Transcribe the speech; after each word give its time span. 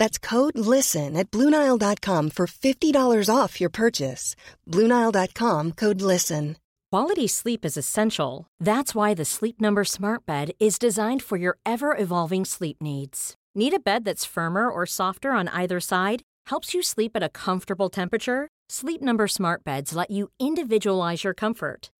That's 0.00 0.18
code 0.18 0.56
LISTEN 0.56 1.14
at 1.14 1.30
Bluenile.com 1.30 2.30
for 2.30 2.46
$50 2.46 3.28
off 3.28 3.60
your 3.60 3.68
purchase. 3.68 4.34
Bluenile.com 4.66 5.72
code 5.72 6.00
LISTEN. 6.00 6.56
Quality 6.90 7.28
sleep 7.28 7.66
is 7.66 7.76
essential. 7.76 8.46
That's 8.58 8.94
why 8.94 9.12
the 9.14 9.26
Sleep 9.26 9.60
Number 9.60 9.84
Smart 9.84 10.24
Bed 10.24 10.52
is 10.58 10.78
designed 10.78 11.22
for 11.22 11.36
your 11.36 11.58
ever 11.66 11.94
evolving 11.94 12.46
sleep 12.46 12.78
needs. 12.80 13.34
Need 13.54 13.74
a 13.74 13.78
bed 13.78 14.04
that's 14.04 14.24
firmer 14.24 14.70
or 14.70 14.86
softer 14.86 15.32
on 15.32 15.48
either 15.48 15.80
side? 15.80 16.22
Helps 16.46 16.72
you 16.72 16.82
sleep 16.82 17.12
at 17.14 17.22
a 17.22 17.28
comfortable 17.28 17.90
temperature? 17.90 18.48
Sleep 18.70 19.02
Number 19.02 19.28
Smart 19.28 19.64
Beds 19.64 19.94
let 19.94 20.10
you 20.10 20.30
individualize 20.40 21.24
your 21.24 21.34
comfort 21.34 21.90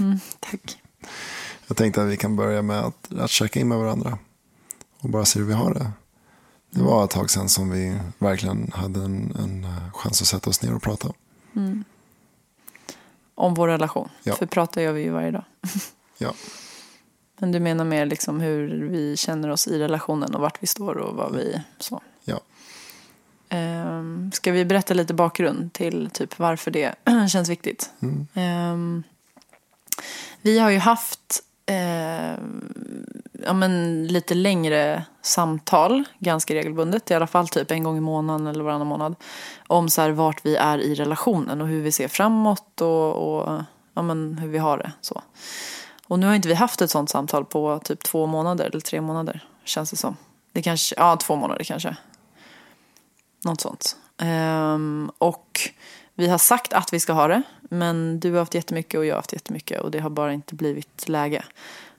Mm, 0.00 0.20
tack. 0.40 0.82
Jag 1.66 1.76
tänkte 1.76 2.02
att 2.02 2.08
vi 2.08 2.16
kan 2.16 2.36
börja 2.36 2.62
med 2.62 2.80
att, 2.80 3.12
att 3.12 3.30
checka 3.30 3.60
in 3.60 3.68
med 3.68 3.78
varandra. 3.78 4.18
Och 4.98 5.10
bara 5.10 5.24
se 5.24 5.38
hur 5.38 5.46
vi 5.46 5.52
har 5.52 5.74
det. 5.74 5.92
Det 6.70 6.82
var 6.82 7.04
ett 7.04 7.10
tag 7.10 7.30
sedan 7.30 7.48
som 7.48 7.70
vi 7.70 7.98
verkligen 8.18 8.72
hade 8.74 9.00
en, 9.00 9.36
en 9.38 9.66
chans 9.94 10.22
att 10.22 10.28
sätta 10.28 10.50
oss 10.50 10.62
ner 10.62 10.74
och 10.74 10.82
prata. 10.82 11.12
Mm. 11.56 11.84
Om 13.34 13.54
vår 13.54 13.68
relation. 13.68 14.08
Ja. 14.22 14.34
För 14.34 14.46
pratar 14.46 14.80
gör 14.80 14.92
vi 14.92 15.02
ju 15.02 15.10
varje 15.10 15.30
dag. 15.30 15.44
Ja. 16.22 16.34
Men 17.38 17.52
du 17.52 17.60
menar 17.60 17.84
mer 17.84 18.06
liksom 18.06 18.40
hur 18.40 18.88
vi 18.88 19.16
känner 19.16 19.48
oss 19.48 19.66
i 19.66 19.78
relationen 19.78 20.34
och 20.34 20.40
vart 20.40 20.62
vi 20.62 20.66
står 20.66 20.96
och 20.96 21.16
vad 21.16 21.34
vi 21.34 21.62
så. 21.78 22.02
Ja. 22.24 22.40
Ehm, 23.48 24.30
ska 24.32 24.52
vi 24.52 24.64
berätta 24.64 24.94
lite 24.94 25.14
bakgrund 25.14 25.72
till 25.72 26.10
typ 26.10 26.38
varför 26.38 26.70
det 26.70 26.94
känns 27.32 27.48
viktigt? 27.48 27.90
Mm. 28.00 28.26
Ehm, 28.34 29.02
vi 30.42 30.58
har 30.58 30.70
ju 30.70 30.78
haft 30.78 31.42
eh, 31.66 32.38
ja, 33.44 33.52
men 33.52 34.06
lite 34.06 34.34
längre 34.34 35.04
samtal 35.22 36.04
ganska 36.18 36.54
regelbundet. 36.54 37.10
I 37.10 37.14
alla 37.14 37.26
fall 37.26 37.48
typ 37.48 37.70
en 37.70 37.82
gång 37.82 37.96
i 37.96 38.00
månaden 38.00 38.46
eller 38.46 38.64
varannan 38.64 38.86
månad. 38.86 39.14
Om 39.66 39.88
så 39.88 40.00
här 40.02 40.10
vart 40.10 40.46
vi 40.46 40.56
är 40.56 40.78
i 40.78 40.94
relationen 40.94 41.60
och 41.60 41.68
hur 41.68 41.82
vi 41.82 41.92
ser 41.92 42.08
framåt 42.08 42.80
och, 42.80 43.12
och 43.12 43.62
ja, 43.94 44.02
men 44.02 44.38
hur 44.38 44.48
vi 44.48 44.58
har 44.58 44.78
det. 44.78 44.92
Så. 45.00 45.22
Och 46.06 46.18
nu 46.18 46.26
har 46.26 46.34
inte 46.34 46.48
vi 46.48 46.54
haft 46.54 46.82
ett 46.82 46.90
sånt 46.90 47.10
samtal 47.10 47.44
på 47.44 47.80
typ 47.84 48.02
två 48.02 48.26
månader 48.26 48.64
eller 48.64 48.80
tre 48.80 49.00
månader. 49.00 49.44
Känns 49.64 49.90
det 49.90 49.96
som. 49.96 50.16
Det 50.52 50.62
kanske, 50.62 50.94
ja 50.98 51.16
två 51.16 51.36
månader 51.36 51.64
kanske. 51.64 51.96
Något 53.44 53.60
sånt. 53.60 53.96
Ehm, 54.18 55.10
och 55.18 55.60
vi 56.14 56.28
har 56.28 56.38
sagt 56.38 56.72
att 56.72 56.92
vi 56.92 57.00
ska 57.00 57.12
ha 57.12 57.28
det. 57.28 57.42
Men 57.72 58.20
du 58.20 58.32
har 58.32 58.38
haft 58.38 58.54
jättemycket 58.54 58.98
och 58.98 59.06
jag 59.06 59.14
har 59.14 59.18
haft 59.18 59.32
jättemycket. 59.32 59.80
Och 59.80 59.90
det 59.90 59.98
har 59.98 60.10
bara 60.10 60.32
inte 60.32 60.54
blivit 60.54 61.08
läge. 61.08 61.44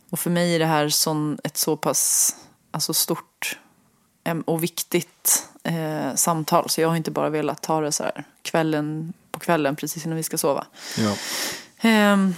Och 0.09 0.19
för 0.19 0.29
mig 0.29 0.55
är 0.55 0.59
det 0.59 0.65
här 0.65 0.89
sån, 0.89 1.37
ett 1.43 1.57
så 1.57 1.77
pass 1.77 2.35
alltså 2.71 2.93
stort 2.93 3.59
och 4.45 4.63
viktigt 4.63 5.49
eh, 5.63 6.15
samtal. 6.15 6.69
Så 6.69 6.81
jag 6.81 6.89
har 6.89 6.95
inte 6.95 7.11
bara 7.11 7.29
velat 7.29 7.61
ta 7.61 7.81
det 7.81 7.91
så 7.91 8.03
här 8.03 8.23
kvällen 8.41 9.13
på 9.31 9.39
kvällen 9.39 9.75
precis 9.75 10.05
innan 10.05 10.15
vi 10.17 10.23
ska 10.23 10.37
sova. 10.37 10.65
Ja. 10.97 11.15
Ehm, 11.81 12.35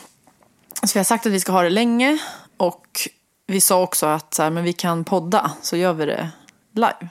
så 0.84 0.94
vi 0.94 1.00
har 1.00 1.04
sagt 1.04 1.26
att 1.26 1.32
vi 1.32 1.40
ska 1.40 1.52
ha 1.52 1.62
det 1.62 1.70
länge. 1.70 2.18
Och 2.58 3.10
vi 3.48 3.62
sa 3.62 3.82
också 3.82 4.06
att 4.06 4.34
så 4.34 4.44
här, 4.44 4.50
men 4.50 4.64
vi 4.64 4.74
kan 4.74 5.04
podda. 5.04 5.52
Så 5.62 5.78
gör 5.78 5.94
vi 5.94 6.06
det 6.06 6.30
live. 6.72 7.10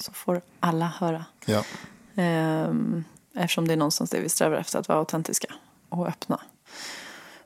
Så 0.00 0.12
får 0.12 0.40
alla 0.60 0.86
höra. 0.86 1.24
Ja. 1.44 1.64
Ehm, 2.16 3.04
eftersom 3.36 3.68
det 3.68 3.72
är 3.72 3.76
någonstans 3.76 4.10
det 4.10 4.20
vi 4.20 4.28
strävar 4.28 4.56
efter, 4.56 4.78
att 4.78 4.88
vara 4.88 4.98
autentiska 4.98 5.48
och 5.88 6.08
öppna. 6.08 6.40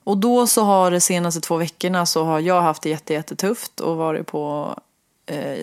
Och 0.04 0.18
då 0.18 0.46
så 0.46 0.64
har 0.64 0.90
de 0.90 1.00
senaste 1.00 1.40
två 1.40 1.56
veckorna 1.56 2.06
så 2.06 2.24
har 2.24 2.40
jag 2.40 2.62
haft 2.62 2.82
det 2.82 2.88
jätte, 2.88 3.12
jättetufft 3.12 3.80
och 3.80 3.96
varit 3.96 4.26
på, 4.26 4.74
eh, 5.26 5.58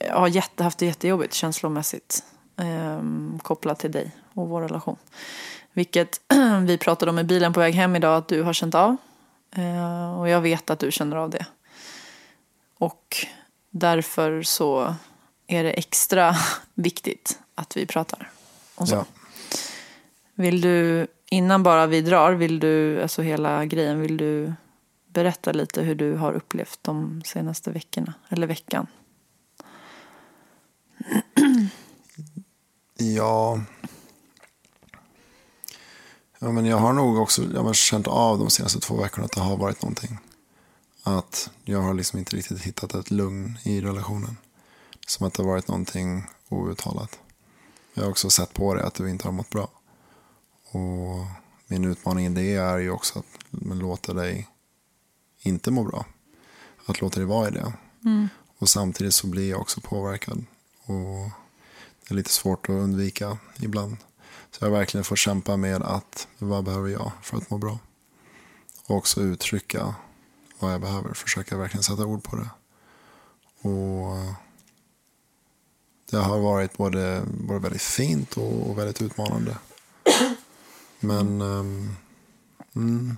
jag 0.00 0.14
har 0.14 0.28
jätte, 0.28 0.64
haft 0.64 0.78
det 0.78 0.86
jättejobbigt 0.86 1.34
känslomässigt. 1.34 2.24
Eh, 2.56 3.00
kopplat 3.42 3.78
till 3.78 3.92
dig 3.92 4.10
och 4.34 4.48
vår 4.48 4.60
relation. 4.60 4.96
Vilket 5.72 6.20
vi 6.62 6.78
pratade 6.78 7.10
om 7.10 7.18
i 7.18 7.24
bilen 7.24 7.52
på 7.52 7.60
väg 7.60 7.74
hem 7.74 7.96
idag 7.96 8.16
att 8.16 8.28
du 8.28 8.42
har 8.42 8.52
känt 8.52 8.74
av. 8.74 8.96
Eh, 9.56 10.20
och 10.20 10.28
jag 10.28 10.40
vet 10.40 10.70
att 10.70 10.78
du 10.78 10.92
känner 10.92 11.16
av 11.16 11.30
det. 11.30 11.46
Och 12.78 13.26
därför 13.70 14.42
så 14.42 14.94
är 15.46 15.64
det 15.64 15.70
extra 15.70 16.36
viktigt 16.74 17.38
att 17.54 17.76
vi 17.76 17.86
pratar. 17.86 18.30
Och 18.74 18.88
så. 18.88 18.94
Ja. 18.94 19.04
Vill 20.40 20.60
du, 20.60 21.06
innan 21.30 21.62
bara 21.62 21.86
vi 21.86 22.00
drar, 22.00 22.32
vill 22.32 22.60
du, 22.60 23.02
alltså 23.02 23.22
hela 23.22 23.64
grejen, 23.64 24.00
vill 24.00 24.16
du 24.16 24.52
berätta 25.06 25.52
lite 25.52 25.82
hur 25.82 25.94
du 25.94 26.14
har 26.14 26.32
upplevt 26.32 26.78
de 26.82 27.22
senaste 27.24 27.70
veckorna, 27.70 28.14
eller 28.28 28.46
veckan? 28.46 28.86
Ja. 33.02 33.60
ja 36.38 36.52
men 36.52 36.66
jag 36.66 36.76
har 36.76 36.92
nog 36.92 37.18
också 37.18 37.42
jag 37.54 37.62
har 37.62 37.74
känt 37.74 38.06
av 38.06 38.38
de 38.38 38.50
senaste 38.50 38.80
två 38.80 38.96
veckorna 38.96 39.24
att 39.24 39.32
det 39.32 39.40
har 39.40 39.56
varit 39.56 39.82
någonting. 39.82 40.18
Att 41.02 41.50
jag 41.64 41.80
har 41.80 41.94
liksom 41.94 42.18
inte 42.18 42.36
riktigt 42.36 42.62
hittat 42.62 42.94
ett 42.94 43.10
lugn 43.10 43.58
i 43.64 43.80
relationen. 43.80 44.36
Som 45.06 45.26
att 45.26 45.34
det 45.34 45.42
har 45.42 45.50
varit 45.50 45.68
någonting 45.68 46.24
outtalat. 46.48 47.18
Jag 47.94 48.02
har 48.02 48.10
också 48.10 48.30
sett 48.30 48.54
på 48.54 48.74
det 48.74 48.86
att 48.86 48.94
du 48.94 49.10
inte 49.10 49.28
har 49.28 49.32
mått 49.32 49.50
bra. 49.50 49.68
Och 50.70 51.26
min 51.66 51.84
utmaning 51.84 52.26
i 52.26 52.28
det 52.28 52.54
är 52.54 52.78
ju 52.78 52.90
också 52.90 53.18
att 53.18 53.24
låta 53.72 54.12
dig 54.14 54.48
inte 55.38 55.70
må 55.70 55.84
bra. 55.84 56.06
Att 56.86 57.00
låta 57.00 57.20
dig 57.20 57.26
vara 57.26 57.48
i 57.48 57.50
det. 57.50 57.72
Och 58.58 58.68
samtidigt 58.68 59.14
så 59.14 59.26
blir 59.26 59.50
jag 59.50 59.60
också 59.60 59.80
påverkad. 59.80 60.44
Och 60.84 61.30
det 62.00 62.10
är 62.10 62.14
lite 62.14 62.30
svårt 62.30 62.68
att 62.68 62.72
undvika 62.72 63.38
ibland. 63.60 63.96
Så 64.50 64.64
jag 64.64 64.70
verkligen 64.70 65.04
fått 65.04 65.18
kämpa 65.18 65.56
med 65.56 65.82
att 65.82 66.28
vad 66.38 66.64
behöver 66.64 66.88
jag 66.88 67.12
för 67.22 67.36
att 67.36 67.50
må 67.50 67.58
bra. 67.58 67.78
Och 68.86 68.96
också 68.96 69.20
uttrycka 69.20 69.94
vad 70.58 70.72
jag 70.72 70.80
behöver. 70.80 71.14
Försöka 71.14 71.56
verkligen 71.56 71.82
sätta 71.82 72.06
ord 72.06 72.22
på 72.22 72.36
det. 72.36 72.50
Och 73.68 74.16
det 76.10 76.16
har 76.16 76.38
varit 76.38 76.76
både, 76.76 77.22
både 77.26 77.60
väldigt 77.60 77.82
fint 77.82 78.36
och, 78.36 78.70
och 78.70 78.78
väldigt 78.78 79.02
utmanande. 79.02 79.56
Men 81.00 81.40
ehm, 81.40 81.96
mm. 82.76 83.16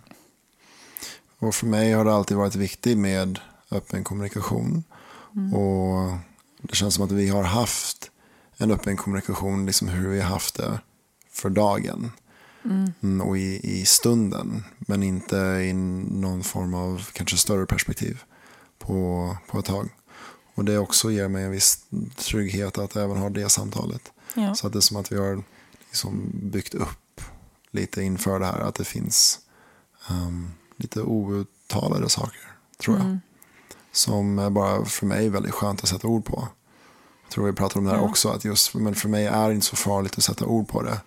Och 1.43 1.55
för 1.55 1.67
mig 1.67 1.93
har 1.93 2.05
det 2.05 2.13
alltid 2.13 2.37
varit 2.37 2.55
viktigt 2.55 2.99
med 2.99 3.39
öppen 3.71 4.05
kommunikation. 4.05 4.85
Och 5.55 6.19
det 6.63 6.75
känns 6.75 6.95
som 6.95 7.05
att 7.05 7.13
vi 7.13 7.29
har 7.29 7.43
haft 7.43 8.11
en 8.57 8.71
öppen 8.71 8.97
kommunikation, 8.97 9.67
liksom 9.67 9.89
hur 9.89 10.09
vi 10.09 10.21
har 10.21 10.29
haft 10.29 10.55
det 10.55 10.81
för 11.31 11.51
dagen. 11.51 12.13
mm. 13.03 13.21
och 13.21 13.39
i, 13.39 13.61
i 13.81 13.85
stunden. 13.85 14.65
Men 14.79 15.03
inte 15.03 15.37
i 15.37 15.73
någon 15.73 16.43
form 16.43 16.75
av 16.75 17.09
kanske 17.13 17.37
större 17.37 17.67
perspektiv 17.67 18.23
på, 18.79 19.37
på 19.49 19.59
ett 19.59 19.65
tag. 19.65 19.89
Och 20.55 20.65
det 20.65 20.79
också 20.79 21.11
ger 21.11 21.29
mig 21.29 21.45
en 21.45 21.51
viss 21.51 21.85
trygghet 22.17 22.79
att 22.79 22.97
även 22.97 23.17
ha 23.17 23.29
det 23.29 23.49
samtalet. 23.49 24.13
Ja. 24.35 24.55
Så 24.55 24.67
att 24.67 24.73
det 24.73 24.79
är 24.79 24.81
som 24.81 24.97
att 24.97 25.13
vi 25.13 25.17
har 25.17 25.43
liksom 25.89 26.31
byggt 26.33 26.75
upp 26.75 27.02
lite 27.73 28.03
inför 28.03 28.39
det 28.39 28.47
här. 28.47 28.61
Att 28.61 28.75
det 28.75 28.85
finns 28.85 29.39
um, 30.11 30.53
lite 30.77 31.03
outtalade 31.03 32.09
saker, 32.09 32.41
tror 32.79 32.97
jag. 32.97 33.05
Mm. 33.05 33.21
Som 33.93 34.39
är 34.39 34.51
bara 34.51 34.85
för 34.85 35.07
mig 35.07 35.29
väldigt 35.29 35.55
skönt 35.55 35.83
att 35.83 35.89
sätta 35.89 36.09
ord 36.09 36.25
på. 36.25 36.49
Jag 37.23 37.31
tror 37.31 37.47
vi 37.47 37.53
pratar 37.53 37.79
om 37.79 37.85
det 37.85 37.91
här 37.91 37.99
ja. 37.99 38.05
också. 38.05 38.29
Att 38.29 38.45
just, 38.45 38.75
men 38.75 38.95
för 38.95 39.09
mig 39.09 39.27
är 39.27 39.49
det 39.49 39.55
inte 39.55 39.67
så 39.67 39.77
farligt 39.77 40.19
att 40.19 40.25
sätta 40.25 40.47
ord 40.47 40.69
på 40.69 40.83
det. 40.83 41.01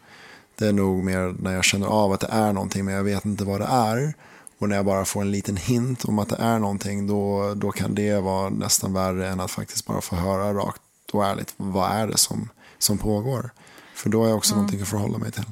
Det 0.56 0.68
är 0.68 0.74
nog 0.74 1.04
mer 1.04 1.36
när 1.40 1.54
jag 1.54 1.64
känner 1.64 1.88
av 1.88 2.12
att 2.12 2.20
det 2.20 2.28
är 2.32 2.54
någonting 2.54 2.86
men 2.86 2.94
jag 2.94 3.04
vet 3.04 3.26
inte 3.26 3.44
vad 3.44 3.62
det 3.62 3.66
är. 3.66 4.14
Och 4.60 4.70
när 4.70 4.76
jag 4.76 4.86
bara 4.86 5.06
får 5.06 5.22
en 5.22 5.32
liten 5.32 5.58
hint 5.58 6.06
om 6.06 6.20
att 6.20 6.30
det 6.30 6.36
är 6.36 6.60
någonting 6.60 7.08
då, 7.08 7.54
då 7.54 7.72
kan 7.72 7.96
det 7.96 8.20
vara 8.20 8.50
nästan 8.50 8.94
värre 8.94 9.28
än 9.30 9.40
att 9.40 9.52
faktiskt 9.52 9.86
bara 9.86 10.02
få 10.02 10.16
höra 10.16 10.54
rakt 10.54 10.82
och 11.12 11.26
ärligt 11.26 11.54
vad 11.58 11.92
är 11.92 12.08
det 12.08 12.18
som, 12.18 12.50
som 12.78 12.98
pågår. 12.98 13.50
För 13.96 14.10
då 14.10 14.24
är 14.24 14.28
jag 14.28 14.38
också 14.38 14.54
mm. 14.54 14.62
någonting 14.62 14.82
att 14.82 14.88
förhålla 14.88 15.18
mig 15.18 15.32
till. 15.32 15.46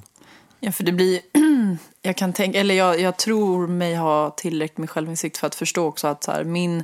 Ja, 0.66 0.72
för 0.72 0.84
det 0.84 0.92
blir, 0.92 1.20
jag 2.02 2.18
kan 2.18 2.34
tänka, 2.34 2.60
eller 2.60 2.76
jag, 2.76 3.00
jag 3.00 3.18
tror 3.18 3.68
mig 3.68 3.96
ha 3.96 4.30
tillräckligt 4.30 4.78
med 4.78 4.90
självinsikt 4.90 5.38
för 5.38 5.48
att 5.48 5.56
förstå 5.56 5.86
också 5.86 6.08
att 6.08 6.24
så 6.24 6.32
här, 6.32 6.44
min, 6.44 6.84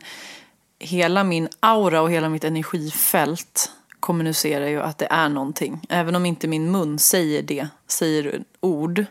hela 0.79 1.23
min 1.23 1.47
aura 1.59 2.01
och 2.01 2.11
hela 2.11 2.29
mitt 2.29 2.43
energifält 2.43 3.71
kommunicerar 3.99 4.67
ju 4.67 4.81
att 4.81 4.97
det 4.97 5.07
är 5.11 5.29
någonting. 5.29 5.81
Även 5.89 6.15
om 6.15 6.25
inte 6.25 6.47
min 6.47 6.71
mun 6.71 6.99
säger 6.99 7.41
det, 7.41 7.67
säger 7.87 8.43
ord, 8.59 9.05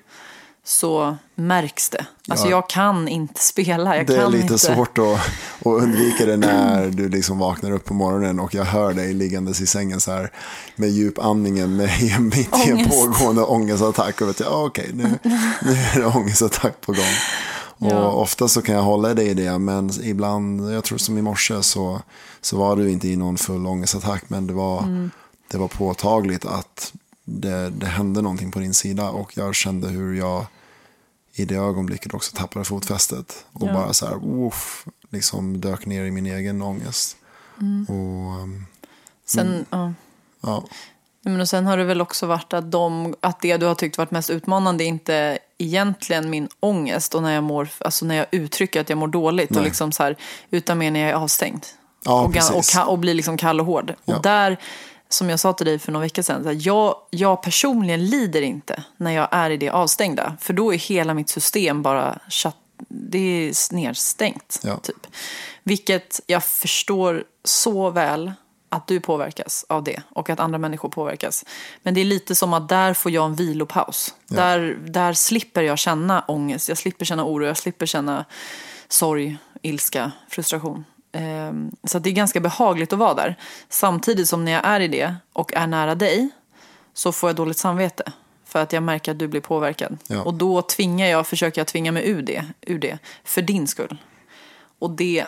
så 0.69 1.17
märks 1.35 1.91
det. 1.91 2.07
Alltså 2.29 2.47
ja, 2.47 2.51
jag 2.51 2.69
kan 2.69 3.09
inte 3.09 3.41
spela. 3.41 3.97
Jag 3.97 4.07
det 4.07 4.17
är 4.17 4.29
lite 4.29 4.43
inte... 4.43 4.59
svårt 4.59 4.99
att, 4.99 5.05
att 5.05 5.67
undvika 5.67 6.27
det 6.27 6.37
när 6.37 6.91
du 6.91 7.09
liksom 7.09 7.39
vaknar 7.39 7.71
upp 7.71 7.85
på 7.85 7.95
morgonen 7.95 8.41
och 8.41 8.55
jag 8.55 8.65
hör 8.65 8.93
dig 8.93 9.15
liggandes 9.15 9.61
i 9.61 9.67
sängen 9.67 10.01
så 10.01 10.13
här 10.13 10.33
med 10.77 10.89
djupandningen 10.89 11.77
med, 11.77 11.91
mitt 12.21 12.67
i 12.67 12.71
en 12.71 12.89
pågående 12.89 13.43
ångestattack. 13.43 14.21
Och 14.21 14.29
vet 14.29 14.41
jag, 14.41 14.65
okej, 14.65 14.85
okay, 14.85 14.97
nu, 14.97 15.19
nu 15.63 15.73
är 15.73 16.01
det 16.01 16.07
ångestattack 16.07 16.81
på 16.81 16.93
gång. 16.93 17.17
Ja. 17.79 17.99
Och 17.99 18.23
ofta 18.23 18.49
så 18.49 18.63
kan 18.63 18.75
jag 18.75 18.83
hålla 18.83 19.15
dig 19.15 19.29
i 19.29 19.35
det, 19.35 19.59
men 19.59 19.91
ibland, 20.03 20.73
jag 20.73 20.85
tror 20.85 20.99
som 20.99 21.19
i 21.19 21.23
morse 21.23 21.63
så, 21.63 22.03
så 22.41 22.57
var 22.57 22.77
du 22.77 22.91
inte 22.91 23.09
i 23.09 23.17
någon 23.17 23.37
full 23.37 23.67
ångestattack, 23.67 24.25
men 24.29 24.47
det 24.47 24.53
var, 24.53 24.83
mm. 24.83 25.11
det 25.51 25.59
var 25.59 25.69
påtagligt 25.69 26.47
att 26.47 26.93
det, 27.25 27.71
det 27.71 27.87
hände 27.87 28.23
någonting 28.23 28.51
på 28.51 28.59
din 28.59 28.75
sida 28.75 29.11
och 29.11 29.37
jag 29.37 29.55
kände 29.55 29.89
hur 29.89 30.15
jag 30.15 30.47
i 31.41 31.45
det 31.45 31.55
ögonblicket 31.55 32.15
också 32.15 32.37
tappade 32.37 32.65
fotfästet 32.65 33.47
och 33.53 33.69
ja. 33.69 33.73
bara 33.73 33.93
så 33.93 34.07
här, 34.07 34.47
uff, 34.47 34.87
liksom 35.11 35.61
dök 35.61 35.87
ner 35.87 36.05
i 36.05 36.11
min 36.11 36.27
egen 36.27 36.63
ångest. 36.63 37.17
Mm. 37.61 37.85
Och, 37.89 38.43
um, 38.43 38.67
sen, 39.27 39.47
mm, 39.47 39.65
ja. 39.71 39.93
ja. 40.41 40.65
Men 41.23 41.41
och 41.41 41.49
sen 41.49 41.67
har 41.67 41.77
det 41.77 41.85
väl 41.85 42.01
också 42.01 42.27
varit 42.27 42.53
att, 42.53 42.71
de, 42.71 43.15
att 43.21 43.41
det 43.41 43.57
du 43.57 43.67
har 43.67 43.75
tyckt 43.75 43.99
varit 43.99 44.11
mest 44.11 44.31
utmanande 44.31 44.85
är 44.85 44.87
inte 44.87 45.39
egentligen 45.59 46.31
min 46.31 46.49
ångest 46.61 47.15
och 47.15 47.23
när 47.23 47.35
jag, 47.35 47.45
mår, 47.45 47.69
alltså 47.79 48.07
när 48.07 48.15
jag 48.15 48.27
uttrycker 48.31 48.81
att 48.81 48.89
jag 48.89 48.99
mår 48.99 49.09
dåligt. 49.09 49.57
Och 49.57 49.63
liksom 49.63 49.93
så 49.93 50.03
här, 50.03 50.17
utan 50.51 50.79
mer 50.79 50.91
när 50.91 51.01
jag 51.01 51.11
är 51.11 51.15
avstängd. 51.15 51.67
Ja, 52.05 52.23
och, 52.23 52.57
och, 52.57 52.93
och, 52.93 52.99
blir 52.99 53.15
liksom 53.15 53.37
kall 53.37 53.61
och 53.61 53.67
hård. 53.67 53.95
Ja. 54.05 54.17
Och 54.17 54.23
där, 54.23 54.59
som 55.09 55.31
jag 55.31 55.41
sa 55.41 55.53
till 55.53 55.67
dig 55.67 55.79
för 55.79 55.93
några 55.93 56.07
veckor 56.07 56.23
sedan, 56.23 56.45
här, 56.45 56.57
jag, 56.61 56.97
jag 57.11 57.43
personligen 57.43 58.07
lider 58.07 58.43
inte 58.43 58.85
när 58.97 59.11
jag 59.11 59.29
är 59.31 59.51
i 59.51 59.57
det 59.57 59.71
avstängda. 59.71 60.37
För 60.41 60.53
då 60.53 60.75
är 60.75 60.79
hela 60.79 61.15
mitt 61.15 61.29
system 61.29 61.83
bara 61.83 62.19
shut, 62.29 62.55
det 62.89 63.19
är 63.19 63.75
nedstängt. 63.75 64.61
Ja. 64.63 64.77
Typ. 64.77 65.07
Vilket 65.63 66.21
jag 66.27 66.45
förstår 66.45 67.25
så 67.45 67.91
väl 67.91 68.33
att 68.69 68.87
du 68.87 69.01
påverkas 69.01 69.67
av 69.69 69.85
det 69.85 70.03
och 70.11 70.31
att 70.31 70.41
andra 70.41 70.59
människor 70.59 70.89
påverkas. 70.89 71.45
Men 71.83 71.95
det 71.95 72.01
är 72.01 72.05
lite 72.05 72.35
som 72.35 72.53
att 72.53 72.69
där 72.69 72.95
får 72.95 73.11
jag 73.13 73.25
en 73.25 73.35
vilopaus. 73.35 74.15
Ja. 74.29 74.37
Där, 74.37 74.79
där 74.87 75.13
slipper 75.13 75.63
jag 75.63 75.79
känna 75.79 76.21
ångest, 76.21 76.69
jag 76.69 76.79
slipper 76.79 77.05
känna 77.05 77.25
oro, 77.25 77.47
jag 77.47 77.57
slipper 77.57 77.87
känna 77.87 78.25
sorg, 78.89 79.39
ilska, 79.63 80.13
frustration. 80.29 80.85
Ehm, 81.13 81.71
så 81.85 81.99
det 81.99 82.11
är 82.11 82.15
ganska 82.15 82.41
behagligt 82.41 82.93
att 82.93 82.99
vara 82.99 83.15
där. 83.15 83.37
Samtidigt 83.69 84.29
som 84.29 84.45
när 84.45 84.53
jag 84.53 84.65
är 84.65 84.81
i 84.81 84.89
det 84.89 85.15
och 85.33 85.55
är 85.55 85.67
nära 85.67 85.95
dig 85.95 86.31
så 86.95 87.13
får 87.13 87.29
jag 87.29 87.37
dåligt 87.37 87.59
samvete. 87.59 88.13
För 88.45 88.63
att 88.63 88.73
jag 88.73 88.83
märker 88.83 89.13
att 89.13 89.19
du 89.19 89.29
blir 89.29 89.41
påverkad. 89.41 89.99
Ja. 90.07 90.23
Och 90.23 90.35
då 90.35 90.63
tvingar 90.63 91.07
jag, 91.07 91.27
försöker 91.27 91.61
jag 91.61 91.67
tvinga 91.67 91.93
mig 91.93 92.09
ur 92.09 92.23
det, 92.23 92.45
ur 92.61 92.79
det 92.79 92.99
för 93.25 93.43
din 93.43 93.67
skull. 93.67 93.99
Och 94.79 94.91
det 94.91 95.27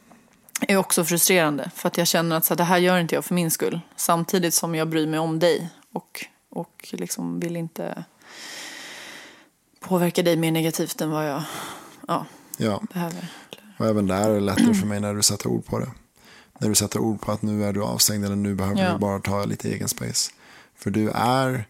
är 0.68 0.76
också 0.76 1.04
frustrerande. 1.04 1.70
För 1.74 1.88
att 1.88 1.98
jag 1.98 2.06
känner 2.06 2.36
att 2.36 2.44
så 2.44 2.54
här, 2.54 2.56
det 2.58 2.64
här 2.64 2.78
gör 2.78 2.98
inte 2.98 3.14
jag 3.14 3.24
för 3.24 3.34
min 3.34 3.50
skull. 3.50 3.80
Samtidigt 3.96 4.54
som 4.54 4.74
jag 4.74 4.88
bryr 4.88 5.06
mig 5.06 5.20
om 5.20 5.38
dig. 5.38 5.68
Och, 5.92 6.26
och 6.50 6.88
liksom 6.92 7.40
vill 7.40 7.56
inte 7.56 8.04
påverka 9.80 10.22
dig 10.22 10.36
mer 10.36 10.52
negativt 10.52 11.00
än 11.00 11.10
vad 11.10 11.28
jag 11.28 11.42
ja, 12.08 12.26
ja. 12.56 12.82
behöver. 12.92 13.28
Och 13.82 13.88
även 13.88 14.06
där 14.06 14.30
är 14.30 14.34
det 14.34 14.40
lättare 14.40 14.74
för 14.74 14.86
mig 14.92 15.00
när 15.00 15.14
du 15.14 15.22
sätter 15.22 15.46
ord 15.46 15.66
på 15.66 15.78
det. 15.78 15.90
När 16.58 16.68
du 16.68 16.74
sätter 16.74 16.98
ord 16.98 17.20
på 17.20 17.32
att 17.32 17.42
nu 17.42 17.64
är 17.64 17.72
du 17.72 17.82
avstängd 17.82 18.24
eller 18.24 18.36
nu 18.36 18.54
behöver 18.54 18.82
ja. 18.82 18.92
du 18.92 18.98
bara 18.98 19.18
ta 19.18 19.44
lite 19.44 19.68
egen 19.68 19.88
space. 19.88 20.30
För 20.76 20.90
du 20.90 21.10
är 21.10 21.66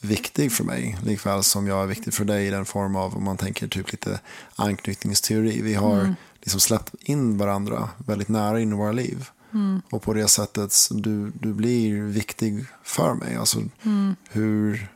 viktig 0.00 0.52
för 0.52 0.64
mig, 0.64 0.98
likväl 1.02 1.42
som 1.42 1.66
jag 1.66 1.82
är 1.82 1.86
viktig 1.86 2.14
för 2.14 2.24
dig 2.24 2.46
i 2.46 2.50
den 2.50 2.64
form 2.64 2.96
av, 2.96 3.16
om 3.16 3.24
man 3.24 3.36
tänker 3.36 3.68
typ 3.68 3.92
lite 3.92 4.20
anknytningsteori. 4.56 5.62
Vi 5.62 5.74
har 5.74 6.00
mm. 6.00 6.14
liksom 6.40 6.60
släppt 6.60 6.94
in 7.00 7.38
varandra 7.38 7.88
väldigt 7.96 8.28
nära 8.28 8.60
in 8.60 8.72
i 8.72 8.76
våra 8.76 8.92
liv. 8.92 9.28
Mm. 9.54 9.82
Och 9.90 10.02
på 10.02 10.14
det 10.14 10.28
sättet, 10.28 10.72
du, 10.90 11.30
du 11.40 11.52
blir 11.52 12.02
viktig 12.02 12.64
för 12.82 13.14
mig. 13.14 13.36
Alltså 13.36 13.58
mm. 13.82 14.16
hur 14.30 14.88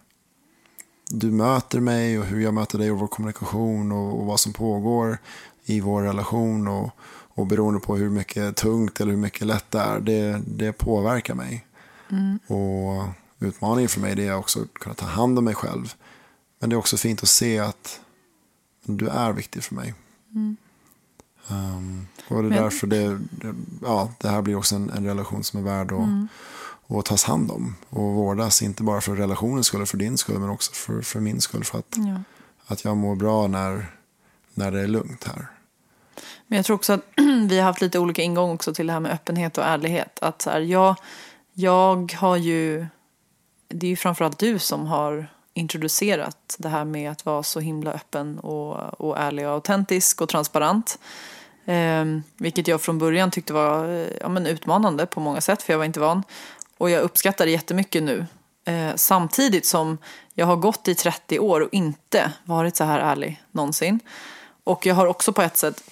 du 1.11 1.31
möter 1.31 1.81
mig 1.81 2.19
och 2.19 2.25
hur 2.25 2.41
jag 2.41 2.55
möter 2.55 2.79
dig 2.79 2.91
och 2.91 2.99
vår 2.99 3.07
kommunikation 3.07 3.93
och, 3.93 4.21
och 4.21 4.27
vad 4.27 4.41
som 4.41 4.53
pågår 4.53 5.19
i 5.65 5.81
vår 5.81 6.03
relation. 6.03 6.69
Och, 6.69 6.91
och 7.35 7.47
beroende 7.47 7.81
på 7.81 7.97
hur 7.97 8.11
mycket 8.11 8.57
tungt 8.57 9.01
eller 9.01 9.11
hur 9.11 9.19
mycket 9.19 9.47
lätt 9.47 9.71
det 9.71 9.79
är, 9.79 10.01
det, 10.01 10.43
det 10.47 10.73
påverkar 10.73 11.35
mig. 11.35 11.67
Mm. 12.11 12.39
Och 12.47 13.07
utmaningen 13.39 13.89
för 13.89 14.01
mig 14.01 14.15
det 14.15 14.27
är 14.27 14.37
också 14.37 14.63
att 14.63 14.75
kunna 14.75 14.95
ta 14.95 15.07
hand 15.07 15.39
om 15.39 15.45
mig 15.45 15.55
själv. 15.55 15.95
Men 16.59 16.71
det 16.71 16.75
är 16.75 16.79
också 16.79 16.97
fint 16.97 17.23
att 17.23 17.29
se 17.29 17.59
att 17.59 18.01
du 18.85 19.09
är 19.09 19.33
viktig 19.33 19.63
för 19.63 19.75
mig. 19.75 19.95
Mm. 20.35 20.57
Um, 21.49 22.07
och 22.29 22.43
det 22.43 22.57
är 22.57 22.63
därför 22.63 22.87
det, 22.87 23.19
det, 23.31 23.55
ja, 23.83 24.13
det 24.19 24.29
här 24.29 24.43
blir 24.43 24.55
också 24.55 24.75
en, 24.75 24.91
en 24.91 25.07
relation 25.07 25.45
som 25.45 25.61
är 25.61 25.65
värd 25.65 25.93
att, 25.93 25.99
mm. 25.99 26.29
att 26.87 27.05
tas 27.05 27.25
hand 27.25 27.51
om. 27.51 27.75
Och 27.89 28.15
vårdas, 28.15 28.63
inte 28.63 28.83
bara 28.83 29.01
för 29.01 29.17
relationens 29.17 29.67
skull, 29.67 29.87
för 29.87 29.99
din 29.99 30.19
skull, 30.19 30.39
men 30.39 30.51
också 30.51 30.73
för, 30.73 31.03
för 31.03 31.21
min 31.21 31.41
skull. 31.41 31.65
För 31.65 31.79
att, 31.79 31.95
ja. 31.97 32.23
att 32.67 32.85
jag 32.85 32.97
mår 32.97 33.17
bra 33.17 33.47
när, 33.47 33.87
när 34.55 34.71
det 34.71 34.81
är 34.81 34.89
lugnt 34.89 35.25
här. 35.25 35.47
Men 36.47 36.57
jag 36.57 36.67
tror 36.67 36.77
också 36.77 36.93
att 36.93 37.05
vi 37.49 37.59
har 37.59 37.65
haft 37.65 37.81
lite 37.81 37.99
olika 37.99 38.23
ingång 38.23 38.51
också 38.51 38.75
till 38.75 38.87
det 38.87 38.93
här 38.93 39.01
med 39.01 39.13
öppenhet 39.13 39.59
och 39.59 39.65
ärlighet. 39.65 40.19
Att 40.23 40.43
så 40.43 40.51
här, 40.51 40.61
jag, 40.61 40.97
jag 41.53 42.13
har 42.13 42.37
ju, 42.37 42.87
det 43.69 43.87
är 43.87 43.91
ju 43.91 43.97
framförallt 43.97 44.39
du 44.39 44.59
som 44.59 44.87
har 44.87 45.29
introducerat 45.55 46.57
det 46.59 46.69
här 46.69 46.85
med 46.85 47.11
att 47.11 47.27
vara 47.27 47.43
så 47.43 47.61
himla 47.61 47.93
öppen 47.93 48.39
och, 48.39 49.01
och 49.01 49.19
ärlig 49.19 49.47
och 49.47 49.53
autentisk 49.53 50.21
och 50.21 50.29
transparent. 50.29 50.99
Eh, 51.65 52.05
vilket 52.37 52.69
jag 52.69 52.81
från 52.81 52.99
början 52.99 53.31
tyckte 53.31 53.53
var 53.53 54.07
ja, 54.21 54.29
men 54.29 54.47
utmanande 54.47 55.07
på 55.07 55.21
många 55.21 55.41
sätt 55.41 55.63
för 55.63 55.73
jag 55.73 55.79
var 55.79 55.85
inte 55.85 56.01
van. 56.01 56.23
Och 56.79 56.91
jag 56.91 57.03
uppskattar 57.03 57.45
det 57.45 57.51
jättemycket 57.51 58.03
nu. 58.03 58.27
Eh, 58.65 58.95
samtidigt 58.97 59.67
som 59.67 59.99
jag 60.35 60.47
har 60.47 60.57
gått 60.57 60.89
i 60.89 60.95
30 60.95 61.39
år 61.39 61.61
och 61.61 61.69
inte 61.73 62.33
varit 62.45 62.77
så 62.77 62.85
här 62.85 62.99
ärlig 62.99 63.43
någonsin. 63.51 64.01
Och 64.71 64.87
jag 64.87 64.95
har 64.95 65.07
också 65.07 65.33
på 65.33 65.43
ett 65.43 65.57
sätt, 65.57 65.83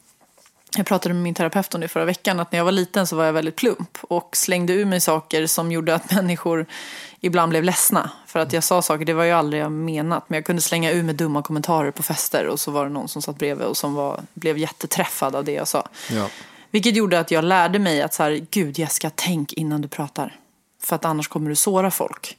jag 0.76 0.86
pratade 0.86 1.14
med 1.14 1.22
min 1.22 1.34
terapeut 1.34 1.74
om 1.74 1.80
det 1.80 1.88
förra 1.88 2.04
veckan, 2.04 2.40
att 2.40 2.52
när 2.52 2.58
jag 2.58 2.64
var 2.64 2.72
liten 2.72 3.06
så 3.06 3.16
var 3.16 3.24
jag 3.24 3.32
väldigt 3.32 3.56
plump 3.56 3.98
och 4.02 4.36
slängde 4.36 4.72
ur 4.72 4.84
mig 4.84 5.00
saker 5.00 5.46
som 5.46 5.72
gjorde 5.72 5.94
att 5.94 6.10
människor 6.14 6.66
ibland 7.20 7.50
blev 7.50 7.64
ledsna. 7.64 8.10
För 8.26 8.40
att 8.40 8.52
jag 8.52 8.64
sa 8.64 8.82
saker, 8.82 9.04
det 9.04 9.12
var 9.12 9.24
ju 9.24 9.32
aldrig 9.32 9.62
jag 9.62 9.72
menat, 9.72 10.24
men 10.28 10.36
jag 10.36 10.44
kunde 10.44 10.62
slänga 10.62 10.90
ur 10.90 11.02
mig 11.02 11.14
dumma 11.14 11.42
kommentarer 11.42 11.90
på 11.90 12.02
fester 12.02 12.46
och 12.46 12.60
så 12.60 12.70
var 12.70 12.84
det 12.84 12.90
någon 12.90 13.08
som 13.08 13.22
satt 13.22 13.38
bredvid 13.38 13.66
och 13.66 13.76
som 13.76 13.94
var, 13.94 14.20
blev 14.34 14.58
jätteträffad 14.58 15.34
av 15.34 15.44
det 15.44 15.52
jag 15.52 15.68
sa. 15.68 15.88
Ja. 16.10 16.28
Vilket 16.70 16.96
gjorde 16.96 17.20
att 17.20 17.30
jag 17.30 17.44
lärde 17.44 17.78
mig 17.78 18.02
att 18.02 18.14
så 18.14 18.22
här, 18.22 18.46
gud 18.50 18.78
Jessica, 18.78 19.10
tänk 19.14 19.52
innan 19.52 19.82
du 19.82 19.88
pratar. 19.88 20.36
För 20.82 20.96
att 20.96 21.04
annars 21.04 21.28
kommer 21.28 21.50
du 21.50 21.56
såra 21.56 21.90
folk. 21.90 22.38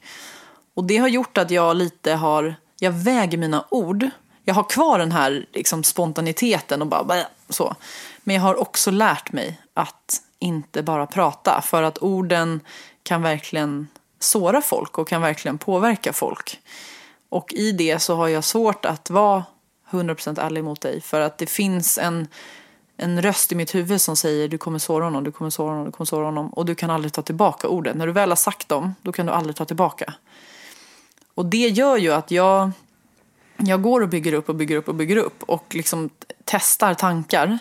Och 0.74 0.84
det 0.84 0.98
har 0.98 1.08
gjort 1.08 1.38
att 1.38 1.52
jag 1.52 1.76
lite 1.76 2.14
har, 2.14 2.56
jag 2.80 2.92
väger 2.92 3.38
mina 3.38 3.66
ord 3.70 4.10
jag 4.48 4.54
har 4.54 4.64
kvar 4.64 5.00
den 5.00 5.12
här 5.12 5.46
liksom, 5.54 5.84
spontaniteten 5.84 6.82
och 6.82 6.88
bara 6.88 7.26
så. 7.50 7.76
Men 8.24 8.36
jag 8.36 8.42
har 8.42 8.56
också 8.56 8.92
lärt 8.92 9.32
mig 9.32 9.62
att 9.74 10.22
inte 10.40 10.84
bara 10.84 11.06
prata. 11.06 11.62
För 11.62 11.84
att 11.84 11.98
orden 11.98 12.60
kan 13.04 13.22
verkligen 13.22 13.88
såra 14.20 14.62
folk 14.62 14.98
och 14.98 15.08
kan 15.08 15.22
verkligen 15.22 15.58
påverka 15.58 16.14
folk. 16.14 16.60
Och 17.30 17.54
i 17.54 17.72
det 17.72 18.00
så 18.00 18.16
har 18.16 18.28
jag 18.28 18.44
svårt 18.44 18.86
att 18.86 19.10
vara 19.10 19.46
100% 19.90 20.42
ärlig 20.42 20.64
mot 20.64 20.82
dig. 20.82 21.02
För 21.02 21.22
att 21.22 21.38
det 21.38 21.48
finns 21.48 21.98
en, 21.98 22.28
en 22.98 23.22
röst 23.22 23.52
i 23.52 23.56
mitt 23.56 23.76
huvud 23.76 24.02
som 24.02 24.16
säger 24.16 24.48
du 24.48 24.58
kommer 24.58 24.80
såra 24.80 25.04
honom, 25.04 25.24
du 25.24 25.32
kommer 25.32 25.52
såra 25.52 25.70
honom, 25.70 25.86
du 25.86 25.92
kommer 25.92 26.06
såra 26.06 26.26
honom. 26.26 26.50
Och 26.50 26.66
du 26.66 26.76
kan 26.76 26.90
aldrig 26.90 27.14
ta 27.14 27.22
tillbaka 27.22 27.68
orden. 27.68 27.98
När 27.98 28.08
du 28.08 28.14
väl 28.14 28.30
har 28.30 28.36
sagt 28.36 28.70
dem, 28.70 28.96
då 29.02 29.12
kan 29.12 29.26
du 29.26 29.32
aldrig 29.32 29.56
ta 29.56 29.66
tillbaka. 29.66 30.14
Och 31.34 31.46
det 31.46 31.68
gör 31.68 31.98
ju 31.98 32.14
att 32.14 32.32
jag, 32.32 32.72
jag 33.58 33.82
går 33.82 34.02
och 34.02 34.10
bygger 34.10 34.34
upp 34.34 34.50
och 34.50 34.56
bygger 34.56 34.76
upp 34.76 34.88
och 34.88 34.96
bygger 34.96 35.18
upp. 35.18 35.44
Och 35.44 35.76
liksom 35.76 36.10
testar 36.46 36.94
tankar. 36.94 37.60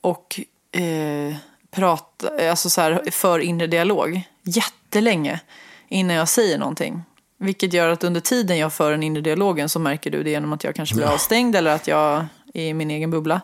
Och 0.00 0.40
eh, 0.72 1.34
pratar, 1.70 2.48
alltså 2.48 2.70
så 2.70 2.80
här, 2.80 3.10
för 3.10 3.38
inre 3.38 3.66
dialog. 3.66 4.22
Jättelänge 4.42 5.40
innan 5.88 6.16
jag 6.16 6.28
säger 6.28 6.58
någonting. 6.58 7.02
Vilket 7.38 7.72
gör 7.72 7.88
att 7.88 8.04
under 8.04 8.20
tiden 8.20 8.58
jag 8.58 8.72
för 8.72 8.90
den 8.90 9.02
inre 9.02 9.20
dialogen 9.20 9.68
så 9.68 9.78
märker 9.78 10.10
du 10.10 10.22
det 10.22 10.30
genom 10.30 10.52
att 10.52 10.64
jag 10.64 10.74
kanske 10.74 10.94
blir 10.94 11.06
avstängd 11.06 11.56
eller 11.56 11.74
att 11.74 11.88
jag 11.88 12.26
är 12.54 12.64
i 12.64 12.74
min 12.74 12.90
egen 12.90 13.10
bubbla. 13.10 13.40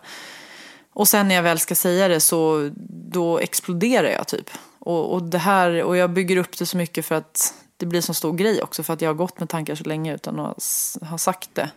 Och 0.93 1.09
sen 1.09 1.29
när 1.29 1.35
jag 1.35 1.43
väl 1.43 1.59
ska 1.59 1.75
säga 1.75 2.09
det 2.09 2.21
så 2.21 2.71
då 3.13 3.39
exploderar 3.39 4.09
jag 4.09 4.27
typ. 4.27 4.51
Och, 4.79 5.15
och, 5.15 5.23
det 5.23 5.39
här, 5.39 5.83
och 5.83 5.97
jag 5.97 6.11
bygger 6.11 6.37
upp 6.37 6.59
det 6.59 6.67
så 6.67 6.77
mycket 6.77 7.07
för 7.07 7.15
att 7.15 7.55
det 7.79 7.87
blir 7.87 8.01
så 8.01 8.15
stor 8.15 8.33
grej 8.33 8.63
också. 8.63 8.83
För 8.83 8.93
att 8.93 9.01
jag 9.01 9.09
har 9.09 9.15
gått 9.15 9.41
med 9.41 9.49
tankar 9.49 9.75
så 9.75 9.85
länge 9.85 10.15
utan 10.15 10.41
att 10.41 10.97
ha 11.01 11.19
sagt 11.19 11.51
det. 11.53 11.71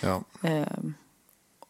Ja. 0.00 0.22
Eh, 0.42 0.66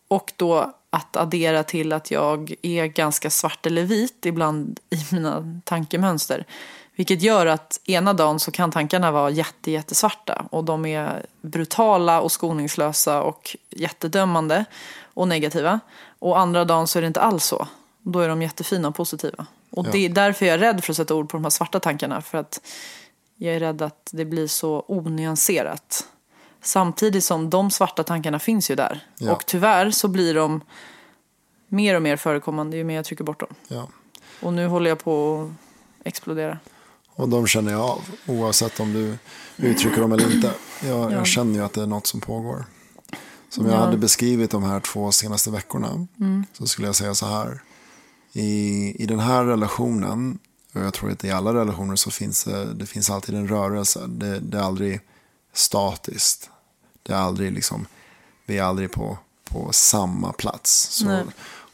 och 0.09 0.33
då 0.37 0.75
att 0.91 1.17
addera 1.17 1.63
till 1.63 1.93
att 1.93 2.11
jag 2.11 2.55
är 2.63 2.87
ganska 2.87 3.31
svart 3.31 3.67
eller 3.67 3.83
vit 3.83 4.27
ibland 4.27 4.81
i 4.91 5.15
mina 5.15 5.61
tankemönster. 5.65 6.45
Vilket 6.97 7.23
gör 7.23 7.47
att 7.47 7.81
ena 7.85 8.13
dagen 8.13 8.41
så 8.41 8.51
kan 8.51 8.71
tankarna 8.71 9.11
vara 9.11 9.31
jätte, 9.31 9.71
jättesvarta 9.71 10.47
och 10.51 10.65
de 10.65 10.87
är 10.87 11.27
brutala 11.41 12.21
och 12.21 12.33
skoningslösa 12.33 13.23
och 13.23 13.57
jättedömande 13.71 14.65
och 15.15 15.29
negativa. 15.29 15.81
Och 16.19 16.39
andra 16.39 16.65
dagen 16.65 16.87
så 16.87 16.99
är 16.99 17.01
det 17.01 17.07
inte 17.07 17.21
alls 17.21 17.45
så. 17.45 17.69
Då 18.03 18.21
är 18.21 18.29
de 18.29 18.43
jättefina 18.43 18.89
och 18.89 18.95
positiva. 18.95 19.47
Och 19.71 19.87
ja. 19.87 19.91
det 19.93 19.99
är 19.99 20.09
därför 20.09 20.47
jag 20.47 20.55
är 20.55 20.59
rädd 20.59 20.85
för 20.85 20.93
att 20.93 20.97
sätta 20.97 21.15
ord 21.15 21.29
på 21.29 21.37
de 21.37 21.45
här 21.45 21.51
svarta 21.51 21.81
tankarna. 21.81 22.23
För 22.23 22.39
att 22.39 22.61
jag 23.37 23.55
är 23.55 23.61
rädd 23.61 23.83
att 23.83 24.11
det 24.13 24.25
blir 24.25 24.47
så 24.47 24.85
onyanserat. 24.89 26.07
Samtidigt 26.63 27.25
som 27.25 27.51
de 27.51 27.71
svarta 27.71 28.05
tankarna 28.05 28.39
finns 28.39 28.71
ju 28.71 28.75
där. 28.75 29.07
Ja. 29.19 29.33
Och 29.33 29.47
tyvärr 29.47 29.91
så 29.91 30.09
blir 30.09 30.35
de 30.35 30.61
mer 31.69 31.95
och 31.95 32.03
mer 32.03 32.17
förekommande 32.17 32.77
ju 32.77 32.85
mer 32.85 32.95
jag 32.95 33.05
trycker 33.05 33.25
bort 33.25 33.41
dem. 33.41 33.55
Ja. 33.69 33.89
Och 34.43 34.53
nu 34.53 34.67
håller 34.67 34.91
jag 34.91 34.99
på 34.99 35.43
att 36.01 36.07
explodera. 36.07 36.59
Och 37.09 37.29
de 37.29 37.47
känner 37.47 37.73
jag 37.73 37.81
av, 37.81 38.01
oavsett 38.27 38.81
om 38.81 38.93
du 38.93 39.19
uttrycker 39.57 40.01
dem 40.01 40.13
eller 40.13 40.35
inte. 40.35 40.55
Jag, 40.85 40.99
ja. 40.99 41.13
jag 41.13 41.27
känner 41.27 41.55
ju 41.55 41.65
att 41.65 41.73
det 41.73 41.83
är 41.83 41.87
något 41.87 42.07
som 42.07 42.21
pågår. 42.21 42.65
Som 43.49 43.67
jag 43.67 43.75
ja. 43.75 43.79
hade 43.79 43.97
beskrivit 43.97 44.51
de 44.51 44.63
här 44.63 44.81
två 44.81 45.13
senaste 45.13 45.51
veckorna 45.51 46.07
mm. 46.21 46.45
så 46.53 46.67
skulle 46.67 46.89
jag 46.89 46.97
säga 46.97 47.15
så 47.15 47.27
här. 47.27 47.63
I, 48.33 49.03
I 49.03 49.07
den 49.07 49.21
här 49.21 49.45
relationen, 49.45 50.39
och 50.77 50.85
jag 50.85 50.95
tror 50.95 51.11
att 51.11 51.25
i 51.25 51.31
alla 51.31 51.55
relationer 51.55 51.97
så 51.97 52.11
finns 52.11 52.45
det, 52.45 52.75
det 52.75 52.87
finns 52.87 53.11
alltid 53.11 53.35
en 53.35 53.49
rörelse. 53.49 54.07
Det, 54.07 54.41
det 54.41 54.59
är 54.59 54.63
aldrig 54.63 55.01
statiskt. 55.53 56.51
Det 57.03 57.13
är 57.13 57.17
aldrig 57.17 57.53
liksom, 57.53 57.87
vi 58.47 58.59
är 58.59 58.63
aldrig 58.63 58.93
på, 58.93 59.19
på 59.45 59.73
samma 59.73 60.33
plats. 60.33 60.89
Så, 60.91 61.23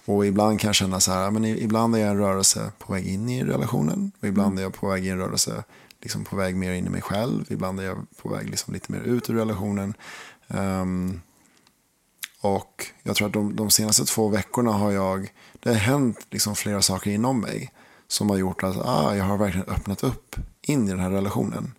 och 0.04 0.26
ibland 0.26 0.60
kan 0.60 0.68
jag 0.68 0.74
känna 0.74 1.00
så 1.00 1.12
här, 1.12 1.30
men 1.30 1.44
ibland 1.44 1.96
är 1.96 1.98
jag 1.98 2.10
en 2.10 2.18
rörelse 2.18 2.72
på 2.78 2.92
väg 2.92 3.06
in 3.06 3.28
i 3.28 3.44
relationen. 3.44 4.12
Och 4.20 4.28
ibland 4.28 4.48
mm. 4.48 4.58
är 4.58 4.62
jag 4.62 4.74
på 4.74 4.88
väg 4.88 5.06
i 5.06 5.08
en 5.08 5.18
rörelse 5.18 5.64
liksom 6.00 6.24
på 6.24 6.36
väg 6.36 6.56
mer 6.56 6.72
in 6.72 6.86
i 6.86 6.90
mig 6.90 7.02
själv. 7.02 7.44
Ibland 7.52 7.80
är 7.80 7.84
jag 7.84 8.06
på 8.22 8.28
väg 8.28 8.50
liksom 8.50 8.74
lite 8.74 8.92
mer 8.92 9.00
ut 9.00 9.30
ur 9.30 9.34
relationen. 9.34 9.94
Um, 10.48 11.20
och 12.40 12.86
jag 13.02 13.16
tror 13.16 13.26
att 13.26 13.32
de, 13.32 13.56
de, 13.56 13.70
senaste 13.70 14.04
två 14.04 14.28
veckorna 14.28 14.72
har 14.72 14.90
jag, 14.90 15.32
det 15.60 15.68
har 15.68 15.76
hänt 15.76 16.26
liksom 16.30 16.54
flera 16.54 16.82
saker 16.82 17.10
inom 17.10 17.40
mig. 17.40 17.72
Som 18.12 18.30
har 18.30 18.36
gjort 18.36 18.62
att 18.62 18.76
ah, 18.76 19.16
jag 19.16 19.24
har 19.24 19.38
verkligen 19.38 19.68
öppnat 19.68 20.04
upp 20.04 20.36
in 20.62 20.88
i 20.88 20.90
den 20.90 21.00
här 21.00 21.10
relationen. 21.10 21.74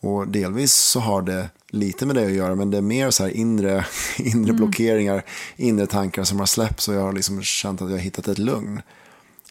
Och 0.00 0.28
delvis 0.28 0.72
så 0.72 1.00
har 1.00 1.22
det 1.22 1.50
lite 1.68 2.06
med 2.06 2.16
det 2.16 2.26
att 2.26 2.32
göra, 2.32 2.54
men 2.54 2.70
det 2.70 2.78
är 2.78 2.82
mer 2.82 3.10
så 3.10 3.22
här 3.22 3.30
inre, 3.30 3.86
inre 4.18 4.50
mm. 4.50 4.56
blockeringar, 4.56 5.24
inre 5.56 5.86
tankar 5.86 6.24
som 6.24 6.38
har 6.38 6.46
släppts 6.46 6.88
och 6.88 6.94
jag 6.94 7.00
har 7.00 7.12
liksom 7.12 7.42
känt 7.42 7.82
att 7.82 7.90
jag 7.90 7.96
har 7.96 8.02
hittat 8.02 8.28
ett 8.28 8.38
lugn 8.38 8.82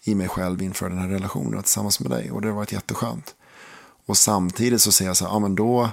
i 0.04 0.16
mig 0.16 0.28
själv 0.28 0.62
inför 0.62 0.90
den 0.90 0.98
här 0.98 1.08
relationen 1.08 1.64
tillsammans 1.64 2.00
med 2.00 2.12
dig 2.12 2.32
och 2.32 2.42
det 2.42 2.48
har 2.48 2.56
varit 2.56 2.72
jätteskönt. 2.72 3.36
Och 4.06 4.18
samtidigt 4.18 4.82
så 4.82 4.92
säger 4.92 5.10
jag 5.10 5.18
så 5.18 5.26
här, 5.26 5.32
ja 5.32 5.40
men 5.40 5.56
då, 5.56 5.90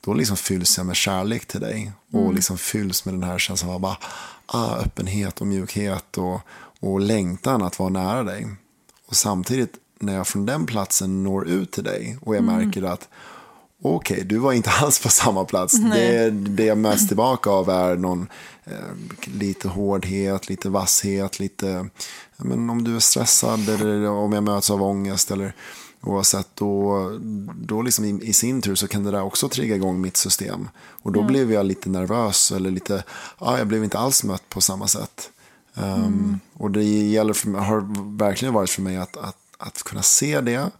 då 0.00 0.14
liksom 0.14 0.36
fylls 0.36 0.76
jag 0.76 0.86
med 0.86 0.96
kärlek 0.96 1.46
till 1.46 1.60
dig 1.60 1.92
och 2.12 2.22
mm. 2.22 2.34
liksom 2.34 2.58
fylls 2.58 3.04
med 3.04 3.14
den 3.14 3.22
här 3.22 3.38
känslan 3.38 3.70
av 3.70 3.80
bara, 3.80 3.96
ah, 4.46 4.76
öppenhet 4.76 5.40
och 5.40 5.46
mjukhet 5.46 6.18
och, 6.18 6.40
och 6.80 7.00
längtan 7.00 7.62
att 7.62 7.78
vara 7.78 7.88
nära 7.88 8.22
dig. 8.22 8.46
Och 9.08 9.16
samtidigt 9.16 9.74
när 9.98 10.14
jag 10.14 10.26
från 10.26 10.46
den 10.46 10.66
platsen 10.66 11.22
når 11.22 11.48
ut 11.48 11.70
till 11.70 11.84
dig 11.84 12.18
och 12.20 12.36
jag 12.36 12.42
mm. 12.42 12.56
märker 12.56 12.82
att 12.82 13.08
okej, 13.82 14.14
okay, 14.14 14.24
du 14.24 14.38
var 14.38 14.52
inte 14.52 14.70
alls 14.80 15.02
på 15.02 15.08
samma 15.08 15.44
plats. 15.44 15.72
Det, 15.72 16.30
det 16.30 16.64
jag 16.64 16.78
möts 16.78 17.08
tillbaka 17.08 17.50
av 17.50 17.70
är 17.70 17.96
någon 17.96 18.28
eh, 18.64 18.72
lite 19.24 19.68
hårdhet, 19.68 20.48
lite 20.48 20.68
vasshet, 20.68 21.40
lite, 21.40 21.88
men 22.36 22.70
om 22.70 22.84
du 22.84 22.96
är 22.96 23.00
stressad 23.00 23.68
eller 23.68 24.08
om 24.08 24.32
jag 24.32 24.42
möts 24.42 24.70
av 24.70 24.82
ångest 24.82 25.30
eller 25.30 25.52
oavsett, 26.00 26.48
då, 26.54 27.10
då 27.56 27.82
liksom 27.82 28.04
i, 28.04 28.20
i, 28.22 28.32
sin 28.32 28.62
tur 28.62 28.74
så 28.74 28.88
kan 28.88 29.04
det 29.04 29.10
där 29.10 29.22
också 29.22 29.48
trigga 29.48 29.76
igång 29.76 30.00
mitt 30.00 30.16
system. 30.16 30.68
Och 31.02 31.12
då 31.12 31.20
mm. 31.20 31.32
blev 31.32 31.52
jag 31.52 31.66
lite 31.66 31.88
nervös 31.88 32.52
eller 32.52 32.70
lite, 32.70 33.04
ja, 33.40 33.58
jag 33.58 33.66
blev 33.66 33.84
inte 33.84 33.98
alls 33.98 34.24
mött 34.24 34.48
på 34.48 34.60
samma 34.60 34.88
sätt. 34.88 35.30
Um, 35.82 35.94
mm. 35.94 36.40
Och 36.54 36.70
det 36.70 36.84
gäller 36.84 37.32
för 37.32 37.50
har 37.50 37.80
verkligen 38.18 38.54
varit 38.54 38.70
för 38.70 38.82
mig 38.82 38.96
att, 38.96 39.16
att, 39.16 39.36
att 39.58 39.82
kunna 39.82 40.02
se 40.02 40.40
det 40.40 40.70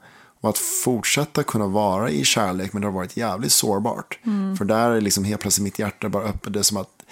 och 0.41 0.51
att 0.51 0.59
fortsätta 0.59 1.43
kunna 1.43 1.67
vara 1.67 2.11
i 2.11 2.25
kärlek, 2.25 2.73
men 2.73 2.83
det 2.83 2.89
har 2.89 2.93
varit 2.93 3.17
jävligt 3.17 3.53
sårbart. 3.53 4.19
Mm. 4.27 4.57
För 4.57 4.65
där 4.65 4.91
är 4.91 5.01
liksom 5.01 5.25
helt 5.25 5.41
plötsligt 5.41 5.65
mitt 5.65 5.79
hjärta 5.79 6.09
bara 6.09 6.25
öppet. 6.25 6.53
Det 6.53 6.59
är 6.59 6.63
som 6.63 6.77
att, 6.77 7.03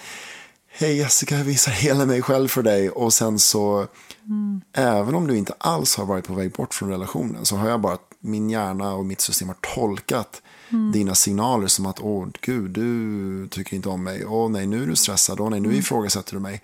hej 0.67 0.97
Jessica, 0.97 1.37
jag 1.37 1.45
visar 1.45 1.71
hela 1.71 2.05
mig 2.05 2.21
själv 2.21 2.47
för 2.47 2.63
dig. 2.63 2.89
Och 2.89 3.13
sen 3.13 3.39
så, 3.39 3.87
mm. 4.25 4.61
även 4.73 5.15
om 5.15 5.27
du 5.27 5.37
inte 5.37 5.53
alls 5.57 5.95
har 5.95 6.05
varit 6.05 6.27
på 6.27 6.33
väg 6.33 6.51
bort 6.51 6.73
från 6.73 6.89
relationen, 6.89 7.45
så 7.45 7.55
har 7.55 7.69
jag 7.69 7.81
bara, 7.81 7.97
min 8.19 8.49
hjärna 8.49 8.93
och 8.93 9.05
mitt 9.05 9.21
system 9.21 9.47
har 9.47 9.57
tolkat 9.75 10.41
mm. 10.69 10.91
dina 10.91 11.15
signaler 11.15 11.67
som 11.67 11.85
att, 11.85 11.99
åh 11.99 12.27
gud, 12.41 12.71
du 12.71 13.47
tycker 13.51 13.75
inte 13.75 13.89
om 13.89 14.03
mig. 14.03 14.25
Åh 14.25 14.49
nej, 14.49 14.67
nu 14.67 14.83
är 14.83 14.87
du 14.87 14.95
stressad. 14.95 15.39
Åh 15.39 15.49
nej, 15.49 15.59
nu 15.59 15.67
mm. 15.67 15.79
ifrågasätter 15.79 16.33
du 16.33 16.39
mig. 16.39 16.61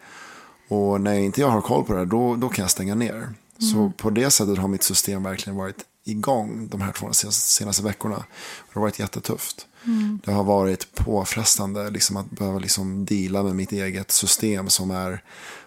Och 0.74 1.02
när 1.02 1.14
inte 1.14 1.42
jag 1.42 1.50
har 1.50 1.62
koll 1.62 1.84
på 1.84 1.94
det, 1.94 2.06
då, 2.06 2.36
då 2.36 2.50
kan 2.50 2.64
jag 2.64 2.72
stänga 2.72 2.96
ner. 2.96 3.30
Så 3.60 3.78
mm. 3.78 3.94
på 3.94 4.10
det 4.10 4.32
sättet 4.32 4.58
har 4.58 4.68
mitt 4.68 4.84
system 4.84 5.24
verkligen 5.24 5.58
varit 5.58 5.86
igång 6.04 6.68
de 6.68 6.82
här 6.82 6.92
två 6.92 7.14
senaste 7.32 7.84
veckorna. 7.84 8.16
Det 8.16 8.74
har 8.74 8.82
varit 8.82 9.00
jättetufft. 9.00 9.68
Mm. 9.86 10.20
Det 10.26 10.32
har 10.32 10.44
varit 10.44 10.96
påfrestande 10.96 11.90
liksom, 11.90 12.18
att 12.18 12.30
behöva 12.30 12.60
liksom 12.60 13.06
deala 13.06 13.44
med 13.44 13.56
mitt 13.56 13.72
eget 13.72 14.12
system 14.12 14.70
som 14.70 14.92
är 14.92 15.24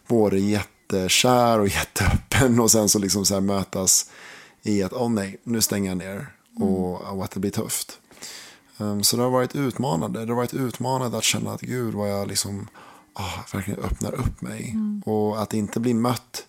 både 0.06 0.38
jättekär 0.38 1.60
och 1.60 1.68
jätteöppen 1.78 2.60
och 2.60 2.70
sen 2.70 2.88
så 2.88 2.98
liksom 2.98 3.24
så 3.24 3.40
mötas 3.40 4.10
i 4.62 4.82
att 4.82 4.92
åh 4.92 5.02
oh, 5.02 5.10
nej, 5.10 5.40
nu 5.42 5.60
stänger 5.60 5.90
jag 5.90 5.98
ner 5.98 6.32
och, 6.60 7.00
mm. 7.00 7.18
och 7.18 7.24
att 7.24 7.30
det 7.30 7.40
blir 7.40 7.50
tufft. 7.50 7.98
Um, 8.78 9.02
så 9.02 9.16
det 9.16 9.22
har 9.22 9.30
varit 9.30 9.56
utmanande. 9.56 10.24
Det 10.24 10.32
har 10.32 10.36
varit 10.36 10.54
utmanande 10.54 11.18
att 11.18 11.24
känna 11.24 11.52
att 11.52 11.60
gud 11.60 11.94
vad 11.94 12.10
jag 12.10 12.28
liksom 12.28 12.68
oh, 13.18 13.38
verkligen 13.52 13.80
öppnar 13.80 14.14
upp 14.14 14.40
mig. 14.40 14.70
Mm. 14.70 15.02
Och 15.06 15.42
att 15.42 15.54
inte 15.54 15.80
bli 15.80 15.94
mött 15.94 16.46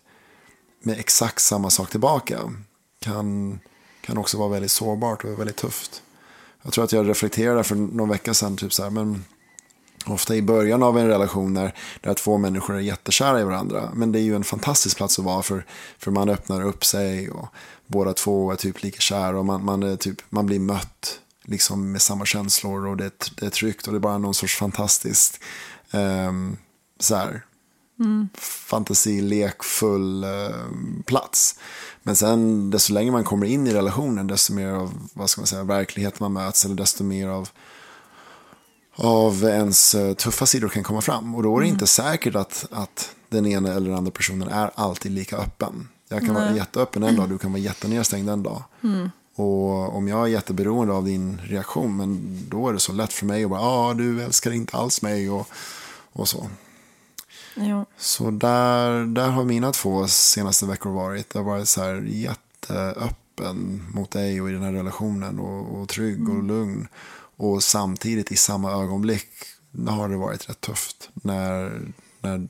med 0.83 0.99
exakt 0.99 1.41
samma 1.41 1.69
sak 1.69 1.89
tillbaka 1.89 2.39
kan 2.99 3.59
kan 4.07 4.17
också 4.17 4.37
vara 4.37 4.49
väldigt 4.49 4.71
sårbart 4.71 5.23
och 5.23 5.39
väldigt 5.39 5.55
tufft. 5.55 6.01
Jag 6.61 6.73
tror 6.73 6.83
att 6.83 6.91
jag 6.91 7.09
reflekterade 7.09 7.63
för 7.63 7.75
någon 7.75 8.09
vecka 8.09 8.33
sedan, 8.33 8.57
typ 8.57 8.73
så 8.73 8.83
här, 8.83 8.89
men 8.89 9.25
ofta 10.05 10.35
i 10.35 10.41
början 10.41 10.83
av 10.83 10.97
en 10.97 11.07
relation 11.07 11.53
där, 11.53 11.73
där 12.01 12.13
två 12.13 12.37
människor 12.37 12.75
är 12.75 12.79
jättekära 12.79 13.41
i 13.41 13.43
varandra. 13.43 13.89
Men 13.93 14.11
det 14.11 14.19
är 14.19 14.23
ju 14.23 14.35
en 14.35 14.43
fantastisk 14.43 14.97
plats 14.97 15.19
att 15.19 15.25
vara 15.25 15.43
för, 15.43 15.65
för 15.97 16.11
man 16.11 16.29
öppnar 16.29 16.61
upp 16.61 16.85
sig 16.85 17.29
och 17.29 17.47
båda 17.87 18.13
två 18.13 18.51
är 18.51 18.55
typ 18.55 18.83
lika 18.83 18.99
kära 18.99 19.39
och 19.39 19.45
man, 19.45 19.65
man, 19.65 19.97
typ, 19.97 20.17
man 20.29 20.45
blir 20.45 20.59
mött 20.59 21.19
liksom 21.43 21.91
med 21.91 22.01
samma 22.01 22.25
känslor 22.25 22.87
och 22.87 22.97
det, 22.97 23.31
det 23.39 23.45
är 23.45 23.49
tryggt 23.49 23.87
och 23.87 23.93
det 23.93 23.97
är 23.97 23.99
bara 23.99 24.17
någon 24.17 24.33
sorts 24.33 24.55
fantastiskt 24.55 25.39
um, 25.91 26.57
så 26.99 27.15
här, 27.15 27.45
mm. 27.99 28.29
fantasilekfull 28.69 30.23
um, 30.23 31.03
plats. 31.05 31.59
Men 32.03 32.15
sen 32.15 32.69
desto 32.69 32.93
längre 32.93 33.11
man 33.11 33.23
kommer 33.23 33.45
in 33.45 33.67
i 33.67 33.73
relationen, 33.73 34.27
desto 34.27 34.53
mer 34.53 34.67
av 34.67 35.09
vad 35.13 35.29
ska 35.29 35.41
man 35.41 35.47
säga, 35.47 35.63
verklighet 35.63 36.19
man 36.19 36.33
möts, 36.33 36.65
eller 36.65 36.75
desto 36.75 37.03
mer 37.03 37.27
av, 37.27 37.49
av 38.95 39.43
ens 39.43 39.95
eh, 39.95 40.13
tuffa 40.13 40.45
sidor 40.45 40.69
kan 40.69 40.83
komma 40.83 41.01
fram. 41.01 41.35
Och 41.35 41.43
då 41.43 41.57
är 41.57 41.61
det 41.61 41.67
mm. 41.67 41.75
inte 41.75 41.87
säkert 41.87 42.35
att, 42.35 42.65
att 42.71 43.15
den 43.29 43.45
ena 43.45 43.73
eller 43.73 43.89
den 43.89 43.97
andra 43.97 44.11
personen 44.11 44.47
är 44.47 44.71
alltid 44.75 45.11
lika 45.11 45.37
öppen. 45.37 45.87
Jag 46.09 46.19
kan 46.19 46.33
Nej. 46.33 46.43
vara 46.43 46.55
jätteöppen 46.55 47.03
en 47.03 47.15
dag, 47.15 47.29
du 47.29 47.37
kan 47.37 47.51
vara 47.51 47.61
jättenedstängd 47.61 48.29
en 48.29 48.43
dag. 48.43 48.63
Mm. 48.83 49.09
Och 49.37 49.95
om 49.95 50.07
jag 50.07 50.23
är 50.23 50.27
jätteberoende 50.27 50.93
av 50.93 51.05
din 51.05 51.41
reaktion, 51.43 51.97
men 51.97 52.39
då 52.49 52.69
är 52.69 52.73
det 52.73 52.79
så 52.79 52.93
lätt 52.93 53.13
för 53.13 53.25
mig 53.25 53.43
att 53.43 53.49
bara, 53.49 53.59
ja, 53.59 53.89
ah, 53.89 53.93
du 53.93 54.23
älskar 54.23 54.51
inte 54.51 54.77
alls 54.77 55.01
mig 55.01 55.29
och, 55.29 55.47
och 56.11 56.27
så. 56.27 56.49
Ja. 57.55 57.85
Så 57.97 58.31
där, 58.31 59.05
där 59.05 59.27
har 59.27 59.43
mina 59.43 59.71
två 59.71 60.07
senaste 60.07 60.65
veckor 60.65 60.89
varit. 60.89 61.29
Det 61.29 61.39
har 61.39 61.43
varit 61.43 61.67
så 61.67 61.81
här 61.81 62.01
jätteöppen 62.01 63.85
mot 63.93 64.11
dig 64.11 64.41
och 64.41 64.49
i 64.49 64.53
den 64.53 64.63
här 64.63 64.71
relationen 64.71 65.39
och, 65.39 65.81
och 65.81 65.89
trygg 65.89 66.19
mm. 66.19 66.37
och 66.37 66.43
lugn. 66.43 66.87
Och 67.37 67.63
samtidigt 67.63 68.31
i 68.31 68.35
samma 68.35 68.71
ögonblick 68.71 69.29
har 69.87 70.09
det 70.09 70.17
varit 70.17 70.49
rätt 70.49 70.61
tufft 70.61 71.09
när, 71.13 71.81
när 72.21 72.47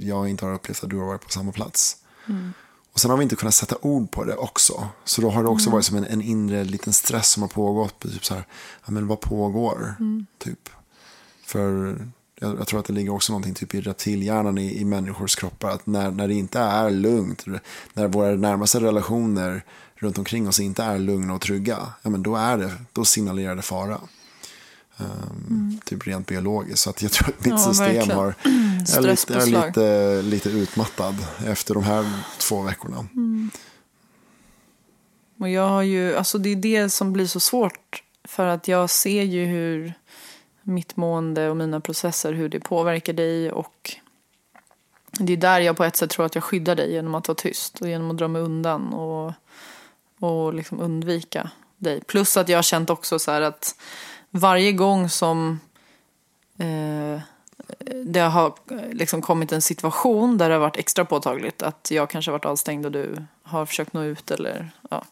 jag 0.00 0.28
inte 0.28 0.44
har 0.44 0.52
upplevt 0.52 0.84
att 0.84 0.90
du 0.90 0.98
har 0.98 1.06
varit 1.06 1.24
på 1.24 1.30
samma 1.30 1.52
plats. 1.52 1.96
Mm. 2.28 2.52
Och 2.96 3.00
sen 3.00 3.10
har 3.10 3.18
vi 3.18 3.22
inte 3.22 3.36
kunnat 3.36 3.54
sätta 3.54 3.76
ord 3.80 4.10
på 4.10 4.24
det 4.24 4.36
också. 4.36 4.88
Så 5.04 5.20
då 5.20 5.30
har 5.30 5.42
det 5.42 5.48
också 5.48 5.66
mm. 5.66 5.72
varit 5.72 5.84
som 5.84 5.96
en, 5.96 6.04
en, 6.04 6.22
inre 6.22 6.64
liten 6.64 6.92
stress 6.92 7.30
som 7.30 7.42
har 7.42 7.48
pågått. 7.48 8.00
Typ 8.00 8.24
så 8.24 8.34
här, 8.34 8.46
ja, 8.86 8.92
men 8.92 9.06
vad 9.06 9.20
pågår? 9.20 9.94
Mm. 10.00 10.26
Typ. 10.38 10.68
För 11.44 11.96
jag, 12.40 12.58
jag, 12.58 12.66
tror 12.66 12.80
att 12.80 12.86
det 12.86 12.92
ligger 12.92 13.12
också 13.12 13.32
någonting 13.32 13.54
typ 13.54 13.74
i 13.74 13.80
reptilhjärnan 13.80 14.58
i, 14.58 14.80
i 14.80 14.84
människors 14.84 15.34
kroppar. 15.36 15.70
Att 15.70 15.86
när, 15.86 16.10
när 16.10 16.28
det 16.28 16.34
inte 16.34 16.58
är 16.58 16.90
lugnt, 16.90 17.44
när 17.92 18.08
våra 18.08 18.34
närmaste 18.34 18.80
relationer 18.80 19.64
runt 19.94 20.18
omkring 20.18 20.48
oss 20.48 20.60
inte 20.60 20.82
är 20.82 20.98
lugna 20.98 21.34
och 21.34 21.40
trygga, 21.40 21.78
ja, 22.02 22.10
men 22.10 22.22
då, 22.22 22.36
är 22.36 22.58
det, 22.58 22.72
då 22.92 23.04
signalerar 23.04 23.56
det 23.56 23.62
fara. 23.62 24.00
Um, 24.96 25.06
mm. 25.50 25.80
Typ 25.84 26.06
rent 26.06 26.26
biologiskt. 26.26 26.78
Så 26.78 26.90
att 26.90 27.02
jag 27.02 27.12
tror 27.12 27.28
att 27.28 27.44
mitt 27.44 27.54
ja, 27.54 27.58
system 27.58 28.10
har, 28.10 28.34
är, 28.94 29.02
lite, 29.02 29.34
är 29.34 29.46
lite, 29.46 30.22
lite 30.22 30.48
utmattad 30.48 31.14
efter 31.46 31.74
de 31.74 31.84
här 31.84 32.12
två 32.38 32.62
veckorna. 32.62 32.98
Mm. 32.98 33.50
Och 35.40 35.48
jag 35.48 35.68
har 35.68 35.82
ju, 35.82 36.16
alltså 36.16 36.38
det 36.38 36.48
är 36.48 36.56
det 36.56 36.90
som 36.90 37.12
blir 37.12 37.26
så 37.26 37.40
svårt. 37.40 38.02
För 38.24 38.46
att 38.46 38.68
jag 38.68 38.90
ser 38.90 39.22
ju 39.22 39.44
hur 39.44 39.94
mitt 40.62 40.96
mående 40.96 41.50
och 41.50 41.56
mina 41.56 41.80
processer, 41.80 42.32
hur 42.32 42.48
det 42.48 42.60
påverkar 42.60 43.12
dig. 43.12 43.52
Och 43.52 43.96
det 45.10 45.32
är 45.32 45.36
där 45.36 45.60
jag 45.60 45.76
på 45.76 45.84
ett 45.84 45.96
sätt 45.96 46.10
tror 46.10 46.26
att 46.26 46.34
jag 46.34 46.44
skyddar 46.44 46.74
dig 46.74 46.92
genom 46.92 47.14
att 47.14 47.28
vara 47.28 47.36
tyst 47.36 47.80
och 47.80 47.88
genom 47.88 48.10
att 48.10 48.16
dra 48.16 48.28
mig 48.28 48.42
undan 48.42 48.92
och, 48.92 49.32
och 50.20 50.54
liksom 50.54 50.80
undvika 50.80 51.50
dig. 51.76 52.00
Plus 52.04 52.36
att 52.36 52.48
jag 52.48 52.58
har 52.58 52.62
känt 52.62 52.90
också 52.90 53.18
så 53.18 53.30
här 53.30 53.40
att 53.40 53.80
varje 54.30 54.72
gång 54.72 55.08
som 55.08 55.60
eh, 56.58 57.20
det 58.04 58.20
har 58.20 58.54
liksom 58.92 59.22
kommit 59.22 59.52
en 59.52 59.62
situation 59.62 60.38
där 60.38 60.48
det 60.48 60.54
har 60.54 60.60
varit 60.60 60.76
extra 60.76 61.04
påtagligt 61.04 61.62
att 61.62 61.88
jag 61.90 62.10
kanske 62.10 62.30
har 62.30 62.38
varit 62.38 62.44
avstängd 62.44 62.86
och 62.86 62.92
du 62.92 63.26
har 63.42 63.66
försökt 63.66 63.92
nå 63.92 64.02
ut 64.02 64.30
eller 64.30 64.70
ja, 64.90 65.04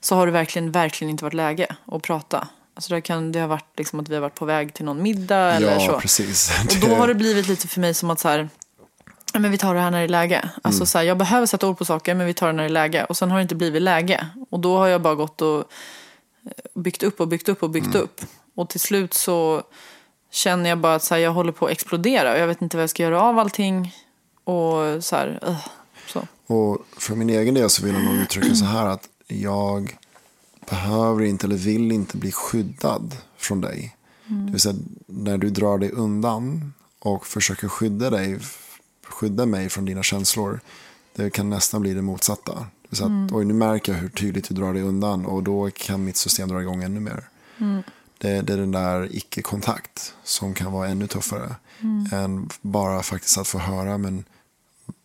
så 0.00 0.14
har 0.14 0.26
det 0.26 0.32
verkligen, 0.32 0.72
verkligen 0.72 1.10
inte 1.10 1.24
varit 1.24 1.34
läge 1.34 1.66
att 1.86 2.02
prata. 2.02 2.48
Alltså 2.74 2.94
det, 2.94 3.00
kan, 3.00 3.32
det 3.32 3.40
har 3.40 3.48
varit 3.48 3.78
liksom 3.78 4.00
att 4.00 4.08
vi 4.08 4.14
har 4.14 4.20
varit 4.22 4.34
på 4.34 4.44
väg 4.44 4.74
till 4.74 4.84
någon 4.84 5.02
middag 5.02 5.52
eller 5.52 5.72
ja, 5.72 5.80
så. 5.80 6.00
Precis. 6.00 6.50
Och 6.70 6.88
då 6.88 6.94
har 6.94 7.08
det 7.08 7.14
blivit 7.14 7.48
lite 7.48 7.68
för 7.68 7.80
mig 7.80 7.94
som 7.94 8.10
att 8.10 8.20
så 8.20 8.28
här, 8.28 8.48
men 9.34 9.50
vi 9.50 9.58
tar 9.58 9.74
det 9.74 9.80
här 9.80 9.90
när 9.90 9.98
det 9.98 10.04
är 10.04 10.08
läge. 10.08 10.50
Alltså 10.62 10.78
mm. 10.78 10.86
så 10.86 10.98
här, 10.98 11.04
jag 11.04 11.18
behöver 11.18 11.46
sätta 11.46 11.68
ord 11.68 11.78
på 11.78 11.84
saker 11.84 12.14
men 12.14 12.26
vi 12.26 12.34
tar 12.34 12.46
det 12.46 12.52
när 12.52 12.62
det 12.62 12.68
är 12.68 12.72
läge. 12.72 13.04
Och 13.04 13.16
sen 13.16 13.30
har 13.30 13.38
det 13.38 13.42
inte 13.42 13.54
blivit 13.54 13.82
läge. 13.82 14.26
Och 14.50 14.60
då 14.60 14.78
har 14.78 14.86
jag 14.86 15.02
bara 15.02 15.14
gått 15.14 15.42
och 15.42 15.64
byggt 16.74 17.02
upp 17.02 17.20
och 17.20 17.28
byggt 17.28 17.48
upp 17.48 17.62
och 17.62 17.70
byggt 17.70 17.86
mm. 17.86 18.02
upp. 18.02 18.20
Och 18.54 18.68
till 18.68 18.80
slut 18.80 19.14
så 19.14 19.62
känner 20.32 20.70
jag 20.70 20.78
bara 20.78 20.94
att 20.94 21.02
så 21.02 21.14
här, 21.14 21.22
jag 21.22 21.32
håller 21.32 21.52
på 21.52 21.66
att 21.66 21.72
explodera. 21.72 22.32
Och 22.32 22.38
jag 22.38 22.46
vet 22.46 22.62
inte 22.62 22.76
vad 22.76 22.82
jag 22.82 22.90
ska 22.90 23.02
göra 23.02 23.22
av 23.22 23.38
allting. 23.38 23.94
Och 24.44 25.04
så 25.04 25.16
här, 25.16 25.40
uh, 25.48 25.66
så. 26.06 26.26
Och 26.46 26.78
för 26.98 27.14
min 27.14 27.30
egen 27.30 27.54
del 27.54 27.70
så 27.70 27.84
vill 27.84 27.94
jag 27.94 28.04
nog 28.04 28.14
uttrycka 28.14 28.54
så 28.54 28.64
här 28.64 28.86
att 28.86 29.08
jag 29.26 29.96
behöver 30.70 31.24
inte 31.24 31.46
eller 31.46 31.56
vill 31.56 31.92
inte 31.92 32.16
bli 32.16 32.32
skyddad 32.32 33.16
från 33.36 33.60
dig. 33.60 33.96
Mm. 34.26 34.46
Det 34.46 34.52
vill 34.52 34.60
säga 34.60 34.74
när 35.06 35.38
du 35.38 35.50
drar 35.50 35.78
dig 35.78 35.90
undan 35.90 36.72
och 36.98 37.26
försöker 37.26 37.68
skydda 37.68 38.10
dig, 38.10 38.38
skydda 39.08 39.46
mig 39.46 39.68
från 39.68 39.84
dina 39.84 40.02
känslor. 40.02 40.60
Det 41.14 41.30
kan 41.30 41.50
nästan 41.50 41.80
bli 41.80 41.94
det 41.94 42.02
motsatta. 42.02 42.52
Det 42.52 42.88
vill 42.88 42.96
säga 42.96 43.06
att, 43.06 43.10
mm. 43.10 43.28
oj, 43.32 43.44
nu 43.44 43.54
märker 43.54 43.92
jag 43.92 44.00
hur 44.00 44.08
tydligt 44.08 44.48
du 44.48 44.54
drar 44.54 44.72
dig 44.72 44.82
undan 44.82 45.26
och 45.26 45.42
då 45.42 45.70
kan 45.70 46.04
mitt 46.04 46.16
system 46.16 46.48
dra 46.48 46.62
igång 46.62 46.82
ännu 46.82 47.00
mer. 47.00 47.24
Mm. 47.58 47.82
Det, 48.22 48.42
det, 48.42 48.52
är 48.52 48.56
den 48.56 48.70
där 48.70 49.16
icke-kontakt 49.16 50.14
som 50.24 50.54
kan 50.54 50.72
vara 50.72 50.88
ännu 50.88 51.06
tuffare 51.06 51.56
mm. 51.80 52.06
än 52.12 52.48
bara 52.60 53.02
faktiskt 53.02 53.38
att 53.38 53.48
få 53.48 53.58
höra 53.58 53.98
men 53.98 54.24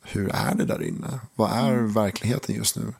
hur 0.01 0.31
är 0.35 0.55
det 0.55 0.65
där 0.65 0.83
inne? 0.83 1.19
Vad 1.35 1.51
är 1.51 1.73
mm. 1.73 1.93
verkligheten 1.93 2.55
just 2.55 2.75
nu? 2.75 2.93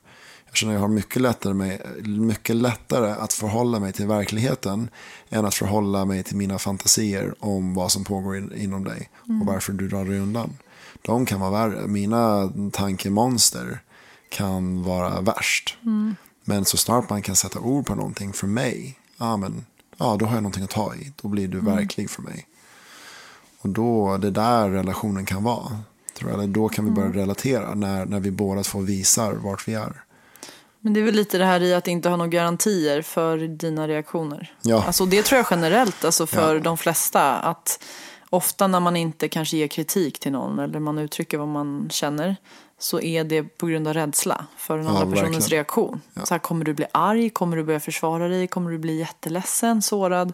Jag 0.46 0.56
känner 0.56 0.72
att 0.72 0.76
jag 0.76 0.80
har 0.80 0.88
mycket 0.88 1.22
lättare, 1.22 1.54
med, 1.54 1.80
mycket 2.06 2.56
lättare 2.56 3.10
att 3.10 3.32
förhålla 3.32 3.80
mig 3.80 3.92
till 3.92 4.06
verkligheten 4.06 4.90
än 5.30 5.44
att 5.44 5.54
förhålla 5.54 6.04
mig 6.04 6.22
till 6.22 6.36
mina 6.36 6.58
fantasier 6.58 7.34
om 7.38 7.74
vad 7.74 7.92
som 7.92 8.04
pågår 8.04 8.36
in, 8.36 8.52
inom 8.56 8.84
dig 8.84 9.10
mm. 9.28 9.40
och 9.40 9.46
varför 9.46 9.72
du 9.72 9.88
drar 9.88 10.04
dig 10.04 10.18
undan. 10.18 10.56
De 11.02 11.26
kan 11.26 11.40
vara 11.40 11.50
värre. 11.50 11.86
Mina 11.86 12.52
tankemonster 12.72 13.80
kan 14.28 14.82
vara 14.82 15.20
värst. 15.20 15.76
Mm. 15.82 16.16
Men 16.44 16.64
så 16.64 16.76
snart 16.76 17.10
man 17.10 17.22
kan 17.22 17.36
sätta 17.36 17.60
ord 17.60 17.86
på 17.86 17.94
någonting 17.94 18.32
för 18.32 18.46
mig, 18.46 18.98
men, 19.18 19.64
ja 19.98 20.16
då 20.18 20.26
har 20.26 20.34
jag 20.34 20.42
någonting 20.42 20.64
att 20.64 20.70
ta 20.70 20.94
i. 20.94 21.12
Då 21.22 21.28
blir 21.28 21.48
du 21.48 21.58
mm. 21.58 21.76
verklig 21.76 22.10
för 22.10 22.22
mig. 22.22 22.46
Och 23.60 23.68
då, 23.68 24.16
det 24.16 24.30
där 24.30 24.70
relationen 24.70 25.26
kan 25.26 25.44
vara. 25.44 25.78
Tror 26.14 26.30
jag. 26.30 26.48
Då 26.48 26.68
kan 26.68 26.84
vi 26.84 26.90
börja 26.90 27.06
mm. 27.06 27.18
relatera 27.18 27.74
när, 27.74 28.06
när 28.06 28.20
vi 28.20 28.30
båda 28.30 28.62
två 28.62 28.78
visar 28.78 29.32
vart 29.32 29.68
vi 29.68 29.74
är. 29.74 30.02
Men 30.80 30.92
det 30.92 31.00
är 31.00 31.04
väl 31.04 31.14
lite 31.14 31.38
det 31.38 31.44
här 31.44 31.62
i 31.62 31.74
att 31.74 31.88
inte 31.88 32.08
ha 32.08 32.16
några 32.16 32.28
garantier 32.28 33.02
för 33.02 33.38
dina 33.38 33.88
reaktioner. 33.88 34.52
Ja. 34.62 34.84
Alltså 34.86 35.06
det 35.06 35.22
tror 35.22 35.36
jag 35.36 35.46
generellt, 35.50 36.04
alltså 36.04 36.26
för 36.26 36.54
ja. 36.54 36.60
de 36.60 36.78
flesta. 36.78 37.38
Att 37.38 37.84
ofta 38.30 38.66
när 38.66 38.80
man 38.80 38.96
inte 38.96 39.28
kanske 39.28 39.56
ger 39.56 39.68
kritik 39.68 40.18
till 40.18 40.32
någon 40.32 40.58
eller 40.58 40.78
man 40.78 40.98
uttrycker 40.98 41.38
vad 41.38 41.48
man 41.48 41.88
känner 41.90 42.36
så 42.78 43.00
är 43.00 43.24
det 43.24 43.42
på 43.42 43.66
grund 43.66 43.88
av 43.88 43.94
rädsla 43.94 44.46
för 44.56 44.78
den 44.78 44.86
andra 44.86 45.00
ja, 45.00 45.10
personens 45.10 45.34
verkligen. 45.34 45.50
reaktion. 45.50 46.00
Ja. 46.14 46.24
Så 46.24 46.34
här, 46.34 46.38
kommer 46.38 46.64
du 46.64 46.74
bli 46.74 46.86
arg? 46.92 47.30
Kommer 47.30 47.56
du 47.56 47.64
börja 47.64 47.80
försvara 47.80 48.28
dig? 48.28 48.46
Kommer 48.46 48.70
du 48.70 48.78
bli 48.78 48.98
jätteledsen, 48.98 49.82
sårad? 49.82 50.32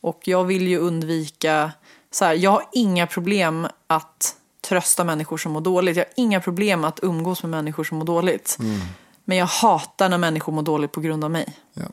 Och 0.00 0.20
jag 0.24 0.44
vill 0.44 0.68
ju 0.68 0.78
undvika, 0.78 1.72
så 2.10 2.24
här, 2.24 2.34
jag 2.34 2.50
har 2.50 2.64
inga 2.72 3.06
problem 3.06 3.66
att 3.86 4.36
trösta 4.60 5.04
människor 5.04 5.36
som 5.36 5.52
mår 5.52 5.60
dåligt. 5.60 5.96
Jag 5.96 6.04
har 6.04 6.12
inga 6.16 6.40
problem 6.40 6.84
att 6.84 7.00
umgås 7.02 7.42
med 7.42 7.50
människor 7.50 7.84
som 7.84 7.98
mår 7.98 8.04
dåligt. 8.04 8.56
Mm. 8.60 8.80
Men 9.24 9.36
jag 9.36 9.46
hatar 9.46 10.08
när 10.08 10.18
människor 10.18 10.52
mår 10.52 10.62
dåligt 10.62 10.92
på 10.92 11.00
grund 11.00 11.24
av 11.24 11.30
mig. 11.30 11.56
Ja. 11.72 11.84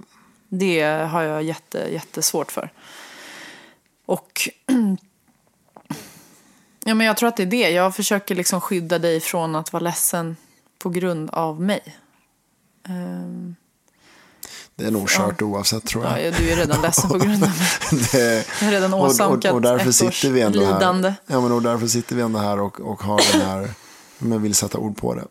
Det 0.50 0.82
har 0.84 1.22
jag 1.24 1.44
jätte, 1.44 1.78
jättesvårt 1.92 2.52
för. 2.52 2.70
Och 4.06 4.50
ja, 6.86 6.94
men 6.94 7.08
jag 7.08 7.18
tror 7.18 7.30
att 7.30 7.38
det 7.38 7.44
är 7.44 7.48
det. 7.48 7.70
Jag 7.70 7.96
försöker 7.96 8.36
liksom 8.36 8.62
skydda 8.62 9.00
dig 9.00 9.20
från 9.20 9.56
att 9.56 9.74
vara 9.74 9.84
ledsen 9.84 10.36
på 10.80 10.90
grund 10.90 11.30
av 11.30 11.62
mig. 11.62 11.98
Um, 12.90 13.56
det 14.76 14.86
är 14.86 14.92
nog 14.92 15.10
kört 15.10 15.42
ja. 15.42 15.46
oavsett 15.46 15.86
tror 15.86 16.04
jag. 16.04 16.26
Ja, 16.26 16.32
du 16.38 16.52
är 16.52 16.56
redan 16.56 16.82
ledsen 16.82 17.10
på 17.10 17.18
grund 17.18 17.44
av 17.44 17.50
mig. 17.92 18.08
det, 18.12 18.46
jag 18.60 18.68
har 18.68 18.72
redan 18.72 18.94
åsamkat 18.94 19.46
och, 19.46 19.50
och, 19.50 19.56
och 19.56 19.62
därför 19.62 19.90
ett 19.90 19.96
sitter 19.96 20.30
vi 20.30 20.42
ändå 20.42 20.60
lidande. 20.60 21.10
Här. 21.10 21.18
Ja, 21.28 21.42
men 21.42 21.52
och 21.52 21.62
därför 21.62 21.88
sitter 21.88 22.16
vi 22.16 22.22
ändå 22.22 22.40
här 22.40 22.60
och, 22.60 22.80
och 22.80 23.04
har 23.04 23.22
den 23.32 23.42
här, 23.42 23.70
men 24.18 24.42
vill 24.42 24.56
sätta 24.56 24.78
ord 24.78 24.98
på 24.98 25.14
det. 25.14 25.28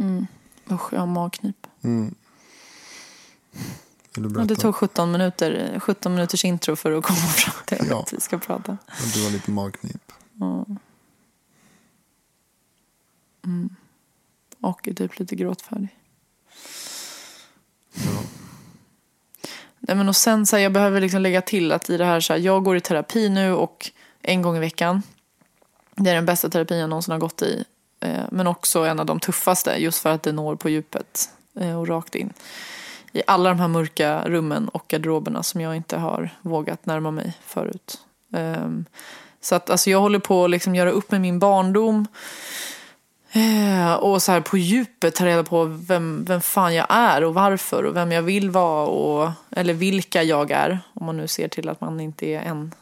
Mm. 0.00 0.26
Usch, 0.70 0.92
jag 0.92 1.00
har 1.00 1.06
magknip. 1.06 1.66
Mm. 1.82 2.14
Ja, 4.16 4.44
det 4.44 4.56
tog 4.56 4.74
17 4.74 5.12
minuter, 5.12 5.80
17 5.80 6.14
minuters 6.14 6.44
intro 6.44 6.76
för 6.76 6.92
att 6.92 7.04
komma 7.04 7.18
fram 7.18 7.54
till 7.64 7.86
ja. 7.90 8.00
att 8.00 8.12
vi 8.12 8.20
ska 8.20 8.38
prata. 8.38 8.78
du 9.14 9.24
har 9.24 9.30
lite 9.30 9.50
magknip. 9.50 10.03
Mm. 10.40 10.78
Mm. 13.44 13.76
Och 14.60 14.88
är 14.88 14.92
typ 14.92 15.18
lite 15.18 15.36
gråtfärdig. 15.36 15.98
Ja. 17.94 18.22
Nej, 19.88 19.96
men 19.96 20.08
och 20.08 20.16
sen 20.16 20.46
så 20.46 20.56
här, 20.56 20.62
jag 20.62 20.72
behöver 20.72 21.00
liksom 21.00 21.22
lägga 21.22 21.42
till 21.42 21.72
att 21.72 21.90
i 21.90 21.96
det 21.96 22.04
här, 22.04 22.20
så 22.20 22.32
här, 22.32 22.40
jag 22.40 22.64
går 22.64 22.76
i 22.76 22.80
terapi 22.80 23.28
nu 23.28 23.52
och 23.52 23.90
en 24.22 24.42
gång 24.42 24.56
i 24.56 24.60
veckan. 24.60 25.02
Det 25.94 26.10
är 26.10 26.14
den 26.14 26.26
bästa 26.26 26.48
terapin 26.48 26.78
jag 26.78 26.90
någonsin 26.90 27.12
har 27.12 27.18
gått 27.18 27.42
i. 27.42 27.64
Eh, 28.00 28.24
men 28.30 28.46
också 28.46 28.84
en 28.84 29.00
av 29.00 29.06
de 29.06 29.20
tuffaste 29.20 29.76
just 29.78 30.02
för 30.02 30.10
att 30.10 30.22
det 30.22 30.32
når 30.32 30.56
på 30.56 30.68
djupet 30.68 31.30
eh, 31.60 31.80
och 31.80 31.88
rakt 31.88 32.14
in. 32.14 32.32
I 33.12 33.22
alla 33.26 33.48
de 33.48 33.60
här 33.60 33.68
mörka 33.68 34.28
rummen 34.28 34.68
och 34.68 34.84
garderoberna 34.88 35.42
som 35.42 35.60
jag 35.60 35.76
inte 35.76 35.96
har 35.96 36.30
vågat 36.42 36.86
närma 36.86 37.10
mig 37.10 37.38
förut. 37.44 37.98
Ehm, 38.32 38.84
så 39.44 39.54
att 39.54 39.70
alltså, 39.70 39.90
jag 39.90 40.00
håller 40.00 40.18
på 40.18 40.44
att 40.44 40.50
liksom 40.50 40.74
göra 40.74 40.90
upp 40.90 41.10
med 41.10 41.20
min 41.20 41.38
barndom. 41.38 42.06
Eh, 43.32 43.92
och 43.92 44.22
så 44.22 44.32
här 44.32 44.40
på 44.40 44.58
djupet 44.58 45.14
ta 45.14 45.26
reda 45.26 45.44
på 45.44 45.64
vem, 45.64 46.24
vem 46.24 46.40
fan 46.40 46.74
jag 46.74 46.86
är 46.88 47.24
och 47.24 47.34
varför 47.34 47.82
och 47.82 47.96
vem 47.96 48.12
jag 48.12 48.22
vill 48.22 48.50
vara 48.50 48.86
och 48.86 49.30
eller 49.50 49.74
vilka 49.74 50.22
jag 50.22 50.50
är. 50.50 50.80
Om 50.94 51.06
man 51.06 51.16
nu 51.16 51.28
ser 51.28 51.48
till 51.48 51.68
att 51.68 51.80
man 51.80 52.00
inte 52.00 52.26
är 52.26 52.40
en, 52.40 52.74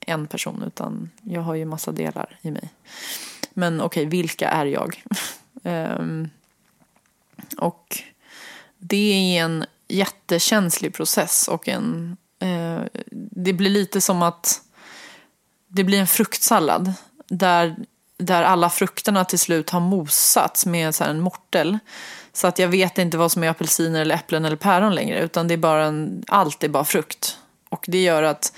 en 0.00 0.26
person 0.26 0.62
utan 0.66 1.10
jag 1.22 1.40
har 1.40 1.54
ju 1.54 1.64
massa 1.64 1.92
delar 1.92 2.38
i 2.42 2.50
mig. 2.50 2.68
Men 3.52 3.80
okej, 3.80 4.06
okay, 4.06 4.10
vilka 4.10 4.48
är 4.48 4.66
jag? 4.66 5.04
um, 5.62 6.30
och 7.58 7.98
det 8.78 9.12
är 9.12 9.44
en 9.44 9.64
jättekänslig 9.88 10.94
process 10.94 11.48
och 11.48 11.68
en, 11.68 12.16
uh, 12.42 12.82
det 13.30 13.52
blir 13.52 13.70
lite 13.70 14.00
som 14.00 14.22
att 14.22 14.62
det 15.70 15.84
blir 15.84 16.00
en 16.00 16.06
fruktsallad 16.06 16.92
där, 17.28 17.76
där 18.18 18.42
alla 18.42 18.70
frukterna 18.70 19.24
till 19.24 19.38
slut 19.38 19.70
har 19.70 19.80
mosats 19.80 20.66
med 20.66 20.94
så 20.94 21.04
en 21.04 21.20
mortel. 21.20 21.78
Så 22.32 22.46
att 22.46 22.58
jag 22.58 22.68
vet 22.68 22.98
inte 22.98 23.18
vad 23.18 23.32
som 23.32 23.44
är 23.44 23.48
apelsiner 23.48 24.00
eller 24.00 24.14
äpplen 24.14 24.44
eller 24.44 24.56
päron 24.56 24.94
längre 24.94 25.20
utan 25.20 25.48
det 25.48 25.54
är 25.54 25.58
bara 25.58 25.84
en, 25.84 26.24
allt 26.26 26.64
är 26.64 26.68
bara 26.68 26.84
frukt. 26.84 27.38
Och 27.68 27.84
det 27.88 28.02
gör 28.02 28.22
att 28.22 28.52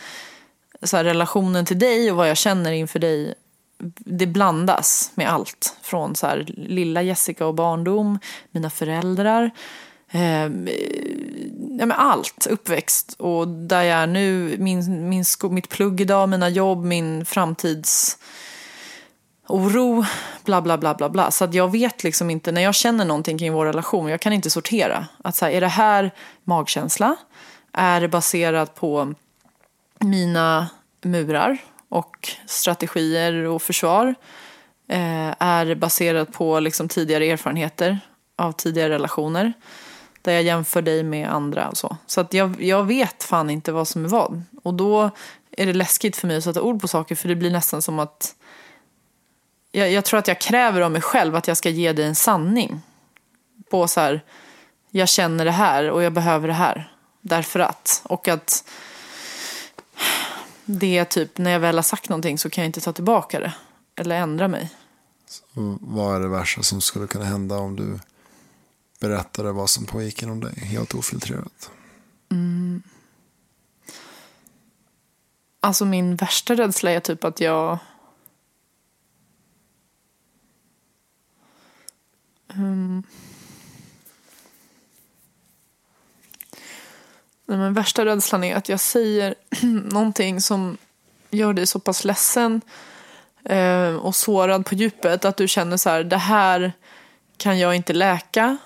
så 0.83 0.97
här, 0.97 1.05
relationen 1.05 1.65
till 1.65 1.79
dig 1.79 2.11
och 2.11 2.17
vad 2.17 2.31
jag 2.31 2.37
känner 2.37 2.73
inför 2.73 2.99
dig 2.99 3.35
det 3.97 4.27
blandas 4.27 5.11
med 5.15 5.33
allt. 5.33 5.77
Från 5.83 6.15
så 6.15 6.27
här, 6.27 6.45
lilla 6.57 7.03
Jessica 7.03 7.47
och 7.47 7.55
barndom, 7.55 8.19
mina 8.51 8.71
föräldrar, 8.71 9.51
eh, 10.13 10.43
ja, 11.79 11.87
men 11.87 11.93
allt, 11.93 12.47
uppväxt 12.51 13.15
och 13.19 13.49
där 13.49 13.83
jag 13.83 13.99
är 13.99 14.07
nu, 14.07 14.57
min, 14.59 15.09
min 15.09 15.25
sko, 15.25 15.51
mitt 15.51 15.69
plugg 15.69 16.01
idag, 16.01 16.29
mina 16.29 16.49
jobb, 16.49 16.85
min 16.85 17.25
framtids 17.25 18.19
oro, 19.49 20.05
bla 20.45 20.63
bla 20.63 20.79
bla 20.79 20.95
bla 20.95 21.09
bla. 21.09 21.31
Så 21.31 21.45
att 21.45 21.55
jag 21.55 21.73
vet 21.73 22.05
liksom 22.05 22.31
inte, 22.31 22.53
när 22.53 22.63
jag 22.63 22.75
känner 22.75 23.05
någonting 23.05 23.39
kring 23.39 23.53
vår 23.53 23.67
relation, 23.67 24.09
jag 24.09 24.21
kan 24.21 24.33
inte 24.33 24.51
sortera. 24.51 25.07
Att 25.25 25.37
så 25.37 25.45
här, 25.45 25.53
är 25.53 25.61
det 25.61 25.69
här 25.69 26.11
magkänsla? 26.45 27.17
Är 27.73 28.01
det 28.01 28.09
baserat 28.09 28.75
på 28.75 29.15
mina 29.99 30.69
murar 31.03 31.59
och 31.89 32.29
strategier 32.47 33.35
och 33.35 33.63
försvar? 33.63 34.15
Eh, 34.89 35.35
är 35.39 35.65
det 35.65 35.77
baserat 35.77 36.33
på 36.33 36.61
liksom 36.61 36.89
tidigare 36.89 37.27
erfarenheter 37.27 38.01
av 38.37 38.53
tidigare 38.53 38.95
relationer? 38.95 39.53
Där 40.23 40.33
jag 40.33 40.43
jämför 40.43 40.83
dig 40.83 41.03
med 41.03 41.33
andra 41.33 41.69
och 41.69 41.77
så. 41.77 41.97
Så 42.07 42.21
att 42.21 42.35
jag, 42.35 42.63
jag 42.63 42.85
vet 42.85 43.23
fan 43.23 43.51
inte 43.51 43.73
vad 43.73 43.89
som 43.89 44.05
är 44.05 44.09
vad. 44.09 44.43
Och 44.63 44.75
då 44.75 45.11
är 45.51 45.67
det 45.67 45.73
läskigt 45.73 46.17
för 46.17 46.27
mig 46.27 46.37
att 46.37 46.45
sätta 46.45 46.63
ord 46.63 46.81
på 46.81 46.89
saker 46.89 47.15
för 47.15 47.29
det 47.29 47.37
blir 47.37 47.51
nästan 47.51 47.83
som 47.83 47.99
att 47.99 48.35
jag, 49.73 49.93
jag 49.93 50.05
tror 50.05 50.19
att 50.19 50.29
jag 50.29 50.41
kräver 50.41 50.81
av 50.81 50.91
mig 50.91 51.03
själv 51.03 51.37
att 51.37 51.49
jag 51.49 51.57
ska 51.57 51.69
ge 51.69 51.93
dig 51.93 52.05
en 52.05 52.15
sanning. 52.15 52.81
På 53.71 53.89
så 53.89 54.01
här, 54.01 54.25
jag 54.91 55.09
känner 55.09 55.45
det 55.45 55.51
här 55.51 55.91
och 55.91 56.03
jag 56.03 56.13
behöver 56.13 56.49
det 56.49 56.55
här. 56.55 56.93
Därför 57.21 57.61
att. 57.61 58.03
Och 58.05 58.29
att 58.29 58.65
det 60.65 60.99
är 60.99 61.05
typ, 61.05 61.39
när 61.39 61.51
jag 61.51 61.61
väl 61.61 61.75
har 61.75 61.83
sagt 61.83 62.09
någonting 62.09 62.39
så 62.39 62.51
kan 62.51 62.63
jag 62.63 62.69
inte 62.69 62.81
ta 62.81 62.93
tillbaka 62.93 63.41
det. 63.41 63.53
Eller 63.97 64.17
ändra 64.17 64.49
mig. 64.49 64.71
Så 65.27 65.43
vad 65.81 66.17
är 66.17 66.21
det 66.21 66.29
värsta 66.29 66.63
som 66.63 66.81
skulle 66.81 67.07
kunna 67.07 67.25
hända 67.25 67.59
om 67.59 67.77
du 67.77 67.99
berättade 69.03 69.53
vad 69.53 69.71
som 69.71 69.87
pågick 69.87 70.23
inom 70.23 70.41
dig, 70.41 70.55
helt 70.55 70.95
ofiltrerat? 70.95 71.71
Mm. 72.31 72.83
Alltså 75.61 75.85
min 75.85 76.17
värsta 76.17 76.55
rädsla 76.55 76.91
är 76.91 77.01
typ 77.01 77.25
att 77.25 77.41
jag... 77.41 77.79
Um... 82.55 83.03
Nej, 87.47 87.59
men 87.59 87.75
värsta 87.75 88.05
rädslan 88.05 88.45
är 88.45 88.57
att 88.57 88.69
jag 88.69 88.81
säger 88.81 89.35
någonting 89.93 90.41
som 90.41 90.77
gör 91.31 91.53
dig 91.53 91.67
så 91.67 91.81
pass 91.81 92.05
ledsen 92.05 92.61
eh, 93.45 93.95
och 93.95 94.17
sårad 94.17 94.67
på 94.67 94.75
djupet 94.75 95.25
att 95.25 95.37
du 95.37 95.49
känner 95.49 95.77
så 95.77 95.91
här, 95.91 96.05
det 96.05 96.17
här 96.17 96.73
kan 97.37 97.59
jag 97.59 97.75
inte 97.75 97.93
läka 97.93 98.59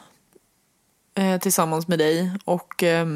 eh, 1.16 1.40
tillsammans 1.40 1.88
med 1.88 1.98
dig. 1.98 2.30
Och 2.44 2.82
eh, 2.82 3.06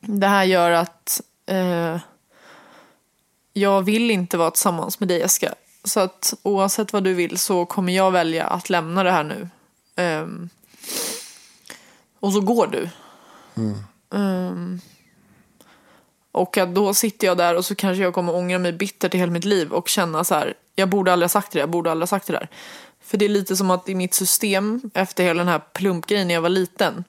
det 0.00 0.26
här 0.26 0.44
gör 0.44 0.70
att 0.70 1.20
eh, 1.46 1.96
jag 3.52 3.82
vill 3.82 4.10
inte 4.10 4.36
vara 4.36 4.50
tillsammans 4.50 5.00
med 5.00 5.08
dig 5.08 5.18
Jessica. 5.18 5.54
Så 5.84 6.00
att 6.00 6.34
oavsett 6.42 6.92
vad 6.92 7.04
du 7.04 7.14
vill 7.14 7.38
så 7.38 7.66
kommer 7.66 7.92
jag 7.92 8.10
välja 8.10 8.46
att 8.46 8.70
lämna 8.70 9.02
det 9.02 9.10
här 9.10 9.24
nu. 9.24 9.48
Um, 9.96 10.48
och 12.20 12.32
så 12.32 12.40
går 12.40 12.66
du. 12.66 12.88
Mm. 13.56 13.84
Um, 14.10 14.80
och 16.32 16.58
att 16.58 16.74
då 16.74 16.94
sitter 16.94 17.26
jag 17.26 17.36
där 17.36 17.56
och 17.56 17.64
så 17.64 17.74
kanske 17.74 18.02
jag 18.02 18.14
kommer 18.14 18.34
ångra 18.34 18.58
mig 18.58 18.72
bittert 18.72 19.14
i 19.14 19.18
hela 19.18 19.32
mitt 19.32 19.44
liv 19.44 19.72
och 19.72 19.88
känna 19.88 20.24
så 20.24 20.34
här, 20.34 20.54
jag 20.74 20.88
borde 20.88 21.12
aldrig 21.12 21.24
ha 21.24 21.28
sagt 21.32 21.52
det 21.52 21.58
jag 21.58 21.70
borde 21.70 21.90
aldrig 21.90 22.02
ha 22.02 22.06
sagt 22.06 22.26
det 22.26 22.32
där. 22.32 22.48
För 23.04 23.18
det 23.18 23.24
är 23.24 23.28
lite 23.28 23.56
som 23.56 23.70
att 23.70 23.88
i 23.88 23.94
mitt 23.94 24.14
system, 24.14 24.80
efter 24.94 25.24
hela 25.24 25.38
den 25.38 25.48
här 25.48 25.62
plumpgrejen 25.72 26.28
när 26.28 26.34
jag 26.34 26.42
var 26.42 26.48
liten, 26.48 27.04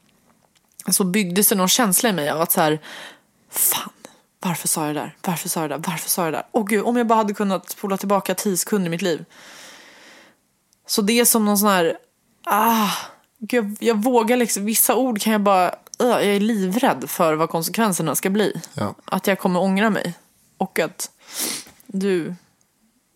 så 0.87 1.03
byggdes 1.03 1.47
det 1.47 1.55
någon 1.55 1.67
känsla 1.67 2.09
i 2.09 2.13
mig 2.13 2.29
av 2.29 2.41
att 2.41 2.51
så 2.51 2.61
här, 2.61 2.79
fan, 3.49 3.89
varför 4.39 4.67
sa 4.67 4.85
jag 4.85 4.95
det 4.95 4.99
där? 4.99 5.17
Varför 5.21 5.49
sa 5.49 5.61
jag 5.61 5.69
det 5.69 5.75
där? 5.75 5.83
Varför 5.87 6.09
sa 6.09 6.23
jag 6.23 6.33
det 6.33 6.37
där? 6.37 6.45
Åh 6.51 6.65
gud, 6.65 6.83
om 6.83 6.97
jag 6.97 7.07
bara 7.07 7.15
hade 7.15 7.33
kunnat 7.33 7.69
spola 7.69 7.97
tillbaka 7.97 8.35
tio 8.35 8.57
sekunder 8.57 8.87
i 8.87 8.89
mitt 8.89 9.01
liv. 9.01 9.25
Så 10.87 11.01
det 11.01 11.19
är 11.19 11.25
som 11.25 11.45
någon 11.45 11.57
sån 11.57 11.69
här, 11.69 11.97
ah, 12.43 12.91
gud, 13.39 13.65
jag, 13.65 13.77
jag 13.79 14.03
vågar 14.03 14.37
liksom, 14.37 14.65
vissa 14.65 14.95
ord 14.95 15.21
kan 15.21 15.33
jag 15.33 15.41
bara, 15.41 15.75
jag 15.97 16.23
är 16.23 16.39
livrädd 16.39 17.05
för 17.07 17.33
vad 17.33 17.49
konsekvenserna 17.49 18.15
ska 18.15 18.29
bli. 18.29 18.61
Ja. 18.73 18.95
Att 19.05 19.27
jag 19.27 19.39
kommer 19.39 19.59
ångra 19.59 19.89
mig. 19.89 20.13
Och 20.57 20.79
att 20.79 21.11
du, 21.87 22.35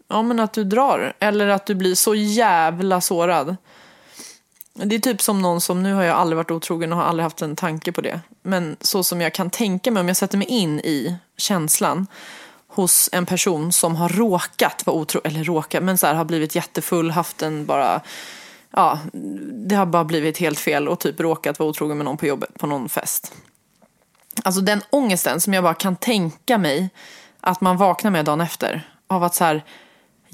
ja 0.07 0.21
men 0.21 0.39
att 0.39 0.53
du 0.53 0.63
drar. 0.63 1.13
Eller 1.19 1.47
att 1.47 1.65
du 1.65 1.75
blir 1.75 1.95
så 1.95 2.15
jävla 2.15 3.01
sårad. 3.01 3.55
Det 4.73 4.95
är 4.95 4.99
typ 4.99 5.21
som 5.21 5.41
någon 5.41 5.61
som, 5.61 5.83
nu 5.83 5.93
har 5.93 6.03
jag 6.03 6.15
aldrig 6.15 6.37
varit 6.37 6.51
otrogen 6.51 6.91
och 6.91 6.97
har 6.97 7.05
aldrig 7.05 7.23
haft 7.23 7.41
en 7.41 7.55
tanke 7.55 7.91
på 7.91 8.01
det. 8.01 8.19
Men 8.41 8.77
så 8.81 9.03
som 9.03 9.21
jag 9.21 9.33
kan 9.33 9.49
tänka 9.49 9.91
mig, 9.91 10.01
om 10.01 10.07
jag 10.07 10.17
sätter 10.17 10.37
mig 10.37 10.47
in 10.47 10.79
i 10.79 11.15
känslan 11.37 12.07
hos 12.67 13.09
en 13.11 13.25
person 13.25 13.71
som 13.71 13.95
har 13.95 14.09
råkat 14.09 14.85
vara 14.85 14.97
otrogen, 14.97 15.31
eller 15.31 15.43
råkat, 15.43 15.83
men 15.83 15.97
så 15.97 16.07
här, 16.07 16.13
har 16.13 16.25
blivit 16.25 16.55
jättefull, 16.55 17.11
haft 17.11 17.41
en 17.41 17.65
bara, 17.65 18.01
ja, 18.71 18.99
det 19.53 19.75
har 19.75 19.85
bara 19.85 20.03
blivit 20.03 20.37
helt 20.37 20.59
fel 20.59 20.87
och 20.87 20.99
typ 20.99 21.19
råkat 21.19 21.59
vara 21.59 21.69
otrogen 21.69 21.97
med 21.97 22.05
någon 22.05 22.17
på 22.17 22.25
jobbet 22.25 22.59
på 22.59 22.67
någon 22.67 22.89
fest. 22.89 23.33
Alltså 24.43 24.61
den 24.61 24.81
ångesten 24.89 25.41
som 25.41 25.53
jag 25.53 25.63
bara 25.63 25.73
kan 25.73 25.95
tänka 25.95 26.57
mig 26.57 26.89
att 27.41 27.61
man 27.61 27.77
vaknar 27.77 28.11
med 28.11 28.25
dagen 28.25 28.41
efter. 28.41 28.91
Av 29.07 29.23
att 29.23 29.35
så 29.35 29.43
här, 29.43 29.63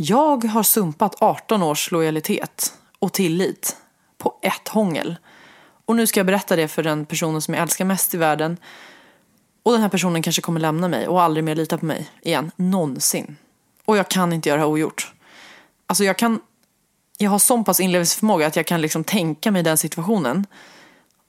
jag 0.04 0.46
har 0.46 0.64
sumpat 0.64 1.16
18 1.22 1.64
års 1.64 1.92
lojalitet 1.92 2.74
och 3.00 3.14
tillit 3.14 3.78
på 4.18 4.40
ett 4.42 4.68
hångel. 4.68 5.16
Och 5.86 5.96
nu 5.96 6.08
ska 6.08 6.20
jag 6.20 6.28
berätta 6.28 6.56
det 6.56 6.68
för 6.68 6.84
den 6.84 7.06
personen 7.06 7.42
som 7.42 7.54
jag 7.54 7.64
älskar 7.64 7.86
mest 7.86 8.14
i 8.14 8.18
världen. 8.18 8.58
Och 9.64 9.72
den 9.72 9.82
här 9.82 9.90
personen 9.90 10.22
kanske 10.22 10.42
kommer 10.42 10.60
lämna 10.60 10.88
mig 10.88 11.08
och 11.08 11.22
aldrig 11.22 11.44
mer 11.44 11.56
lita 11.56 11.78
på 11.78 11.86
mig 11.86 12.10
igen. 12.22 12.52
Någonsin. 12.56 13.38
Och 13.86 13.98
jag 13.98 14.10
kan 14.10 14.34
inte 14.34 14.50
göra 14.50 14.58
det 14.58 14.64
här 14.64 14.72
ogjort. 14.72 15.14
Alltså 15.88 16.04
jag 16.04 16.18
kan... 16.18 16.40
Jag 17.18 17.32
har 17.32 17.40
sån 17.40 17.64
pass 17.64 17.80
inlevelseförmåga 17.80 18.48
att 18.48 18.56
jag 18.56 18.68
kan 18.68 18.82
liksom 18.82 19.04
tänka 19.04 19.52
mig 19.52 19.64
den 19.64 19.78
situationen. 19.78 20.46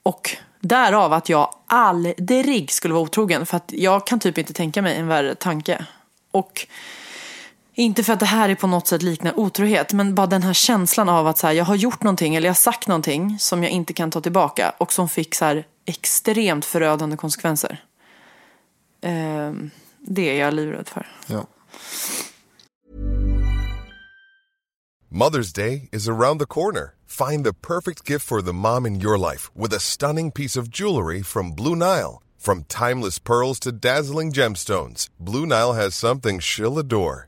Och 0.03 0.37
därav 0.59 1.13
att 1.13 1.29
jag 1.29 1.49
aldrig 1.67 2.71
skulle 2.71 2.93
vara 2.93 3.03
otrogen. 3.03 3.45
För 3.45 3.57
att 3.57 3.71
jag 3.73 4.07
kan 4.07 4.19
typ 4.19 4.37
inte 4.37 4.53
tänka 4.53 4.81
mig 4.81 4.95
en 4.95 5.07
värre 5.07 5.35
tanke. 5.35 5.85
Och 6.31 6.67
inte 7.75 8.03
för 8.03 8.13
att 8.13 8.19
det 8.19 8.25
här 8.25 8.49
är 8.49 8.55
på 8.55 8.67
något 8.67 8.87
sätt 8.87 9.01
liknar 9.01 9.39
otrohet, 9.39 9.93
men 9.93 10.15
bara 10.15 10.27
den 10.27 10.43
här 10.43 10.53
känslan 10.53 11.09
av 11.09 11.27
att 11.27 11.37
så 11.37 11.47
här, 11.47 11.53
jag 11.53 11.65
har 11.65 11.75
gjort 11.75 12.03
någonting 12.03 12.35
eller 12.35 12.47
jag 12.47 12.53
har 12.53 12.55
sagt 12.55 12.87
någonting 12.87 13.37
som 13.39 13.63
jag 13.63 13.71
inte 13.71 13.93
kan 13.93 14.11
ta 14.11 14.21
tillbaka 14.21 14.73
och 14.77 14.93
som 14.93 15.09
fick 15.09 15.35
så 15.35 15.45
här, 15.45 15.67
extremt 15.85 16.65
förödande 16.65 17.17
konsekvenser. 17.17 17.83
Eh, 19.01 19.51
det 19.99 20.29
är 20.29 20.45
jag 20.45 20.53
livrädd 20.53 20.89
för. 20.89 21.07
Ja. 21.27 21.45
Mother's 25.11 25.55
Day 25.55 25.89
is 25.91 26.07
around 26.07 26.39
the 26.39 26.45
corner. 26.45 26.93
Find 27.05 27.45
the 27.45 27.53
perfect 27.53 28.09
gift 28.09 28.25
for 28.25 28.41
the 28.41 28.53
mom 28.53 28.85
in 28.85 29.01
your 29.01 29.17
life 29.17 29.49
with 29.53 29.75
a 29.75 29.79
stunning 29.79 30.31
piece 30.31 30.59
of 30.59 30.67
jewelry 30.67 31.23
from 31.23 31.55
Blue 31.55 31.75
Nile. 31.75 32.21
From 32.37 32.63
timeless 32.63 33.19
pearls 33.19 33.59
to 33.59 33.71
dazzling 33.71 34.33
gemstones, 34.33 35.07
Blue 35.19 35.45
Nile 35.45 35.73
has 35.73 35.95
something 35.95 36.39
she'll 36.39 36.77
adore. 36.77 37.27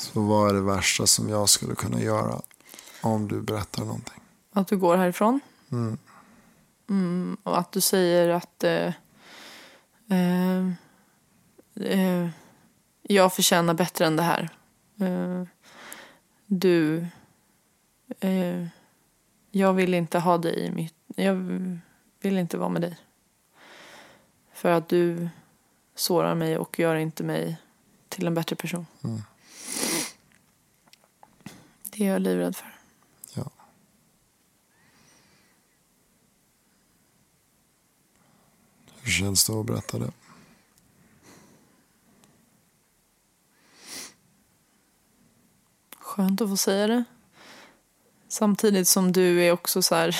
Så 0.00 0.20
vad 0.20 0.50
är 0.50 0.54
det 0.54 0.60
värsta 0.60 1.06
som 1.06 1.28
jag 1.28 1.48
skulle 1.48 1.74
kunna 1.74 2.00
göra 2.00 2.40
om 3.02 3.28
du 3.28 3.40
berättar 3.40 3.84
någonting? 3.84 4.20
Att 4.52 4.68
du 4.68 4.76
går 4.76 4.96
härifrån. 4.96 5.40
Mm, 6.88 7.36
och 7.42 7.58
att 7.58 7.72
du 7.72 7.80
säger 7.80 8.28
att 8.28 8.64
eh, 8.64 8.92
eh, 10.10 10.66
eh, 11.74 12.28
jag 13.02 13.34
förtjänar 13.34 13.74
bättre 13.74 14.06
än 14.06 14.16
det 14.16 14.22
här. 14.22 14.48
Eh, 15.00 15.42
du, 16.46 17.06
eh, 18.20 18.66
jag 19.50 19.72
vill 19.72 19.94
inte 19.94 20.18
ha 20.18 20.38
dig 20.38 20.60
i 20.60 20.70
mitt, 20.70 20.94
jag 21.06 21.34
vill 22.20 22.38
inte 22.38 22.58
vara 22.58 22.68
med 22.68 22.82
dig. 22.82 22.98
För 24.52 24.70
att 24.70 24.88
du 24.88 25.28
sårar 25.94 26.34
mig 26.34 26.58
och 26.58 26.78
gör 26.78 26.96
inte 26.96 27.24
mig 27.24 27.56
till 28.08 28.26
en 28.26 28.34
bättre 28.34 28.56
person. 28.56 28.86
Det 32.00 32.06
är 32.06 32.12
jag 32.12 32.22
livrädd 32.22 32.56
för. 32.56 32.74
Ja. 33.34 33.50
Hur 39.02 39.10
känns 39.10 39.46
det 39.46 39.52
att 39.52 39.66
berätta 39.66 39.98
det? 39.98 40.12
Skönt 45.98 46.40
att 46.40 46.48
få 46.48 46.56
säga 46.56 46.86
det. 46.86 47.04
Samtidigt 48.28 48.88
som 48.88 49.12
du 49.12 49.42
är 49.44 49.52
också 49.52 49.82
så 49.82 49.94
här. 49.94 50.16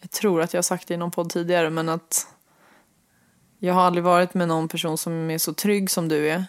Jag 0.00 0.10
tror 0.10 0.42
att 0.42 0.52
jag 0.52 0.58
har 0.58 0.62
sagt 0.62 0.88
det 0.88 0.94
i 0.94 0.96
någon 0.96 1.10
podd 1.10 1.30
tidigare, 1.30 1.70
men 1.70 1.88
att 1.88 2.34
jag 3.58 3.74
har 3.74 3.82
aldrig 3.82 4.04
varit 4.04 4.34
med 4.34 4.48
någon 4.48 4.68
person 4.68 4.98
som 4.98 5.30
är 5.30 5.38
så 5.38 5.54
trygg 5.54 5.90
som 5.90 6.08
du 6.08 6.28
är. 6.28 6.46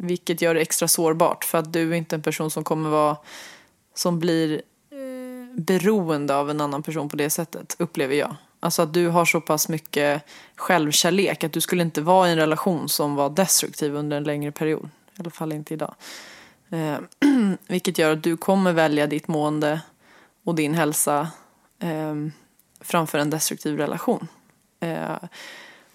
Vilket 0.00 0.42
gör 0.42 0.54
det 0.54 0.60
extra 0.60 0.88
sårbart, 0.88 1.44
för 1.44 1.58
att 1.58 1.72
du 1.72 1.90
är 1.92 1.96
inte 1.96 2.16
en 2.16 2.22
person 2.22 2.50
som 2.50 2.64
kommer 2.64 2.90
vara 2.90 3.16
som 3.94 4.18
blir 4.18 4.62
beroende 5.58 6.36
av 6.36 6.50
en 6.50 6.60
annan 6.60 6.82
person 6.82 7.08
på 7.08 7.16
det 7.16 7.30
sättet, 7.30 7.76
upplever 7.78 8.14
jag. 8.14 8.36
Alltså 8.60 8.82
att 8.82 8.94
du 8.94 9.08
har 9.08 9.24
så 9.24 9.40
pass 9.40 9.68
mycket 9.68 10.22
självkärlek 10.56 11.44
att 11.44 11.52
du 11.52 11.60
skulle 11.60 11.82
inte 11.82 12.00
vara 12.00 12.28
i 12.28 12.32
en 12.32 12.38
relation 12.38 12.88
som 12.88 13.14
var 13.14 13.30
destruktiv 13.30 13.94
under 13.94 14.16
en 14.16 14.24
längre 14.24 14.52
period. 14.52 14.88
I 15.16 15.20
alla 15.20 15.30
fall 15.30 15.52
inte 15.52 15.74
idag. 15.74 15.94
Eh, 16.70 16.98
vilket 17.68 17.98
gör 17.98 18.12
att 18.12 18.22
du 18.22 18.36
kommer 18.36 18.72
välja 18.72 19.06
ditt 19.06 19.28
mående 19.28 19.80
och 20.44 20.54
din 20.54 20.74
hälsa 20.74 21.28
eh, 21.78 22.14
framför 22.80 23.18
en 23.18 23.30
destruktiv 23.30 23.76
relation. 23.76 24.28
Eh, 24.80 25.16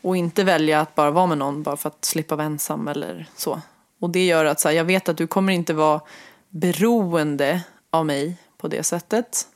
och 0.02 0.18
inte 0.18 0.44
välja 0.44 0.82
att 0.82 0.96
bara 0.96 1.12
vara 1.12 1.26
med 1.26 1.38
någon 1.38 1.64
bara 1.64 1.78
för 1.78 1.90
att 1.90 2.06
slippa 2.06 2.36
vara 2.36 2.46
ensam 2.46 2.88
eller 2.88 3.30
så. 3.36 3.62
Och 4.04 4.10
det 4.10 4.26
gör 4.26 4.46
att 4.46 4.60
så 4.60 4.68
här, 4.68 4.76
jag 4.76 4.86
vet 4.86 5.10
att 5.10 5.18
du 5.18 5.28
kommer 5.28 5.54
inte 5.54 5.74
vara 5.74 6.02
beroende 6.50 7.64
av 7.90 8.06
mig 8.06 8.38
på 8.58 8.68
det 8.68 8.84
sättet. 8.84 9.48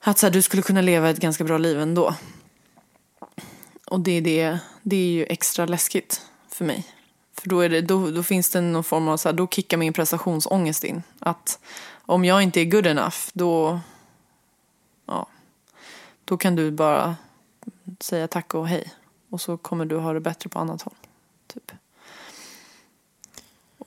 Att 0.00 0.18
så 0.18 0.26
här, 0.26 0.32
du 0.32 0.42
skulle 0.42 0.62
kunna 0.62 0.80
leva 0.80 1.10
ett 1.10 1.20
ganska 1.20 1.44
bra 1.44 1.58
liv 1.58 1.80
ändå. 1.80 2.14
Och 3.86 4.00
det 4.00 4.10
är, 4.10 4.20
det, 4.20 4.58
det 4.82 4.96
är 4.96 5.10
ju 5.10 5.24
extra 5.24 5.66
läskigt 5.66 6.26
för 6.48 6.64
mig. 6.64 6.86
För 7.32 7.48
då, 7.48 7.60
är 7.60 7.68
det, 7.68 7.80
då, 7.80 8.10
då 8.10 8.22
finns 8.22 8.50
det 8.50 8.60
någon 8.60 8.84
form 8.84 9.08
av, 9.08 9.16
så 9.16 9.28
här, 9.28 9.36
då 9.36 9.46
kickar 9.46 9.76
min 9.76 9.92
prestationsångest 9.92 10.84
in. 10.84 11.02
Att 11.18 11.58
om 12.06 12.24
jag 12.24 12.42
inte 12.42 12.60
är 12.60 12.64
good 12.64 12.86
enough, 12.86 13.18
då, 13.32 13.80
ja, 15.06 15.26
då 16.24 16.36
kan 16.36 16.56
du 16.56 16.70
bara 16.70 17.16
säga 18.00 18.28
tack 18.28 18.54
och 18.54 18.68
hej. 18.68 18.92
Och 19.30 19.40
så 19.40 19.56
kommer 19.56 19.84
du 19.84 19.96
ha 19.96 20.12
det 20.12 20.20
bättre 20.20 20.50
på 20.50 20.58
annat 20.58 20.82
håll. 20.82 20.94
Typ. 21.46 21.72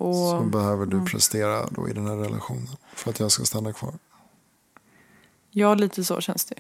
Och, 0.02 0.16
Så 0.16 0.42
behöver 0.42 0.86
du 0.86 1.06
prestera 1.06 1.66
då 1.66 1.90
i 1.90 1.94
den 1.94 2.08
här 2.08 2.16
relationen 2.16 2.68
för 2.94 3.10
att 3.10 3.20
jag 3.20 3.32
ska 3.32 3.44
stanna 3.44 3.74
kvar. 3.74 3.94
Ja, 5.52 5.74
lite 5.74 6.04
så 6.04 6.22
känns 6.22 6.46
det. 6.46 6.56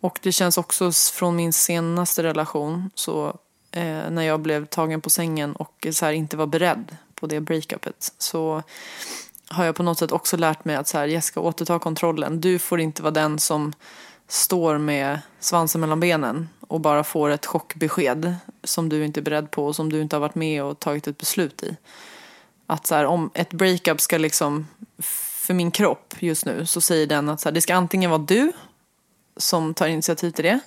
Och 0.00 0.18
det 0.22 0.32
känns 0.32 0.58
också 0.58 0.92
från 0.92 1.36
min 1.36 1.52
senaste 1.52 2.22
relation, 2.22 2.90
så 2.94 3.26
eh, 3.70 4.10
när 4.10 4.22
jag 4.22 4.40
blev 4.40 4.66
tagen 4.66 5.00
på 5.00 5.10
sängen 5.10 5.56
och 5.56 5.86
så 5.92 6.04
här, 6.04 6.12
inte 6.12 6.36
var 6.36 6.46
beredd 6.46 6.96
på 7.14 7.26
det 7.26 7.40
breakupet, 7.40 8.14
så 8.18 8.62
har 9.48 9.64
jag 9.64 9.74
på 9.74 9.82
något 9.82 9.98
sätt 9.98 10.12
också 10.12 10.36
lärt 10.36 10.64
mig 10.64 10.76
att 10.76 10.88
så 10.88 10.98
här, 10.98 11.06
Jessica, 11.06 11.40
återta 11.40 11.78
kontrollen. 11.78 12.40
Du 12.40 12.58
får 12.58 12.80
inte 12.80 13.02
vara 13.02 13.10
den 13.10 13.38
som 13.38 13.72
står 14.32 14.78
med 14.78 15.20
svansen 15.40 15.80
mellan 15.80 16.00
benen 16.00 16.48
och 16.60 16.80
bara 16.80 17.04
får 17.04 17.30
ett 17.30 17.46
chockbesked 17.46 18.34
som 18.64 18.88
du 18.88 19.04
inte 19.04 19.20
är 19.20 19.22
beredd 19.22 19.50
på 19.50 19.66
och 19.66 19.76
som 19.76 19.92
du 19.92 20.00
inte 20.00 20.16
har 20.16 20.20
varit 20.20 20.34
med 20.34 20.64
och 20.64 20.78
tagit 20.78 21.06
ett 21.06 21.18
beslut 21.18 21.62
i. 21.62 21.76
Att 22.66 22.86
så 22.86 22.94
här, 22.94 23.04
om 23.04 23.30
ett 23.34 23.52
breakup 23.52 24.00
ska 24.00 24.18
liksom, 24.18 24.66
för 24.98 25.54
min 25.54 25.70
kropp 25.70 26.14
just 26.18 26.46
nu, 26.46 26.66
så 26.66 26.80
säger 26.80 27.06
den 27.06 27.28
att 27.28 27.40
så 27.40 27.48
här, 27.48 27.54
det 27.54 27.60
ska 27.60 27.74
antingen 27.74 28.10
vara 28.10 28.22
du 28.22 28.52
som 29.36 29.74
tar 29.74 29.88
initiativ 29.88 30.30
till 30.30 30.44
det, 30.44 30.60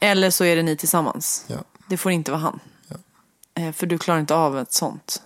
eller 0.00 0.30
så 0.30 0.44
är 0.44 0.56
det 0.56 0.62
ni 0.62 0.76
tillsammans. 0.76 1.44
Ja. 1.48 1.56
Det 1.88 1.96
får 1.96 2.12
inte 2.12 2.30
vara 2.30 2.40
han. 2.40 2.60
Eh, 3.54 3.72
För 3.72 3.86
du 3.86 3.98
klarar 3.98 4.20
inte 4.20 4.34
av 4.34 4.58
ett 4.58 4.72
sånt. 4.72 5.22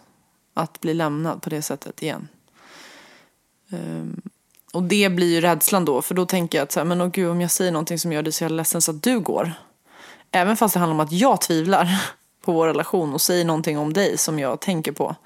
Att 0.55 0.81
bli 0.81 0.95
lämnad 0.95 1.43
på 1.43 1.51
det 1.51 1.63
sättet 1.63 2.03
igen. 2.03 2.29
Ehm, 3.71 4.21
och 4.73 4.83
det 4.83 5.09
blir 5.09 5.35
ju 5.35 5.41
rädslan 5.41 5.85
då. 5.85 6.03
För 6.03 6.15
då 6.15 6.27
tänker 6.27 6.59
jag 6.59 6.63
att 6.63 6.73
så 6.73 6.81
här, 6.81 6.85
men 6.85 7.01
åh 7.01 7.09
gud, 7.09 7.31
om 7.31 7.41
jag 7.41 7.51
säger 7.51 7.73
någonting 7.73 7.99
som 7.99 8.13
gör 8.13 8.23
dig 8.23 8.33
så 8.33 8.45
jävla 8.45 8.57
ledsen 8.57 8.83
så 8.83 8.91
att 8.91 9.03
du 9.03 9.21
går. 9.21 9.53
Även 10.31 10.57
fast 10.57 10.75
det 10.75 10.81
handlar 10.81 10.95
om 10.95 11.01
att 11.01 11.13
jag 11.13 11.41
tvivlar 11.41 12.13
på 12.45 12.53
vår 12.53 12.67
relation 12.67 13.15
och 13.15 13.21
säger 13.21 13.45
någonting 13.45 13.79
om 13.79 13.93
dig 13.93 14.19
som 14.19 14.39
jag 14.39 14.61
tänker 14.61 14.93
på. 14.93 15.17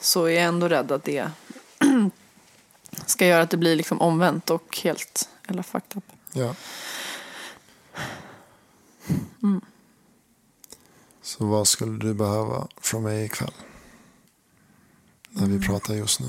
Så 0.00 0.24
är 0.24 0.30
jag 0.30 0.44
ändå 0.44 0.68
rädd 0.68 0.92
att 0.92 1.04
det 1.04 1.30
ska 3.06 3.26
göra 3.26 3.42
att 3.42 3.50
det 3.50 3.56
blir 3.56 3.76
liksom 3.76 4.00
omvänt 4.00 4.50
och 4.50 4.78
helt 4.82 5.28
eller 5.48 5.62
fucked 5.62 5.96
up. 5.96 6.04
Ja. 6.32 6.54
Så 11.22 11.46
vad 11.46 11.68
skulle 11.68 11.98
du 11.98 12.14
behöva 12.14 12.68
från 12.80 13.02
mig 13.02 13.24
ikväll? 13.24 13.54
När 15.30 15.46
vi 15.46 15.66
pratar 15.66 15.94
just 15.94 16.20
nu. 16.20 16.26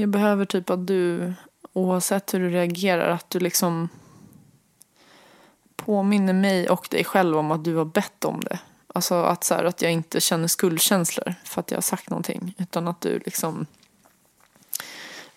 Jag 0.00 0.08
behöver 0.08 0.44
typ 0.44 0.70
att 0.70 0.86
du, 0.86 1.32
oavsett 1.72 2.34
hur 2.34 2.40
du 2.40 2.50
reagerar, 2.50 3.10
att 3.10 3.30
du 3.30 3.38
liksom 3.38 3.88
påminner 5.76 6.32
mig 6.32 6.68
och 6.68 6.88
dig 6.90 7.04
själv 7.04 7.36
om 7.36 7.50
att 7.50 7.64
du 7.64 7.74
har 7.74 7.84
bett 7.84 8.24
om 8.24 8.40
det. 8.40 8.58
Alltså 8.86 9.14
att, 9.14 9.44
så 9.44 9.54
här, 9.54 9.64
att 9.64 9.82
jag 9.82 9.92
inte 9.92 10.20
känner 10.20 10.48
skuldkänslor 10.48 11.34
för 11.44 11.60
att 11.60 11.70
jag 11.70 11.76
har 11.76 11.82
sagt 11.82 12.10
någonting. 12.10 12.54
Utan 12.58 12.88
att 12.88 13.00
du 13.00 13.18
liksom, 13.24 13.66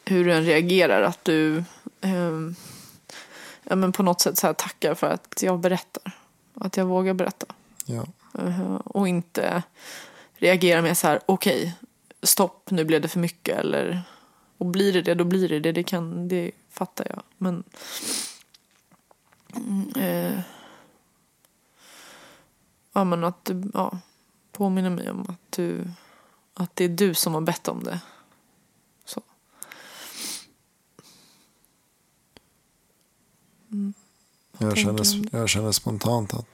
hur 0.05 0.25
du 0.25 0.33
än 0.33 0.45
reagerar, 0.45 1.01
att 1.01 1.25
du 1.25 1.57
eh, 2.01 2.39
ja, 3.63 3.75
men 3.75 3.91
på 3.91 4.03
något 4.03 4.21
sätt 4.21 4.37
så 4.37 4.47
här 4.47 4.53
tackar 4.53 4.95
för 4.95 5.07
att 5.07 5.39
jag 5.41 5.59
berättar. 5.59 6.11
Att 6.53 6.77
jag 6.77 6.85
vågar 6.85 7.13
berätta. 7.13 7.45
Ja. 7.85 8.05
Eh, 8.39 8.75
och 8.75 9.07
inte 9.07 9.63
reagera 10.33 10.81
med 10.81 10.97
så 10.97 11.07
här, 11.07 11.19
okej, 11.25 11.61
okay, 11.61 11.71
stopp, 12.23 12.71
nu 12.71 12.85
blev 12.85 13.01
det 13.01 13.07
för 13.07 13.19
mycket. 13.19 13.59
Eller, 13.59 14.03
och 14.61 14.67
blir 14.67 14.93
det 14.93 15.01
det, 15.01 15.13
då 15.13 15.23
blir 15.23 15.49
det 15.49 15.59
det. 15.59 15.71
Det, 15.71 15.83
kan, 15.83 16.27
det 16.27 16.51
fattar 16.69 17.07
jag. 17.09 17.23
Men 17.37 17.63
mm, 19.55 19.89
eh, 19.95 20.39
ja, 22.93 23.03
men 23.03 23.23
att 23.23 23.45
du 23.45 23.71
ja, 23.73 23.99
påminner 24.51 24.89
mig 24.89 25.09
om 25.09 25.21
att, 25.29 25.51
du, 25.51 25.87
att 26.53 26.75
det 26.75 26.83
är 26.83 26.89
du 26.89 27.13
som 27.13 27.33
har 27.33 27.41
bett 27.41 27.67
om 27.67 27.83
det. 27.83 27.99
Så. 29.05 29.21
Mm. 33.71 33.93
Jag, 34.57 34.77
känner, 34.77 35.35
jag 35.37 35.49
känner 35.49 35.71
spontant 35.71 36.33
att, 36.33 36.47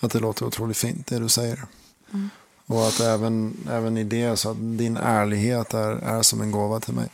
att 0.00 0.10
det 0.12 0.20
låter 0.20 0.46
otroligt 0.46 0.76
fint 0.76 1.06
det 1.06 1.18
du 1.18 1.28
säger. 1.28 1.64
Mm. 2.12 2.30
Och 2.66 2.86
att 2.86 3.00
även, 3.00 3.56
även 3.70 3.96
i 3.96 4.04
det 4.04 4.36
så 4.36 4.50
att 4.50 4.78
din 4.78 4.96
ärlighet 4.96 5.74
är, 5.74 5.90
är 5.90 6.22
som 6.22 6.40
en 6.40 6.50
gåva 6.50 6.80
till 6.80 6.94
mig. 6.94 7.08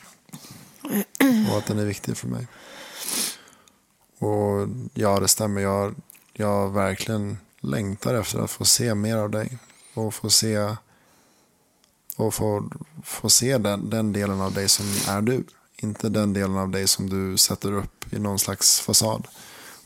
Och 1.50 1.58
att 1.58 1.66
den 1.66 1.78
är 1.78 1.84
viktig 1.84 2.16
för 2.16 2.28
mig. 2.28 2.46
Och 4.18 4.68
ja, 4.94 5.20
det 5.20 5.28
stämmer. 5.28 5.60
Jag, 5.60 5.94
jag 6.32 6.70
verkligen 6.70 7.38
längtar 7.60 8.14
efter 8.14 8.38
att 8.38 8.50
få 8.50 8.64
se 8.64 8.94
mer 8.94 9.16
av 9.16 9.30
dig. 9.30 9.58
Och 9.94 10.14
få 10.14 10.30
se, 10.30 10.76
och 12.16 12.34
få, 12.34 12.70
få 13.04 13.30
se 13.30 13.58
den, 13.58 13.90
den 13.90 14.12
delen 14.12 14.40
av 14.40 14.52
dig 14.52 14.68
som 14.68 14.86
är 15.08 15.20
du. 15.20 15.44
Inte 15.76 16.08
den 16.08 16.32
delen 16.32 16.56
av 16.56 16.70
dig 16.70 16.88
som 16.88 17.10
du 17.10 17.36
sätter 17.36 17.72
upp 17.72 18.12
i 18.12 18.18
någon 18.18 18.38
slags 18.38 18.80
fasad. 18.80 19.28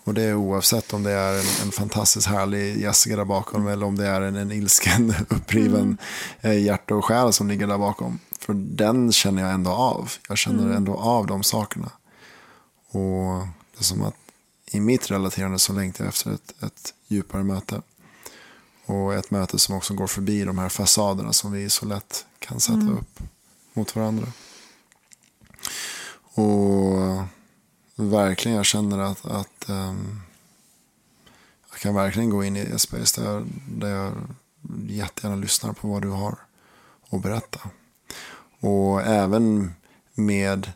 Och 0.06 0.14
det 0.14 0.22
är 0.22 0.34
oavsett 0.34 0.92
om 0.92 1.02
det 1.02 1.10
är 1.10 1.38
en, 1.38 1.66
en 1.66 1.72
fantastiskt 1.72 2.26
härlig 2.26 2.80
Jessica 2.80 3.16
där 3.16 3.24
bakom 3.24 3.66
eller 3.66 3.86
om 3.86 3.96
det 3.96 4.06
är 4.06 4.20
en, 4.20 4.36
en 4.36 4.52
ilsken, 4.52 5.14
uppriven 5.28 5.98
mm. 6.40 6.64
hjärta 6.64 6.94
och 6.94 7.04
själ 7.04 7.32
som 7.32 7.48
ligger 7.48 7.66
där 7.66 7.78
bakom. 7.78 8.18
För 8.40 8.54
den 8.54 9.12
känner 9.12 9.42
jag 9.42 9.52
ändå 9.52 9.70
av. 9.70 10.12
Jag 10.28 10.38
känner 10.38 10.62
mm. 10.62 10.76
ändå 10.76 10.94
av 10.94 11.26
de 11.26 11.42
sakerna. 11.42 11.90
Och 12.90 13.46
det 13.72 13.78
är 13.78 13.84
som 13.84 14.02
att 14.02 14.14
i 14.70 14.80
mitt 14.80 15.10
relaterande 15.10 15.58
så 15.58 15.72
längtar 15.72 16.04
jag 16.04 16.08
efter 16.08 16.30
ett, 16.30 16.62
ett 16.62 16.94
djupare 17.08 17.42
möte. 17.42 17.82
Och 18.84 19.14
ett 19.14 19.30
möte 19.30 19.58
som 19.58 19.74
också 19.74 19.94
går 19.94 20.06
förbi 20.06 20.44
de 20.44 20.58
här 20.58 20.68
fasaderna 20.68 21.32
som 21.32 21.52
vi 21.52 21.70
så 21.70 21.86
lätt 21.86 22.26
kan 22.38 22.60
sätta 22.60 22.80
mm. 22.80 22.98
upp 22.98 23.20
mot 23.72 23.96
varandra. 23.96 24.26
Och 26.34 27.35
verkligen, 27.96 28.56
jag 28.56 28.66
känner 28.66 28.98
att, 28.98 29.26
att 29.26 29.68
um, 29.68 30.20
jag 31.70 31.80
kan 31.80 31.94
verkligen 31.94 32.30
gå 32.30 32.44
in 32.44 32.56
i 32.56 32.60
ett 32.60 32.80
space 32.80 33.20
där 33.20 33.32
jag, 33.32 33.46
där 33.68 33.88
jag 33.88 34.12
jättegärna 34.88 35.36
lyssnar 35.36 35.72
på 35.72 35.88
vad 35.88 36.02
du 36.02 36.08
har 36.08 36.38
att 37.10 37.22
berätta. 37.22 37.60
Och 38.60 39.02
även 39.02 39.74
med, 40.14 40.72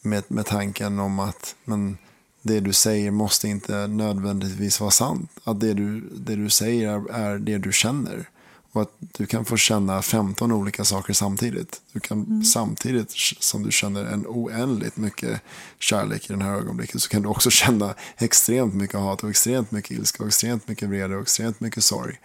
med, 0.00 0.24
med 0.28 0.46
tanken 0.46 0.98
om 0.98 1.18
att 1.18 1.54
men, 1.64 1.98
det 2.42 2.60
du 2.60 2.72
säger 2.72 3.10
måste 3.10 3.48
inte 3.48 3.86
nödvändigtvis 3.86 4.80
vara 4.80 4.90
sant. 4.90 5.30
Att 5.44 5.60
det 5.60 5.74
du, 5.74 6.00
det 6.00 6.36
du 6.36 6.50
säger 6.50 6.88
är, 6.88 7.10
är 7.10 7.38
det 7.38 7.58
du 7.58 7.72
känner. 7.72 8.28
Och 8.72 8.82
att 8.82 8.92
du 8.98 9.26
kan 9.26 9.44
få 9.44 9.56
känna 9.56 10.02
15 10.02 10.52
olika 10.52 10.84
saker 10.84 11.12
samtidigt. 11.12 11.80
Du 11.92 12.00
kan 12.00 12.24
mm. 12.24 12.44
samtidigt 12.44 13.12
som 13.38 13.62
du 13.62 13.72
känner 13.72 14.04
en 14.04 14.26
oändligt 14.26 14.96
mycket 14.96 15.40
kärlek 15.78 16.30
i 16.30 16.32
det 16.32 16.44
här 16.44 16.52
ögonblicket 16.52 17.02
så 17.02 17.08
kan 17.08 17.22
du 17.22 17.28
också 17.28 17.50
känna 17.62 17.94
extremt 18.16 18.74
mycket 18.74 19.00
hat 19.00 19.22
och 19.22 19.30
extremt 19.30 19.70
mycket 19.70 19.90
ilska 19.90 20.22
och 20.22 20.28
extremt 20.28 20.68
mycket 20.68 20.88
vrede 20.88 21.16
och 21.16 21.22
extremt 21.22 21.60
mycket 21.60 21.84
sorg. 21.84 22.20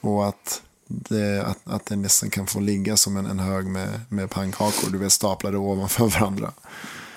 Och 0.00 0.28
att 0.28 0.62
det, 0.86 1.46
att, 1.46 1.58
att 1.64 1.86
det 1.86 1.96
nästan 1.96 2.30
kan 2.30 2.46
få 2.46 2.60
ligga 2.60 2.96
som 2.96 3.16
en, 3.16 3.26
en 3.26 3.38
hög 3.38 3.66
med, 3.66 4.00
med 4.08 4.30
pannkakor, 4.30 4.90
du 4.90 4.98
vet 4.98 5.12
staplade 5.12 5.58
ovanför 5.58 6.06
varandra. 6.06 6.52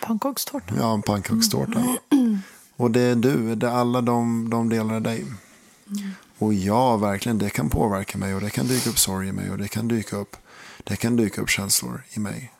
Pannkakstårta? 0.01 0.75
Ja, 0.77 0.93
en 0.93 1.01
pannkakstårta. 1.01 1.83
Mm. 2.11 2.39
Och 2.75 2.91
det 2.91 3.01
är 3.01 3.15
du, 3.15 3.55
det 3.55 3.67
är 3.67 3.71
alla 3.71 4.01
de, 4.01 4.49
de 4.49 4.69
delar 4.69 4.95
av 4.95 5.01
dig. 5.01 5.19
Mm. 5.19 6.11
Och 6.39 6.53
ja, 6.53 6.97
verkligen, 6.97 7.37
det 7.37 7.49
kan 7.49 7.69
påverka 7.69 8.17
mig 8.17 8.35
och 8.35 8.41
det 8.41 8.49
kan 8.49 8.67
dyka 8.67 8.89
upp 8.89 8.99
sorg 8.99 9.27
i 9.27 9.31
mig 9.31 9.51
och 9.51 9.57
det 9.57 9.67
kan 9.67 9.87
dyka 9.87 10.15
upp, 10.15 10.35
det 10.83 10.95
kan 10.95 11.15
dyka 11.15 11.41
upp 11.41 11.49
känslor 11.49 12.03
i 12.09 12.19
mig 12.19 12.51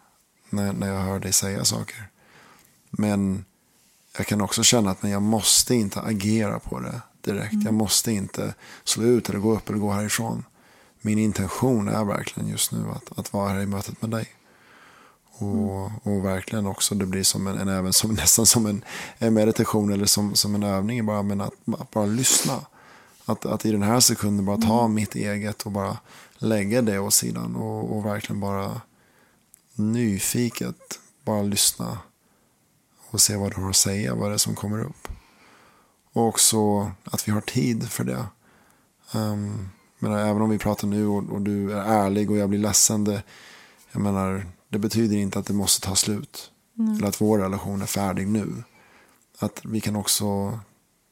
när, 0.50 0.74
när 0.74 0.88
jag 0.88 1.00
hör 1.00 1.20
dig 1.20 1.34
säga 1.34 1.66
saker. 1.66 2.10
Men 2.90 3.46
jag 4.18 4.28
kan 4.28 4.42
också 4.42 4.64
känna 4.64 4.92
att 4.92 5.02
men 5.02 5.12
jag 5.12 5.22
måste 5.22 5.76
inte 5.76 6.02
agera 6.02 6.60
på 6.60 6.80
det 6.80 7.02
direkt. 7.22 7.54
Mm. 7.54 7.66
Jag 7.66 7.74
måste 7.74 8.12
inte 8.12 8.54
slå 8.84 9.04
ut 9.04 9.30
eller 9.30 9.40
gå 9.40 9.56
upp 9.56 9.70
eller 9.70 9.80
gå 9.80 9.92
härifrån. 9.92 10.44
Min 11.02 11.20
intention 11.20 11.88
är 11.88 12.04
verkligen 12.04 12.50
just 12.50 12.72
nu 12.72 12.86
att, 12.96 13.20
att 13.20 13.34
vara 13.34 13.50
här 13.50 13.60
i 13.60 13.66
mötet 13.66 14.02
med 14.02 14.12
dig. 14.12 14.28
Och, 15.32 15.88
mm. 15.88 15.98
och 16.04 16.26
verkligen 16.26 16.68
också, 16.68 16.96
det 16.96 17.06
blir 17.06 17.24
som 17.24 17.48
en, 17.48 17.58
en 17.58 17.68
även 17.68 17.94
som, 17.94 18.14
nästan 18.14 18.46
som 18.46 18.66
en, 18.66 18.84
en 19.18 19.34
meditation 19.34 19.94
eller 19.94 20.06
som, 20.06 20.36
som 20.36 20.56
en 20.56 20.64
övning 20.64 21.06
bara, 21.06 21.24
men 21.24 21.42
att, 21.42 21.54
att 21.80 21.92
bara 21.92 22.06
lyssna. 22.06 22.66
Att, 23.30 23.46
att 23.46 23.66
i 23.66 23.72
den 23.72 23.84
här 23.84 24.00
sekunden 24.00 24.46
bara 24.46 24.58
ta 24.58 24.80
mm. 24.80 24.94
mitt 24.94 25.16
eget 25.16 25.62
och 25.62 25.72
bara 25.72 25.98
lägga 26.38 26.82
det 26.82 27.00
åt 27.00 27.14
sidan 27.14 27.56
och, 27.56 27.98
och 27.98 28.06
verkligen 28.06 28.40
bara 28.40 28.82
nyfiket 29.76 31.00
bara 31.24 31.42
lyssna 31.42 31.98
och 33.10 33.22
se 33.22 33.36
vad 33.36 33.56
du 33.56 33.62
har 33.62 33.70
att 33.70 33.76
säga, 33.76 34.16
vad 34.16 34.30
det 34.30 34.34
är 34.34 34.38
som 34.38 34.56
kommer 34.56 34.84
upp. 34.84 35.08
Och 36.14 36.28
också 36.28 36.92
att 37.04 37.28
vi 37.28 37.32
har 37.32 37.42
tid 37.42 37.90
för 37.90 38.04
det. 38.04 38.26
Um, 39.14 39.70
men 40.00 40.14
även 40.14 40.42
om 40.42 40.50
vi 40.50 40.58
pratar 40.58 40.88
nu 40.88 41.08
och, 41.08 41.30
och, 41.30 41.42
du 41.42 41.74
är 41.74 41.82
ärlig 41.82 42.32
och 42.32 42.38
jag 42.38 42.50
blir 42.50 42.60
ledsen, 42.60 43.04
det, 43.04 43.24
jag 43.92 44.02
menar, 44.02 44.46
det 44.70 44.80
betyder 44.80 45.18
inte 45.18 45.40
att 45.40 45.46
det 45.46 45.54
måste 45.54 45.88
ta 45.88 45.96
slut. 45.96 46.52
Mm. 46.78 46.96
Eller 46.96 47.08
att 47.08 47.22
vår 47.22 47.40
relation 47.40 47.82
är 47.82 47.86
färdig 47.86 48.28
nu. 48.28 48.64
Att 49.40 49.62
vi 49.64 49.82
kan 49.82 49.96
också, 49.96 50.60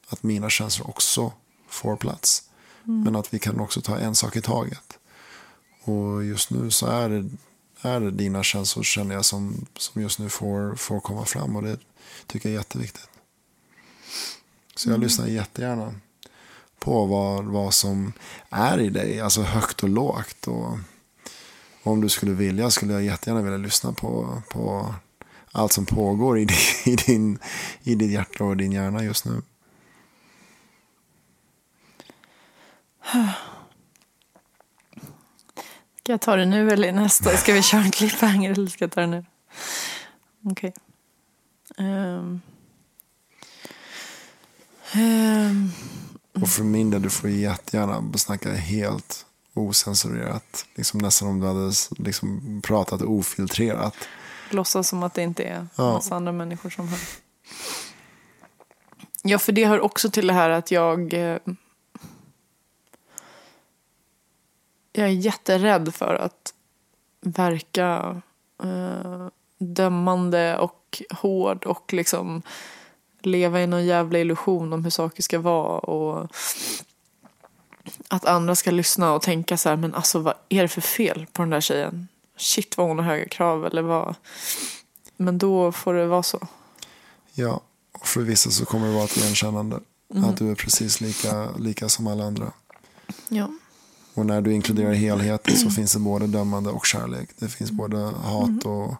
att 0.08 0.22
mina 0.22 0.50
känslor 0.50 0.90
också 0.90 1.32
får 1.68 1.96
plats. 1.96 2.42
Mm. 2.86 3.02
Men 3.02 3.16
att 3.16 3.34
vi 3.34 3.38
kan 3.38 3.60
också 3.60 3.80
ta 3.80 3.98
en 3.98 4.14
sak 4.14 4.36
i 4.36 4.42
taget. 4.42 4.98
Och 5.84 6.24
just 6.24 6.50
nu 6.50 6.70
så 6.70 6.86
är 6.86 7.08
det, 7.08 7.28
är 7.82 8.00
det 8.00 8.10
dina 8.10 8.42
känslor 8.42 8.82
känner 8.82 9.14
jag 9.14 9.24
som, 9.24 9.66
som 9.76 10.02
just 10.02 10.18
nu 10.18 10.28
får, 10.28 10.74
får 10.74 11.00
komma 11.00 11.24
fram. 11.24 11.56
Och 11.56 11.62
det 11.62 11.78
tycker 12.26 12.48
jag 12.48 12.54
är 12.54 12.58
jätteviktigt. 12.58 13.08
Så 14.76 14.88
jag 14.88 14.94
mm. 14.94 15.02
lyssnar 15.02 15.26
jättegärna 15.26 15.94
på 16.78 17.06
vad, 17.06 17.44
vad 17.44 17.74
som 17.74 18.12
är 18.50 18.80
i 18.80 18.90
dig. 18.90 19.20
Alltså 19.20 19.42
högt 19.42 19.82
och 19.82 19.88
lågt. 19.88 20.46
Och, 20.46 20.78
om 21.82 22.00
du 22.00 22.08
skulle 22.08 22.32
vilja 22.32 22.70
skulle 22.70 22.92
jag 22.92 23.02
jättegärna 23.02 23.42
vilja 23.42 23.58
lyssna 23.58 23.92
på, 23.92 24.42
på 24.50 24.94
allt 25.52 25.72
som 25.72 25.86
pågår 25.86 26.38
i, 26.38 26.44
din, 26.44 26.56
i, 26.92 26.96
din, 26.96 27.38
i 27.82 27.94
ditt 27.94 28.10
hjärta 28.10 28.44
och 28.44 28.56
din 28.56 28.72
hjärna 28.72 29.04
just 29.04 29.24
nu. 29.24 29.42
Ska 35.98 36.12
jag 36.12 36.20
ta 36.20 36.36
det 36.36 36.46
nu 36.46 36.70
eller 36.70 36.92
nästa? 36.92 37.36
Ska 37.36 37.52
vi 37.52 37.62
köra 37.62 37.80
en 37.80 37.90
cliffhanger 37.90 38.50
eller 38.50 38.66
ska 38.66 38.84
jag 38.84 38.92
ta 38.92 39.00
det 39.00 39.06
nu? 39.06 39.24
Okej. 40.44 40.72
Okay. 41.70 41.86
Um. 41.86 42.40
Um. 44.94 45.72
Och 46.32 46.48
för 46.48 46.62
min 46.62 46.90
del, 46.90 47.02
du 47.02 47.10
får 47.10 47.30
jättegärna 47.30 48.18
snacka 48.18 48.52
helt 48.52 49.26
osensurerat. 49.54 50.66
Liksom 50.74 51.00
nästan 51.00 51.28
om 51.28 51.40
du 51.40 51.46
hade 51.46 51.72
liksom 51.98 52.60
pratat 52.64 53.02
ofiltrerat. 53.02 53.94
Låtsas 54.50 54.88
som 54.88 55.02
att 55.02 55.14
det 55.14 55.22
inte 55.22 55.44
är 55.44 55.66
ja. 55.76 55.92
massa 55.92 56.14
andra 56.14 56.32
människor 56.32 56.70
som 56.70 56.88
hör. 56.88 56.98
Ja, 59.22 59.38
för 59.38 59.52
det 59.52 59.66
hör 59.66 59.80
också 59.80 60.10
till 60.10 60.26
det 60.26 60.32
här 60.32 60.50
att 60.50 60.70
jag 60.70 61.14
eh, 61.14 61.38
jag 64.98 65.08
är 65.08 65.12
jätterädd 65.12 65.94
för 65.94 66.14
att 66.14 66.54
verka 67.20 68.20
eh, 68.62 69.28
dömande 69.58 70.58
och 70.58 71.02
hård 71.10 71.64
och 71.64 71.92
liksom 71.92 72.42
leva 73.20 73.60
i 73.62 73.66
någon 73.66 73.86
jävla 73.86 74.18
illusion 74.18 74.72
om 74.72 74.84
hur 74.84 74.90
saker 74.90 75.22
ska 75.22 75.38
vara 75.38 75.78
och 75.78 76.32
att 78.08 78.24
andra 78.24 78.54
ska 78.54 78.70
lyssna 78.70 79.12
och 79.12 79.22
tänka 79.22 79.56
så 79.56 79.68
här, 79.68 79.76
men 79.76 79.94
alltså 79.94 80.18
vad 80.18 80.34
är 80.48 80.62
det 80.62 80.68
för 80.68 80.80
fel 80.80 81.26
på 81.32 81.42
den 81.42 81.50
där 81.50 81.60
tjejen? 81.60 82.08
Shit 82.36 82.76
vad 82.76 82.86
hon 82.86 82.98
har 82.98 83.04
höga 83.04 83.28
krav 83.28 83.66
eller 83.66 83.82
vad. 83.82 84.14
Men 85.16 85.38
då 85.38 85.72
får 85.72 85.94
det 85.94 86.06
vara 86.06 86.22
så. 86.22 86.46
Ja, 87.32 87.60
och 87.92 88.06
för 88.06 88.20
vissa 88.20 88.50
så 88.50 88.64
kommer 88.64 88.86
det 88.86 88.92
vara 88.92 89.04
ett 89.04 89.16
igenkännande. 89.16 89.80
Mm. 90.14 90.30
Att 90.30 90.36
du 90.36 90.50
är 90.50 90.54
precis 90.54 91.00
lika, 91.00 91.50
lika 91.58 91.88
som 91.88 92.06
alla 92.06 92.24
andra. 92.24 92.52
Ja. 93.28 93.50
Och 94.18 94.26
när 94.26 94.40
du 94.40 94.52
inkluderar 94.52 94.92
helheten 94.92 95.56
så 95.56 95.70
finns 95.70 95.92
det 95.92 95.98
både 95.98 96.26
dömande 96.26 96.70
och 96.70 96.86
kärlek. 96.86 97.30
Det 97.36 97.48
finns 97.48 97.70
både 97.70 97.96
hat 97.98 98.48
mm. 98.48 98.58
och, 98.58 98.94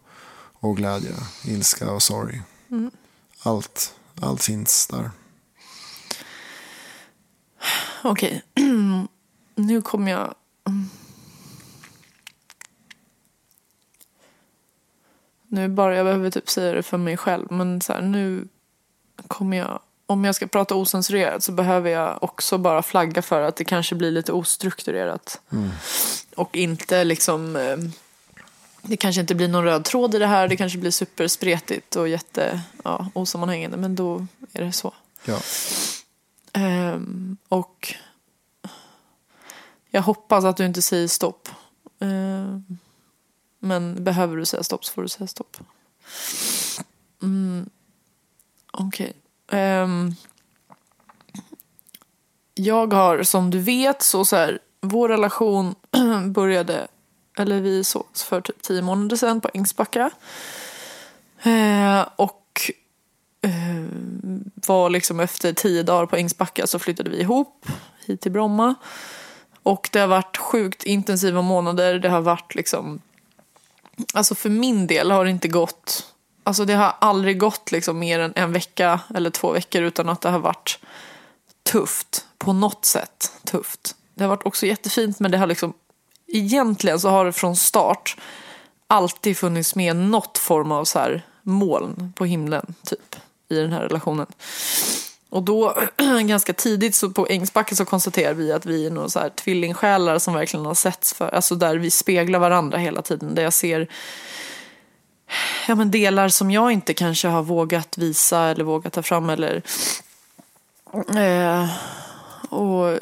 och 0.53 0.77
glädje, 0.77 1.11
ilska 1.45 1.93
och 1.93 2.03
sorg. 2.03 2.43
Mm. 2.71 2.91
Allt, 3.43 3.95
allt 4.21 4.43
finns 4.43 4.87
där. 4.87 5.11
Okej, 8.03 8.43
nu 9.55 9.83
kommer 9.83 10.11
jag... 10.11 10.35
Nu 15.49 15.69
bara, 15.69 15.97
jag 15.97 16.07
behöver 16.07 16.31
typ 16.31 16.51
säga 16.51 16.73
det 16.73 16.83
för 16.83 16.99
mig 16.99 17.17
själv, 17.17 17.47
men 17.51 17.81
så 17.81 17.93
här, 17.93 18.03
nu 18.03 18.49
kommer 19.27 19.57
jag 19.57 19.81
om 20.11 20.25
jag 20.25 20.35
ska 20.35 20.47
prata 20.47 20.75
osensurerat 20.75 21.45
så 21.45 21.53
behöver 21.53 21.91
jag 21.91 22.23
också 22.23 22.59
bara 22.59 22.83
flagga 22.83 23.23
för 23.23 23.43
att 23.43 23.57
det 23.57 23.65
kanske 23.65 23.95
blir 23.95 24.11
lite 24.11 24.33
ostrukturerat. 24.33 25.41
Mm. 25.53 25.71
Och 26.37 26.57
inte 26.57 27.05
liksom... 27.05 27.57
Eh, 27.57 27.77
det 28.83 28.97
kanske 28.97 29.21
inte 29.21 29.35
blir 29.35 29.49
någon 29.49 29.65
röd 29.65 29.85
tråd 29.85 30.15
i 30.15 30.19
det 30.19 30.27
här. 30.27 30.49
Det 30.49 30.57
kanske 30.57 30.79
blir 30.79 30.91
superspretigt 30.91 31.97
och 31.97 32.09
jätte 32.09 32.61
ja, 32.85 33.09
osammanhängande. 33.15 33.77
Men 33.77 33.95
då 33.95 34.27
är 34.53 34.65
det 34.65 34.73
så. 34.73 34.95
Ja. 35.25 35.41
Um, 36.55 37.37
och 37.49 37.95
jag 39.91 40.03
hoppas 40.03 40.45
att 40.45 40.57
du 40.57 40.65
inte 40.65 40.83
säger 40.83 41.09
stopp. 41.09 41.49
Um, 41.99 42.79
men 43.59 44.05
behöver 44.05 44.37
du 44.37 44.45
säga 44.45 44.63
stopp 44.63 44.85
så 44.85 44.93
får 44.93 45.03
du 45.03 45.09
säga 45.09 45.27
stopp. 45.27 45.57
Mm. 47.23 47.71
Okej. 48.73 49.07
Okay. 49.07 49.28
Um, 49.53 50.15
jag 52.55 52.93
har, 52.93 53.23
som 53.23 53.51
du 53.51 53.59
vet, 53.59 54.03
så, 54.03 54.25
så 54.25 54.37
här, 54.37 54.59
vår 54.81 55.09
relation 55.09 55.75
började, 56.27 56.89
eller 57.39 57.61
vi 57.61 57.85
sågs 57.85 58.23
för 58.23 58.41
typ 58.41 58.63
tio 58.63 58.83
månader 58.83 59.17
sedan 59.17 59.41
på 59.41 59.51
Ängsbacka. 59.55 60.11
Uh, 61.47 62.07
och 62.17 62.71
uh, 63.47 63.89
var 64.67 64.91
liksom 64.91 65.21
efter 65.21 65.53
tio 65.53 65.83
dagar 65.83 66.07
på 66.07 66.17
Ängsbacka 66.17 66.67
så 66.67 66.79
flyttade 66.79 67.11
vi 67.11 67.21
ihop 67.21 67.67
hit 68.07 68.21
till 68.21 68.33
Bromma. 68.33 68.75
Och 69.63 69.89
det 69.93 69.99
har 69.99 70.07
varit 70.07 70.37
sjukt 70.37 70.85
intensiva 70.85 71.43
månader. 71.43 71.99
Det 71.99 72.09
har 72.09 72.21
varit 72.21 72.55
liksom... 72.55 73.01
Alltså 74.15 74.35
för 74.35 74.51
min 74.51 74.87
del 74.87 75.11
har 75.11 75.25
det 75.25 75.31
inte 75.31 75.49
gått 75.49 76.15
Alltså 76.49 76.65
det 76.65 76.75
har 76.75 76.95
aldrig 76.99 77.39
gått 77.39 77.73
liksom 77.73 77.99
mer 77.99 78.19
än 78.21 78.33
en 78.37 78.53
vecka 78.53 79.01
eller 79.15 79.31
två 79.31 79.53
veckor 79.53 79.83
utan 79.83 80.09
att 80.09 80.21
det 80.21 80.29
har 80.29 80.39
varit 80.39 80.79
tufft. 81.63 82.27
På 82.39 82.53
något 82.53 82.85
sätt 82.85 83.33
tufft. 83.45 83.97
Det 84.15 84.25
har 84.25 84.29
varit 84.29 84.47
också 84.47 84.67
jättefint 84.67 85.21
men 85.21 85.31
det 85.31 85.39
har 85.39 85.47
liksom 85.47 85.73
egentligen 86.27 87.01
så 87.01 87.09
har 87.09 87.25
det 87.25 87.33
från 87.33 87.57
start 87.57 88.17
alltid 88.87 89.37
funnits 89.37 89.75
med 89.75 89.97
något 89.97 90.39
form 90.39 90.73
av 90.73 90.85
så 90.85 90.99
här 90.99 91.27
moln 91.43 92.13
på 92.17 92.25
himlen 92.25 92.75
typ 92.85 93.17
i 93.49 93.55
den 93.55 93.73
här 93.73 93.81
relationen. 93.81 94.27
Och 95.31 95.43
då 95.43 95.83
ganska 96.23 96.53
tidigt 96.53 96.95
så 96.95 97.11
på 97.11 97.27
ängsbacken, 97.27 97.77
så 97.77 97.85
konstaterar 97.85 98.35
vi 98.35 98.53
att 98.53 98.67
vi 98.67 98.87
är 98.87 98.91
några 98.91 99.09
så 99.09 99.19
här 99.19 99.29
tvillingsjälar 99.29 100.19
som 100.19 100.35
verkligen 100.35 100.67
har 100.67 100.75
setts 100.75 101.15
för, 101.15 101.35
alltså 101.35 101.55
där 101.55 101.77
vi 101.77 101.91
speglar 101.91 102.39
varandra 102.39 102.79
hela 102.79 103.03
tiden. 103.03 103.35
Där 103.35 103.43
jag 103.43 103.53
ser 103.53 103.89
ja, 105.69 105.75
men 105.75 105.91
delar 105.91 106.29
som 106.29 106.51
jag 106.51 106.73
inte 106.73 106.95
kanske 106.95 107.29
har 107.29 107.43
vågat 107.43 107.99
visa 107.99 108.41
eller 108.41 108.65
vågat 108.65 108.93
ta 108.93 109.03
fram. 109.03 109.31
Eller, 109.31 109.63
eh, 111.17 111.69
och 112.49 112.99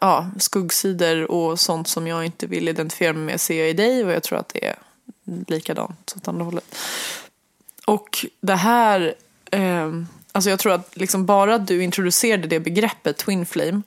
ja, 0.00 0.30
skuggsidor 0.38 1.30
och 1.30 1.60
sånt 1.60 1.88
som 1.88 2.06
jag 2.06 2.24
inte 2.24 2.46
vill 2.46 2.68
identifiera 2.68 3.12
mig 3.12 3.22
med 3.22 3.40
ser 3.40 3.58
jag 3.58 3.70
i 3.70 3.72
dig 3.72 4.04
och 4.04 4.12
jag 4.12 4.22
tror 4.22 4.38
att 4.38 4.48
det 4.48 4.66
är 4.66 4.76
likadant 5.46 6.14
åt 6.16 6.28
andra 6.28 6.44
hållet. 6.44 6.76
Och 7.86 8.26
det 8.40 8.54
här, 8.54 9.14
eh, 9.50 9.92
alltså 10.32 10.50
jag 10.50 10.58
tror 10.58 10.72
att 10.72 10.96
liksom 10.96 11.26
bara 11.26 11.58
du 11.58 11.82
introducerade 11.82 12.48
det 12.48 12.60
begreppet 12.60 13.16
Twin 13.16 13.46
Flame 13.46 13.82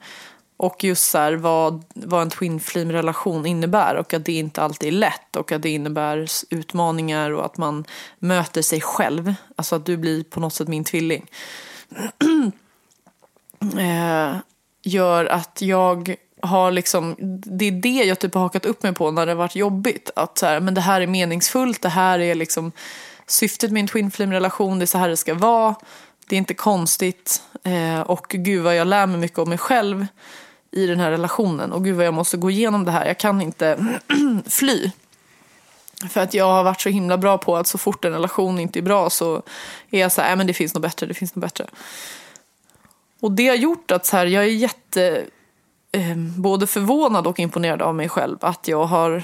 och 0.59 0.83
just 0.83 1.11
så 1.11 1.17
här, 1.17 1.33
vad, 1.33 1.83
vad 1.93 2.21
en 2.21 2.29
twin 2.29 2.59
flame 2.59 2.93
relation 2.93 3.45
innebär 3.45 3.95
och 3.95 4.13
att 4.13 4.25
det 4.25 4.31
inte 4.31 4.61
alltid 4.61 4.87
är 4.87 4.97
lätt 4.97 5.35
och 5.35 5.51
att 5.51 5.61
det 5.61 5.69
innebär 5.69 6.27
utmaningar 6.49 7.31
och 7.31 7.45
att 7.45 7.57
man 7.57 7.85
möter 8.19 8.61
sig 8.61 8.81
själv. 8.81 9.33
Alltså 9.55 9.75
att 9.75 9.85
du 9.85 9.97
blir 9.97 10.23
på 10.23 10.39
något 10.39 10.53
sätt 10.53 10.67
min 10.67 10.83
tvilling. 10.83 11.25
eh, 13.77 14.37
gör 14.83 15.25
att 15.25 15.61
jag 15.61 16.15
har 16.41 16.71
liksom, 16.71 17.15
det 17.59 17.65
är 17.65 17.71
det 17.71 18.03
jag 18.03 18.19
typ 18.19 18.33
har 18.33 18.41
hakat 18.41 18.65
upp 18.65 18.83
mig 18.83 18.93
på 18.93 19.11
när 19.11 19.25
det 19.25 19.31
har 19.31 19.37
varit 19.37 19.55
jobbigt. 19.55 20.09
Att 20.15 20.37
så 20.37 20.45
här, 20.45 20.59
men 20.59 20.73
det 20.73 20.81
här 20.81 21.01
är 21.01 21.07
meningsfullt, 21.07 21.81
det 21.81 21.89
här 21.89 22.19
är 22.19 22.35
liksom 22.35 22.71
syftet 23.27 23.71
med 23.71 23.79
en 23.79 23.87
twin 23.87 24.11
flame 24.11 24.35
relation, 24.35 24.79
det 24.79 24.85
är 24.85 24.87
så 24.87 24.97
här 24.97 25.09
det 25.09 25.17
ska 25.17 25.33
vara. 25.33 25.75
Det 26.29 26.35
är 26.35 26.37
inte 26.37 26.53
konstigt. 26.53 27.41
Eh, 27.63 28.01
och 28.01 28.25
gud 28.29 28.63
vad 28.63 28.75
jag 28.75 28.87
lär 28.87 29.05
mig 29.05 29.17
mycket 29.17 29.39
om 29.39 29.49
mig 29.49 29.57
själv 29.57 30.07
i 30.71 30.85
den 30.85 30.99
här 30.99 31.11
relationen. 31.11 31.71
Och 31.71 31.83
gud 31.83 31.95
vad 31.95 32.05
jag 32.05 32.13
måste 32.13 32.37
gå 32.37 32.51
igenom 32.51 32.85
det 32.85 32.91
här. 32.91 33.05
Jag 33.05 33.17
kan 33.17 33.41
inte 33.41 33.99
fly. 34.45 34.91
För 36.09 36.21
att 36.21 36.33
jag 36.33 36.45
har 36.45 36.63
varit 36.63 36.81
så 36.81 36.89
himla 36.89 37.17
bra 37.17 37.37
på 37.37 37.57
att 37.57 37.67
så 37.67 37.77
fort 37.77 38.05
en 38.05 38.11
relation 38.11 38.59
inte 38.59 38.79
är 38.79 38.83
bra 38.83 39.09
så 39.09 39.41
är 39.89 39.99
jag 39.99 40.11
så 40.11 40.21
här, 40.21 40.35
men 40.35 40.47
det 40.47 40.53
finns 40.53 40.73
något 40.73 40.81
bättre, 40.81 41.07
det 41.07 41.13
finns 41.13 41.35
något 41.35 41.41
bättre. 41.41 41.67
Och 43.21 43.31
det 43.31 43.47
har 43.47 43.55
gjort 43.55 43.91
att 43.91 44.05
så 44.05 44.17
här, 44.17 44.25
jag 44.25 44.43
är 44.43 44.47
jätte, 44.47 45.25
eh, 45.91 46.17
både 46.17 46.67
förvånad 46.67 47.27
och 47.27 47.39
imponerad 47.39 47.81
av 47.81 47.95
mig 47.95 48.09
själv. 48.09 48.37
Att 48.41 48.67
jag 48.67 48.85
har, 48.85 49.23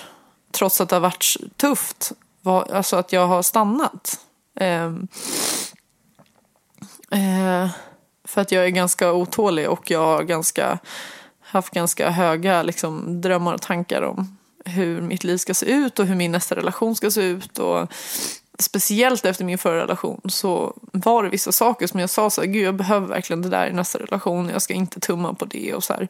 trots 0.52 0.82
att 0.82 0.90
det 0.90 0.96
har 0.96 1.02
varit 1.02 1.36
tufft, 1.58 2.12
var, 2.42 2.72
alltså 2.74 2.96
att 2.96 3.14
jag 3.14 3.28
har 3.28 3.42
stannat. 3.42 4.20
Eh, 4.60 4.86
eh, 7.12 7.70
för 8.24 8.42
att 8.42 8.52
jag 8.52 8.66
är 8.66 8.70
ganska 8.70 9.14
otålig 9.14 9.70
och 9.70 9.92
jag 9.92 10.06
har 10.06 10.24
ganska 10.24 10.80
haft 11.56 11.74
ganska 11.74 12.10
höga 12.10 12.64
liksom, 12.64 13.22
drömmar 13.22 13.54
och 13.54 13.62
tankar 13.62 14.02
om 14.02 14.38
hur 14.66 15.02
mitt 15.02 15.24
liv 15.24 15.38
ska 15.38 15.54
se 15.54 15.66
ut 15.66 16.00
och 16.00 16.06
hur 16.06 16.16
min 16.16 16.32
nästa 16.32 16.56
relation 16.56 16.96
ska 16.96 17.12
se 17.12 17.22
ut. 17.22 17.60
Och 17.60 17.88
speciellt 18.60 19.26
efter 19.26 19.46
min 19.46 19.58
förra 19.58 19.84
relation 19.84 20.22
så 20.26 20.74
var 20.78 21.24
det 21.24 21.30
vissa 21.30 21.52
saker 21.52 21.88
som 21.88 22.00
jag 22.00 22.10
sa 22.10 22.30
så 22.30 22.42
här, 22.42 22.48
gud 22.48 22.64
jag 22.64 22.76
behöver 22.76 23.08
verkligen 23.08 23.42
det 23.42 23.50
där 23.50 23.68
i 23.68 23.74
nästa 23.74 24.00
relation, 24.00 24.50
jag 24.50 24.62
ska 24.62 24.74
inte 24.74 25.00
tumma 25.00 25.34
på 25.34 25.46
det 25.46 25.74
och 25.74 25.84
så 25.84 25.94
här. 25.94 26.08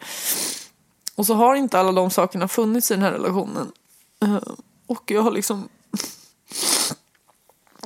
Och 1.16 1.26
så 1.26 1.34
har 1.34 1.56
inte 1.56 1.80
alla 1.80 1.92
de 1.92 2.10
sakerna 2.10 2.48
funnits 2.48 2.92
i 2.92 2.94
den 2.94 3.04
här 3.04 3.12
relationen. 3.12 3.72
Eh, 4.22 4.40
och 4.88 5.12
jag 5.12 5.22
har 5.22 5.32
liksom 5.32 5.70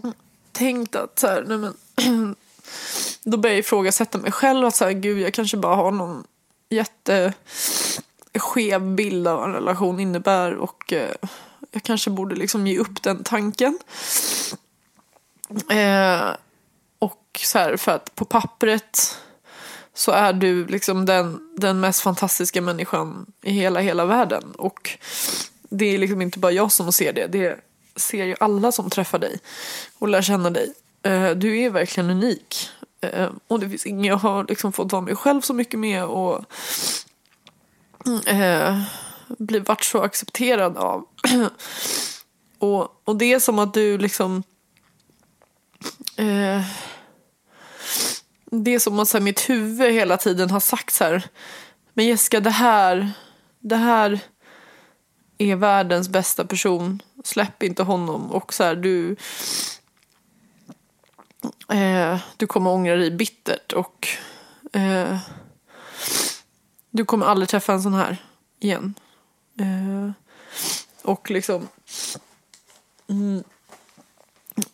tänkt 0.51 0.95
att 0.95 1.19
så 1.19 1.27
här, 1.27 1.45
nej 1.47 1.57
men, 1.57 1.75
då 3.23 3.37
börjar 3.37 3.53
jag 3.53 3.59
ifrågasätta 3.59 4.17
mig 4.17 4.31
själv 4.31 4.65
att 4.65 4.75
så 4.75 4.85
här, 4.85 4.91
gud 4.91 5.19
jag 5.19 5.33
kanske 5.33 5.57
bara 5.57 5.75
har 5.75 5.91
någon 5.91 6.23
jätteskev 6.69 7.35
bild 8.81 9.27
av 9.27 9.37
vad 9.37 9.49
en 9.49 9.55
relation 9.55 9.99
innebär 9.99 10.55
och 10.55 10.93
eh, 10.93 11.15
jag 11.71 11.83
kanske 11.83 12.09
borde 12.09 12.35
liksom 12.35 12.67
ge 12.67 12.77
upp 12.77 13.03
den 13.03 13.23
tanken. 13.23 13.79
Eh, 15.69 16.29
och 16.99 17.39
så 17.43 17.59
här, 17.59 17.77
för 17.77 17.91
att 17.91 18.15
på 18.15 18.25
pappret 18.25 19.17
så 19.93 20.11
är 20.11 20.33
du 20.33 20.65
liksom 20.65 21.05
den, 21.05 21.55
den 21.57 21.79
mest 21.79 22.01
fantastiska 22.01 22.61
människan 22.61 23.25
i 23.41 23.51
hela, 23.51 23.79
hela 23.79 24.05
världen. 24.05 24.51
Och 24.57 24.97
det 25.69 25.85
är 25.85 25.97
liksom 25.97 26.21
inte 26.21 26.39
bara 26.39 26.51
jag 26.51 26.71
som 26.71 26.91
ser 26.91 27.13
det, 27.13 27.27
det 27.27 27.59
ser 27.95 28.25
ju 28.25 28.35
alla 28.39 28.71
som 28.71 28.89
träffar 28.89 29.19
dig 29.19 29.39
och 29.99 30.07
lär 30.07 30.21
känna 30.21 30.49
dig. 30.49 30.73
Eh, 31.03 31.29
du 31.29 31.59
är 31.59 31.69
verkligen 31.69 32.09
unik. 32.09 32.69
Eh, 33.01 33.29
och 33.47 33.59
det 33.59 33.69
finns 33.69 33.85
ingen 33.85 34.03
jag 34.03 34.17
har 34.17 34.45
liksom 34.49 34.71
fått 34.71 34.91
vara 34.91 35.01
mig 35.01 35.15
själv 35.15 35.41
så 35.41 35.53
mycket 35.53 35.79
med 35.79 36.05
och 36.05 36.45
eh, 38.27 38.81
blivit 39.27 39.67
varit 39.67 39.83
så 39.83 40.01
accepterad 40.01 40.77
av. 40.77 41.05
och, 42.59 43.01
och 43.03 43.15
det 43.15 43.33
är 43.33 43.39
som 43.39 43.59
att 43.59 43.73
du 43.73 43.97
liksom 43.97 44.43
eh, 46.15 46.61
det 48.51 48.73
är 48.73 48.79
som 48.79 48.99
att 48.99 49.07
så 49.07 49.17
här, 49.17 49.23
mitt 49.23 49.49
huvud 49.49 49.91
hela 49.91 50.17
tiden 50.17 50.49
har 50.49 50.59
sagt 50.59 50.93
så 50.93 51.03
här 51.03 51.29
men 51.93 52.05
Jessica 52.05 52.39
det 52.39 52.49
här 52.49 53.11
det 53.59 53.75
här 53.75 54.19
är 55.37 55.55
världens 55.55 56.09
bästa 56.09 56.45
person 56.45 57.01
släpp 57.23 57.63
inte 57.63 57.83
honom 57.83 58.31
och 58.31 58.53
så 58.53 58.63
här, 58.63 58.75
du 58.75 59.15
Eh, 61.69 62.19
du 62.37 62.47
kommer 62.47 62.69
ångra 62.69 62.95
dig 62.95 63.11
bittert 63.11 63.73
och 63.73 64.07
eh, 64.73 65.17
du 66.89 67.05
kommer 67.05 67.25
aldrig 67.25 67.49
träffa 67.49 67.73
en 67.73 67.81
sån 67.81 67.93
här 67.93 68.17
igen. 68.59 68.93
Eh, 69.59 70.11
och 71.01 71.31
liksom... 71.31 71.67
Mm, 73.09 73.43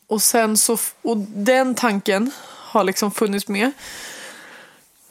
och 0.07 0.22
sen 0.22 0.57
så... 0.57 0.78
Och 1.01 1.18
den 1.18 1.76
tanken 1.76 2.32
har 2.47 2.84
liksom 2.84 3.11
funnits 3.11 3.47
med. 3.47 3.72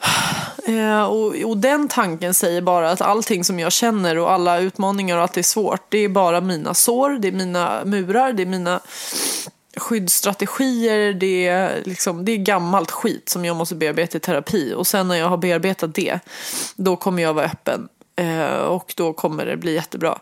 Eh, 0.67 1.03
och, 1.03 1.35
och 1.45 1.57
den 1.57 1.89
tanken 1.89 2.35
säger 2.35 2.63
bara 2.63 2.91
att 2.91 3.01
allting 3.01 3.45
som 3.45 3.59
jag 3.59 3.73
känner 3.73 4.19
och 4.19 4.33
alla 4.33 4.59
utmaningar 4.59 5.17
och 5.17 5.25
att 5.25 5.33
det 5.33 5.41
är 5.41 5.43
svårt, 5.43 5.87
det 5.89 5.99
är 5.99 6.09
bara 6.09 6.41
mina 6.41 6.75
sår, 6.75 7.11
det 7.11 7.29
är 7.29 7.33
mina 7.33 7.85
murar, 7.85 8.33
det 8.33 8.43
är 8.43 8.47
mina 8.47 8.81
skyddsstrategier, 9.77 11.13
det 11.13 11.47
är, 11.47 11.83
liksom, 11.85 12.25
det 12.25 12.33
är 12.33 12.37
gammalt 12.37 12.91
skit 12.91 13.29
som 13.29 13.45
jag 13.45 13.57
måste 13.57 13.75
bearbeta 13.75 14.17
i 14.17 14.21
terapi. 14.21 14.75
Och 14.75 14.87
sen 14.87 15.09
när 15.09 15.15
jag 15.15 15.29
har 15.29 15.37
bearbetat 15.37 15.95
det, 15.95 16.21
då 16.77 16.97
kommer 16.97 17.23
jag 17.23 17.35
vara 17.35 17.47
öppen. 17.47 17.89
Eh, 18.17 18.55
och 18.55 18.95
då 18.97 19.13
kommer 19.13 19.47
det 19.47 19.57
bli 19.57 19.75
jättebra. 19.75 20.19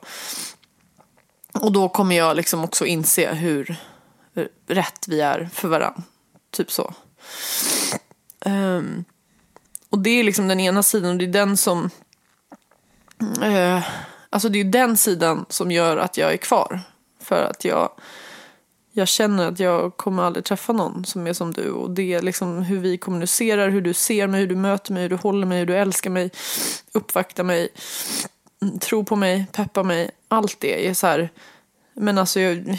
Och 1.52 1.72
då 1.72 1.88
kommer 1.88 2.16
jag 2.16 2.36
liksom 2.36 2.64
också 2.64 2.86
inse 2.86 3.34
hur 3.34 3.76
eh, 4.34 4.44
rätt 4.66 5.04
vi 5.08 5.20
är 5.20 5.50
för 5.52 5.68
varandra. 5.68 6.02
Typ 6.50 6.72
så. 6.72 6.94
Um, 8.44 9.04
och 9.90 9.98
det 9.98 10.10
är 10.10 10.24
liksom 10.24 10.48
den 10.48 10.60
ena 10.60 10.82
sidan 10.82 11.10
och 11.10 11.16
det 11.16 11.24
är 11.24 11.32
den 11.32 11.56
som... 11.56 11.90
Uh, 13.42 13.82
alltså 14.30 14.48
det 14.48 14.60
är 14.60 14.64
den 14.64 14.96
sidan 14.96 15.46
som 15.48 15.70
gör 15.70 15.96
att 15.96 16.16
jag 16.16 16.32
är 16.32 16.36
kvar. 16.36 16.80
För 17.20 17.42
att 17.44 17.64
jag, 17.64 17.90
jag 18.92 19.08
känner 19.08 19.48
att 19.48 19.60
jag 19.60 19.96
kommer 19.96 20.22
aldrig 20.22 20.44
träffa 20.44 20.72
någon 20.72 21.04
som 21.04 21.26
är 21.26 21.32
som 21.32 21.52
du. 21.52 21.70
Och 21.70 21.90
det 21.90 22.14
är 22.14 22.22
liksom 22.22 22.62
hur 22.62 22.78
vi 22.78 22.98
kommunicerar, 22.98 23.68
hur 23.68 23.80
du 23.80 23.94
ser 23.94 24.26
mig, 24.26 24.40
hur 24.40 24.46
du 24.46 24.56
möter 24.56 24.92
mig, 24.92 25.02
hur 25.02 25.10
du 25.10 25.16
håller 25.16 25.46
mig, 25.46 25.58
hur 25.58 25.66
du 25.66 25.76
älskar 25.76 26.10
mig, 26.10 26.30
uppvaktar 26.92 27.44
mig, 27.44 27.68
tror 28.80 29.04
på 29.04 29.16
mig, 29.16 29.46
peppar 29.52 29.84
mig. 29.84 30.10
Allt 30.28 30.60
det 30.60 30.88
är 30.88 30.94
så 30.94 31.06
här... 31.06 31.30
Men 31.94 32.18
alltså, 32.18 32.40
jag, 32.40 32.78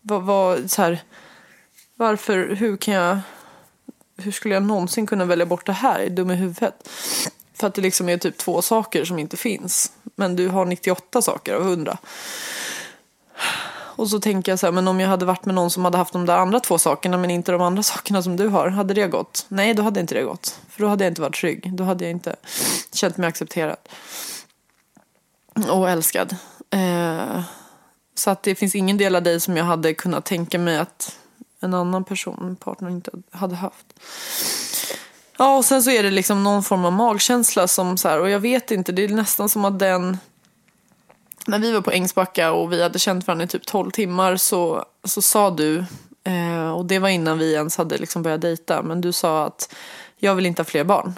vad, 0.00 0.22
vad, 0.22 0.70
så 0.70 0.82
här, 0.82 1.02
varför, 1.96 2.48
hur 2.48 2.76
kan 2.76 2.94
jag 2.94 3.18
hur 4.16 4.32
skulle 4.32 4.54
jag 4.54 4.62
någonsin 4.62 5.06
kunna 5.06 5.24
välja 5.24 5.46
bort 5.46 5.66
det 5.66 5.72
här? 5.72 6.00
Är 6.00 6.10
dum 6.10 6.30
i 6.30 6.34
huvudet? 6.34 6.88
För 7.54 7.66
att 7.66 7.74
det 7.74 7.82
liksom 7.82 8.08
är 8.08 8.18
typ 8.18 8.36
två 8.36 8.62
saker 8.62 9.04
som 9.04 9.18
inte 9.18 9.36
finns. 9.36 9.92
Men 10.16 10.36
du 10.36 10.48
har 10.48 10.64
98 10.64 11.22
saker 11.22 11.54
av 11.54 11.62
100. 11.62 11.98
Och 13.96 14.08
så 14.08 14.20
tänker 14.20 14.52
jag 14.52 14.58
så 14.58 14.66
här, 14.66 14.72
men 14.72 14.88
om 14.88 15.00
jag 15.00 15.08
hade 15.08 15.24
varit 15.24 15.44
med 15.44 15.54
någon 15.54 15.70
som 15.70 15.84
hade 15.84 15.98
haft 15.98 16.12
de 16.12 16.26
där 16.26 16.36
andra 16.36 16.60
två 16.60 16.78
sakerna 16.78 17.18
men 17.18 17.30
inte 17.30 17.52
de 17.52 17.62
andra 17.62 17.82
sakerna 17.82 18.22
som 18.22 18.36
du 18.36 18.48
har, 18.48 18.68
hade 18.68 18.94
det 18.94 19.06
gått? 19.06 19.46
Nej, 19.48 19.74
då 19.74 19.82
hade 19.82 20.00
inte 20.00 20.14
det 20.14 20.22
gått. 20.22 20.60
För 20.68 20.82
då 20.82 20.88
hade 20.88 21.04
jag 21.04 21.10
inte 21.10 21.22
varit 21.22 21.36
trygg. 21.36 21.72
Då 21.72 21.84
hade 21.84 22.04
jag 22.04 22.10
inte 22.10 22.36
känt 22.92 23.16
mig 23.16 23.28
accepterad. 23.28 23.76
Och 25.70 25.90
älskad. 25.90 26.36
Eh, 26.70 27.42
så 28.14 28.30
att 28.30 28.42
det 28.42 28.54
finns 28.54 28.74
ingen 28.74 28.96
del 28.96 29.16
av 29.16 29.22
dig 29.22 29.40
som 29.40 29.56
jag 29.56 29.64
hade 29.64 29.94
kunnat 29.94 30.24
tänka 30.24 30.58
mig 30.58 30.78
att 30.78 31.18
en 31.60 31.74
annan 31.74 32.04
person, 32.04 32.38
en 32.42 32.56
partner, 32.56 32.90
inte 32.90 33.10
hade 33.30 33.54
haft. 33.54 33.86
Ja, 35.38 35.56
och 35.56 35.64
sen 35.64 35.82
så 35.82 35.90
är 35.90 36.02
det 36.02 36.10
liksom 36.10 36.44
någon 36.44 36.62
form 36.62 36.84
av 36.84 36.92
magkänsla 36.92 37.68
som 37.68 37.98
så 37.98 38.08
här, 38.08 38.20
och 38.20 38.30
jag 38.30 38.40
vet 38.40 38.70
inte, 38.70 38.92
det 38.92 39.04
är 39.04 39.08
nästan 39.08 39.48
som 39.48 39.64
att 39.64 39.78
den 39.78 40.18
när 41.46 41.58
vi 41.58 41.72
var 41.72 41.80
på 41.80 41.90
Ängsbacka 41.90 42.52
och 42.52 42.72
vi 42.72 42.82
hade 42.82 42.98
känt 42.98 43.26
varandra 43.26 43.44
i 43.44 43.48
typ 43.48 43.66
12 43.66 43.90
timmar 43.90 44.36
så, 44.36 44.84
så 45.04 45.22
sa 45.22 45.50
du, 45.50 45.84
eh, 46.24 46.70
och 46.70 46.86
det 46.86 46.98
var 46.98 47.08
innan 47.08 47.38
vi 47.38 47.54
ens 47.54 47.76
hade 47.76 47.98
liksom 47.98 48.22
börjat 48.22 48.40
dejta, 48.40 48.82
men 48.82 49.00
du 49.00 49.12
sa 49.12 49.46
att 49.46 49.74
jag 50.16 50.34
vill 50.34 50.46
inte 50.46 50.62
ha 50.62 50.64
fler 50.64 50.84
barn. 50.84 51.14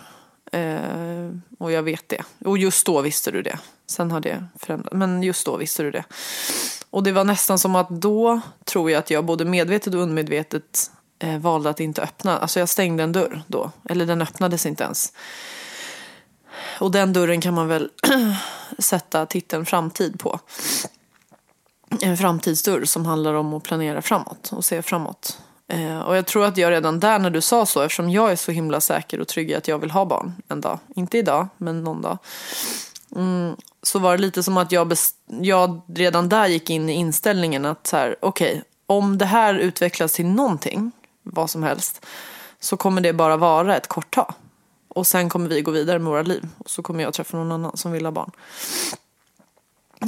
Eh, 0.52 1.30
och 1.58 1.72
jag 1.72 1.82
vet 1.82 2.08
det. 2.08 2.22
Och 2.44 2.58
just 2.58 2.86
då 2.86 3.00
visste 3.00 3.30
du 3.30 3.42
det. 3.42 3.58
Sen 3.86 4.10
har 4.10 4.20
det 4.20 4.44
förändrats, 4.56 4.92
men 4.92 5.22
just 5.22 5.46
då 5.46 5.56
visste 5.56 5.82
du 5.82 5.90
det. 5.90 6.04
Och 6.90 7.02
det 7.02 7.12
var 7.12 7.24
nästan 7.24 7.58
som 7.58 7.76
att 7.76 7.88
då 7.90 8.40
tror 8.64 8.90
jag 8.90 8.98
att 8.98 9.10
jag 9.10 9.24
både 9.24 9.44
medvetet 9.44 9.94
och 9.94 10.00
undermedvetet 10.00 10.90
eh, 11.18 11.38
valde 11.38 11.70
att 11.70 11.80
inte 11.80 12.02
öppna. 12.02 12.38
Alltså 12.38 12.60
jag 12.60 12.68
stängde 12.68 13.02
en 13.02 13.12
dörr 13.12 13.42
då. 13.46 13.70
Eller 13.88 14.06
den 14.06 14.22
öppnades 14.22 14.66
inte 14.66 14.84
ens. 14.84 15.12
Och 16.78 16.90
den 16.90 17.12
dörren 17.12 17.40
kan 17.40 17.54
man 17.54 17.68
väl 17.68 17.90
sätta 18.78 19.26
titeln 19.26 19.66
framtid 19.66 20.20
på. 20.20 20.40
En 22.00 22.16
framtidsdörr 22.16 22.84
som 22.84 23.06
handlar 23.06 23.34
om 23.34 23.54
att 23.54 23.62
planera 23.62 24.02
framåt 24.02 24.52
och 24.52 24.64
se 24.64 24.82
framåt. 24.82 25.38
Eh, 25.68 25.98
och 25.98 26.16
jag 26.16 26.26
tror 26.26 26.44
att 26.44 26.56
jag 26.56 26.70
redan 26.70 27.00
där 27.00 27.18
när 27.18 27.30
du 27.30 27.40
sa 27.40 27.66
så, 27.66 27.80
eftersom 27.80 28.10
jag 28.10 28.32
är 28.32 28.36
så 28.36 28.52
himla 28.52 28.80
säker 28.80 29.20
och 29.20 29.28
trygg 29.28 29.50
i 29.50 29.54
att 29.54 29.68
jag 29.68 29.78
vill 29.78 29.90
ha 29.90 30.04
barn 30.04 30.32
en 30.48 30.60
dag. 30.60 30.78
Inte 30.96 31.18
idag, 31.18 31.48
men 31.56 31.84
någon 31.84 32.02
dag. 32.02 32.18
Mm, 33.16 33.56
så 33.82 33.98
var 33.98 34.16
det 34.16 34.22
lite 34.22 34.42
som 34.42 34.56
att 34.56 34.72
jag, 34.72 34.92
jag 35.26 35.80
redan 35.86 36.28
där 36.28 36.46
gick 36.46 36.70
in 36.70 36.88
i 36.88 36.92
inställningen 36.92 37.64
att 37.64 37.86
så 37.86 37.96
här, 37.96 38.16
okej, 38.20 38.50
okay, 38.50 38.62
om 38.86 39.18
det 39.18 39.26
här 39.26 39.54
utvecklas 39.54 40.12
till 40.12 40.26
någonting, 40.26 40.92
vad 41.22 41.50
som 41.50 41.62
helst, 41.62 42.06
så 42.60 42.76
kommer 42.76 43.00
det 43.00 43.12
bara 43.12 43.36
vara 43.36 43.76
ett 43.76 43.86
kort 43.86 44.14
tag. 44.14 44.34
Och 44.94 45.06
sen 45.06 45.28
kommer 45.28 45.48
vi 45.48 45.62
gå 45.62 45.70
vidare 45.70 45.98
med 45.98 46.10
våra 46.10 46.22
liv. 46.22 46.48
Och 46.58 46.70
så 46.70 46.82
kommer 46.82 47.02
jag 47.02 47.14
träffa 47.14 47.36
någon 47.36 47.52
annan 47.52 47.76
som 47.76 47.92
vill 47.92 48.04
ha 48.04 48.12
barn. 48.12 48.30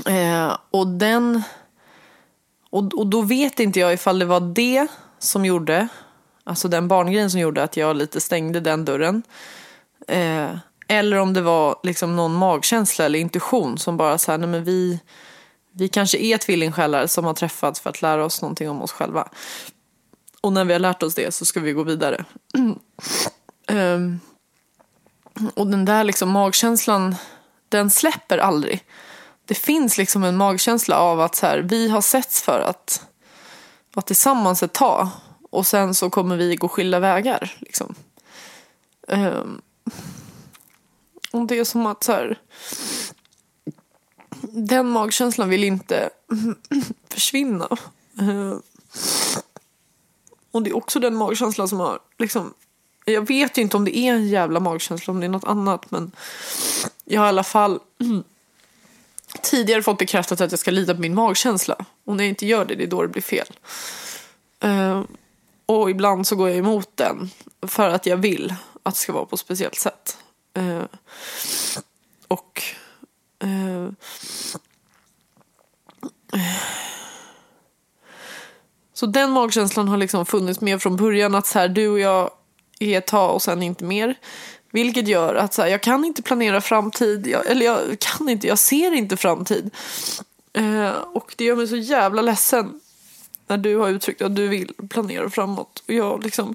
Eh, 0.06 0.56
och 0.70 0.86
den... 0.86 1.42
Och, 2.70 2.94
och 2.94 3.06
då 3.06 3.22
vet 3.22 3.60
inte 3.60 3.80
jag 3.80 3.92
ifall 3.92 4.18
det 4.18 4.24
var 4.24 4.40
det 4.40 4.86
som 5.18 5.44
gjorde, 5.44 5.88
alltså 6.44 6.68
den 6.68 6.88
barngrejen 6.88 7.30
som 7.30 7.40
gjorde 7.40 7.62
att 7.62 7.76
jag 7.76 7.96
lite 7.96 8.20
stängde 8.20 8.60
den 8.60 8.84
dörren. 8.84 9.22
Eh, 10.08 10.56
eller 10.88 11.16
om 11.16 11.32
det 11.32 11.40
var 11.40 11.76
liksom 11.82 12.16
någon 12.16 12.34
magkänsla 12.34 13.04
eller 13.04 13.18
intuition 13.18 13.78
som 13.78 13.96
bara 13.96 14.18
så 14.18 14.30
här, 14.30 14.38
nej 14.38 14.48
men 14.48 14.64
vi, 14.64 15.00
vi 15.72 15.88
kanske 15.88 16.18
är 16.18 16.38
tvillingsjälar 16.38 17.06
som 17.06 17.24
har 17.24 17.34
träffats 17.34 17.80
för 17.80 17.90
att 17.90 18.02
lära 18.02 18.24
oss 18.24 18.42
någonting 18.42 18.70
om 18.70 18.82
oss 18.82 18.92
själva. 18.92 19.28
Och 20.40 20.52
när 20.52 20.64
vi 20.64 20.72
har 20.72 20.80
lärt 20.80 21.02
oss 21.02 21.14
det 21.14 21.34
så 21.34 21.44
ska 21.44 21.60
vi 21.60 21.72
gå 21.72 21.82
vidare. 21.82 22.24
um, 23.68 24.20
och 25.54 25.66
den 25.66 25.84
där 25.84 26.04
liksom 26.04 26.30
magkänslan, 26.30 27.16
den 27.68 27.90
släpper 27.90 28.38
aldrig. 28.38 28.84
Det 29.44 29.54
finns 29.54 29.98
liksom 29.98 30.24
en 30.24 30.36
magkänsla 30.36 30.98
av 30.98 31.20
att 31.20 31.34
så 31.34 31.46
här, 31.46 31.58
vi 31.58 31.88
har 31.88 32.00
setts 32.00 32.42
för 32.42 32.60
att 32.60 33.06
vara 33.94 34.04
tillsammans 34.04 34.62
ett 34.62 34.72
tag. 34.72 35.08
Och 35.50 35.66
sen 35.66 35.94
så 35.94 36.10
kommer 36.10 36.36
vi 36.36 36.56
gå 36.56 36.68
skilda 36.68 37.00
vägar. 37.00 37.56
Liksom. 37.58 37.94
Um, 39.08 39.60
och 41.30 41.46
det 41.46 41.58
är 41.58 41.64
som 41.64 41.86
att 41.86 42.04
så 42.04 42.12
här, 42.12 42.38
den 44.42 44.88
magkänslan 44.88 45.48
vill 45.48 45.64
inte 45.64 46.10
försvinna. 47.08 47.68
Uh, 48.22 48.56
och 50.50 50.62
det 50.62 50.70
är 50.70 50.76
också 50.76 51.00
den 51.00 51.16
magkänslan 51.16 51.68
som 51.68 51.80
har 51.80 51.98
liksom 52.18 52.54
jag 53.12 53.26
vet 53.26 53.58
ju 53.58 53.62
inte 53.62 53.76
om 53.76 53.84
det 53.84 53.96
är 53.96 54.12
en 54.12 54.28
jävla 54.28 54.60
magkänsla, 54.60 55.12
om 55.12 55.20
det 55.20 55.26
är 55.26 55.30
något 55.30 55.44
annat. 55.44 55.90
Men 55.90 56.12
jag 57.04 57.20
har 57.20 57.26
i 57.26 57.28
alla 57.28 57.44
fall 57.44 57.80
mm, 58.00 58.24
tidigare 59.42 59.82
fått 59.82 59.98
bekräftat 59.98 60.40
att 60.40 60.50
jag 60.52 60.58
ska 60.58 60.70
lita 60.70 60.94
på 60.94 61.00
min 61.00 61.14
magkänsla. 61.14 61.76
Och 62.04 62.16
när 62.16 62.24
jag 62.24 62.28
inte 62.28 62.46
gör 62.46 62.64
det, 62.64 62.74
det 62.74 62.84
är 62.84 62.86
då 62.86 63.02
det 63.02 63.08
blir 63.08 63.22
fel. 63.22 63.46
Uh, 64.64 65.02
och 65.66 65.90
ibland 65.90 66.26
så 66.26 66.36
går 66.36 66.48
jag 66.48 66.58
emot 66.58 66.90
den. 66.94 67.30
För 67.66 67.88
att 67.88 68.06
jag 68.06 68.16
vill 68.16 68.54
att 68.82 68.94
det 68.94 69.00
ska 69.00 69.12
vara 69.12 69.26
på 69.26 69.34
ett 69.34 69.40
speciellt 69.40 69.78
sätt. 69.78 70.18
Uh, 70.58 70.84
och... 72.28 72.62
Uh, 73.44 73.90
så 78.92 79.06
den 79.06 79.30
magkänslan 79.30 79.88
har 79.88 79.96
liksom 79.96 80.26
funnits 80.26 80.60
med 80.60 80.82
från 80.82 80.96
början. 80.96 81.34
Att 81.34 81.46
så 81.46 81.58
här, 81.58 81.68
du 81.68 81.88
och 81.88 82.00
jag 82.00 82.30
är 82.78 82.98
ett 82.98 83.06
tag 83.06 83.34
och 83.34 83.42
sen 83.42 83.62
inte 83.62 83.84
mer. 83.84 84.14
Vilket 84.70 85.08
gör 85.08 85.34
att 85.34 85.54
så 85.54 85.62
här, 85.62 85.68
jag 85.68 85.82
kan 85.82 86.04
inte 86.04 86.22
planera 86.22 86.60
framtid. 86.60 87.26
Jag, 87.26 87.46
eller 87.46 87.66
jag 87.66 87.98
kan 87.98 88.28
inte, 88.28 88.46
jag 88.46 88.58
ser 88.58 88.92
inte 88.92 89.16
framtid. 89.16 89.70
Eh, 90.52 90.90
och 90.90 91.34
det 91.36 91.44
gör 91.44 91.56
mig 91.56 91.68
så 91.68 91.76
jävla 91.76 92.22
ledsen. 92.22 92.80
När 93.46 93.58
du 93.58 93.76
har 93.76 93.88
uttryckt 93.88 94.22
att 94.22 94.36
du 94.36 94.48
vill 94.48 94.72
planera 94.88 95.30
framåt. 95.30 95.82
Och 95.88 95.94
jag 95.94 96.24
liksom... 96.24 96.54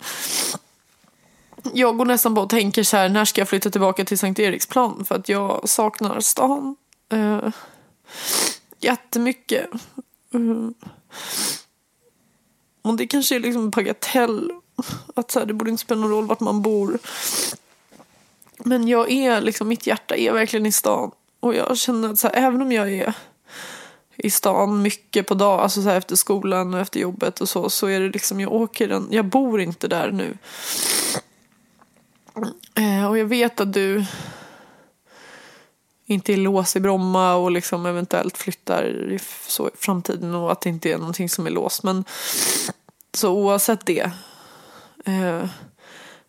Jag 1.74 1.98
går 1.98 2.06
nästan 2.06 2.34
bara 2.34 2.44
och 2.44 2.50
tänker 2.50 2.84
så 2.84 2.98
här, 2.98 3.10
när 3.10 3.26
ska 3.26 3.42
jag 3.42 3.50
flytta 3.50 3.70
tillbaka 3.70 4.06
till 4.06 4.20
Sankt 4.20 4.40
Eriksplan? 4.40 5.06
För 5.06 5.16
att 5.16 5.30
jag 5.30 5.70
saknar 5.70 6.20
stan. 6.20 6.76
Eh, 7.10 7.50
jättemycket. 8.80 9.70
Mm. 10.34 10.74
Och 12.82 12.98
det 12.98 13.08
kanske 13.08 13.36
är 13.36 13.40
liksom 13.40 13.64
en 13.64 13.70
bagatell 13.70 14.52
att 15.16 15.32
så 15.32 15.40
här, 15.40 15.46
det 15.46 15.54
borde 15.54 15.72
inte 15.72 15.82
spela 15.82 16.02
någon 16.02 16.12
roll 16.12 16.28
vart 16.28 16.40
man 16.40 16.62
bor. 16.62 17.00
Men 18.58 18.88
jag 18.88 19.12
är 19.12 19.42
liksom, 19.42 19.68
mitt 19.68 19.88
hjärta 19.88 20.16
är 20.16 20.32
verkligen 20.32 20.66
i 20.66 20.72
stan. 20.72 21.12
Och 21.40 21.56
jag 21.56 21.78
känner 21.78 22.10
att 22.10 22.20
så 22.20 22.28
här, 22.28 22.36
även 22.36 22.62
om 22.62 22.72
jag 22.72 22.94
är 22.94 23.14
i 24.16 24.30
stan 24.30 24.82
mycket 24.82 25.28
på 25.28 25.34
dag, 25.34 25.60
alltså 25.60 25.82
så 25.82 25.90
här 25.90 25.98
efter 25.98 26.16
skolan 26.16 26.74
och 26.74 26.80
efter 26.80 27.00
jobbet 27.00 27.42
och 27.42 27.50
så, 27.50 27.70
så 27.70 27.88
är 27.88 28.00
det 28.00 28.10
liksom, 28.10 28.40
jag 28.40 28.54
åker 28.54 28.88
den, 28.88 29.08
jag 29.12 29.26
bor 29.26 29.62
inte 29.62 29.88
där 29.88 30.12
nu. 30.12 30.38
Eh, 32.76 33.10
och 33.10 33.18
jag 33.18 33.26
vet 33.26 33.62
att 33.62 33.74
du 33.74 34.06
inte 36.06 36.34
är 36.34 36.38
låst 36.38 36.76
i 36.76 36.80
Bromma 36.80 37.36
och 37.36 37.52
liksom 37.52 37.86
eventuellt 37.86 38.38
flyttar 38.38 38.84
i, 38.86 39.20
så 39.48 39.68
i 39.68 39.72
framtiden 39.78 40.36
och 40.36 40.52
att 40.52 40.62
det 40.62 40.70
inte 40.70 40.92
är 40.92 40.98
någonting 40.98 41.30
som 41.30 41.48
är 41.48 41.52
låst. 41.52 41.84
Men 41.84 42.06
så 43.14 43.32
oavsett 43.32 43.86
det. 43.86 44.12
Eh, 45.06 45.50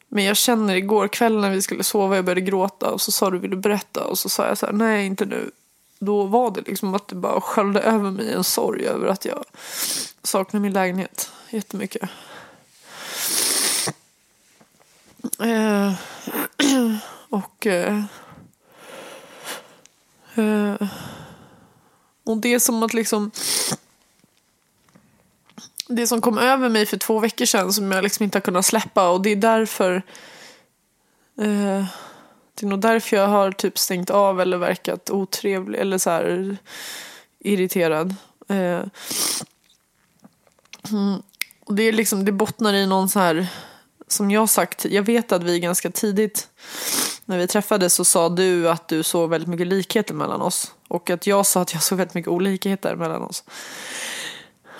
men 0.08 0.24
jag 0.24 0.36
känner 0.36 0.74
igår 0.74 1.08
kväll 1.08 1.40
när 1.40 1.50
vi 1.50 1.62
skulle 1.62 1.84
sova, 1.84 2.16
jag 2.16 2.24
började 2.24 2.40
gråta 2.40 2.90
och 2.90 3.00
så 3.00 3.12
sa 3.12 3.30
du 3.30 3.38
vill 3.38 3.50
du 3.50 3.56
berätta 3.56 4.04
och 4.04 4.18
så 4.18 4.28
sa 4.28 4.46
jag 4.46 4.58
så 4.58 4.66
här, 4.66 4.72
nej 4.72 5.06
inte 5.06 5.24
nu. 5.24 5.50
Då 5.98 6.24
var 6.24 6.50
det 6.50 6.60
liksom 6.60 6.94
att 6.94 7.08
det 7.08 7.14
bara 7.14 7.40
sköljde 7.40 7.80
över 7.80 8.10
mig 8.10 8.32
en 8.32 8.44
sorg 8.44 8.86
över 8.86 9.06
att 9.06 9.24
jag 9.24 9.44
saknar 10.22 10.60
min 10.60 10.72
lägenhet 10.72 11.30
jättemycket. 11.50 12.10
Eh, 15.40 15.92
och 17.28 17.66
eh, 17.66 18.04
eh, 20.34 20.88
och 22.24 22.36
det 22.36 22.54
är 22.54 22.58
som 22.58 22.82
att 22.82 22.94
liksom 22.94 23.30
det 25.94 26.06
som 26.06 26.20
kom 26.20 26.38
över 26.38 26.68
mig 26.68 26.86
för 26.86 26.96
två 26.96 27.18
veckor 27.18 27.44
sedan 27.44 27.72
som 27.72 27.92
jag 27.92 28.02
liksom 28.02 28.24
inte 28.24 28.38
har 28.38 28.42
kunnat 28.42 28.66
släppa 28.66 29.08
och 29.08 29.22
det 29.22 29.30
är 29.30 29.36
därför 29.36 29.94
eh, 31.40 31.84
det 32.54 32.66
är 32.66 32.66
nog 32.66 32.80
därför 32.80 33.16
jag 33.16 33.28
har 33.28 33.52
typ 33.52 33.78
stängt 33.78 34.10
av 34.10 34.40
eller 34.40 34.56
verkat 34.56 35.10
otrevlig 35.10 35.78
eller 35.78 35.98
så 35.98 36.10
här 36.10 36.56
irriterad. 37.38 38.14
Eh, 38.48 38.82
mm, 40.90 41.22
och 41.64 41.74
det 41.74 41.82
är 41.82 41.92
liksom, 41.92 42.24
det 42.24 42.32
bottnar 42.32 42.74
i 42.74 42.86
någon 42.86 43.08
så 43.08 43.18
här 43.18 43.46
som 44.08 44.30
jag 44.30 44.48
sagt, 44.48 44.84
jag 44.84 45.02
vet 45.02 45.32
att 45.32 45.42
vi 45.42 45.60
ganska 45.60 45.90
tidigt 45.90 46.48
när 47.24 47.38
vi 47.38 47.46
träffades 47.46 47.94
så 47.94 48.04
sa 48.04 48.28
du 48.28 48.68
att 48.68 48.88
du 48.88 49.02
såg 49.02 49.30
väldigt 49.30 49.48
mycket 49.48 49.66
likheter 49.66 50.14
mellan 50.14 50.42
oss. 50.42 50.72
Och 50.88 51.10
att 51.10 51.26
jag 51.26 51.46
sa 51.46 51.62
att 51.62 51.72
jag 51.72 51.82
såg 51.82 51.98
väldigt 51.98 52.14
mycket 52.14 52.30
olikheter 52.30 52.96
mellan 52.96 53.22
oss. 53.22 53.44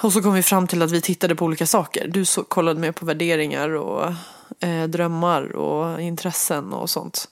Och 0.03 0.13
så 0.13 0.23
kom 0.23 0.35
vi 0.35 0.43
fram 0.43 0.67
till 0.67 0.83
att 0.83 0.91
vi 0.91 1.01
tittade 1.01 1.35
på 1.35 1.45
olika 1.45 1.67
saker. 1.67 2.09
Du 2.09 2.25
så, 2.25 2.45
kollade 2.45 2.81
mer 2.81 2.93
på 2.93 3.07
värderingar 3.07 3.69
och 3.71 4.15
eh, 4.61 4.85
drömmar 4.85 5.57
och 5.57 6.01
intressen 6.01 6.73
och 6.73 6.91
sånt. 6.91 7.29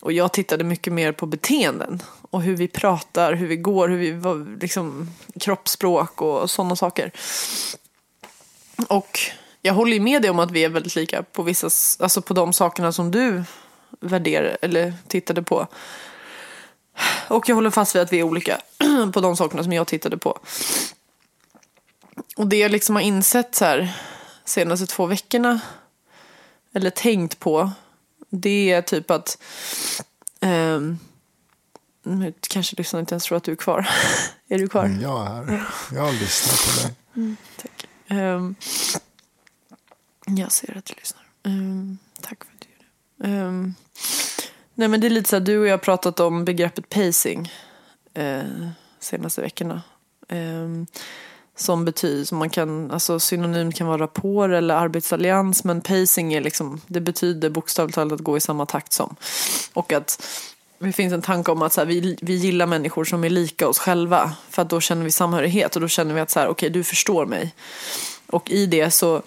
Och 0.00 0.12
jag 0.12 0.32
tittade 0.32 0.64
mycket 0.64 0.92
mer 0.92 1.12
på 1.12 1.26
beteenden 1.26 2.02
och 2.30 2.42
hur 2.42 2.56
vi 2.56 2.68
pratar, 2.68 3.34
hur 3.34 3.46
vi 3.46 3.56
går, 3.56 3.88
hur 3.88 3.96
vi 3.96 4.56
liksom 4.60 5.10
kroppsspråk 5.40 6.22
och 6.22 6.50
sådana 6.50 6.76
saker. 6.76 7.10
Och 8.88 9.18
jag 9.62 9.74
håller 9.74 9.92
ju 9.92 10.00
med 10.00 10.22
dig 10.22 10.30
om 10.30 10.38
att 10.38 10.50
vi 10.50 10.64
är 10.64 10.68
väldigt 10.68 10.96
lika 10.96 11.22
på 11.22 11.42
vissa, 11.42 11.66
alltså 12.04 12.22
på 12.22 12.34
de 12.34 12.52
sakerna 12.52 12.92
som 12.92 13.10
du 13.10 13.44
värderade 14.00 14.56
eller 14.60 14.92
tittade 15.08 15.42
på. 15.42 15.66
Och 17.28 17.48
jag 17.48 17.54
håller 17.54 17.70
fast 17.70 17.94
vid 17.94 18.02
att 18.02 18.12
vi 18.12 18.18
är 18.18 18.22
olika 18.22 18.60
på 19.12 19.20
de 19.20 19.36
sakerna 19.36 19.62
som 19.62 19.72
jag 19.72 19.86
tittade 19.86 20.18
på. 20.18 20.38
Och 22.36 22.46
det 22.46 22.56
jag 22.56 22.70
liksom 22.70 22.94
har 22.94 23.02
insett 23.02 23.54
så 23.54 23.64
här 23.64 23.96
senaste 24.44 24.86
två 24.86 25.06
veckorna 25.06 25.60
eller 26.72 26.90
tänkt 26.90 27.38
på 27.38 27.72
det 28.30 28.70
är 28.70 28.82
typ 28.82 29.10
att 29.10 29.42
um, 30.40 30.98
nu 32.02 32.34
kanske 32.40 32.76
lyssnarna 32.76 33.00
inte 33.00 33.14
ens 33.14 33.24
tror 33.24 33.38
att 33.38 33.44
du 33.44 33.52
är 33.52 33.56
kvar. 33.56 33.88
är 34.48 34.58
du 34.58 34.68
kvar? 34.68 34.84
Mm, 34.84 35.00
jag 35.00 35.26
är 35.26 35.32
här. 35.32 35.66
Jag 35.92 36.14
lyssnar 36.14 36.82
på 36.82 36.86
dig. 36.86 36.96
Mm, 37.16 37.36
tack. 37.56 37.86
Um, 38.10 38.54
jag 40.24 40.52
ser 40.52 40.78
att 40.78 40.84
du 40.84 40.94
lyssnar. 40.94 41.22
Um, 41.42 41.98
tack 42.20 42.44
för 42.44 42.52
att 42.52 42.60
du 42.60 42.68
gör 42.68 43.36
det. 43.36 43.44
Um, 43.46 43.74
nej 44.74 44.88
men 44.88 45.00
det 45.00 45.06
är 45.06 45.10
lite 45.10 45.28
så 45.28 45.36
här, 45.36 45.40
du 45.40 45.58
och 45.58 45.66
jag 45.66 45.72
har 45.72 45.78
pratat 45.78 46.20
om 46.20 46.44
begreppet 46.44 46.88
pacing 46.88 47.52
uh, 48.18 48.68
senaste 49.00 49.40
veckorna. 49.40 49.82
Som 51.56 51.84
betyder, 51.84 52.24
som 52.24 52.38
man 52.38 52.50
kan, 52.50 52.90
alltså 52.90 53.20
synonym 53.20 53.72
kan 53.72 53.86
vara 53.86 53.98
rapport 53.98 54.50
eller 54.50 54.74
arbetsallians 54.74 55.64
men 55.64 55.80
pacing 55.80 56.34
är 56.34 56.40
liksom, 56.40 56.80
det 56.86 57.00
betyder 57.00 57.50
bokstavligt 57.50 57.94
talat 57.94 58.12
att 58.12 58.20
gå 58.20 58.36
i 58.36 58.40
samma 58.40 58.66
takt 58.66 58.92
som. 58.92 59.16
Och 59.72 59.92
att 59.92 60.22
det 60.78 60.92
finns 60.92 61.12
en 61.12 61.22
tanke 61.22 61.52
om 61.52 61.62
att 61.62 61.72
så 61.72 61.80
här, 61.80 61.86
vi, 61.86 62.16
vi 62.20 62.34
gillar 62.34 62.66
människor 62.66 63.04
som 63.04 63.24
är 63.24 63.30
lika 63.30 63.68
oss 63.68 63.78
själva 63.78 64.32
för 64.50 64.62
att 64.62 64.70
då 64.70 64.80
känner 64.80 65.04
vi 65.04 65.10
samhörighet 65.10 65.76
och 65.76 65.82
då 65.82 65.88
känner 65.88 66.14
vi 66.14 66.20
att 66.20 66.30
så 66.30 66.40
här, 66.40 66.46
okej 66.46 66.52
okay, 66.52 66.68
du 66.68 66.84
förstår 66.84 67.26
mig. 67.26 67.54
Och 68.26 68.50
i 68.50 68.66
det 68.66 68.90
så 68.90 69.22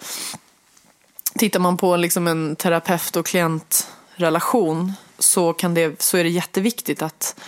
tittar 1.38 1.60
man 1.60 1.76
på 1.76 1.96
liksom 1.96 2.26
en 2.26 2.56
terapeut 2.56 3.16
och 3.16 3.26
klientrelation 3.26 4.92
så, 5.18 5.52
kan 5.52 5.74
det, 5.74 6.02
så 6.02 6.16
är 6.16 6.24
det 6.24 6.30
jätteviktigt 6.30 7.02
att, 7.02 7.40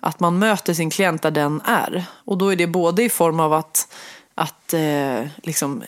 att 0.00 0.20
man 0.20 0.38
möter 0.38 0.74
sin 0.74 0.90
klient 0.90 1.22
där 1.22 1.30
den 1.30 1.60
är. 1.64 2.04
Och 2.24 2.38
då 2.38 2.52
är 2.52 2.56
det 2.56 2.66
både 2.66 3.02
i 3.02 3.08
form 3.08 3.40
av 3.40 3.52
att, 3.52 3.94
att 4.40 4.74
eh, 4.74 5.26
liksom, 5.42 5.82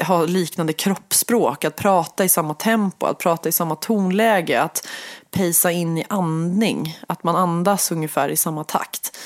ha 0.00 0.24
liknande 0.24 0.72
kroppsspråk, 0.72 1.64
att 1.64 1.76
prata 1.76 2.24
i 2.24 2.28
samma 2.28 2.54
tempo, 2.54 3.06
att 3.06 3.18
prata 3.18 3.48
i 3.48 3.52
samma 3.52 3.76
tonläge, 3.76 4.62
att 4.62 4.86
pejsa 5.30 5.72
in 5.72 5.98
i 5.98 6.04
andning, 6.08 6.98
att 7.08 7.24
man 7.24 7.36
andas 7.36 7.92
ungefär 7.92 8.28
i 8.28 8.36
samma 8.36 8.64
takt. 8.64 9.16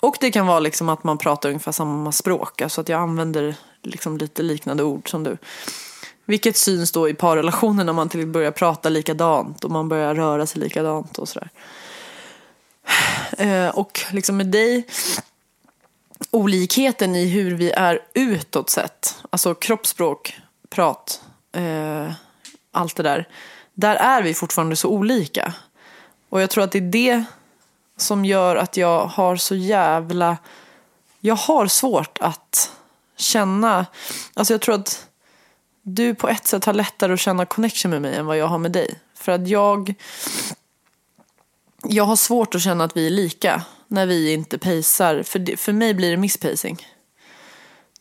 Och 0.00 0.16
det 0.20 0.30
kan 0.30 0.46
vara 0.46 0.60
liksom 0.60 0.88
att 0.88 1.04
man 1.04 1.18
pratar 1.18 1.48
ungefär 1.48 1.72
samma 1.72 2.12
språk, 2.12 2.60
alltså 2.60 2.80
att 2.80 2.88
jag 2.88 3.00
använder 3.00 3.54
liksom 3.82 4.18
lite 4.18 4.42
liknande 4.42 4.82
ord 4.82 5.10
som 5.10 5.24
du. 5.24 5.36
Vilket 6.24 6.56
syns 6.56 6.92
då 6.92 7.08
i 7.08 7.14
parrelationer 7.14 7.84
när 7.84 7.92
man 7.92 8.08
till 8.08 8.26
börjar 8.26 8.50
prata 8.50 8.88
likadant 8.88 9.64
och 9.64 9.70
man 9.70 9.88
börjar 9.88 10.14
röra 10.14 10.46
sig 10.46 10.60
likadant 10.60 11.18
och 11.18 11.28
sådär. 11.28 11.50
Eh, 13.38 13.68
och 13.68 14.00
liksom 14.10 14.36
med 14.36 14.46
dig, 14.46 14.86
olikheten 16.30 17.16
i 17.16 17.26
hur 17.26 17.54
vi 17.54 17.70
är 17.70 18.00
utåt 18.14 18.70
sett, 18.70 19.22
alltså 19.30 19.54
kroppsspråk, 19.54 20.40
prat, 20.68 21.22
eh, 21.52 22.12
allt 22.72 22.96
det 22.96 23.02
där. 23.02 23.28
Där 23.74 23.96
är 23.96 24.22
vi 24.22 24.34
fortfarande 24.34 24.76
så 24.76 24.88
olika. 24.88 25.52
Och 26.28 26.42
jag 26.42 26.50
tror 26.50 26.64
att 26.64 26.72
det 26.72 26.78
är 26.78 26.82
det 26.82 27.24
som 27.96 28.24
gör 28.24 28.56
att 28.56 28.76
jag 28.76 29.06
har 29.06 29.36
så 29.36 29.54
jävla... 29.54 30.36
Jag 31.20 31.34
har 31.34 31.66
svårt 31.66 32.18
att 32.20 32.72
känna... 33.16 33.86
Alltså 34.34 34.54
jag 34.54 34.60
tror 34.60 34.74
att 34.74 35.06
du 35.82 36.14
på 36.14 36.28
ett 36.28 36.46
sätt 36.46 36.64
har 36.64 36.72
lättare 36.72 37.12
att 37.12 37.20
känna 37.20 37.46
connection 37.46 37.90
med 37.90 38.02
mig 38.02 38.14
än 38.14 38.26
vad 38.26 38.36
jag 38.36 38.46
har 38.46 38.58
med 38.58 38.72
dig. 38.72 39.00
För 39.14 39.32
att 39.32 39.48
jag, 39.48 39.94
jag 41.82 42.04
har 42.04 42.16
svårt 42.16 42.54
att 42.54 42.62
känna 42.62 42.84
att 42.84 42.96
vi 42.96 43.06
är 43.06 43.10
lika 43.10 43.62
när 43.92 44.06
vi 44.06 44.32
inte 44.32 44.58
pacear. 44.58 45.22
För, 45.22 45.38
det, 45.38 45.56
för 45.56 45.72
mig 45.72 45.94
blir 45.94 46.10
det 46.10 46.16
misspacing. 46.16 46.86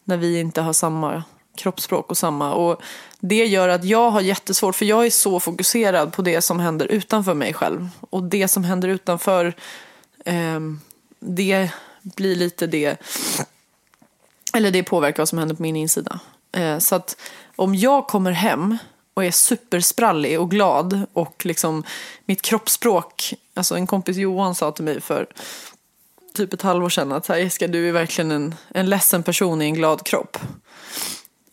När 0.03 0.17
vi 0.17 0.39
inte 0.39 0.61
har 0.61 0.73
samma 0.73 1.23
kroppsspråk 1.55 2.09
och 2.09 2.17
samma. 2.17 2.53
Och 2.53 2.81
det 3.19 3.45
gör 3.45 3.69
att 3.69 3.83
jag 3.83 4.11
har 4.11 4.21
jättesvårt, 4.21 4.75
för 4.75 4.85
jag 4.85 5.05
är 5.05 5.09
så 5.09 5.39
fokuserad 5.39 6.13
på 6.13 6.21
det 6.21 6.41
som 6.41 6.59
händer 6.59 6.85
utanför 6.85 7.33
mig 7.33 7.53
själv. 7.53 7.89
Och 8.09 8.23
det 8.23 8.47
som 8.47 8.63
händer 8.63 8.89
utanför, 8.89 9.53
eh, 10.25 10.59
det 11.19 11.69
blir 12.01 12.35
lite 12.35 12.67
det, 12.67 13.01
eller 14.53 14.71
det 14.71 14.83
påverkar 14.83 15.17
vad 15.17 15.29
som 15.29 15.39
händer 15.39 15.55
på 15.55 15.61
min 15.61 15.75
insida. 15.75 16.19
Eh, 16.51 16.77
så 16.77 16.95
att 16.95 17.21
om 17.55 17.75
jag 17.75 18.07
kommer 18.07 18.31
hem 18.31 18.77
och 19.13 19.25
är 19.25 19.31
supersprallig 19.31 20.39
och 20.39 20.51
glad 20.51 21.01
och 21.13 21.45
liksom 21.45 21.83
mitt 22.25 22.41
kroppsspråk, 22.41 23.33
alltså 23.53 23.75
en 23.75 23.87
kompis 23.87 24.17
Johan 24.17 24.55
sa 24.55 24.71
till 24.71 24.85
mig 24.85 25.01
för 25.01 25.27
typ 26.33 26.53
ett 26.53 26.61
halvår 26.61 26.89
sedan 26.89 27.11
att 27.11 27.29
Jessica 27.29 27.67
du 27.67 27.87
är 27.87 27.91
verkligen 27.91 28.31
en, 28.31 28.55
en 28.69 28.89
ledsen 28.89 29.23
person 29.23 29.61
i 29.61 29.65
en 29.65 29.73
glad 29.73 30.03
kropp. 30.05 30.37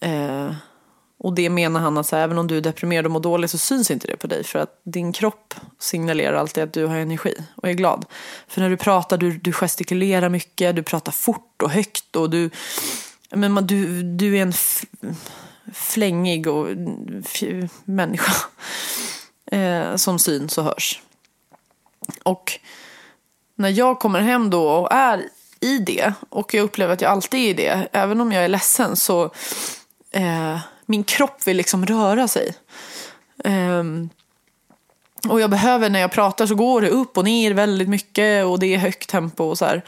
Eh, 0.01 0.53
och 1.19 1.35
det 1.35 1.51
menar 1.51 1.81
han 1.81 1.99
att 1.99 2.07
så 2.07 2.17
här, 2.17 2.23
även 2.23 2.39
om 2.39 2.47
du 2.47 2.57
är 2.57 2.61
deprimerad 2.61 3.05
och 3.05 3.11
mår 3.11 3.21
dåligt 3.21 3.51
så 3.51 3.59
syns 3.59 3.91
inte 3.91 4.07
det 4.07 4.17
på 4.17 4.27
dig 4.27 4.45
för 4.45 4.59
att 4.59 4.81
din 4.85 5.13
kropp 5.13 5.55
signalerar 5.79 6.35
alltid 6.35 6.65
att 6.65 6.73
du 6.73 6.87
har 6.87 6.97
energi 6.97 7.35
och 7.55 7.69
är 7.69 7.73
glad. 7.73 8.05
För 8.49 8.61
när 8.61 8.71
du 8.71 8.77
pratar, 8.77 9.19
du, 9.19 9.39
du 9.39 9.53
gestikulerar 9.53 10.29
mycket, 10.29 10.77
du 10.77 10.83
pratar 10.83 11.13
fort 11.13 11.63
och 11.63 11.71
högt 11.71 12.17
och 12.17 12.31
du, 12.31 12.51
men 13.31 13.53
man, 13.53 13.67
du, 13.67 14.03
du 14.03 14.39
är 14.39 14.43
en 14.43 14.53
flängig 15.73 16.47
och 16.47 16.69
människa 17.85 18.33
eh, 19.53 19.97
som 19.97 20.19
syns 20.19 20.59
och 20.59 20.65
hörs. 20.65 21.03
Och 22.23 22.61
när 23.59 23.69
jag 23.69 23.99
kommer 23.99 24.21
hem 24.21 24.51
då 24.51 24.69
och 24.69 24.93
är 24.93 25.29
i 25.61 25.79
det 25.79 26.13
och 26.29 26.55
jag 26.55 26.63
upplever 26.63 26.93
att 26.93 27.01
jag 27.01 27.11
alltid 27.11 27.41
är 27.41 27.49
i 27.49 27.53
det, 27.53 27.89
även 27.93 28.21
om 28.21 28.33
jag 28.33 28.45
är 28.45 28.49
ledsen 28.49 28.97
så 28.97 29.25
eh, 30.11 30.59
min 30.87 31.05
kropp 31.05 31.47
vill 31.47 31.57
liksom 31.57 31.87
röra 31.87 32.29
sig. 32.29 32.55
Eh, 33.45 33.85
och 35.29 35.41
jag 35.41 35.51
behöver 35.51 35.91
när 35.91 36.01
jag 36.01 36.13
pratar 36.13 36.47
så 36.47 36.55
går 36.55 36.81
det 36.81 36.89
upp 36.89 37.19
och 37.19 37.25
ner 37.25 37.55
väldigt 37.55 37.89
mycket 37.89 38.45
och 38.45 38.59
det 38.59 38.75
är 38.75 38.79
högt 38.79 39.09
tempo 39.09 39.45
och 39.45 39.59
så 39.59 39.65
här. 39.65 39.85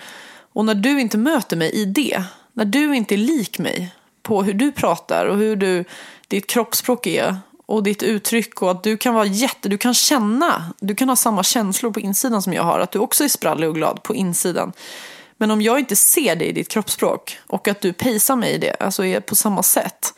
Och 0.52 0.64
när 0.64 0.74
du 0.74 1.00
inte 1.00 1.18
möter 1.18 1.56
mig 1.56 1.70
i 1.70 1.84
det, 1.84 2.22
när 2.52 2.64
du 2.64 2.96
inte 2.96 3.14
är 3.14 3.18
lik 3.18 3.58
mig 3.58 3.94
på 4.22 4.42
hur 4.42 4.54
du 4.54 4.72
pratar 4.72 5.26
och 5.26 5.36
hur 5.36 5.56
du, 5.56 5.84
ditt 6.28 6.46
kroppsspråk 6.46 7.06
är 7.06 7.36
och 7.70 7.82
ditt 7.82 8.02
uttryck 8.02 8.62
och 8.62 8.70
att 8.70 8.82
du 8.82 8.96
kan 8.96 9.14
vara 9.14 9.26
jätte, 9.26 9.68
du 9.68 9.78
kan 9.78 9.94
känna, 9.94 10.74
du 10.80 10.94
kan 10.94 11.08
ha 11.08 11.16
samma 11.16 11.42
känslor 11.42 11.90
på 11.90 12.00
insidan 12.00 12.42
som 12.42 12.52
jag 12.52 12.62
har, 12.62 12.80
att 12.80 12.90
du 12.90 12.98
också 12.98 13.24
är 13.24 13.28
sprallig 13.28 13.68
och 13.68 13.74
glad 13.74 14.02
på 14.02 14.14
insidan. 14.14 14.72
Men 15.36 15.50
om 15.50 15.62
jag 15.62 15.78
inte 15.78 15.96
ser 15.96 16.36
det 16.36 16.44
i 16.44 16.52
ditt 16.52 16.68
kroppsspråk 16.68 17.38
och 17.46 17.68
att 17.68 17.80
du 17.80 17.92
pejsar 17.92 18.36
mig 18.36 18.52
i 18.52 18.58
det, 18.58 18.76
alltså 18.80 19.04
är 19.04 19.20
på 19.20 19.36
samma 19.36 19.62
sätt, 19.62 20.14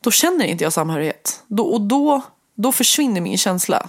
då 0.00 0.10
känner 0.10 0.44
inte 0.44 0.64
jag 0.64 0.72
samhörighet. 0.72 1.42
Då, 1.46 1.64
och 1.64 1.80
då, 1.80 2.22
då 2.54 2.72
försvinner 2.72 3.20
min 3.20 3.38
känsla. 3.38 3.88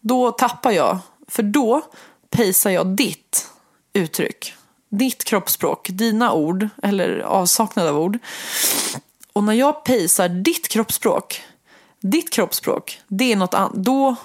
Då 0.00 0.30
tappar 0.30 0.70
jag, 0.70 0.98
för 1.28 1.42
då 1.42 1.82
pejsar 2.30 2.70
jag 2.70 2.86
ditt 2.86 3.48
uttryck. 3.92 4.54
Ditt 4.90 5.24
kroppsspråk, 5.24 5.88
dina 5.90 6.32
ord, 6.32 6.68
eller 6.82 7.18
avsaknad 7.18 7.86
av 7.86 7.98
ord. 7.98 8.18
Och 9.32 9.44
när 9.44 9.54
jag 9.54 9.84
pejsar 9.84 10.28
ditt 10.28 10.68
kroppsspråk, 10.68 11.42
ditt 12.00 12.32
kroppsspråk, 12.32 13.00
det 13.08 13.32
är 13.32 13.36
något 13.36 13.54
annat. 13.54 13.74
Då, 13.74 14.16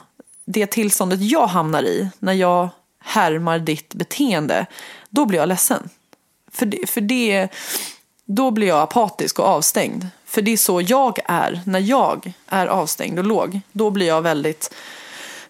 det 0.46 0.68
tillståndet 0.68 1.22
jag 1.22 1.48
hamnar 1.48 1.84
i, 1.84 2.10
när 2.20 2.34
jag 2.34 2.70
härmar 3.00 3.60
ditt 3.60 3.94
beteende, 3.94 4.66
då 5.10 5.26
blir 5.26 5.40
jag 5.40 5.50
ledsen. 5.50 5.90
För 6.52 6.66
det, 6.66 6.90
för 6.90 7.02
det, 7.02 7.48
då 8.26 8.52
blir 8.52 8.68
jag 8.68 8.82
apatisk 8.82 9.40
och 9.40 9.46
avstängd. 9.46 10.08
För 10.26 10.42
det 10.42 10.52
är 10.52 10.58
så 10.58 10.82
jag 10.82 11.20
är 11.26 11.62
när 11.66 11.80
jag 11.80 12.34
är 12.48 12.68
avstängd 12.68 13.20
och 13.20 13.26
låg. 13.26 13.60
Då 13.72 13.90
blir 13.90 14.08
jag 14.08 14.22
väldigt 14.22 14.74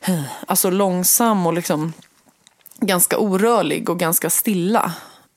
eh, 0.02 0.24
alltså 0.48 0.70
långsam 0.70 1.48
och 1.48 1.54
liksom 1.54 1.94
ganska 2.80 3.18
orörlig 3.18 3.90
och 3.90 4.00
ganska 4.00 4.30
stilla. 4.30 4.94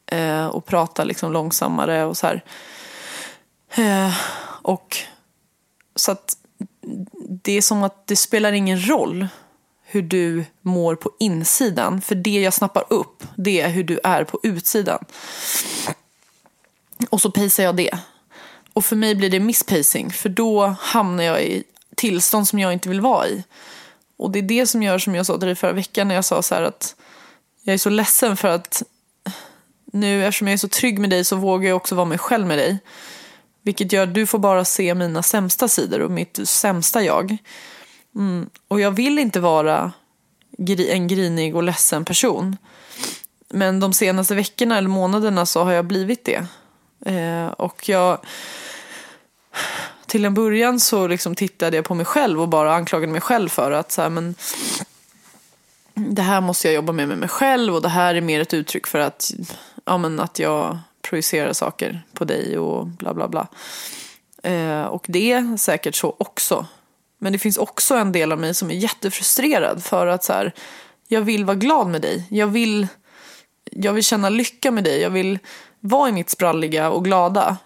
Eh, 0.07 0.47
och 0.47 0.67
pratar 0.67 1.05
liksom 1.05 1.33
långsammare 1.33 2.05
och 2.05 2.17
så 2.17 2.27
här. 2.27 2.45
Eh, 3.71 4.15
och 4.63 4.97
så 5.97 6.13
att 6.13 6.37
det 7.43 7.53
är 7.53 7.63
som 7.63 7.83
att 7.83 8.07
det 8.07 8.17
spelar 8.17 8.53
ingen 8.53 8.89
roll 8.89 9.29
hur 9.85 10.03
du 10.03 10.45
mår 10.63 10.95
på 10.95 11.11
insidan. 11.19 12.01
För 12.01 12.15
det 12.15 12.41
jag 12.41 12.55
snappar 12.55 12.85
upp, 12.93 13.25
det 13.37 13.61
är 13.61 13.69
hur 13.69 13.85
du 13.85 14.01
är 14.05 14.25
på 14.25 14.41
utsidan. 14.43 15.05
Och 17.11 17.21
så 17.21 17.31
pacear 17.31 17.67
jag 17.67 17.77
det. 17.77 17.99
Och 18.73 18.85
för 18.85 18.97
mig 18.97 19.15
blir 19.15 19.31
det 19.31 19.41
misspacing, 19.41 20.11
för 20.11 20.29
då 20.29 20.67
hamnar 20.67 21.25
jag 21.25 21.43
i 21.43 21.65
tillstånd 21.97 22.49
som 22.49 22.59
jag 22.59 22.73
inte 22.73 22.89
vill 22.89 23.01
vara 23.01 23.29
i. 23.29 23.45
Och 24.17 24.31
det 24.31 24.39
är 24.39 24.43
det 24.43 24.67
som 24.67 24.83
gör, 24.83 24.99
som 24.99 25.15
jag 25.15 25.27
sa 25.27 25.39
till 25.39 25.47
dig 25.47 25.55
förra 25.55 25.73
veckan, 25.73 26.09
när 26.09 26.15
jag 26.15 26.25
sa 26.25 26.43
så 26.43 26.55
här 26.55 26.63
att 26.63 26.97
jag 27.63 27.75
är 27.75 27.79
så 27.79 27.91
ledsen 27.91 28.37
för 28.37 28.49
att 28.49 28.83
nu, 29.93 30.27
eftersom 30.27 30.49
jag 30.49 30.53
är 30.53 30.59
så 30.59 30.69
trygg 30.69 30.99
med 30.99 31.11
dig, 31.11 31.25
så 31.25 31.37
vågar 31.37 31.69
jag 31.69 31.77
också 31.77 31.95
vara 31.95 32.07
mig 32.07 32.19
själv 32.19 32.47
med 32.47 32.59
dig. 32.59 32.79
Vilket 33.69 33.93
gör 33.93 34.03
att 34.03 34.15
du 34.15 34.27
får 34.27 34.39
bara 34.39 34.65
se 34.65 34.95
mina 34.95 35.23
sämsta 35.23 35.69
sidor 35.69 36.01
och 36.01 36.11
mitt 36.11 36.49
sämsta 36.49 37.03
jag. 37.03 37.37
Mm. 38.15 38.51
Och 38.69 38.81
jag 38.81 38.91
vill 38.91 39.19
inte 39.19 39.41
vara 39.41 39.93
en 40.89 41.09
grinig 41.09 41.57
och 41.57 41.63
ledsen 41.63 42.05
person. 42.05 42.57
Men 43.49 43.81
de 43.81 43.93
senaste 43.93 44.35
veckorna 44.35 44.79
eller 44.79 44.89
månaderna 44.89 45.47
så 45.47 45.65
har 45.65 45.73
jag 45.73 45.85
blivit 45.85 46.25
det. 46.25 46.47
Eh, 47.13 47.47
och 47.47 47.89
jag... 47.89 48.19
Till 50.07 50.25
en 50.25 50.35
början 50.35 50.81
så 50.81 51.07
liksom 51.07 51.35
tittade 51.35 51.77
jag 51.77 51.85
på 51.85 51.95
mig 51.95 52.07
själv 52.07 52.43
och 52.43 52.49
bara 52.49 52.75
anklagade 52.75 53.13
mig 53.13 53.21
själv 53.21 53.49
för 53.49 53.71
att 53.71 53.93
så 53.93 54.03
här, 54.03 54.11
men, 54.11 54.35
det 55.95 56.23
här 56.23 56.41
måste 56.41 56.69
jag 56.69 56.75
jobba 56.75 56.93
med 56.93 57.09
med 57.09 57.19
mig 57.19 57.29
själv 57.29 57.75
och 57.75 57.83
det 57.83 57.89
här 57.89 58.15
är 58.15 58.21
mer 58.21 58.41
ett 58.41 58.55
uttryck 58.55 58.87
för 58.87 58.99
att, 58.99 59.31
ja, 59.85 59.99
men 59.99 60.21
att 60.21 60.39
jag 60.39 60.79
projicera 61.09 61.55
saker 61.55 62.03
på 62.13 62.25
dig 62.25 62.59
och 62.59 62.87
bla 62.87 63.15
bla 63.15 63.29
bla. 63.29 63.47
Eh, 64.43 64.85
och 64.85 65.05
det 65.09 65.33
är 65.33 65.57
säkert 65.57 65.95
så 65.95 66.17
också. 66.19 66.67
Men 67.19 67.33
det 67.33 67.39
finns 67.39 67.57
också 67.57 67.95
en 67.95 68.13
del 68.13 68.33
av 68.33 68.39
mig 68.39 68.55
som 68.55 68.71
är 68.71 68.75
jättefrustrerad 68.75 69.85
för 69.85 70.07
att 70.07 70.25
så 70.25 70.33
här, 70.33 70.55
jag 71.09 71.21
vill 71.21 71.45
vara 71.45 71.57
glad 71.57 71.89
med 71.89 72.03
dig. 72.03 72.27
Jag 72.31 72.47
vill, 72.47 72.87
jag 73.71 73.93
vill 73.93 74.05
känna 74.05 74.29
lycka 74.29 74.71
med 74.71 74.85
dig. 74.85 75.01
Jag 75.01 75.11
vill 75.11 75.39
vara 75.81 76.09
i 76.09 76.13
mitt 76.13 76.31
spralliga 76.31 76.91
och 76.91 77.05
glada. 77.05 77.57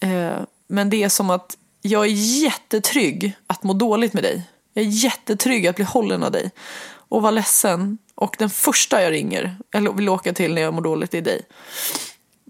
Eh, 0.00 0.42
men 0.68 0.90
det 0.90 1.02
är 1.02 1.08
som 1.08 1.30
att 1.30 1.56
jag 1.82 2.04
är 2.04 2.42
jättetrygg 2.42 3.36
att 3.46 3.62
må 3.62 3.72
dåligt 3.72 4.12
med 4.12 4.22
dig. 4.22 4.42
Jag 4.74 4.84
är 4.84 4.88
jättetrygg 4.88 5.66
att 5.66 5.76
bli 5.76 5.84
hållen 5.84 6.22
av 6.22 6.30
dig. 6.30 6.50
Och 6.94 7.22
vara 7.22 7.30
ledsen. 7.30 7.98
Och 8.14 8.36
den 8.38 8.50
första 8.50 9.02
jag 9.02 9.12
ringer, 9.12 9.56
eller 9.74 9.92
vill 9.92 10.08
åka 10.08 10.32
till 10.32 10.54
när 10.54 10.62
jag 10.62 10.74
mår 10.74 10.82
dåligt, 10.82 11.14
är 11.14 11.20
dig. 11.20 11.42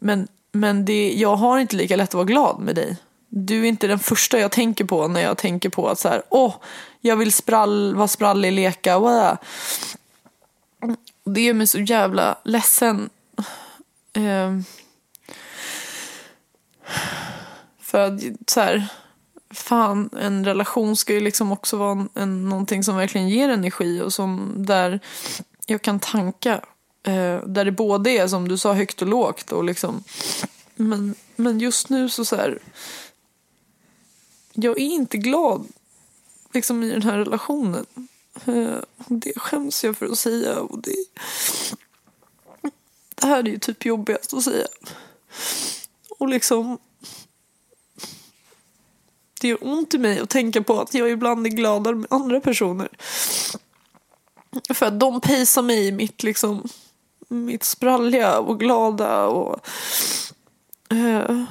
Men, 0.03 0.29
men 0.53 0.85
det, 0.85 1.13
jag 1.13 1.37
har 1.37 1.59
inte 1.59 1.77
lika 1.77 1.97
lätt 1.97 2.09
att 2.09 2.15
vara 2.15 2.25
glad 2.25 2.61
med 2.61 2.75
dig. 2.75 2.97
Du 3.29 3.63
är 3.63 3.69
inte 3.69 3.87
den 3.87 3.99
första 3.99 4.39
jag 4.39 4.51
tänker 4.51 4.85
på 4.85 5.09
när 5.09 5.21
jag 5.21 5.39
tänker 5.39 5.69
på 5.69 5.89
att 5.89 5.99
så 5.99 6.09
här, 6.09 6.23
åh, 6.29 6.55
jag 7.01 7.17
vill 7.17 7.33
sprall, 7.33 7.95
vara 7.95 8.09
sprallig, 8.09 8.53
leka, 8.53 8.99
wow. 8.99 9.37
Det 11.25 11.41
gör 11.41 11.55
mig 11.55 11.67
så 11.67 11.79
jävla 11.79 12.39
ledsen. 12.45 13.11
Eh, 14.13 14.59
för 17.81 17.99
att 17.99 18.21
så 18.47 18.61
här, 18.61 18.89
fan, 19.51 20.11
en 20.21 20.45
relation 20.45 20.97
ska 20.97 21.13
ju 21.13 21.21
liksom 21.21 21.53
också 21.53 21.77
vara 21.77 21.93
en, 21.93 22.09
en, 22.15 22.49
någonting 22.49 22.85
som 22.85 22.97
verkligen 22.97 23.29
ger 23.29 23.49
energi 23.49 24.01
och 24.01 24.13
som 24.13 24.55
där 24.57 25.01
jag 25.67 25.83
kan 25.83 26.01
tanka. 26.01 26.61
Eh, 27.03 27.47
där 27.47 27.65
det 27.65 27.73
både 27.73 28.11
är 28.11 28.29
som 28.29 28.49
du 28.49 28.59
sa 28.59 28.73
högt 28.73 29.03
och 29.03 29.09
lågt 29.09 29.53
och 29.53 29.65
liksom 29.65 30.05
men, 30.75 31.15
men 31.37 31.61
just 31.61 31.89
nu 31.89 32.09
så 32.09 32.25
så 32.25 32.37
här, 32.37 32.59
jag 34.53 34.81
är 34.81 34.85
inte 34.85 35.19
glad 35.19 35.67
liksom 36.53 36.83
i 36.83 36.91
den 36.91 37.03
här 37.03 37.19
relationen. 37.19 37.87
Eh, 38.45 38.77
det 39.07 39.33
skäms 39.37 39.85
jag 39.85 39.97
för 39.97 40.07
att 40.07 40.19
säga 40.19 40.61
och 40.61 40.83
det, 40.83 41.05
det 43.15 43.27
här 43.27 43.39
är 43.39 43.49
ju 43.49 43.59
typ 43.59 43.85
jobbigast 43.85 44.35
att 44.35 44.43
säga. 44.43 44.67
Och 46.19 46.29
liksom 46.29 46.79
det 49.41 49.49
gör 49.49 49.59
ont 49.61 49.95
i 49.95 49.99
mig 49.99 50.19
att 50.19 50.31
tänka 50.31 50.63
på 50.63 50.81
att 50.81 50.95
jag 50.95 51.11
ibland 51.11 51.47
är 51.47 51.51
gladare 51.51 51.95
med 51.95 52.07
andra 52.11 52.41
personer. 52.41 52.89
För 54.75 54.87
att 54.87 55.01
de 55.01 55.21
pejsar 55.21 55.63
mig 55.63 55.87
i 55.87 55.93
mitt, 55.93 56.23
liksom, 56.23 56.69
mitt 57.33 57.65
spralliga 57.65 58.39
och 58.39 58.61
glada 58.61 59.27
och... 59.27 59.67
Eh, 60.91 61.45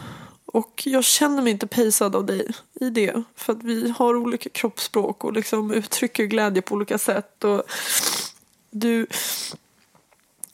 och 0.45 0.81
jag 0.85 1.03
känner 1.03 1.41
mig 1.41 1.51
inte 1.51 1.67
pejsad 1.67 2.15
av 2.15 2.25
dig 2.25 2.47
i 2.73 2.89
det. 2.89 3.23
För 3.35 3.53
att 3.53 3.63
vi 3.63 3.93
har 3.97 4.15
olika 4.15 4.49
kroppsspråk 4.49 5.23
och 5.23 5.33
liksom 5.33 5.71
uttrycker 5.71 6.23
glädje 6.25 6.61
på 6.61 6.75
olika 6.75 6.97
sätt. 6.97 7.43
Och 7.43 7.63
du 8.71 9.07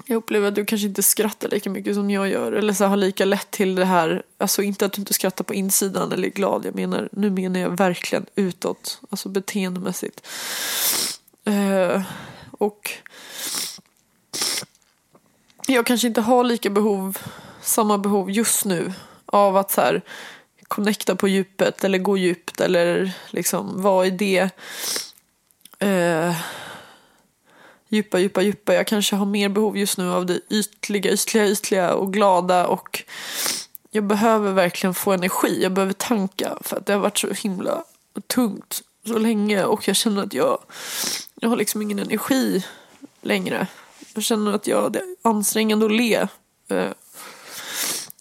jag 0.10 0.18
upplever 0.18 0.48
att 0.48 0.56
du 0.56 0.66
kanske 0.66 0.88
inte 0.88 1.04
skrattar 1.04 1.50
lika 1.50 1.70
mycket 1.70 1.96
som 1.96 2.10
jag 2.10 2.30
gör. 2.30 2.52
Eller 2.52 2.74
så 2.74 2.86
har 2.86 2.98
lika 2.98 3.26
lätt 3.26 3.52
till 3.52 3.76
det 3.76 3.86
här. 3.86 4.24
Alltså 4.38 4.62
inte 4.62 4.86
att 4.86 4.94
du 4.94 5.02
inte 5.02 5.14
skrattar 5.14 5.44
på 5.44 5.54
insidan 5.54 6.12
eller 6.12 6.28
är 6.28 6.32
glad. 6.32 6.66
Jag 6.66 6.76
menar, 6.76 7.10
nu 7.12 7.30
menar 7.30 7.60
jag 7.60 7.78
verkligen 7.78 8.26
utåt. 8.36 9.02
Alltså 9.10 9.30
beteendemässigt. 9.30 10.28
Eh, 11.46 12.02
och 12.52 12.92
jag 15.74 15.86
kanske 15.86 16.08
inte 16.08 16.22
har 16.22 16.44
lika 16.44 16.70
behov, 16.70 17.18
samma 17.62 17.98
behov 17.98 18.32
just 18.32 18.66
nu 18.66 18.94
av 19.26 19.58
att 19.58 19.72
så 19.72 19.82
här 19.82 20.02
connecta 20.68 21.16
på 21.16 21.28
djupet 21.28 21.84
eller 21.84 21.98
gå 21.98 22.18
djupt 22.18 22.62
eller 22.62 23.12
liksom 23.30 23.82
vara 23.82 24.06
i 24.06 24.10
det. 24.10 24.50
eh, 25.80 26.36
djupa, 27.90 28.20
djupa, 28.20 28.42
djupa. 28.42 28.74
Jag 28.74 28.88
kanske 28.88 29.16
har 29.16 29.26
mer 29.26 29.50
behov 29.50 29.78
just 29.78 29.98
nu 29.98 30.12
av 30.12 30.26
det 30.26 30.40
ytliga, 30.50 31.12
ytliga, 31.12 31.48
ytliga 31.48 31.94
och 31.94 32.14
glada 32.14 32.68
och 32.68 33.04
jag 33.92 34.04
behöver 34.04 34.52
verkligen 34.52 34.94
få 34.94 35.12
energi. 35.12 35.64
Jag 35.64 35.72
behöver 35.72 35.94
tanka 35.94 36.58
för 36.62 36.78
att 36.78 36.86
det 36.86 36.94
har 36.94 37.00
varit 37.00 37.18
så 37.18 37.30
himla 37.30 37.84
tungt 38.28 38.82
så 39.06 39.18
länge 39.18 39.64
och 39.64 39.88
jag 39.88 39.96
känner 39.96 40.24
att 40.24 40.34
jag, 40.34 40.60
jag 41.36 41.50
har 41.50 41.58
liksom 41.58 41.82
ingen 41.82 42.00
energi 42.00 42.66
längre. 43.22 43.68
Jag 44.18 44.24
känner 44.24 44.54
att 44.54 44.68
jag, 44.68 44.92
det 44.92 45.00
är 45.00 45.06
ansträngande 45.22 45.86
att 45.86 45.92
le. 45.92 46.28
Eh, 46.70 46.92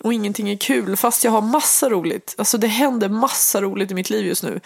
och 0.03 0.13
ingenting 0.15 0.51
är 0.51 0.57
kul 0.57 0.97
fast 0.97 1.25
jag 1.25 1.31
har 1.31 1.43
massa 1.43 1.91
roligt. 1.91 2.35
Alltså 2.39 2.59
det 2.59 2.67
händer 2.67 3.09
massa 3.09 3.63
roligt 3.63 3.91
i 3.91 3.95
mitt 3.95 4.11
liv 4.11 4.27
just 4.27 4.43
nu. 4.43 4.61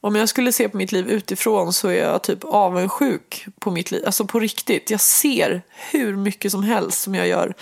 Om 0.00 0.16
jag 0.16 0.28
skulle 0.28 0.52
se 0.52 0.68
på 0.68 0.76
mitt 0.76 0.92
liv 0.92 1.08
utifrån 1.08 1.72
så 1.72 1.88
är 1.88 2.04
jag 2.04 2.22
typ 2.22 2.44
avundsjuk 2.44 3.46
på 3.58 3.70
mitt 3.70 3.90
liv. 3.90 4.02
Alltså 4.06 4.24
på 4.24 4.40
riktigt. 4.40 4.90
Jag 4.90 5.00
ser 5.00 5.62
hur 5.90 6.16
mycket 6.16 6.52
som 6.52 6.62
helst 6.62 7.02
som 7.02 7.14
jag 7.14 7.28
gör. 7.28 7.54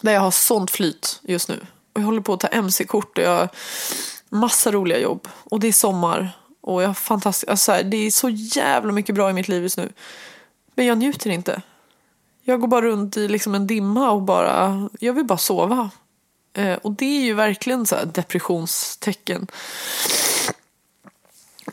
Där 0.00 0.12
jag 0.12 0.20
har 0.20 0.30
sånt 0.30 0.70
flyt 0.70 1.20
just 1.22 1.48
nu. 1.48 1.66
Och 1.92 2.00
jag 2.00 2.06
håller 2.06 2.20
på 2.20 2.32
att 2.32 2.40
ta 2.40 2.48
mc-kort 2.48 3.18
och 3.18 3.24
jag 3.24 3.36
har 3.36 3.48
massa 4.28 4.72
roliga 4.72 4.98
jobb. 4.98 5.28
Och 5.44 5.60
det 5.60 5.68
är 5.68 5.72
sommar. 5.72 6.38
Och 6.60 6.82
jag 6.82 6.88
har 6.88 6.94
fantastiskt, 6.94 7.50
alltså 7.50 7.82
det 7.84 7.96
är 7.96 8.10
så 8.10 8.28
jävla 8.28 8.92
mycket 8.92 9.14
bra 9.14 9.30
i 9.30 9.32
mitt 9.32 9.48
liv 9.48 9.62
just 9.62 9.76
nu. 9.76 9.92
Men 10.78 10.86
jag 10.86 10.98
njuter 10.98 11.30
inte. 11.30 11.62
Jag 12.42 12.60
går 12.60 12.68
bara 12.68 12.82
runt 12.82 13.16
i 13.16 13.28
liksom 13.28 13.54
en 13.54 13.66
dimma 13.66 14.10
och 14.10 14.22
bara, 14.22 14.88
jag 15.00 15.12
vill 15.12 15.24
bara 15.24 15.38
sova. 15.38 15.90
Eh, 16.52 16.74
och 16.74 16.92
det 16.92 17.04
är 17.04 17.20
ju 17.24 17.34
verkligen 17.34 17.86
så 17.86 17.96
här 17.96 18.06
depressionstecken. 18.06 19.46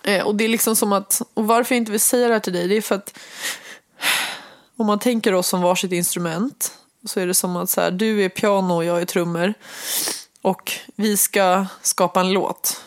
Eh, 0.04 0.26
och 0.26 0.36
det 0.36 0.44
är 0.44 0.48
liksom 0.48 0.76
som 0.76 0.94
att, 0.94 1.22
och 1.34 1.48
varför 1.48 1.76
jag 1.76 1.82
inte 1.82 1.92
vill 1.92 2.00
säga 2.00 2.28
det 2.28 2.34
här 2.34 2.40
till 2.40 2.54
dig, 2.54 2.68
det 2.68 2.78
är 2.78 2.82
för 2.82 2.96
att 2.96 3.18
om 4.76 4.86
man 4.86 5.00
tänker 5.00 5.34
oss 5.34 5.48
som 5.48 5.62
varsitt 5.62 5.92
instrument 5.92 6.78
så 7.06 7.20
är 7.20 7.28
det 7.28 7.34
som 7.34 7.56
att 7.56 7.70
så 7.70 7.82
här, 7.82 7.92
du 7.92 8.26
är 8.26 8.30
piano 8.30 8.74
och 8.74 8.86
jag 8.86 9.02
är 9.02 9.06
trummor. 9.06 9.54
Och 10.42 10.72
vi 10.96 11.18
ska 11.18 11.66
skapa 11.82 12.20
en 12.20 12.34
låt. 12.34 12.84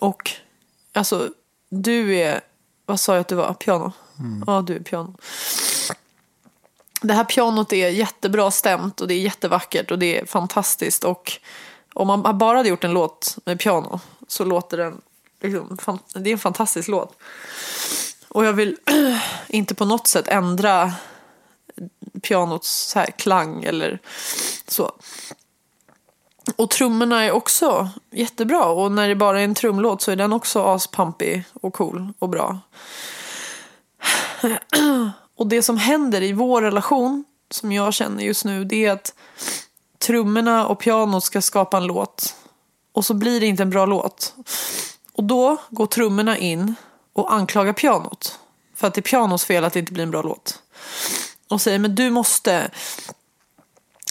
Och 0.00 0.30
alltså, 0.92 1.28
du 1.68 2.16
är, 2.16 2.40
vad 2.86 3.00
sa 3.00 3.12
jag 3.12 3.20
att 3.20 3.28
du 3.28 3.34
var? 3.34 3.54
Piano? 3.54 3.92
Mm. 4.20 4.44
Ja, 4.46 4.62
du 4.62 4.76
är 4.76 4.80
piano. 4.80 5.14
Det 7.00 7.14
här 7.14 7.24
pianot 7.24 7.72
är 7.72 7.88
jättebra 7.88 8.50
stämt 8.50 9.00
och 9.00 9.08
det 9.08 9.14
är 9.14 9.20
jättevackert 9.20 9.90
och 9.90 9.98
det 9.98 10.20
är 10.20 10.26
fantastiskt. 10.26 11.04
Och 11.04 11.32
om 11.94 12.06
man 12.06 12.38
bara 12.38 12.56
hade 12.56 12.68
gjort 12.68 12.84
en 12.84 12.92
låt 12.92 13.36
med 13.44 13.60
piano 13.60 14.00
så 14.28 14.44
låter 14.44 14.76
den, 14.76 15.00
liksom, 15.40 15.98
det 16.14 16.30
är 16.30 16.32
en 16.32 16.38
fantastisk 16.38 16.88
låt. 16.88 17.16
Och 18.28 18.44
jag 18.44 18.52
vill 18.52 18.76
inte 19.48 19.74
på 19.74 19.84
något 19.84 20.06
sätt 20.06 20.28
ändra 20.28 20.92
pianots 22.22 22.90
så 22.90 23.04
klang 23.16 23.64
eller 23.64 23.98
så. 24.68 24.92
Och 26.56 26.70
trummorna 26.70 27.24
är 27.24 27.30
också 27.30 27.88
jättebra 28.10 28.64
och 28.64 28.92
när 28.92 29.08
det 29.08 29.14
bara 29.14 29.40
är 29.40 29.44
en 29.44 29.54
trumlåt 29.54 30.02
så 30.02 30.10
är 30.10 30.16
den 30.16 30.32
också 30.32 30.64
aspampig 30.64 31.44
och 31.60 31.74
cool 31.74 32.12
och 32.18 32.28
bra. 32.28 32.58
Och 35.36 35.46
det 35.46 35.62
som 35.62 35.76
händer 35.76 36.22
i 36.22 36.32
vår 36.32 36.62
relation, 36.62 37.24
som 37.50 37.72
jag 37.72 37.94
känner 37.94 38.24
just 38.24 38.44
nu, 38.44 38.64
det 38.64 38.86
är 38.86 38.92
att 38.92 39.14
trummorna 39.98 40.66
och 40.66 40.78
pianot 40.78 41.24
ska 41.24 41.42
skapa 41.42 41.76
en 41.76 41.86
låt. 41.86 42.34
Och 42.92 43.04
så 43.04 43.14
blir 43.14 43.40
det 43.40 43.46
inte 43.46 43.62
en 43.62 43.70
bra 43.70 43.86
låt. 43.86 44.34
Och 45.12 45.24
då 45.24 45.56
går 45.70 45.86
trummorna 45.86 46.38
in 46.38 46.74
och 47.12 47.32
anklagar 47.32 47.72
pianot. 47.72 48.38
För 48.74 48.86
att 48.86 48.94
det 48.94 49.00
är 49.00 49.02
pianos 49.02 49.44
fel 49.44 49.64
att 49.64 49.72
det 49.72 49.78
inte 49.78 49.92
blir 49.92 50.04
en 50.04 50.10
bra 50.10 50.22
låt. 50.22 50.62
Och 51.48 51.60
säger, 51.60 51.78
men 51.78 51.94
du 51.94 52.10
måste, 52.10 52.70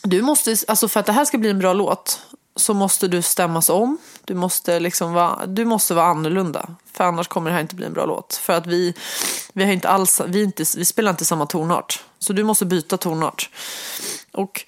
du 0.03 0.21
måste, 0.21 0.55
alltså 0.67 0.87
för 0.87 0.99
att 0.99 1.05
det 1.05 1.11
här 1.11 1.25
ska 1.25 1.37
bli 1.37 1.49
en 1.49 1.59
bra 1.59 1.73
låt 1.73 2.21
så 2.59 2.73
måste 2.73 3.07
du 3.07 3.21
stämmas 3.21 3.69
om. 3.69 3.97
Du 4.25 4.33
måste, 4.33 4.79
liksom 4.79 5.13
vara, 5.13 5.45
du 5.45 5.65
måste 5.65 5.93
vara 5.93 6.05
annorlunda. 6.05 6.75
För 6.93 7.03
annars 7.03 7.27
kommer 7.27 7.49
det 7.49 7.53
här 7.53 7.61
inte 7.61 7.75
bli 7.75 7.85
en 7.85 7.93
bra 7.93 8.05
låt. 8.05 8.35
För 8.35 8.53
att 8.53 8.67
vi, 8.67 8.93
vi, 9.53 9.65
har 9.65 9.71
inte 9.71 9.89
alls, 9.89 10.21
vi, 10.27 10.43
inte, 10.43 10.63
vi 10.77 10.85
spelar 10.85 11.11
inte 11.11 11.25
samma 11.25 11.45
tonart. 11.45 12.03
Så 12.19 12.33
du 12.33 12.43
måste 12.43 12.65
byta 12.65 12.97
tonart. 12.97 13.49
Och, 14.31 14.65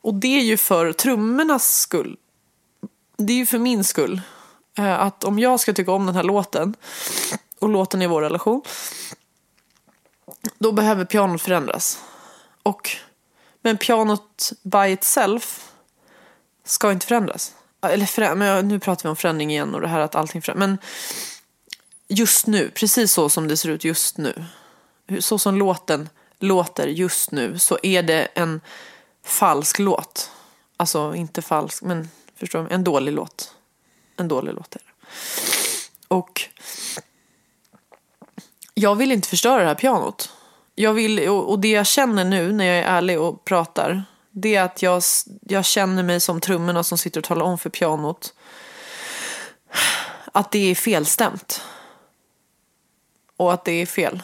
och 0.00 0.14
det 0.14 0.38
är 0.38 0.42
ju 0.42 0.56
för 0.56 0.92
trummornas 0.92 1.78
skull. 1.78 2.16
Det 3.16 3.32
är 3.32 3.36
ju 3.36 3.46
för 3.46 3.58
min 3.58 3.84
skull. 3.84 4.20
Eh, 4.78 5.00
att 5.00 5.24
om 5.24 5.38
jag 5.38 5.60
ska 5.60 5.72
tycka 5.72 5.92
om 5.92 6.06
den 6.06 6.14
här 6.14 6.22
låten 6.22 6.74
och 7.58 7.68
låten 7.68 8.02
i 8.02 8.06
vår 8.06 8.22
relation. 8.22 8.62
Då 10.58 10.72
behöver 10.72 11.04
pianot 11.04 11.42
förändras. 11.42 12.02
Och, 12.62 12.90
men 13.62 13.76
pianot 13.76 14.52
by 14.62 14.88
itself 14.88 15.71
ska 16.64 16.92
inte 16.92 17.06
förändras. 17.06 17.54
Eller 17.82 18.06
förä 18.06 18.34
men 18.34 18.68
nu 18.68 18.80
pratar 18.80 19.02
vi 19.02 19.08
om 19.08 19.16
förändring 19.16 19.50
igen 19.50 19.74
och 19.74 19.80
det 19.80 19.88
här 19.88 20.00
att 20.00 20.14
allting 20.14 20.42
förändras. 20.42 20.68
Men 20.68 20.78
just 22.08 22.46
nu, 22.46 22.70
precis 22.70 23.12
så 23.12 23.28
som 23.28 23.48
det 23.48 23.56
ser 23.56 23.68
ut 23.68 23.84
just 23.84 24.18
nu. 24.18 24.44
Så 25.20 25.38
som 25.38 25.56
låten 25.56 26.08
låter 26.38 26.86
just 26.86 27.30
nu 27.30 27.58
så 27.58 27.78
är 27.82 28.02
det 28.02 28.28
en 28.34 28.60
falsk 29.24 29.78
låt. 29.78 30.30
Alltså 30.76 31.14
inte 31.14 31.42
falsk, 31.42 31.82
men 31.82 32.10
förstår 32.36 32.62
du? 32.62 32.74
En 32.74 32.84
dålig 32.84 33.12
låt. 33.12 33.54
En 34.16 34.28
dålig 34.28 34.54
låt 34.54 34.74
är 34.74 34.78
det. 34.78 34.92
Och 36.08 36.42
jag 38.74 38.94
vill 38.94 39.12
inte 39.12 39.28
förstöra 39.28 39.60
det 39.60 39.68
här 39.68 39.74
pianot. 39.74 40.30
Jag 40.74 40.92
vill, 40.92 41.28
och 41.28 41.58
det 41.58 41.70
jag 41.70 41.86
känner 41.86 42.24
nu 42.24 42.52
när 42.52 42.64
jag 42.64 42.78
är 42.78 42.82
ärlig 42.82 43.20
och 43.20 43.44
pratar 43.44 44.04
det 44.32 44.54
är 44.54 44.62
att 44.62 44.82
jag, 44.82 45.02
jag 45.40 45.64
känner 45.64 46.02
mig 46.02 46.20
som 46.20 46.40
trummorna 46.40 46.84
som 46.84 46.98
sitter 46.98 47.20
och 47.20 47.24
talar 47.24 47.46
om 47.46 47.58
för 47.58 47.70
pianot 47.70 48.34
att 50.32 50.50
det 50.50 50.70
är 50.70 50.74
felstämt. 50.74 51.62
Och 53.36 53.52
att 53.52 53.64
det 53.64 53.72
är 53.72 53.86
fel. 53.86 54.22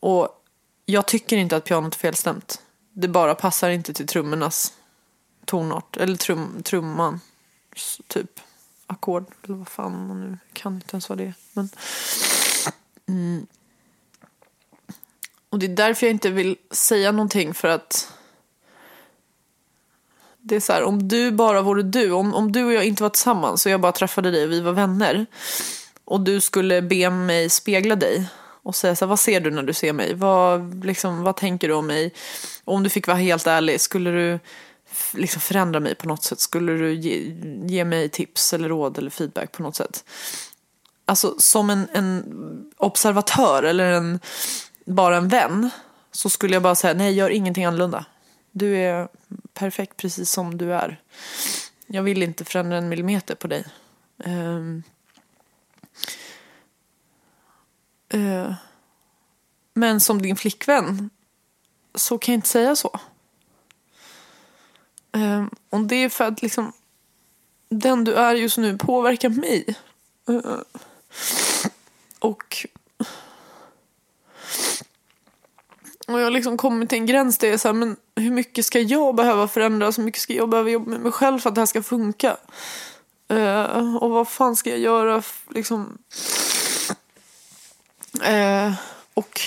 Och 0.00 0.44
jag 0.86 1.06
tycker 1.06 1.36
inte 1.36 1.56
att 1.56 1.64
pianot 1.64 1.94
är 1.94 1.98
felstämt. 1.98 2.62
Det 2.92 3.08
bara 3.08 3.34
passar 3.34 3.70
inte 3.70 3.94
till 3.94 4.06
trummornas 4.06 4.72
tonart. 5.44 5.96
Eller 5.96 6.16
trum, 6.16 6.62
trumman. 6.62 7.20
Typ 8.06 8.40
ackord. 8.86 9.26
Eller 9.42 9.54
vad 9.54 9.68
fan 9.68 10.06
man 10.06 10.20
nu 10.20 10.38
kan 10.52 10.74
inte 10.74 10.94
ens 10.94 11.08
vad 11.08 11.18
det 11.18 11.24
är. 11.24 11.34
Men, 11.52 11.68
mm. 13.08 13.46
Och 15.48 15.58
det 15.58 15.66
är 15.66 15.76
därför 15.76 16.06
jag 16.06 16.14
inte 16.14 16.30
vill 16.30 16.56
säga 16.70 17.12
någonting 17.12 17.54
för 17.54 17.68
att 17.68 18.13
det 20.46 20.56
är 20.56 20.60
så 20.60 20.72
här, 20.72 20.82
om 20.82 21.08
du 21.08 21.30
bara 21.30 21.62
vore 21.62 21.82
du, 21.82 22.12
om, 22.12 22.34
om 22.34 22.52
du 22.52 22.64
och 22.64 22.72
jag 22.72 22.84
inte 22.84 23.02
var 23.02 23.10
tillsammans 23.10 23.66
och 23.66 23.72
jag 23.72 23.80
bara 23.80 23.92
träffade 23.92 24.30
dig 24.30 24.44
och 24.44 24.52
vi 24.52 24.60
var 24.60 24.72
vänner 24.72 25.26
och 26.04 26.20
du 26.20 26.40
skulle 26.40 26.82
be 26.82 27.10
mig 27.10 27.50
spegla 27.50 27.96
dig 27.96 28.26
och 28.62 28.74
säga 28.74 28.96
så 28.96 29.04
här, 29.04 29.08
vad 29.08 29.20
ser 29.20 29.40
du 29.40 29.50
när 29.50 29.62
du 29.62 29.72
ser 29.72 29.92
mig? 29.92 30.14
Vad, 30.14 30.84
liksom, 30.84 31.22
vad 31.22 31.36
tänker 31.36 31.68
du 31.68 31.74
om 31.74 31.86
mig? 31.86 32.14
Och 32.64 32.74
om 32.74 32.82
du 32.82 32.90
fick 32.90 33.06
vara 33.06 33.16
helt 33.16 33.46
ärlig, 33.46 33.80
skulle 33.80 34.10
du 34.10 34.38
liksom 35.12 35.40
förändra 35.40 35.80
mig 35.80 35.94
på 35.94 36.08
något 36.08 36.22
sätt? 36.22 36.40
Skulle 36.40 36.72
du 36.72 36.94
ge, 36.94 37.36
ge 37.66 37.84
mig 37.84 38.08
tips 38.08 38.52
eller 38.52 38.68
råd 38.68 38.98
eller 38.98 39.10
feedback 39.10 39.52
på 39.52 39.62
något 39.62 39.76
sätt? 39.76 40.04
Alltså 41.06 41.34
som 41.38 41.70
en, 41.70 41.88
en 41.92 42.24
observatör 42.76 43.62
eller 43.62 43.92
en, 43.92 44.20
bara 44.86 45.16
en 45.16 45.28
vän 45.28 45.70
så 46.12 46.30
skulle 46.30 46.54
jag 46.54 46.62
bara 46.62 46.74
säga 46.74 46.94
nej, 46.94 47.12
gör 47.12 47.30
ingenting 47.30 47.64
annorlunda. 47.64 48.04
Du 48.56 48.76
är 48.76 49.08
perfekt 49.52 49.96
precis 49.96 50.30
som 50.30 50.58
du 50.58 50.74
är. 50.74 51.00
Jag 51.86 52.02
vill 52.02 52.22
inte 52.22 52.44
förändra 52.44 52.76
en 52.76 52.88
millimeter 52.88 53.34
på 53.34 53.46
dig. 53.46 53.64
Um, 54.16 54.82
uh, 58.14 58.54
men 59.74 60.00
som 60.00 60.22
din 60.22 60.36
flickvän 60.36 61.10
så 61.94 62.18
kan 62.18 62.32
jag 62.32 62.38
inte 62.38 62.48
säga 62.48 62.76
så. 62.76 63.00
Um, 65.12 65.50
och 65.70 65.80
det 65.80 65.96
är 65.96 66.08
för 66.08 66.24
att 66.24 66.42
liksom 66.42 66.72
den 67.68 68.04
du 68.04 68.14
är 68.14 68.34
just 68.34 68.58
nu 68.58 68.78
påverkar 68.78 69.28
mig. 69.28 69.74
Uh, 70.28 70.60
och 72.18 72.66
och 76.08 76.18
jag 76.20 76.24
har 76.24 76.30
liksom 76.30 76.56
kommit 76.56 76.88
till 76.88 76.98
en 76.98 77.06
gräns 77.06 77.38
där 77.38 77.48
jag 77.48 77.54
är 77.54 77.58
så 77.58 77.68
här, 77.68 77.72
men 77.72 77.96
hur 78.16 78.30
mycket 78.30 78.66
ska 78.66 78.80
jag 78.80 79.14
behöva 79.14 79.48
förändras? 79.48 79.86
Alltså, 79.86 80.00
hur 80.00 80.06
mycket 80.06 80.22
ska 80.22 80.32
jag 80.32 80.48
behöva 80.48 80.70
jobba 80.70 80.90
med 80.90 81.00
mig 81.00 81.12
själv 81.12 81.38
för 81.38 81.48
att 81.48 81.54
det 81.54 81.60
här 81.60 81.66
ska 81.66 81.82
funka? 81.82 82.36
Uh, 83.32 83.96
och 83.96 84.10
vad 84.10 84.28
fan 84.28 84.56
ska 84.56 84.70
jag 84.70 84.78
göra? 84.78 85.22
Liksom. 85.50 85.98
Uh, 88.28 88.72
och 89.14 89.40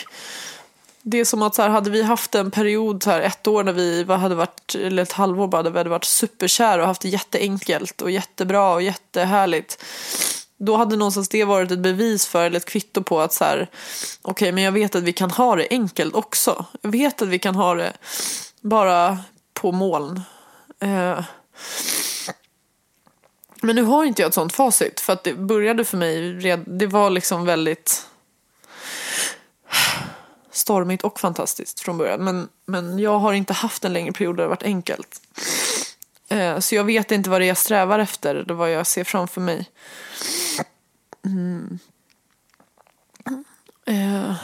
det 1.01 1.19
är 1.19 1.25
som 1.25 1.41
att 1.41 1.55
så 1.55 1.61
här, 1.61 1.69
hade 1.69 1.89
vi 1.89 2.03
haft 2.03 2.35
en 2.35 2.51
period, 2.51 3.03
så 3.03 3.09
här, 3.09 3.21
ett 3.21 3.47
år 3.47 3.63
när 3.63 3.73
vi 3.73 4.03
hade 4.03 4.35
varit, 4.35 4.75
eller 4.75 5.03
ett 5.03 5.11
halvår 5.11 5.47
bara, 5.47 5.63
där 5.63 5.71
vi 5.71 5.77
hade 5.77 5.89
varit 5.89 6.03
superkär 6.03 6.79
och 6.79 6.87
haft 6.87 7.01
det 7.01 7.09
jätteenkelt 7.09 8.01
och 8.01 8.11
jättebra 8.11 8.73
och 8.73 8.81
jättehärligt 8.81 9.83
då 10.57 10.77
hade 10.77 10.95
någonstans 10.95 11.29
det 11.29 11.43
varit 11.43 11.71
ett 11.71 11.79
bevis 11.79 12.25
för, 12.25 12.45
eller 12.45 12.57
ett 12.57 12.65
kvitto 12.65 13.03
på 13.03 13.19
att 13.19 13.33
så 13.33 13.43
här, 13.43 13.69
okej 14.21 14.31
okay, 14.31 14.51
men 14.51 14.63
jag 14.63 14.71
vet 14.71 14.95
att 14.95 15.03
vi 15.03 15.13
kan 15.13 15.31
ha 15.31 15.55
det 15.55 15.67
enkelt 15.69 16.15
också. 16.15 16.65
Jag 16.81 16.91
vet 16.91 17.21
att 17.21 17.27
vi 17.27 17.39
kan 17.39 17.55
ha 17.55 17.75
det 17.75 17.93
bara 18.61 19.19
på 19.53 19.71
moln. 19.71 20.21
Eh. 20.79 21.23
Men 23.61 23.75
nu 23.75 23.83
har 23.83 24.05
inte 24.05 24.21
jag 24.21 24.29
ett 24.29 24.35
sånt 24.35 24.53
facit 24.53 24.99
för 24.99 25.13
att 25.13 25.23
det 25.23 25.33
började 25.33 25.85
för 25.85 25.97
mig, 25.97 26.33
det 26.65 26.87
var 26.87 27.09
liksom 27.09 27.45
väldigt 27.45 28.07
stormigt 30.51 31.03
och 31.03 31.19
fantastiskt 31.19 31.79
från 31.79 31.97
början. 31.97 32.23
Men, 32.23 32.49
men 32.65 32.99
jag 32.99 33.19
har 33.19 33.33
inte 33.33 33.53
haft 33.53 33.85
en 33.85 33.93
längre 33.93 34.11
period 34.11 34.37
där 34.37 34.43
det 34.43 34.49
varit 34.49 34.63
enkelt. 34.63 35.21
Eh, 36.29 36.59
så 36.59 36.75
jag 36.75 36.83
vet 36.83 37.11
inte 37.11 37.29
vad 37.29 37.41
det 37.41 37.45
är 37.45 37.47
jag 37.47 37.57
strävar 37.57 37.99
efter 37.99 38.35
eller 38.35 38.53
vad 38.53 38.71
jag 38.71 38.87
ser 38.87 39.03
framför 39.03 39.41
mig. 39.41 39.69
Mm. 41.27 41.79
Uh. 43.89 44.35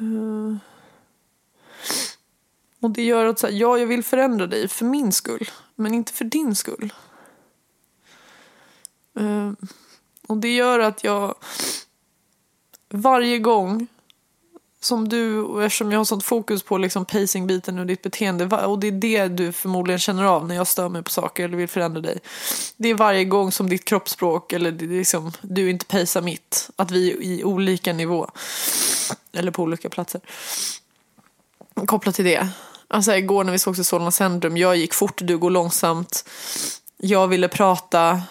Uh. 0.00 0.56
Och 2.80 2.90
det 2.90 3.02
gör 3.02 3.26
att 3.26 3.38
så 3.38 3.46
här, 3.46 3.54
ja, 3.54 3.78
jag 3.78 3.86
vill 3.86 4.02
förändra 4.02 4.46
dig 4.46 4.68
för 4.68 4.84
min 4.84 5.12
skull, 5.12 5.50
men 5.74 5.94
inte 5.94 6.12
för 6.12 6.24
din 6.24 6.54
skull. 6.54 6.92
Uh. 9.20 9.52
Och 10.26 10.36
det 10.36 10.54
gör 10.54 10.78
att 10.78 11.04
jag 11.04 11.34
varje 12.88 13.38
gång 13.38 13.86
som 14.84 15.08
du, 15.08 15.46
eftersom 15.64 15.92
jag 15.92 16.00
har 16.00 16.04
sånt 16.04 16.24
fokus 16.24 16.62
på 16.62 16.78
liksom 16.78 17.04
pacing-biten 17.04 17.78
och 17.78 17.86
ditt 17.86 18.02
beteende 18.02 18.44
och 18.44 18.78
det 18.78 18.86
är 18.86 18.92
det 18.92 19.28
du 19.28 19.52
förmodligen 19.52 19.98
känner 19.98 20.24
av 20.24 20.48
när 20.48 20.54
jag 20.54 20.66
stör 20.66 20.88
mig 20.88 21.02
på 21.02 21.10
saker 21.10 21.44
eller 21.44 21.56
vill 21.56 21.68
förändra 21.68 22.00
dig. 22.00 22.18
Det 22.76 22.88
är 22.88 22.94
varje 22.94 23.24
gång 23.24 23.52
som 23.52 23.68
ditt 23.68 23.84
kroppsspråk 23.84 24.52
eller 24.52 24.72
det 24.72 24.84
är 24.84 24.88
liksom, 24.88 25.32
du 25.40 25.70
inte 25.70 25.86
pacear 25.86 26.22
mitt, 26.22 26.70
att 26.76 26.90
vi 26.90 27.12
är 27.12 27.22
i 27.22 27.44
olika 27.44 27.92
nivå 27.92 28.30
eller 29.32 29.52
på 29.52 29.62
olika 29.62 29.88
platser. 29.88 30.20
Kopplat 31.86 32.14
till 32.14 32.24
det. 32.24 32.48
Alltså 32.88 33.14
igår 33.16 33.44
när 33.44 33.52
vi 33.52 33.58
såg 33.58 33.78
i 33.78 33.84
Solna 33.84 34.10
centrum, 34.10 34.56
jag 34.56 34.76
gick 34.76 34.94
fort, 34.94 35.20
du 35.22 35.38
går 35.38 35.50
långsamt. 35.50 36.28
Jag 36.96 37.28
ville 37.28 37.48
prata, 37.48 38.22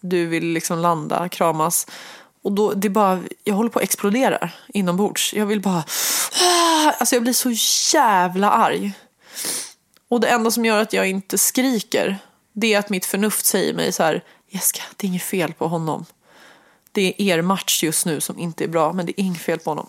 du 0.00 0.26
ville 0.26 0.52
liksom 0.54 0.78
landa, 0.78 1.28
kramas. 1.28 1.86
Och 2.46 2.52
då, 2.52 2.72
det 2.72 2.88
bara, 2.88 3.22
jag 3.44 3.54
håller 3.54 3.70
på 3.70 3.78
att 3.78 3.82
explodera 3.82 4.50
inombords. 4.68 5.34
Jag 5.34 5.46
vill 5.46 5.60
bara... 5.60 5.84
Ah, 6.42 6.92
alltså 6.98 7.16
jag 7.16 7.22
blir 7.22 7.32
så 7.32 7.50
jävla 7.96 8.50
arg. 8.50 8.92
Och 10.08 10.20
det 10.20 10.28
enda 10.28 10.50
som 10.50 10.64
gör 10.64 10.82
att 10.82 10.92
jag 10.92 11.08
inte 11.08 11.38
skriker, 11.38 12.18
det 12.52 12.74
är 12.74 12.78
att 12.78 12.90
mitt 12.90 13.06
förnuft 13.06 13.46
säger 13.46 13.74
mig 13.74 13.92
så 13.92 14.02
här, 14.02 14.24
Jessica, 14.48 14.82
det 14.96 15.06
är 15.06 15.08
inget 15.08 15.22
fel 15.22 15.52
på 15.52 15.68
honom. 15.68 16.04
Det 16.92 17.14
är 17.18 17.22
er 17.22 17.42
match 17.42 17.82
just 17.82 18.06
nu 18.06 18.20
som 18.20 18.38
inte 18.38 18.64
är 18.64 18.68
bra, 18.68 18.92
men 18.92 19.06
det 19.06 19.20
är 19.20 19.24
inget 19.24 19.42
fel 19.42 19.58
på 19.58 19.70
honom. 19.70 19.86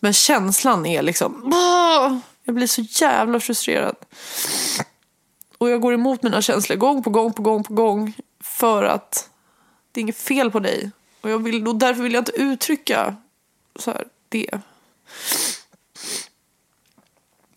Men 0.00 0.12
känslan 0.12 0.86
är 0.86 1.02
liksom, 1.02 1.52
ah, 1.52 2.20
jag 2.44 2.54
blir 2.54 2.66
så 2.66 2.82
jävla 2.82 3.40
frustrerad. 3.40 3.96
Och 5.58 5.70
jag 5.70 5.80
går 5.80 5.94
emot 5.94 6.22
mina 6.22 6.42
känslor 6.42 6.76
gång 6.76 7.02
på 7.02 7.10
gång 7.10 7.32
på 7.32 7.42
gång 7.42 7.64
på 7.64 7.74
gång 7.74 8.12
för 8.40 8.84
att 8.84 9.30
det 9.98 10.00
är 10.00 10.02
inget 10.02 10.16
fel 10.16 10.50
på 10.50 10.60
dig. 10.60 10.90
Och, 11.20 11.30
jag 11.30 11.38
vill, 11.38 11.68
och 11.68 11.76
därför 11.76 12.02
vill 12.02 12.12
jag 12.12 12.20
inte 12.20 12.40
uttrycka 12.40 13.16
så 13.76 13.90
här, 13.90 14.04
det. 14.28 14.50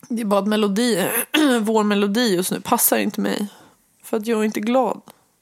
Det 0.08 0.20
är 0.20 0.24
bara 0.24 0.40
att 0.40 0.48
melodi, 0.48 1.08
vår 1.60 1.84
melodi 1.84 2.34
just 2.34 2.52
nu 2.52 2.60
passar 2.60 2.98
inte 2.98 3.20
mig. 3.20 3.48
För 4.02 4.16
att 4.16 4.26
jag 4.26 4.40
är 4.40 4.44
inte 4.44 4.60
glad. 4.60 5.00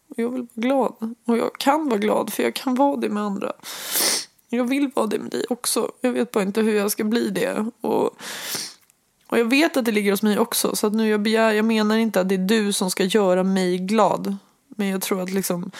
Och 0.09 0.19
jag 0.19 0.31
vill 0.31 0.47
vara 0.55 0.67
glad. 0.67 1.15
Och 1.25 1.37
jag 1.39 1.59
kan 1.59 1.89
vara 1.89 1.99
glad 1.99 2.33
för 2.33 2.43
jag 2.43 2.55
kan 2.55 2.75
vara 2.75 2.97
det 2.97 3.09
med 3.09 3.23
andra. 3.23 3.53
Jag 4.49 4.65
vill 4.65 4.91
vara 4.95 5.07
det 5.07 5.19
med 5.19 5.31
dig 5.31 5.45
också. 5.49 5.93
Jag 6.01 6.13
vet 6.13 6.31
bara 6.31 6.45
inte 6.45 6.61
hur 6.61 6.75
jag 6.75 6.91
ska 6.91 7.05
bli 7.05 7.31
det. 7.31 7.71
Och, 7.81 8.05
och 9.27 9.39
jag 9.39 9.51
vet 9.51 9.77
att 9.77 9.85
det 9.85 9.93
ligger 9.93 10.11
hos 10.11 10.23
mig 10.23 10.39
också. 10.39 10.77
Så 10.77 10.87
att 10.87 10.93
nu 10.93 11.09
jag 11.09 11.21
begär, 11.21 11.53
jag 11.53 11.65
menar 11.65 11.97
inte 11.97 12.21
att 12.21 12.29
det 12.29 12.35
är 12.35 12.39
du 12.39 12.73
som 12.73 12.91
ska 12.91 13.05
göra 13.05 13.43
mig 13.43 13.79
glad. 13.79 14.37
Men 14.69 14.89
jag 14.89 15.03
tror 15.03 15.23
att 15.23 15.31
liksom 15.31 15.71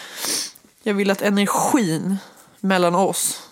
jag 0.83 0.93
vill 0.93 1.11
att 1.11 1.21
energin 1.21 2.17
mellan 2.59 2.95
oss 2.95 3.49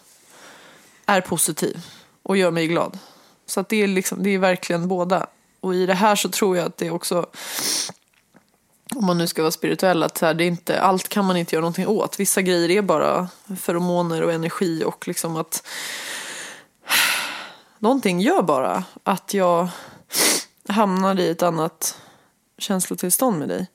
är 1.05 1.21
positiv 1.21 1.85
och 2.23 2.37
gör 2.37 2.51
mig 2.51 2.67
glad. 2.67 2.99
Så 3.45 3.59
att 3.59 3.69
det, 3.69 3.83
är 3.83 3.87
liksom, 3.87 4.23
det 4.23 4.29
är 4.29 4.37
verkligen 4.37 4.87
båda. 4.87 5.27
Och 5.59 5.75
i 5.75 5.85
det 5.85 5.93
här 5.93 6.15
så 6.15 6.29
tror 6.29 6.57
jag 6.57 6.65
att 6.65 6.77
det 6.77 6.91
också, 6.91 7.25
om 8.95 9.05
man 9.05 9.17
nu 9.17 9.27
ska 9.27 9.41
vara 9.41 9.51
spirituell, 9.51 10.03
att 10.03 10.15
det 10.15 10.27
är 10.27 10.41
inte, 10.41 10.81
allt 10.81 11.09
kan 11.09 11.25
man 11.25 11.37
inte 11.37 11.55
göra 11.55 11.61
någonting 11.61 11.87
åt. 11.87 12.19
Vissa 12.19 12.41
grejer 12.41 12.69
är 12.69 12.81
bara 12.81 13.27
feromoner 13.59 14.21
och 14.21 14.33
energi 14.33 14.83
och 14.83 15.07
liksom 15.07 15.35
att 15.35 15.67
någonting 17.79 18.19
gör 18.19 18.41
bara 18.41 18.83
att 19.03 19.33
jag 19.33 19.67
hamnar 20.67 21.19
i 21.19 21.29
ett 21.29 21.43
annat 21.43 21.97
känslotillstånd 22.57 23.39
med 23.39 23.49
dig. 23.49 23.67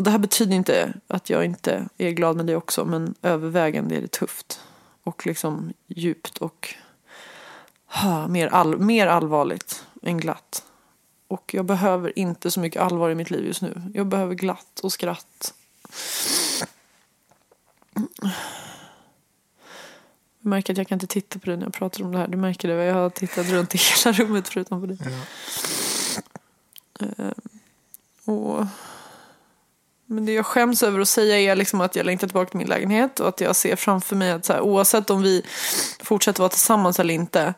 Och 0.00 0.04
det 0.04 0.10
här 0.10 0.18
betyder 0.18 0.56
inte 0.56 0.92
att 1.06 1.30
jag 1.30 1.44
inte 1.44 1.88
är 1.98 2.10
glad 2.10 2.36
med 2.36 2.46
det 2.46 2.56
också, 2.56 2.84
men 2.84 3.14
övervägande 3.22 3.96
är 3.96 4.00
det 4.00 4.10
tufft. 4.10 4.60
Och 5.02 5.26
liksom 5.26 5.72
djupt 5.86 6.38
och 6.38 6.74
ha, 7.86 8.28
mer, 8.28 8.48
all, 8.48 8.78
mer 8.78 9.06
allvarligt 9.06 9.84
än 10.02 10.18
glatt. 10.18 10.64
Och 11.28 11.54
jag 11.54 11.64
behöver 11.64 12.18
inte 12.18 12.50
så 12.50 12.60
mycket 12.60 12.82
allvar 12.82 13.10
i 13.10 13.14
mitt 13.14 13.30
liv 13.30 13.46
just 13.46 13.62
nu. 13.62 13.82
Jag 13.94 14.06
behöver 14.06 14.34
glatt 14.34 14.80
och 14.82 14.92
skratt. 14.92 15.54
Jag 20.38 20.40
märker 20.40 20.72
att 20.72 20.78
jag 20.78 20.88
kan 20.88 20.96
inte 20.96 21.06
titta 21.06 21.38
på 21.38 21.46
dig 21.46 21.56
när 21.56 21.64
jag 21.64 21.74
pratar 21.74 22.04
om 22.04 22.12
det 22.12 22.18
här. 22.18 22.28
Du 22.28 22.36
märker 22.36 22.68
det, 22.68 22.84
jag 22.84 22.94
har 22.94 23.10
tittat 23.10 23.46
runt 23.46 23.74
i 23.74 23.78
hela 23.78 24.18
rummet 24.18 24.48
förutom 24.48 24.80
på 24.80 24.86
dig. 24.86 24.98
Ja. 26.98 27.06
Uh, 27.06 27.32
och 28.24 28.66
men 30.10 30.26
det 30.26 30.32
jag 30.32 30.46
skäms 30.46 30.82
över 30.82 31.00
att 31.00 31.08
säga 31.08 31.38
är 31.38 31.56
liksom 31.56 31.80
att 31.80 31.96
jag 31.96 32.06
längtar 32.06 32.26
tillbaka 32.26 32.50
till 32.50 32.58
min 32.58 32.68
lägenhet 32.68 33.20
och 33.20 33.28
att 33.28 33.40
jag 33.40 33.56
ser 33.56 33.76
framför 33.76 34.16
mig 34.16 34.30
att 34.30 34.44
så 34.44 34.52
här, 34.52 34.60
oavsett 34.60 35.10
om 35.10 35.22
vi 35.22 35.42
fortsätter 36.00 36.40
vara 36.40 36.48
tillsammans 36.48 37.00
eller 37.00 37.14
inte, 37.14 37.54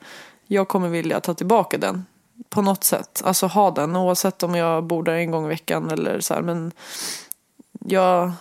jag 0.47 0.69
kommer 0.69 0.89
vilja 0.89 1.21
ta 1.21 1.35
tillbaka 1.35 1.79
den 1.79 2.05
på 2.49 2.63
något 2.63 2.85
sätt. 2.85 3.23
Alltså 3.25 3.47
ha 3.47 3.71
den 3.71 3.97
oavsett 3.97 4.43
om 4.43 4.55
jag 4.55 4.85
bor 4.85 5.03
där 5.03 5.13
en 5.13 5.31
gång 5.31 5.45
i 5.45 5.49
veckan 5.49 5.91
eller 5.91 6.21
så 6.21 6.35
här. 6.35 6.43
Men 6.43 6.73
jag, 7.81 8.33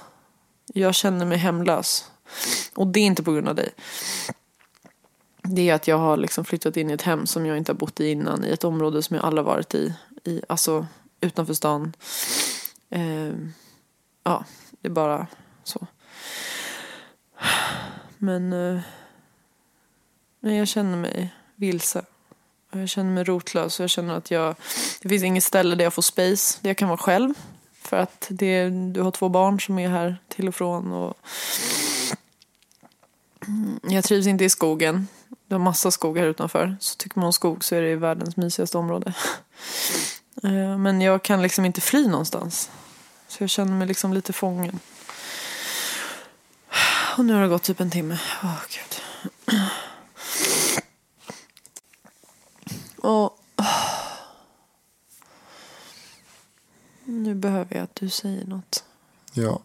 jag 0.73 0.95
känner 0.95 1.25
mig 1.25 1.37
hemlös. 1.37 2.11
Och 2.75 2.87
det 2.87 2.99
är 2.99 3.05
inte 3.05 3.23
på 3.23 3.31
grund 3.31 3.49
av 3.49 3.55
dig. 3.55 3.69
Det 5.43 5.69
är 5.69 5.73
att 5.73 5.87
jag 5.87 5.97
har 5.97 6.17
liksom 6.17 6.45
flyttat 6.45 6.77
in 6.77 6.89
i 6.89 6.93
ett 6.93 7.01
hem 7.01 7.27
som 7.27 7.45
jag 7.45 7.57
inte 7.57 7.71
har 7.71 7.77
bott 7.77 7.99
i 7.99 8.09
innan. 8.09 8.45
I 8.45 8.49
ett 8.49 8.63
område 8.63 9.03
som 9.03 9.15
jag 9.15 9.25
aldrig 9.25 9.45
varit 9.45 9.75
i. 9.75 9.93
i 10.23 10.41
alltså 10.49 10.87
utanför 11.21 11.53
stan. 11.53 11.93
Eh, 12.89 13.33
ja, 14.23 14.45
det 14.81 14.87
är 14.87 14.91
bara 14.91 15.27
så. 15.63 15.87
Men 18.17 18.53
eh, 18.53 18.81
nej, 20.39 20.57
jag 20.57 20.67
känner 20.67 20.97
mig 20.97 21.35
vilse. 21.55 22.05
Jag 22.71 22.89
känner 22.89 23.11
mig 23.11 23.23
rotlös 23.23 23.79
och 23.79 23.83
jag 23.83 23.89
känner 23.89 24.17
att 24.17 24.31
jag, 24.31 24.55
det 25.01 25.09
finns 25.09 25.23
inget 25.23 25.43
ställe 25.43 25.75
där 25.75 25.83
jag 25.83 25.93
får 25.93 26.01
space, 26.01 26.59
där 26.61 26.69
jag 26.69 26.77
kan 26.77 26.89
vara 26.89 26.97
själv. 26.97 27.33
För 27.81 27.97
att 27.97 28.27
det, 28.29 28.69
du 28.69 29.01
har 29.01 29.11
två 29.11 29.29
barn 29.29 29.59
som 29.59 29.79
är 29.79 29.89
här 29.89 30.17
till 30.27 30.47
och 30.47 30.55
från. 30.55 30.91
Och 30.91 31.17
jag 33.81 34.03
trivs 34.03 34.27
inte 34.27 34.45
i 34.45 34.49
skogen. 34.49 35.07
Det 35.47 35.55
har 35.55 35.59
massa 35.59 35.91
skog 35.91 36.17
här 36.17 36.25
utanför. 36.25 36.77
Så 36.79 36.95
tycker 36.95 37.19
man 37.19 37.25
om 37.25 37.33
skog 37.33 37.63
så 37.63 37.75
är 37.75 37.81
det 37.81 37.95
världens 37.95 38.37
mysigaste 38.37 38.77
område. 38.77 39.13
Eh, 40.43 40.77
men 40.77 41.01
jag 41.01 41.23
kan 41.23 41.41
liksom 41.41 41.65
inte 41.65 41.81
fly 41.81 42.07
någonstans. 42.07 42.71
Så 43.31 43.43
jag 43.43 43.49
känner 43.49 43.73
mig 43.73 43.87
liksom 43.87 44.13
lite 44.13 44.33
fången. 44.33 44.79
Och 47.17 47.25
nu 47.25 47.33
har 47.33 47.41
det 47.41 47.47
gått 47.47 47.63
typ 47.63 47.79
en 47.79 47.91
timme. 47.91 48.19
Åh, 48.43 48.49
oh, 48.49 48.61
gud. 48.69 49.01
Och... 52.97 53.39
Nu 57.03 57.35
behöver 57.35 57.75
jag 57.75 57.83
att 57.83 57.95
du 57.95 58.09
säger 58.09 58.45
något. 58.45 58.83
Ja, 59.33 59.59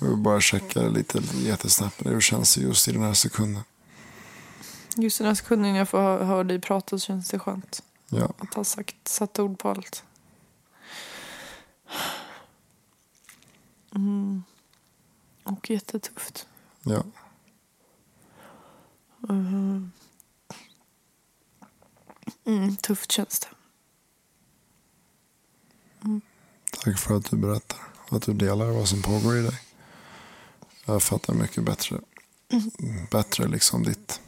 jag 0.00 0.08
vill 0.08 0.16
bara 0.16 0.40
checka 0.40 0.80
lite 0.80 1.22
jättesnabbt 1.34 2.06
hur 2.06 2.20
känns 2.20 2.54
det 2.54 2.60
just 2.60 2.88
i 2.88 2.92
den 2.92 3.02
här 3.02 3.14
sekunden. 3.14 3.62
Just 4.96 5.20
i 5.20 5.22
den 5.22 5.28
här 5.28 5.34
sekunden 5.34 5.72
när 5.72 5.78
jag 5.78 5.88
får 5.88 6.24
höra 6.24 6.44
dig 6.44 6.60
prata 6.60 6.98
så 6.98 7.06
känns 7.06 7.28
det 7.28 7.38
skönt. 7.38 7.82
Ja. 8.08 8.32
Att 8.38 8.54
ha 8.54 8.64
sagt, 8.64 9.08
satt 9.08 9.38
ord 9.38 9.58
på 9.58 9.68
allt. 9.68 10.04
Mm. 13.94 14.42
Och 15.44 15.70
jättetufft. 15.70 16.46
Ja. 16.82 17.04
Mm. 19.28 19.90
Mm, 22.44 22.76
tufft 22.76 23.12
känns 23.12 23.40
det. 23.40 23.48
Mm. 26.04 26.20
Tack 26.72 26.98
för 26.98 27.16
att 27.16 27.30
du 27.30 27.36
berättar. 27.36 27.78
Att 28.08 28.22
du 28.22 28.32
delar 28.32 28.66
vad 28.66 28.88
som 28.88 29.02
pågår 29.02 29.36
i 29.36 29.42
dig. 29.42 29.60
Jag 30.84 31.02
fattar 31.02 31.34
mycket 31.34 31.64
bättre. 31.64 32.00
Bättre 33.10 33.48
liksom 33.48 33.82
ditt, 33.82 34.20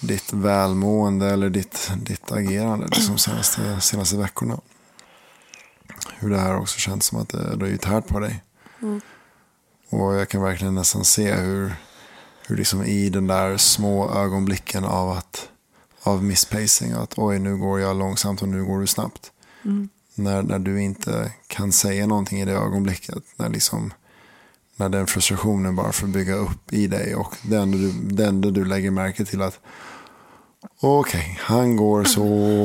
ditt 0.00 0.32
välmående 0.32 1.26
eller 1.26 1.50
ditt, 1.50 1.90
ditt 1.96 2.32
agerande 2.32 2.86
liksom 2.86 3.18
senaste, 3.18 3.80
senaste 3.80 4.16
veckorna. 4.16 4.60
Hur 6.18 6.30
det 6.30 6.38
här 6.38 6.56
också 6.56 6.78
känns 6.78 7.06
som 7.06 7.18
att 7.18 7.28
det, 7.28 7.56
det 7.56 7.70
har 7.70 7.76
tärt 7.76 8.06
på 8.06 8.20
dig. 8.20 8.42
Mm. 8.82 9.00
Och 9.90 10.14
jag 10.14 10.28
kan 10.28 10.42
verkligen 10.42 10.74
nästan 10.74 11.04
se 11.04 11.32
hur, 11.34 11.72
hur 12.46 12.56
liksom 12.56 12.84
i 12.84 13.10
den 13.10 13.26
där 13.26 13.56
små 13.56 14.10
ögonblicken 14.10 14.84
av 14.84 15.10
att 15.10 15.48
av 16.02 16.24
misspacing. 16.24 16.92
Att 16.92 17.18
oj, 17.18 17.38
nu 17.38 17.56
går 17.56 17.80
jag 17.80 17.96
långsamt 17.96 18.42
och 18.42 18.48
nu 18.48 18.64
går 18.64 18.80
du 18.80 18.86
snabbt. 18.86 19.32
Mm. 19.64 19.88
När, 20.14 20.42
när 20.42 20.58
du 20.58 20.82
inte 20.82 21.32
kan 21.46 21.72
säga 21.72 22.06
någonting 22.06 22.40
i 22.40 22.44
det 22.44 22.52
ögonblicket. 22.52 23.22
När, 23.36 23.48
liksom, 23.48 23.92
när 24.76 24.88
den 24.88 25.06
frustrationen 25.06 25.76
bara 25.76 25.92
får 25.92 26.06
bygga 26.06 26.34
upp 26.34 26.72
i 26.72 26.86
dig. 26.86 27.14
Och 27.14 27.36
det 27.42 27.56
enda 27.56 27.78
du, 27.78 27.92
det 27.92 28.26
enda 28.26 28.50
du 28.50 28.64
lägger 28.64 28.90
märke 28.90 29.24
till 29.24 29.42
att 29.42 29.60
Okej, 30.80 31.20
okay, 31.20 31.36
han 31.40 31.76
går 31.76 32.04
så 32.04 32.22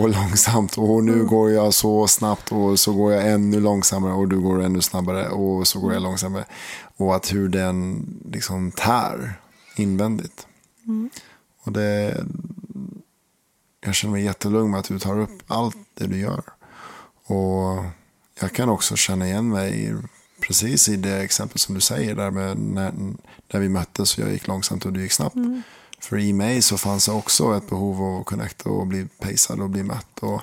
långsamt 0.07 0.77
och 0.77 1.03
nu 1.03 1.25
går 1.25 1.51
jag 1.51 1.73
så 1.73 2.07
snabbt 2.07 2.51
och 2.51 2.79
så 2.79 2.93
går 2.93 3.13
jag 3.13 3.31
ännu 3.31 3.59
långsammare 3.59 4.13
och 4.13 4.27
du 4.27 4.39
går 4.39 4.63
ännu 4.63 4.81
snabbare 4.81 5.29
och 5.29 5.67
så 5.67 5.79
går 5.79 5.93
jag 5.93 6.01
långsammare. 6.01 6.45
Och 6.97 7.15
att 7.15 7.33
hur 7.33 7.49
den 7.49 8.05
liksom 8.31 8.71
tär 8.71 9.39
invändigt. 9.75 10.47
Mm. 10.87 11.09
Och 11.63 11.71
det, 11.71 12.23
jag 13.85 13.95
känner 13.95 14.11
mig 14.11 14.23
jättelugn 14.23 14.71
med 14.71 14.79
att 14.79 14.87
du 14.87 14.99
tar 14.99 15.19
upp 15.19 15.43
allt 15.47 15.77
det 15.93 16.07
du 16.07 16.19
gör. 16.19 16.43
Och 17.25 17.83
jag 18.39 18.53
kan 18.53 18.69
också 18.69 18.95
känna 18.95 19.27
igen 19.27 19.49
mig 19.49 19.95
precis 20.39 20.89
i 20.89 20.95
det 20.95 21.17
exempel 21.17 21.59
som 21.59 21.75
du 21.75 21.81
säger 21.81 22.15
där 22.15 22.31
med 22.31 22.57
när, 22.57 22.91
när 23.51 23.59
vi 23.59 23.69
möttes 23.69 24.17
och 24.17 24.23
jag 24.23 24.31
gick 24.31 24.47
långsamt 24.47 24.85
och 24.85 24.93
du 24.93 25.01
gick 25.01 25.11
snabbt. 25.11 25.35
Mm. 25.35 25.61
För 26.03 26.17
i 26.17 26.33
mig 26.33 26.61
så 26.61 26.77
fanns 26.77 27.05
det 27.05 27.11
också 27.11 27.57
ett 27.57 27.69
behov 27.69 28.01
av 28.01 28.19
att 28.19 28.25
connecta 28.25 28.69
och 28.69 28.87
bli 28.87 29.07
pacad 29.19 29.59
och 29.59 29.69
bli 29.69 29.83
mött. 29.83 30.19
Och, 30.19 30.41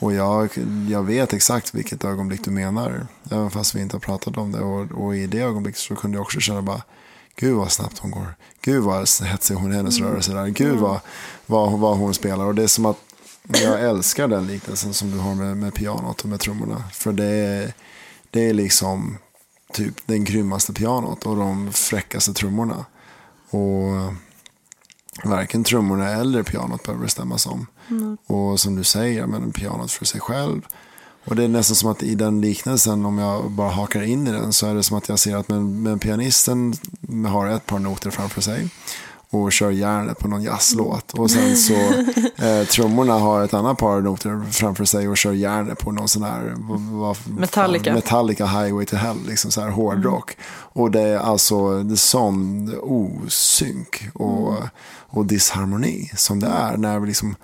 och 0.00 0.12
jag, 0.12 0.48
jag 0.90 1.02
vet 1.02 1.32
exakt 1.32 1.74
vilket 1.74 2.04
ögonblick 2.04 2.44
du 2.44 2.50
menar. 2.50 3.06
Även 3.30 3.50
fast 3.50 3.74
vi 3.74 3.80
inte 3.80 3.96
har 3.96 4.00
pratat 4.00 4.36
om 4.36 4.52
det. 4.52 4.60
Och, 4.60 5.04
och 5.04 5.16
i 5.16 5.26
det 5.26 5.40
ögonblicket 5.40 5.80
så 5.80 5.96
kunde 5.96 6.16
jag 6.16 6.22
också 6.22 6.40
känna 6.40 6.62
bara 6.62 6.82
Gud 7.36 7.56
vad 7.56 7.72
snabbt 7.72 7.98
hon 7.98 8.10
går. 8.10 8.34
Gud 8.60 8.82
vad 8.82 9.08
hetsig 9.24 9.54
hon 9.54 9.72
är 9.72 9.76
hennes 9.76 9.98
Mm. 9.98 10.10
rörelse 10.10 10.32
där. 10.32 10.46
Gud 10.46 10.78
vad, 10.78 11.00
vad, 11.46 11.78
vad 11.78 11.96
hon 11.98 12.14
spelar. 12.14 12.44
Och 12.44 12.54
det 12.54 12.62
är 12.62 12.66
som 12.66 12.86
att 12.86 12.98
jag 13.48 13.80
älskar 13.80 14.28
den 14.28 14.46
liknelsen 14.46 14.94
som 14.94 15.10
du 15.10 15.18
har 15.18 15.34
med, 15.34 15.56
med 15.56 15.74
pianot 15.74 16.20
och 16.22 16.28
med 16.28 16.40
trummorna. 16.40 16.84
För 16.92 17.12
det 17.12 17.24
är, 17.24 17.72
det 18.30 18.48
är 18.48 18.54
liksom 18.54 19.18
typ 19.72 19.94
den 20.06 20.24
grymmaste 20.24 20.72
pianot 20.72 21.26
och 21.26 21.36
de 21.36 21.72
fräckaste 21.72 22.32
trummorna. 22.32 22.84
Och 23.50 24.14
varken 25.24 25.64
trummorna 25.64 26.10
eller 26.10 26.42
pianot 26.42 26.82
behöver 26.82 27.06
stämmas 27.06 27.46
om. 27.46 27.66
Och 28.26 28.60
som 28.60 28.76
du 28.76 28.84
säger, 28.84 29.26
men 29.26 29.52
pianot 29.52 29.90
för 29.92 30.04
sig 30.04 30.20
själv. 30.20 30.62
Och 31.24 31.36
det 31.36 31.44
är 31.44 31.48
nästan 31.48 31.76
som 31.76 31.90
att 31.90 32.02
i 32.02 32.14
den 32.14 32.40
liknelsen, 32.40 33.06
om 33.06 33.18
jag 33.18 33.50
bara 33.50 33.70
hakar 33.70 34.02
in 34.02 34.26
i 34.26 34.32
den, 34.32 34.52
så 34.52 34.66
är 34.66 34.74
det 34.74 34.82
som 34.82 34.98
att 34.98 35.08
jag 35.08 35.18
ser 35.18 35.36
att 35.36 35.48
men, 35.48 35.82
men 35.82 35.98
pianisten 35.98 36.74
har 37.28 37.46
ett 37.46 37.66
par 37.66 37.78
noter 37.78 38.10
framför 38.10 38.40
sig 38.40 38.68
och 39.42 39.52
kör 39.52 39.70
järnet 39.70 40.18
på 40.18 40.28
någon 40.28 40.42
jazzlåt. 40.42 41.12
Och 41.12 41.30
sen 41.30 41.56
så 41.56 41.74
eh, 42.44 42.66
trummorna 42.70 43.12
har 43.12 43.42
ett 43.44 43.54
annat 43.54 43.78
par 43.78 44.00
noter 44.00 44.52
framför 44.52 44.84
sig 44.84 45.08
och 45.08 45.16
kör 45.16 45.32
järnet 45.32 45.78
på 45.78 45.92
någon 45.92 46.08
sån 46.08 46.22
här 46.22 46.54
vad, 46.90 47.16
Metallica. 47.38 47.94
Metallica 47.94 48.46
Highway 48.46 48.86
to 48.86 48.96
Hell, 48.96 49.18
liksom 49.26 49.50
så 49.50 49.60
här 49.60 49.68
hårdrock. 49.68 50.36
Och 50.72 50.90
det 50.90 51.00
är 51.00 51.18
alltså 51.18 51.82
det 51.82 51.94
är 51.94 51.96
sån 51.96 52.74
osynk 52.82 54.08
och, 54.14 54.54
och 55.06 55.26
disharmoni 55.26 56.10
som 56.16 56.40
det 56.40 56.46
är. 56.46 56.76
När 56.76 56.98
vi 56.98 57.06
liksom, 57.06 57.36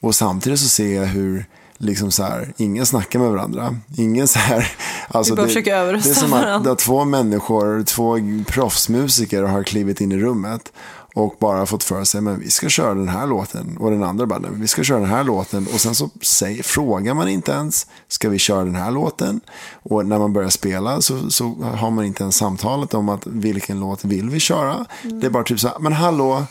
och 0.00 0.14
samtidigt 0.14 0.60
så 0.60 0.68
ser 0.68 0.96
jag 0.96 1.06
hur 1.06 1.46
liksom 1.82 2.10
så 2.10 2.22
här, 2.22 2.52
ingen 2.56 2.86
snackar 2.86 3.18
med 3.18 3.30
varandra. 3.30 3.76
Ingen 3.96 4.28
så 4.28 4.38
här, 4.38 4.72
alltså 5.08 5.32
Vi 5.32 5.36
bara 5.36 5.42
det, 5.42 5.48
försöker 5.48 5.76
överrösta 5.76 6.08
Det 6.08 6.16
är 6.16 6.54
som 6.54 6.70
att 6.70 6.78
två 6.78 7.04
människor, 7.04 7.82
två 7.84 8.16
proffsmusiker 8.46 9.42
har 9.42 9.62
klivit 9.62 10.00
in 10.00 10.12
i 10.12 10.18
rummet 10.18 10.72
och 11.14 11.34
bara 11.40 11.66
fått 11.66 11.84
för 11.84 12.04
sig, 12.04 12.20
men 12.20 12.40
vi 12.40 12.50
ska 12.50 12.68
köra 12.68 12.94
den 12.94 13.08
här 13.08 13.26
låten. 13.26 13.76
Och 13.80 13.90
den 13.90 14.02
andra 14.02 14.26
bara, 14.26 14.38
"Nej, 14.38 14.50
men 14.50 14.60
vi 14.60 14.68
ska 14.68 14.82
köra 14.84 14.98
den 15.00 15.10
här 15.10 15.24
låten. 15.24 15.66
Och 15.74 15.80
sen 15.80 15.94
så 15.94 16.10
säger, 16.22 16.62
frågar 16.62 17.14
man 17.14 17.28
inte 17.28 17.52
ens, 17.52 17.86
ska 18.08 18.28
vi 18.28 18.38
köra 18.38 18.64
den 18.64 18.74
här 18.74 18.90
låten? 18.90 19.40
Och 19.82 20.06
när 20.06 20.18
man 20.18 20.32
börjar 20.32 20.50
spela 20.50 21.00
så, 21.00 21.30
så 21.30 21.44
har 21.74 21.90
man 21.90 22.04
inte 22.04 22.22
ens 22.22 22.36
samtalet 22.36 22.94
om 22.94 23.08
att 23.08 23.26
vilken 23.26 23.80
låt 23.80 24.04
vill 24.04 24.30
vi 24.30 24.40
köra. 24.40 24.86
Det 25.02 25.26
är 25.26 25.30
bara 25.30 25.44
typ 25.44 25.60
så 25.60 25.68
här, 25.68 25.78
men 25.78 25.92
hallå, 25.92 26.44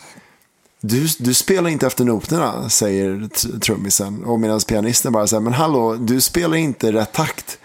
du, 0.80 1.08
du 1.18 1.34
spelar 1.34 1.70
inte 1.70 1.86
efter 1.86 2.04
noterna, 2.04 2.68
säger 2.68 3.28
trummisen. 3.58 4.24
Och 4.24 4.40
medan 4.40 4.60
pianisten 4.60 5.12
bara 5.12 5.26
säger, 5.26 5.40
men 5.40 5.52
hallå, 5.52 5.94
du 5.94 6.20
spelar 6.20 6.56
inte 6.56 6.92
rätt 6.92 7.12
takt. 7.12 7.58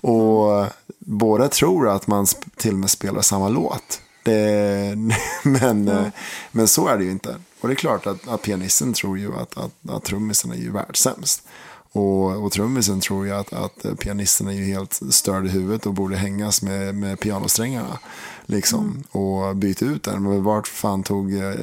Och 0.00 0.66
båda 0.98 1.48
tror 1.48 1.88
att 1.88 2.06
man 2.06 2.26
till 2.56 2.72
och 2.72 2.78
med 2.78 2.90
spelar 2.90 3.22
samma 3.22 3.48
låt. 3.48 4.00
Det, 4.28 4.96
men, 5.42 5.88
eh, 5.88 6.06
men 6.52 6.68
så 6.68 6.88
är 6.88 6.98
det 6.98 7.04
ju 7.04 7.10
inte. 7.10 7.36
Och 7.60 7.68
det 7.68 7.74
är 7.74 7.76
klart 7.76 8.06
att, 8.06 8.28
att 8.28 8.42
pianisten 8.42 8.92
tror 8.92 9.18
ju 9.18 9.36
att, 9.36 9.58
att, 9.58 9.90
att 9.90 10.04
trummisen 10.04 10.52
är 10.52 10.56
ju 10.56 10.70
världssämst. 10.70 11.42
Och, 11.92 12.44
och 12.44 12.52
trummisen 12.52 13.00
tror 13.00 13.26
ju 13.26 13.32
att, 13.32 13.52
att 13.52 13.98
pianisten 13.98 14.48
är 14.48 14.52
ju 14.52 14.64
helt 14.64 15.00
störd 15.10 15.46
i 15.46 15.48
huvudet 15.48 15.86
och 15.86 15.94
borde 15.94 16.16
hängas 16.16 16.62
med, 16.62 16.94
med 16.94 17.20
pianosträngarna. 17.20 17.98
Liksom, 18.46 19.04
Och 19.10 19.56
byta 19.56 19.84
ut 19.84 20.02
den. 20.02 20.22
Men 20.22 20.42
vart 20.42 20.68
fan 20.68 21.02
tog 21.02 21.34
eh, 21.34 21.54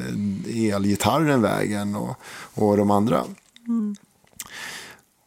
elgitarren 0.74 1.42
vägen 1.42 1.96
och, 1.96 2.16
och 2.54 2.76
de 2.76 2.90
andra? 2.90 3.24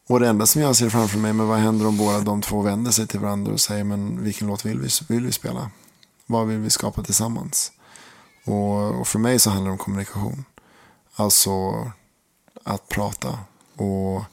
Och 0.08 0.20
det 0.20 0.28
enda 0.28 0.46
som 0.46 0.62
jag 0.62 0.76
ser 0.76 0.88
framför 0.88 1.18
mig, 1.18 1.32
men 1.32 1.48
vad 1.48 1.58
händer 1.58 1.86
om 1.86 1.96
båda 1.96 2.20
de 2.20 2.42
två 2.42 2.62
vänder 2.62 2.90
sig 2.90 3.06
till 3.06 3.20
varandra 3.20 3.52
och 3.52 3.60
säger, 3.60 3.84
men 3.84 4.24
vilken 4.24 4.48
låt 4.48 4.66
vill 4.66 4.80
vi, 4.80 4.88
vill 5.08 5.26
vi 5.26 5.32
spela? 5.32 5.70
Vad 6.30 6.46
vill 6.46 6.58
vi 6.58 6.70
skapa 6.70 7.02
tillsammans? 7.02 7.72
Och, 8.44 9.00
och 9.00 9.08
för 9.08 9.18
mig 9.18 9.38
så 9.38 9.50
handlar 9.50 9.68
det 9.68 9.72
om 9.72 9.78
kommunikation. 9.78 10.44
Alltså 11.14 11.50
att 12.64 12.88
prata. 12.88 13.38
Och 13.76 14.24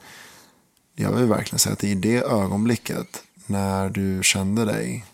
jag 0.95 1.12
vill 1.12 1.26
verkligen 1.26 1.60
säga 1.60 1.74
att 1.74 1.84
i 1.84 1.95
det 1.95 2.18
ögonblicket 2.18 3.24
när 3.45 3.89
du 3.89 4.20
kände 4.24 4.66
dig 4.66 5.06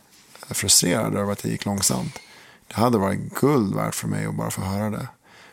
frustrerad 0.49 1.15
över 1.15 1.31
att 1.31 1.43
det 1.43 1.49
gick 1.49 1.65
långsamt. 1.65 2.19
Det 2.67 2.75
hade 2.75 2.97
varit 2.97 3.33
guld 3.33 3.75
värt 3.75 3.95
för 3.95 4.07
mig 4.07 4.25
att 4.25 4.35
bara 4.35 4.51
få 4.51 4.61
höra 4.61 4.89
det. 4.89 5.07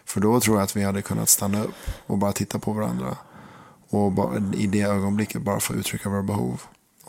För 0.04 0.20
då 0.20 0.40
tror 0.40 0.56
jag 0.56 0.64
att 0.64 0.76
vi 0.76 0.82
hade 0.82 1.02
kunnat 1.02 1.28
stanna 1.28 1.64
upp 1.64 1.90
och 2.06 2.18
bara 2.18 2.32
titta 2.32 2.58
på 2.58 2.72
varandra. 2.72 3.16
Och 3.88 4.12
bara, 4.12 4.36
i 4.54 4.66
det 4.66 4.82
ögonblicket 4.82 5.42
bara 5.42 5.60
få 5.60 5.74
uttrycka 5.74 6.08
våra 6.08 6.22
behov. 6.22 6.62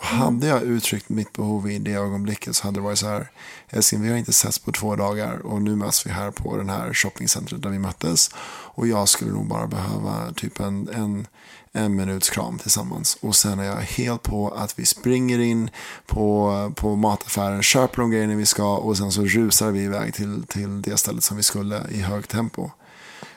Hade 0.04 0.48
jag 0.48 0.62
uttryckt 0.62 1.10
mitt 1.10 1.34
behov 1.34 1.72
i 1.72 1.80
det 1.80 1.94
ögonblicket 1.94 2.56
så 2.56 2.64
hade 2.64 2.78
det 2.78 2.84
varit 2.84 3.00
så 3.00 3.08
här. 3.08 3.32
Älskling, 3.70 4.02
vi 4.02 4.10
har 4.10 4.18
inte 4.18 4.34
setts 4.34 4.60
på 4.60 4.72
två 4.72 4.96
dagar 4.96 5.46
och 5.46 5.62
nu 5.62 5.76
möts 5.76 6.06
vi 6.06 6.12
här 6.12 6.32
på 6.32 6.58
den 6.58 6.70
här 6.70 6.94
shoppingcentret 6.94 7.62
där 7.62 7.70
vi 7.70 7.80
möttes. 7.80 8.30
Och 8.74 8.88
jag 8.88 9.10
skulle 9.10 9.32
nog 9.32 9.48
bara 9.48 9.68
behöva 9.68 10.32
typ 10.36 10.60
en, 10.60 10.90
en, 10.94 11.28
en 11.72 11.96
minuts 11.96 12.30
kram 12.30 12.58
tillsammans. 12.58 13.18
Och 13.22 13.36
sen 13.36 13.60
är 13.60 13.64
jag 13.64 13.76
helt 13.76 14.24
på 14.24 14.50
att 14.50 14.80
vi 14.80 14.86
springer 14.86 15.40
in 15.40 15.70
på, 16.06 16.72
på 16.76 16.96
mataffären, 16.96 17.64
köper 17.64 18.02
de 18.02 18.12
grejerna 18.12 18.36
vi 18.36 18.46
ska 18.46 18.78
och 18.78 18.98
sen 18.98 19.12
så 19.12 19.22
rusar 19.22 19.72
vi 19.72 19.84
iväg 19.84 20.14
till, 20.14 20.44
till 20.48 20.82
det 20.82 20.98
stället 20.98 21.24
som 21.24 21.38
vi 21.38 21.44
skulle 21.44 21.88
i 21.92 22.02
högt 22.02 22.32
tempo. 22.32 22.70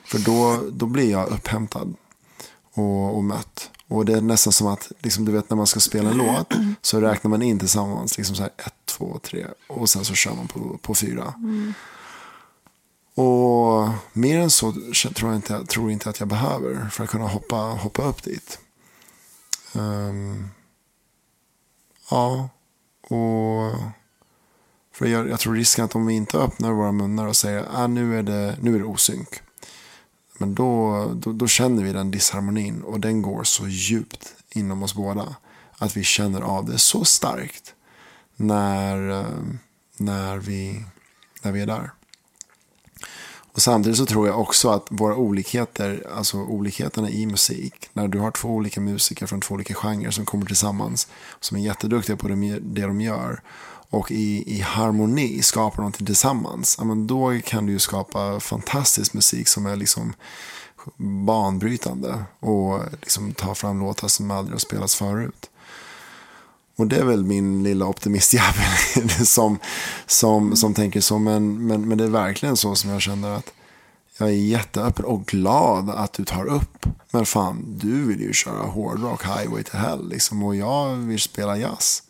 För 0.04 0.18
då, 0.18 0.62
då 0.72 0.86
blir 0.86 1.10
jag 1.10 1.28
upphämtad 1.28 1.94
och, 2.74 3.16
och 3.16 3.24
mött. 3.24 3.70
Och 3.94 4.04
det 4.04 4.12
är 4.12 4.20
nästan 4.20 4.52
som 4.52 4.66
att, 4.66 4.92
liksom, 4.98 5.24
du 5.24 5.32
vet 5.32 5.50
när 5.50 5.56
man 5.56 5.66
ska 5.66 5.80
spela 5.80 6.10
en 6.10 6.16
låt 6.16 6.54
så 6.82 7.00
räknar 7.00 7.28
man 7.28 7.42
in 7.42 7.58
tillsammans, 7.58 8.18
liksom 8.18 8.36
så 8.36 8.42
här 8.42 8.50
ett, 8.58 8.74
två, 8.84 9.18
tre 9.22 9.46
och 9.68 9.90
sen 9.90 10.04
så 10.04 10.14
kör 10.14 10.34
man 10.34 10.48
på, 10.48 10.78
på 10.82 10.94
fyra. 10.94 11.34
Och 13.14 13.88
mer 14.12 14.38
än 14.38 14.50
så 14.50 14.72
tror 15.14 15.30
jag 15.30 15.34
inte, 15.38 15.64
tror 15.64 15.90
inte 15.90 16.10
att 16.10 16.20
jag 16.20 16.28
behöver 16.28 16.88
för 16.88 17.04
att 17.04 17.10
kunna 17.10 17.28
hoppa, 17.28 17.56
hoppa 17.56 18.02
upp 18.02 18.22
dit. 18.22 18.58
Um, 19.74 20.48
ja, 22.10 22.48
och 23.02 23.72
för 24.92 25.06
jag, 25.06 25.28
jag 25.28 25.40
tror 25.40 25.54
risken 25.54 25.84
att 25.84 25.94
om 25.94 26.06
vi 26.06 26.14
inte 26.14 26.38
öppnar 26.38 26.72
våra 26.72 26.92
munnar 26.92 27.26
och 27.26 27.36
säger 27.36 27.66
ah, 27.72 27.86
nu, 27.86 28.18
är 28.18 28.22
det, 28.22 28.56
nu 28.60 28.74
är 28.74 28.78
det 28.78 28.84
osynk. 28.84 29.42
Men 30.38 30.54
då, 30.54 31.04
då, 31.14 31.32
då 31.32 31.46
känner 31.46 31.84
vi 31.84 31.92
den 31.92 32.10
disharmonin 32.10 32.82
och 32.82 33.00
den 33.00 33.22
går 33.22 33.44
så 33.44 33.68
djupt 33.68 34.34
inom 34.50 34.82
oss 34.82 34.94
båda. 34.94 35.36
Att 35.78 35.96
vi 35.96 36.04
känner 36.04 36.40
av 36.40 36.64
det 36.64 36.78
så 36.78 37.04
starkt 37.04 37.74
när, 38.36 39.10
eh, 39.10 39.26
när, 39.96 40.36
vi, 40.36 40.84
när 41.42 41.52
vi 41.52 41.60
är 41.60 41.66
där. 41.66 41.90
Och 43.54 43.62
samtidigt 43.62 43.98
så 43.98 44.06
tror 44.06 44.26
jag 44.26 44.40
också 44.40 44.68
att 44.68 44.86
våra 44.90 45.16
olikheter, 45.16 46.06
alltså 46.16 46.36
olikheterna 46.36 47.10
i 47.10 47.26
musik, 47.26 47.90
när 47.92 48.08
du 48.08 48.18
har 48.18 48.30
två 48.30 48.48
olika 48.48 48.80
musiker 48.80 49.26
från 49.26 49.40
två 49.40 49.54
olika 49.54 49.74
genrer 49.74 50.10
som 50.10 50.24
kommer 50.24 50.46
tillsammans, 50.46 51.08
som 51.40 51.56
är 51.56 51.60
jätteduktiga 51.60 52.16
på 52.16 52.28
det 52.28 52.86
de 52.86 53.00
gör, 53.00 53.40
och 53.94 54.10
i, 54.10 54.56
i 54.56 54.60
harmoni 54.60 55.42
skapar 55.42 55.76
någonting 55.76 56.06
tillsammans, 56.06 56.76
ja, 56.78 56.84
men 56.84 57.06
då 57.06 57.40
kan 57.44 57.66
du 57.66 57.72
ju 57.72 57.78
skapa 57.78 58.40
fantastisk 58.40 59.14
musik 59.14 59.48
som 59.48 59.66
är 59.66 59.76
liksom 59.76 60.14
banbrytande 61.26 62.24
och 62.40 62.80
liksom 63.00 63.32
ta 63.32 63.54
fram 63.54 63.80
låtar 63.80 64.08
som 64.08 64.30
aldrig 64.30 64.54
har 64.54 64.58
spelats 64.58 64.94
förut. 64.94 65.50
Och 66.76 66.86
det 66.86 66.96
är 66.96 67.04
väl 67.04 67.24
min 67.24 67.62
lilla 67.62 67.86
optimistjävel 67.86 69.10
som, 69.26 69.58
som, 70.06 70.56
som 70.56 70.74
tänker 70.74 71.00
så. 71.00 71.18
Men, 71.18 71.66
men, 71.66 71.88
men 71.88 71.98
det 71.98 72.04
är 72.04 72.08
verkligen 72.08 72.56
så 72.56 72.74
som 72.74 72.90
jag 72.90 73.02
känner 73.02 73.30
att 73.30 73.52
jag 74.18 74.28
är 74.28 74.32
jätteöppen 74.32 75.04
och 75.04 75.26
glad 75.26 75.90
att 75.90 76.12
du 76.12 76.24
tar 76.24 76.46
upp. 76.46 76.86
Men 77.10 77.26
fan, 77.26 77.64
du 77.78 78.04
vill 78.04 78.20
ju 78.20 78.32
köra 78.32 78.62
hårdrock, 78.62 79.24
highway 79.24 79.62
to 79.62 79.76
hell 79.76 80.08
liksom. 80.08 80.42
Och 80.42 80.56
jag 80.56 80.94
vill 80.94 81.20
spela 81.20 81.56
jazz. 81.56 82.02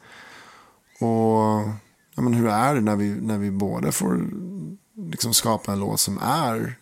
Och 1.05 1.69
ja, 2.15 2.23
men 2.23 2.35
hur 2.35 2.49
är 2.49 2.75
det 2.75 2.81
när 2.81 2.97
vi, 2.97 3.11
när 3.11 3.39
vi 3.39 3.51
både 3.51 3.93
får 3.93 4.27
liksom 5.11 5.35
skapa 5.35 5.73
en 5.73 5.81
låt 5.81 6.01
som 6.01 6.19
är 6.23 6.79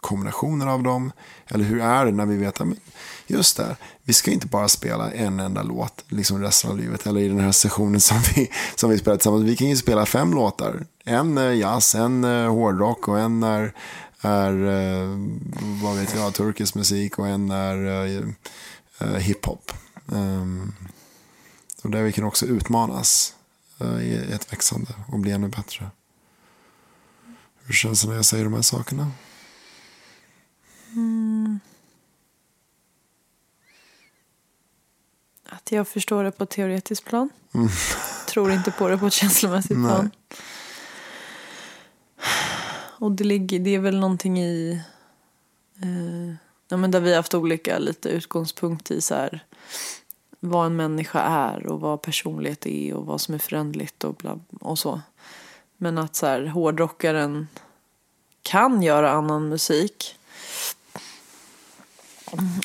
kombinationer 0.00 0.66
av 0.66 0.82
dem? 0.82 1.12
Eller 1.46 1.64
hur 1.64 1.80
är 1.80 2.04
det 2.04 2.12
när 2.12 2.26
vi 2.26 2.36
vet 2.36 2.60
att 2.60 2.68
just 3.26 3.56
det, 3.56 3.76
vi 4.02 4.12
ska 4.12 4.30
inte 4.30 4.46
bara 4.46 4.68
spela 4.68 5.12
en 5.12 5.40
enda 5.40 5.62
låt 5.62 6.04
liksom 6.08 6.42
resten 6.42 6.70
av 6.70 6.78
livet. 6.78 7.06
Eller 7.06 7.20
i 7.20 7.28
den 7.28 7.40
här 7.40 7.52
sessionen 7.52 8.00
som 8.00 8.18
vi, 8.34 8.50
som 8.76 8.90
vi 8.90 8.98
spelar 8.98 9.16
tillsammans. 9.16 9.44
Vi 9.44 9.56
kan 9.56 9.68
ju 9.68 9.76
spela 9.76 10.06
fem 10.06 10.34
låtar. 10.34 10.86
En 11.04 11.38
är 11.38 11.50
jazz, 11.50 11.94
en 11.94 12.24
är 12.24 12.46
hårdrock 12.46 13.08
och 13.08 13.18
en 13.18 13.42
är, 13.42 13.72
är 14.20 14.52
eh, 14.52 15.18
vad 15.82 15.96
vet 15.96 16.14
jag, 16.14 16.34
turkisk 16.34 16.74
musik 16.74 17.18
och 17.18 17.28
en 17.28 17.50
är 17.50 17.86
eh, 17.86 18.22
eh, 19.00 19.16
hiphop. 19.16 19.72
Um, 20.06 20.74
och 21.82 21.90
där 21.90 22.02
vi 22.02 22.12
kan 22.12 22.24
också 22.24 22.46
utmanas 22.46 23.35
uh, 23.82 24.02
i 24.02 24.32
ett 24.32 24.52
växande 24.52 24.90
och 25.12 25.18
bli 25.18 25.30
ännu 25.30 25.48
bättre. 25.48 25.90
Hur 27.64 27.74
känns 27.74 28.02
det 28.02 28.08
när 28.08 28.16
jag 28.16 28.24
säger 28.24 28.44
de 28.44 28.54
här 28.54 28.62
sakerna? 28.62 29.10
Mm. 30.92 31.60
Att 35.48 35.72
jag 35.72 35.88
förstår 35.88 36.24
det 36.24 36.30
på 36.30 36.44
ett 36.44 36.50
teoretiskt 36.50 37.04
plan. 37.04 37.30
Mm. 37.54 37.68
Tror 38.28 38.52
inte 38.52 38.70
på 38.70 38.88
det 38.88 38.98
på 38.98 39.06
ett 39.06 39.12
känslomässigt 39.12 39.78
Nej. 39.78 39.90
plan. 39.90 40.10
Och 42.98 43.12
det, 43.12 43.24
ligger, 43.24 43.58
det 43.58 43.74
är 43.74 43.78
väl 43.78 44.00
någonting 44.00 44.40
i... 44.40 44.82
Eh, 45.82 46.34
ja, 46.68 46.76
men 46.76 46.90
där 46.90 47.00
vi 47.00 47.10
har 47.10 47.16
haft 47.16 47.34
olika 47.34 47.78
lite 47.78 48.08
utgångspunkt 48.08 48.90
i 48.90 49.00
så 49.00 49.14
här, 49.14 49.44
vad 50.48 50.66
en 50.66 50.76
människa 50.76 51.20
är 51.20 51.66
och 51.66 51.80
vad 51.80 52.02
personlighet 52.02 52.66
är 52.66 52.94
och 52.94 53.06
vad 53.06 53.20
som 53.20 53.34
är 53.34 53.38
förändligt 53.38 54.04
och, 54.04 54.14
bla, 54.14 54.38
och 54.60 54.78
så. 54.78 55.00
Men 55.76 55.98
att 55.98 56.16
så 56.16 56.26
här, 56.26 56.46
hårdrockaren 56.46 57.48
kan 58.42 58.82
göra 58.82 59.10
annan 59.10 59.48
musik 59.48 60.16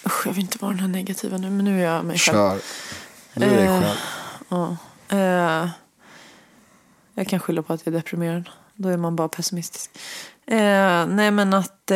Usch, 0.06 0.28
jag 0.28 0.34
vill 0.34 0.44
inte 0.44 0.58
vara 0.58 0.72
den 0.72 0.80
här 0.80 0.88
negativa 0.88 1.38
nu, 1.38 1.50
men 1.50 1.66
nu 1.66 1.82
är 1.82 1.94
jag 1.94 2.06
mig 2.06 2.18
själv. 2.18 2.36
Kör. 2.36 2.62
Nu 3.34 3.46
är 3.46 3.56
dig 3.56 3.82
själv. 3.82 3.98
Ja. 4.50 4.78
Eh, 5.10 5.70
jag 7.14 7.28
kan 7.28 7.40
skylla 7.40 7.62
på 7.62 7.74
att 7.74 7.86
jag 7.86 7.96
är 7.96 7.98
deprimerad. 7.98 8.50
Då 8.76 8.90
är 8.90 8.98
man 8.98 9.16
bara 9.16 9.28
pessimistisk. 9.28 9.92
Eh, 10.46 11.06
nej, 11.08 11.32
men 11.32 11.54
att 11.54 11.92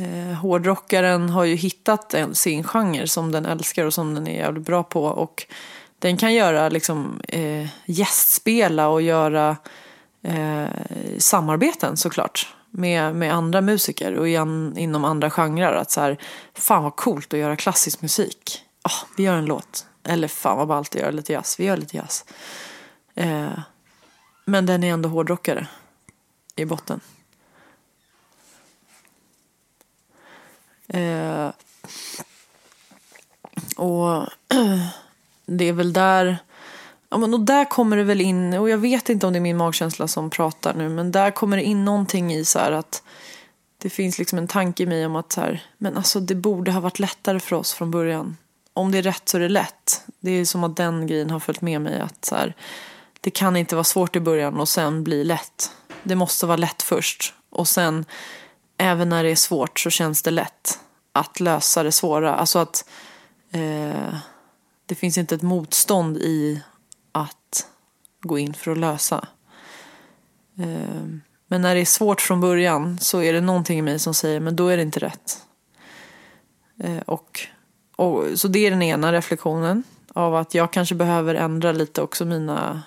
eh, 0.00 0.34
hårdrockaren 0.34 1.30
har 1.30 1.44
ju 1.44 1.54
hittat 1.54 2.14
en, 2.14 2.34
sin 2.34 2.64
genre 2.64 3.06
som 3.06 3.32
den 3.32 3.46
älskar 3.46 3.84
och 3.84 3.94
som 3.94 4.14
den 4.14 4.26
är 4.26 4.36
jävligt 4.36 4.66
bra 4.66 4.82
på. 4.82 5.04
Och 5.04 5.46
den 5.98 6.16
kan 6.16 6.34
göra 6.34 6.68
liksom 6.68 7.20
eh, 7.28 7.66
gästspela 7.86 8.88
och 8.88 9.02
göra 9.02 9.56
eh, 10.22 10.66
samarbeten 11.18 11.96
såklart 11.96 12.54
med, 12.70 13.14
med 13.14 13.34
andra 13.34 13.60
musiker 13.60 14.14
och 14.14 14.28
igen, 14.28 14.74
inom 14.76 15.04
andra 15.04 15.30
genrer. 15.30 15.72
Att 15.72 15.90
så 15.90 16.00
här, 16.00 16.18
fan 16.54 16.82
vad 16.82 16.96
coolt 16.96 17.34
att 17.34 17.40
göra 17.40 17.56
klassisk 17.56 18.02
musik. 18.02 18.64
Oh, 18.84 19.08
vi 19.16 19.22
gör 19.22 19.36
en 19.36 19.46
låt. 19.46 19.86
Eller 20.04 20.28
fan 20.28 20.56
vad 20.56 20.68
ballt 20.68 20.94
att 20.94 21.00
göra 21.00 21.10
lite 21.10 21.32
jazz. 21.32 21.56
Vi 21.58 21.64
gör 21.64 21.76
lite 21.76 21.96
jazz. 21.96 22.24
Eh, 23.14 23.58
men 24.44 24.66
den 24.66 24.84
är 24.84 24.92
ändå 24.92 25.08
hårdrockare 25.08 25.66
i 26.56 26.64
botten. 26.64 27.00
Eh, 30.94 31.50
och 33.76 34.26
det 35.46 35.68
är 35.68 35.72
väl 35.72 35.92
där 35.92 36.38
Ja, 37.12 37.18
men 37.18 37.34
och 37.34 37.40
där 37.40 37.64
kommer 37.64 37.96
det 37.96 38.02
väl 38.02 38.20
in, 38.20 38.54
och 38.54 38.70
jag 38.70 38.78
vet 38.78 39.08
inte 39.08 39.26
om 39.26 39.32
det 39.32 39.38
är 39.38 39.40
min 39.40 39.56
magkänsla 39.56 40.08
som 40.08 40.30
pratar 40.30 40.74
nu, 40.74 40.88
men 40.88 41.12
där 41.12 41.30
kommer 41.30 41.56
det 41.56 41.62
in 41.62 41.84
någonting 41.84 42.32
i 42.32 42.44
så 42.44 42.58
här 42.58 42.72
att 42.72 43.02
det 43.78 43.90
finns 43.90 44.18
liksom 44.18 44.38
en 44.38 44.48
tanke 44.48 44.82
i 44.82 44.86
mig 44.86 45.06
om 45.06 45.16
att 45.16 45.32
så 45.32 45.40
här, 45.40 45.62
men 45.78 45.96
alltså 45.96 46.20
det 46.20 46.34
borde 46.34 46.72
ha 46.72 46.80
varit 46.80 46.98
lättare 46.98 47.40
för 47.40 47.56
oss 47.56 47.72
från 47.72 47.90
början. 47.90 48.36
Om 48.72 48.92
det 48.92 48.98
är 48.98 49.02
rätt 49.02 49.28
så 49.28 49.36
är 49.36 49.40
det 49.40 49.48
lätt. 49.48 50.04
Det 50.20 50.30
är 50.30 50.44
som 50.44 50.64
att 50.64 50.76
den 50.76 51.06
grejen 51.06 51.30
har 51.30 51.40
följt 51.40 51.60
med 51.60 51.80
mig 51.80 52.00
att 52.00 52.24
så 52.24 52.34
här, 52.34 52.54
det 53.20 53.30
kan 53.30 53.56
inte 53.56 53.76
vara 53.76 53.84
svårt 53.84 54.16
i 54.16 54.20
början 54.20 54.60
och 54.60 54.68
sen 54.68 55.04
bli 55.04 55.24
lätt. 55.24 55.70
Det 56.02 56.14
måste 56.14 56.46
vara 56.46 56.56
lätt 56.56 56.82
först 56.82 57.34
och 57.50 57.68
sen 57.68 58.04
även 58.80 59.08
när 59.08 59.22
det 59.24 59.30
är 59.30 59.36
svårt 59.36 59.80
så 59.80 59.90
känns 59.90 60.22
det 60.22 60.30
lätt 60.30 60.80
att 61.12 61.40
lösa 61.40 61.82
det 61.82 61.92
svåra. 61.92 62.34
Alltså 62.34 62.58
att 62.58 62.88
eh, 63.50 64.14
det 64.86 64.94
finns 64.94 65.18
inte 65.18 65.34
ett 65.34 65.42
motstånd 65.42 66.16
i 66.16 66.62
att 67.12 67.66
gå 68.20 68.38
in 68.38 68.54
för 68.54 68.70
att 68.70 68.78
lösa. 68.78 69.28
Eh, 70.58 71.04
men 71.46 71.62
när 71.62 71.74
det 71.74 71.80
är 71.80 71.84
svårt 71.84 72.20
från 72.20 72.40
början 72.40 72.98
så 72.98 73.22
är 73.22 73.32
det 73.32 73.40
någonting 73.40 73.78
i 73.78 73.82
mig 73.82 73.98
som 73.98 74.14
säger 74.14 74.40
men 74.40 74.56
då 74.56 74.68
är 74.68 74.76
det 74.76 74.82
inte 74.82 75.00
rätt. 75.00 75.46
Eh, 76.78 77.00
och, 77.06 77.40
och, 77.96 78.24
så 78.34 78.48
det 78.48 78.66
är 78.66 78.70
den 78.70 78.82
ena 78.82 79.12
reflektionen 79.12 79.82
av 80.12 80.34
att 80.34 80.54
jag 80.54 80.72
kanske 80.72 80.94
behöver 80.94 81.34
ändra 81.34 81.72
lite 81.72 82.02
också 82.02 82.24
mina 82.24 82.82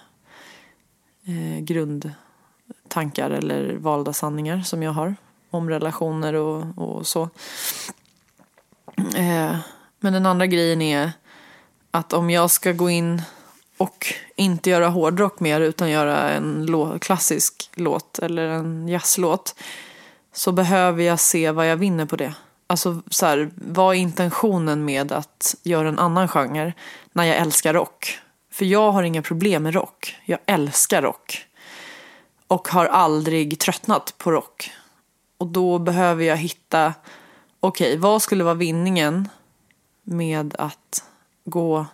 eh, 1.26 1.60
grundtankar 1.60 3.30
eller 3.30 3.76
valda 3.76 4.14
sanningar 4.14 4.62
som 4.62 4.84
jag 4.84 4.92
har 4.92 5.16
om 5.54 5.70
relationer 5.70 6.34
och, 6.34 6.66
och 6.76 7.08
så. 7.08 7.30
Eh, 9.16 9.56
men 10.00 10.14
den 10.14 10.26
andra 10.26 10.46
grejen 10.46 10.82
är 10.82 11.12
att 11.92 12.14
om 12.14 12.30
jag 12.30 12.52
ska 12.52 12.72
gå 12.72 12.90
in 12.90 13.22
och 13.78 14.14
inte 14.36 14.70
göra 14.70 14.88
hårdrock 14.88 15.40
mer 15.40 15.62
utan 15.62 15.90
göra 15.90 16.30
en 16.30 16.66
lå 16.66 17.00
klassisk 17.00 17.70
låt 17.74 18.20
eller 18.20 18.48
en 18.48 18.88
jazzlåt 18.88 19.56
så 20.34 20.52
behöver 20.52 21.04
jag 21.04 21.20
se 21.20 21.52
vad 21.52 21.70
jag 21.70 21.78
vinner 21.78 22.06
på 22.06 22.16
det. 22.16 22.34
Alltså 22.68 23.02
så 23.10 23.26
här, 23.26 23.52
vad 23.56 23.96
är 23.96 24.00
intentionen 24.00 24.86
med 24.86 25.12
att 25.12 25.56
göra 25.64 25.90
en 25.90 26.00
annan 26.00 26.28
genre 26.28 26.74
när 27.14 27.24
jag 27.24 27.38
älskar 27.38 27.74
rock? 27.74 28.20
För 28.52 28.66
jag 28.66 28.92
har 28.92 29.04
inga 29.04 29.22
problem 29.22 29.64
med 29.64 29.74
rock. 29.74 30.16
Jag 30.26 30.40
älskar 30.46 31.02
rock. 31.02 31.46
Och 32.48 32.68
har 32.68 32.86
aldrig 32.86 33.60
tröttnat 33.60 34.14
på 34.18 34.32
rock. 34.32 34.72
Och 35.44 35.50
då 35.50 35.80
behöver 35.80 36.24
jag 36.24 36.38
hitta, 36.38 36.94
okej, 37.60 37.88
okay, 37.88 37.98
vad 37.98 38.22
skulle 38.22 38.44
vara 38.44 38.54
vinningen 38.54 39.30
med 40.04 40.56
att 40.60 41.04
gå 41.46 41.86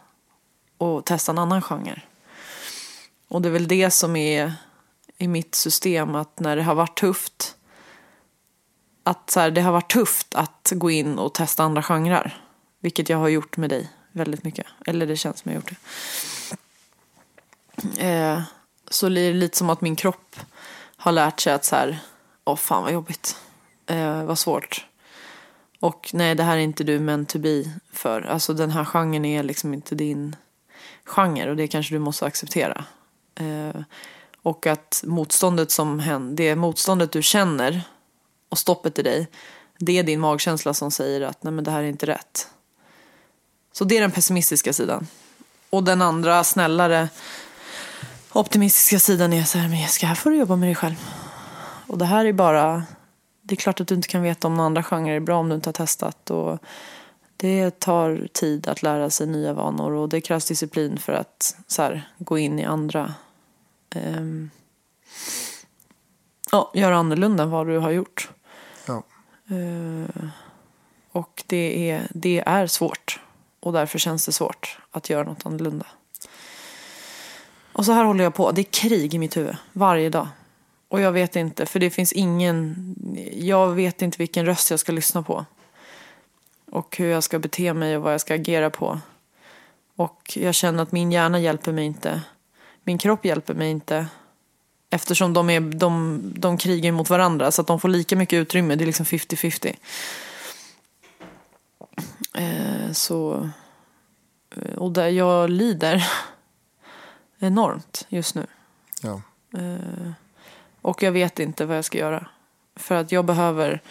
och 0.78 1.06
testa 1.06 1.32
en 1.32 1.38
annan 1.38 1.62
genre. 1.62 2.02
Och 3.28 3.42
det 3.42 3.50
är 3.50 3.52
väl 3.52 3.68
det 3.68 3.92
som 3.92 4.16
är 4.16 4.54
i 5.18 5.28
mitt 5.28 5.56
system 5.56 6.16
att 6.16 6.40
när 6.40 6.56
det 6.56 6.64
har 6.64 6.76
varit 6.76 7.00
tufft 7.00 7.56
att 9.04 9.30
så 9.30 9.40
här, 9.40 9.52
det 9.52 9.62
har 9.62 9.72
varit 9.72 9.92
tufft 9.92 10.36
att 10.36 10.72
gå 10.76 10.92
in 10.92 11.20
och 11.20 11.34
testa 11.34 11.64
andra 11.64 11.84
genrer. 11.84 12.44
Vilket 12.80 13.10
jag 13.10 13.18
har 13.18 13.28
gjort 13.28 13.58
med 13.58 13.70
dig 13.70 13.90
väldigt 14.12 14.44
mycket. 14.44 14.66
Eller 14.86 15.08
det 15.08 15.18
känns 15.18 15.40
som 15.40 15.52
jag 15.52 15.62
har 15.62 15.62
gjort 15.62 15.74
det. 17.96 18.08
Eh, 18.08 18.42
så 18.90 19.10
det 19.10 19.22
är 19.22 19.34
lite 19.34 19.58
som 19.58 19.70
att 19.70 19.82
min 19.82 19.96
kropp 19.96 20.36
har 20.96 21.12
lärt 21.12 21.40
sig 21.40 21.54
att 21.54 21.66
så 21.66 21.76
här, 21.76 22.00
åh 22.52 22.56
fan 22.56 22.84
vad 22.84 22.94
jobbigt. 22.94 23.38
Eh, 23.86 24.24
vad 24.24 24.40
svårt. 24.40 24.86
Och 25.80 26.10
nej, 26.14 26.36
det 26.36 26.44
här 26.44 26.58
är 26.58 26.62
inte 26.62 26.84
du 26.84 27.00
meant 27.00 27.30
to 27.30 27.40
be 27.40 27.64
för. 27.92 28.22
Alltså 28.22 28.54
den 28.54 28.72
här 28.72 28.86
genren 28.86 29.26
är 29.26 29.44
liksom 29.44 29.74
inte 29.74 29.96
din 29.96 30.36
genre 31.04 31.50
och 31.50 31.56
det 31.56 31.68
kanske 31.68 31.96
du 31.96 32.00
måste 32.00 32.26
acceptera. 32.26 32.86
Eh, 33.36 33.82
och 34.42 34.68
att 34.68 35.04
motståndet 35.06 35.72
som 35.72 36.00
händer, 36.00 36.36
det 36.44 36.56
motståndet 36.56 37.12
du 37.12 37.22
känner 37.22 37.82
och 38.50 38.58
stoppet 38.58 39.00
i 39.00 39.02
dig, 39.02 39.28
det 39.78 40.00
är 40.00 40.04
din 40.04 40.20
magkänsla 40.20 40.74
som 40.74 40.92
säger 40.92 41.22
att 41.22 41.44
nej 41.44 41.54
men 41.54 41.64
det 41.64 41.72
här 41.72 41.80
är 41.80 41.88
inte 41.88 42.06
rätt. 42.06 42.48
Så 43.72 43.84
det 43.84 43.98
är 43.98 44.02
den 44.02 44.12
pessimistiska 44.12 44.74
sidan. 44.74 45.08
Och 45.70 45.84
den 45.84 46.02
andra 46.02 46.44
snällare 46.44 47.10
optimistiska 48.34 49.00
sidan 49.00 49.34
är 49.34 49.44
så 49.44 49.58
här, 49.58 49.70
men 49.70 49.80
Jessica, 49.80 50.08
här 50.08 50.16
får 50.16 50.32
du 50.32 50.38
jobba 50.38 50.56
med 50.56 50.68
dig 50.68 50.76
själv. 50.76 50.96
Och 51.90 51.98
det 51.98 52.06
här 52.06 52.26
är 52.26 52.34
bara, 52.34 52.84
det 53.42 53.54
är 53.54 53.56
klart 53.56 53.82
att 53.82 53.88
du 53.88 53.96
inte 53.96 54.08
kan 54.08 54.22
veta 54.22 54.48
om 54.48 54.54
några 54.54 54.66
andra 54.66 54.84
genrer 54.84 55.16
är 55.16 55.20
bra 55.20 55.40
om 55.40 55.50
du 55.50 55.56
inte 55.56 55.68
har 55.68 55.74
testat. 55.74 56.30
Och 56.30 56.60
det 57.38 57.80
tar 57.80 58.28
tid 58.34 58.68
att 58.68 58.84
lära 58.84 59.10
sig 59.10 59.28
nya 59.28 59.54
vanor 59.54 59.92
och 59.92 60.10
det 60.10 60.22
krävs 60.22 60.46
disciplin 60.46 60.98
för 60.98 61.14
att 61.14 61.56
så 61.68 61.82
här, 61.82 62.10
gå 62.18 62.38
in 62.38 62.60
i 62.60 62.66
andra. 62.66 63.14
Um, 63.96 64.50
ja, 66.52 66.72
göra 66.74 66.98
annorlunda 66.98 67.44
än 67.44 67.50
vad 67.50 67.68
du 67.68 67.78
har 67.78 67.92
gjort. 67.92 68.30
Ja. 68.86 69.04
Uh, 69.52 70.30
och 71.12 71.44
det 71.48 71.90
är, 71.92 72.08
det 72.10 72.44
är 72.46 72.68
svårt. 72.68 73.20
Och 73.60 73.74
därför 73.74 74.00
känns 74.00 74.26
det 74.26 74.32
svårt 74.32 74.80
att 74.92 75.10
göra 75.10 75.24
något 75.24 75.46
annorlunda. 75.46 75.86
Och 77.74 77.86
så 77.86 77.92
här 77.92 78.04
håller 78.04 78.24
jag 78.24 78.34
på. 78.34 78.52
Det 78.52 78.62
är 78.62 78.72
krig 78.72 79.14
i 79.14 79.20
mitt 79.20 79.38
huvud 79.38 79.56
varje 79.74 80.10
dag. 80.10 80.28
Och 80.90 81.02
jag 81.02 81.12
vet 81.12 81.36
inte, 81.36 81.66
för 81.66 81.80
det 81.80 81.90
finns 81.90 82.14
ingen... 82.14 82.96
Jag 83.34 83.68
vet 83.72 84.02
inte 84.02 84.18
vilken 84.18 84.46
röst 84.46 84.72
jag 84.72 84.80
ska 84.80 84.92
lyssna 84.92 85.24
på 85.24 85.46
och 86.72 86.98
hur 86.98 87.10
jag 87.10 87.24
ska 87.24 87.40
bete 87.40 87.74
mig 87.74 87.98
och 87.98 88.04
vad 88.04 88.14
jag 88.14 88.22
ska 88.22 88.34
agera 88.34 88.70
på. 88.70 89.00
Och 89.96 90.38
jag 90.38 90.56
känner 90.56 90.84
att 90.84 90.92
min 90.92 91.12
hjärna 91.12 91.40
hjälper 91.40 91.72
mig 91.72 91.86
inte. 91.86 92.22
Min 92.84 92.98
kropp 92.98 93.26
hjälper 93.26 93.54
mig 93.54 93.70
inte. 93.72 94.08
Eftersom 94.90 95.34
de, 95.34 95.50
är, 95.50 95.60
de, 95.60 96.22
de 96.36 96.58
krigar 96.58 96.92
mot 96.92 97.10
varandra 97.10 97.52
så 97.52 97.62
att 97.62 97.68
de 97.68 97.80
får 97.80 97.90
lika 97.90 98.16
mycket 98.16 98.38
utrymme. 98.38 98.76
Det 98.76 98.84
är 98.84 98.86
liksom 98.86 99.06
50-50. 99.06 99.76
Eh, 102.36 102.92
så... 102.94 103.50
eh, 104.56 104.74
Och 104.78 104.92
där 104.92 105.08
jag 105.08 105.50
lider 105.50 106.08
enormt 107.40 108.06
just 108.10 108.36
nu. 108.36 108.46
Ja. 109.02 109.22
Eh, 109.58 110.12
och 110.82 111.04
jag 111.04 111.12
vet 111.12 111.40
inte 111.40 111.66
vad 111.66 111.78
jag 111.78 111.86
ska 111.86 111.98
göra. 111.98 112.28
För 112.76 112.96
att 112.96 113.12
jag 113.12 113.26
behöver, 113.26 113.82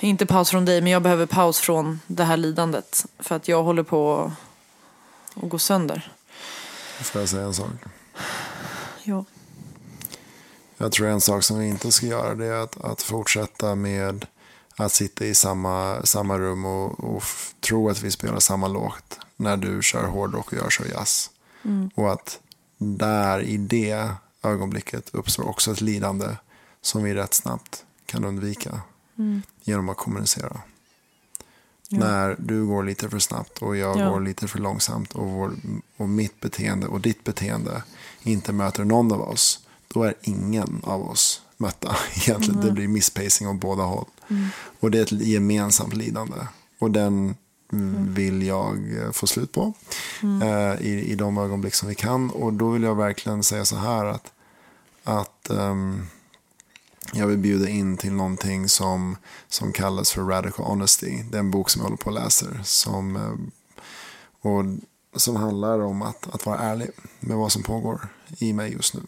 inte 0.00 0.26
paus 0.26 0.50
från 0.50 0.64
dig, 0.64 0.80
men 0.80 0.92
jag 0.92 1.02
behöver 1.02 1.26
paus 1.26 1.58
från 1.58 2.00
det 2.06 2.24
här 2.24 2.36
lidandet. 2.36 3.06
För 3.18 3.34
att 3.34 3.48
jag 3.48 3.62
håller 3.62 3.82
på 3.82 4.32
att 5.34 5.48
gå 5.48 5.58
sönder. 5.58 6.12
Får 7.00 7.20
jag 7.20 7.28
säga 7.28 7.44
en 7.44 7.54
sak? 7.54 7.70
Ja. 9.04 9.24
Jag 10.76 10.92
tror 10.92 11.08
en 11.08 11.20
sak 11.20 11.44
som 11.44 11.58
vi 11.58 11.66
inte 11.66 11.92
ska 11.92 12.06
göra 12.06 12.34
det 12.34 12.46
är 12.46 12.62
att, 12.62 12.84
att 12.84 13.02
fortsätta 13.02 13.74
med 13.74 14.26
att 14.76 14.92
sitta 14.92 15.24
i 15.24 15.34
samma, 15.34 16.02
samma 16.04 16.38
rum 16.38 16.64
och, 16.64 17.04
och 17.04 17.22
tro 17.60 17.90
att 17.90 18.02
vi 18.02 18.10
spelar 18.10 18.40
samma 18.40 18.68
låt 18.68 19.18
när 19.36 19.56
du 19.56 19.82
kör 19.82 20.06
hårdrock 20.06 20.52
och 20.52 20.58
jag 20.58 20.72
kör 20.72 20.84
jazz. 20.84 21.30
Och 21.94 22.12
att 22.12 22.40
där 22.78 23.40
i 23.40 23.56
det 23.56 24.08
ögonblicket 24.44 25.10
uppstår 25.14 25.48
också 25.48 25.72
ett 25.72 25.80
lidande 25.80 26.26
som 26.80 27.02
vi 27.02 27.14
rätt 27.14 27.34
snabbt 27.34 27.84
kan 28.06 28.24
undvika 28.24 28.80
genom 29.64 29.88
att 29.88 29.96
kommunicera. 29.96 30.60
När 31.90 32.36
du 32.38 32.66
går 32.66 32.82
lite 32.84 33.08
för 33.08 33.18
snabbt 33.18 33.58
och 33.62 33.76
jag 33.76 33.98
Ja. 33.98 34.10
går 34.10 34.20
lite 34.20 34.48
för 34.48 34.58
långsamt 34.58 35.12
och, 35.12 35.26
vår, 35.30 35.52
och 35.96 36.08
mitt 36.08 36.40
beteende 36.40 36.86
och 36.86 37.00
ditt 37.00 37.24
beteende 37.24 37.82
inte 38.22 38.52
möter 38.52 38.84
någon 38.84 39.12
av 39.12 39.20
oss, 39.20 39.60
då 39.88 40.02
är 40.02 40.14
ingen 40.22 40.80
av 40.84 41.08
oss 41.10 41.42
mötta. 41.56 41.96
Egentligen, 42.14 42.60
det 42.60 42.70
blir 42.70 42.88
misspacing 42.88 43.48
åt 43.48 43.60
båda 43.60 43.82
håll. 43.82 44.06
Och 44.80 44.90
det 44.90 44.98
är 44.98 45.02
ett 45.02 45.12
gemensamt 45.12 45.94
lidande. 45.94 46.36
Och 46.78 46.90
den 46.90 47.06
mm, 47.06 47.34
vill 48.14 48.42
jag 48.42 48.98
eh, 49.02 49.10
få 49.10 49.26
slut 49.26 49.52
på 49.52 49.72
eh, 50.42 50.86
i, 50.86 51.04
i 51.10 51.14
de 51.14 51.38
ögonblick 51.38 51.74
som 51.74 51.88
vi 51.88 51.94
kan. 51.94 52.30
Och 52.30 52.52
då 52.52 52.70
vill 52.70 52.82
jag 52.82 52.94
verkligen 52.94 53.42
säga 53.42 53.64
så 53.64 53.76
här 53.76 54.04
att, 54.04 54.32
att 55.04 55.50
ehm, 55.50 56.06
jag 57.12 57.26
vill 57.26 57.38
bjuda 57.38 57.68
in 57.68 57.96
till 57.96 58.12
någonting 58.12 58.68
som, 58.68 59.16
som 59.48 59.72
kallas 59.72 60.12
för 60.12 60.22
Radical 60.22 60.66
Honesty. 60.66 61.22
Det 61.30 61.36
är 61.36 61.40
en 61.40 61.50
bok 61.50 61.70
som 61.70 61.80
jag 61.80 61.84
håller 61.84 61.96
på 61.96 62.06
och 62.06 62.12
läser. 62.12 62.60
Som, 62.64 63.16
eh, 63.16 63.32
och, 64.50 64.64
som 65.20 65.36
handlar 65.36 65.80
om 65.80 66.02
att, 66.02 66.34
att 66.34 66.46
vara 66.46 66.58
ärlig 66.58 66.90
med 67.20 67.36
vad 67.36 67.52
som 67.52 67.62
pågår 67.62 68.08
i 68.38 68.52
mig 68.52 68.72
just 68.72 68.94
nu. 68.94 69.00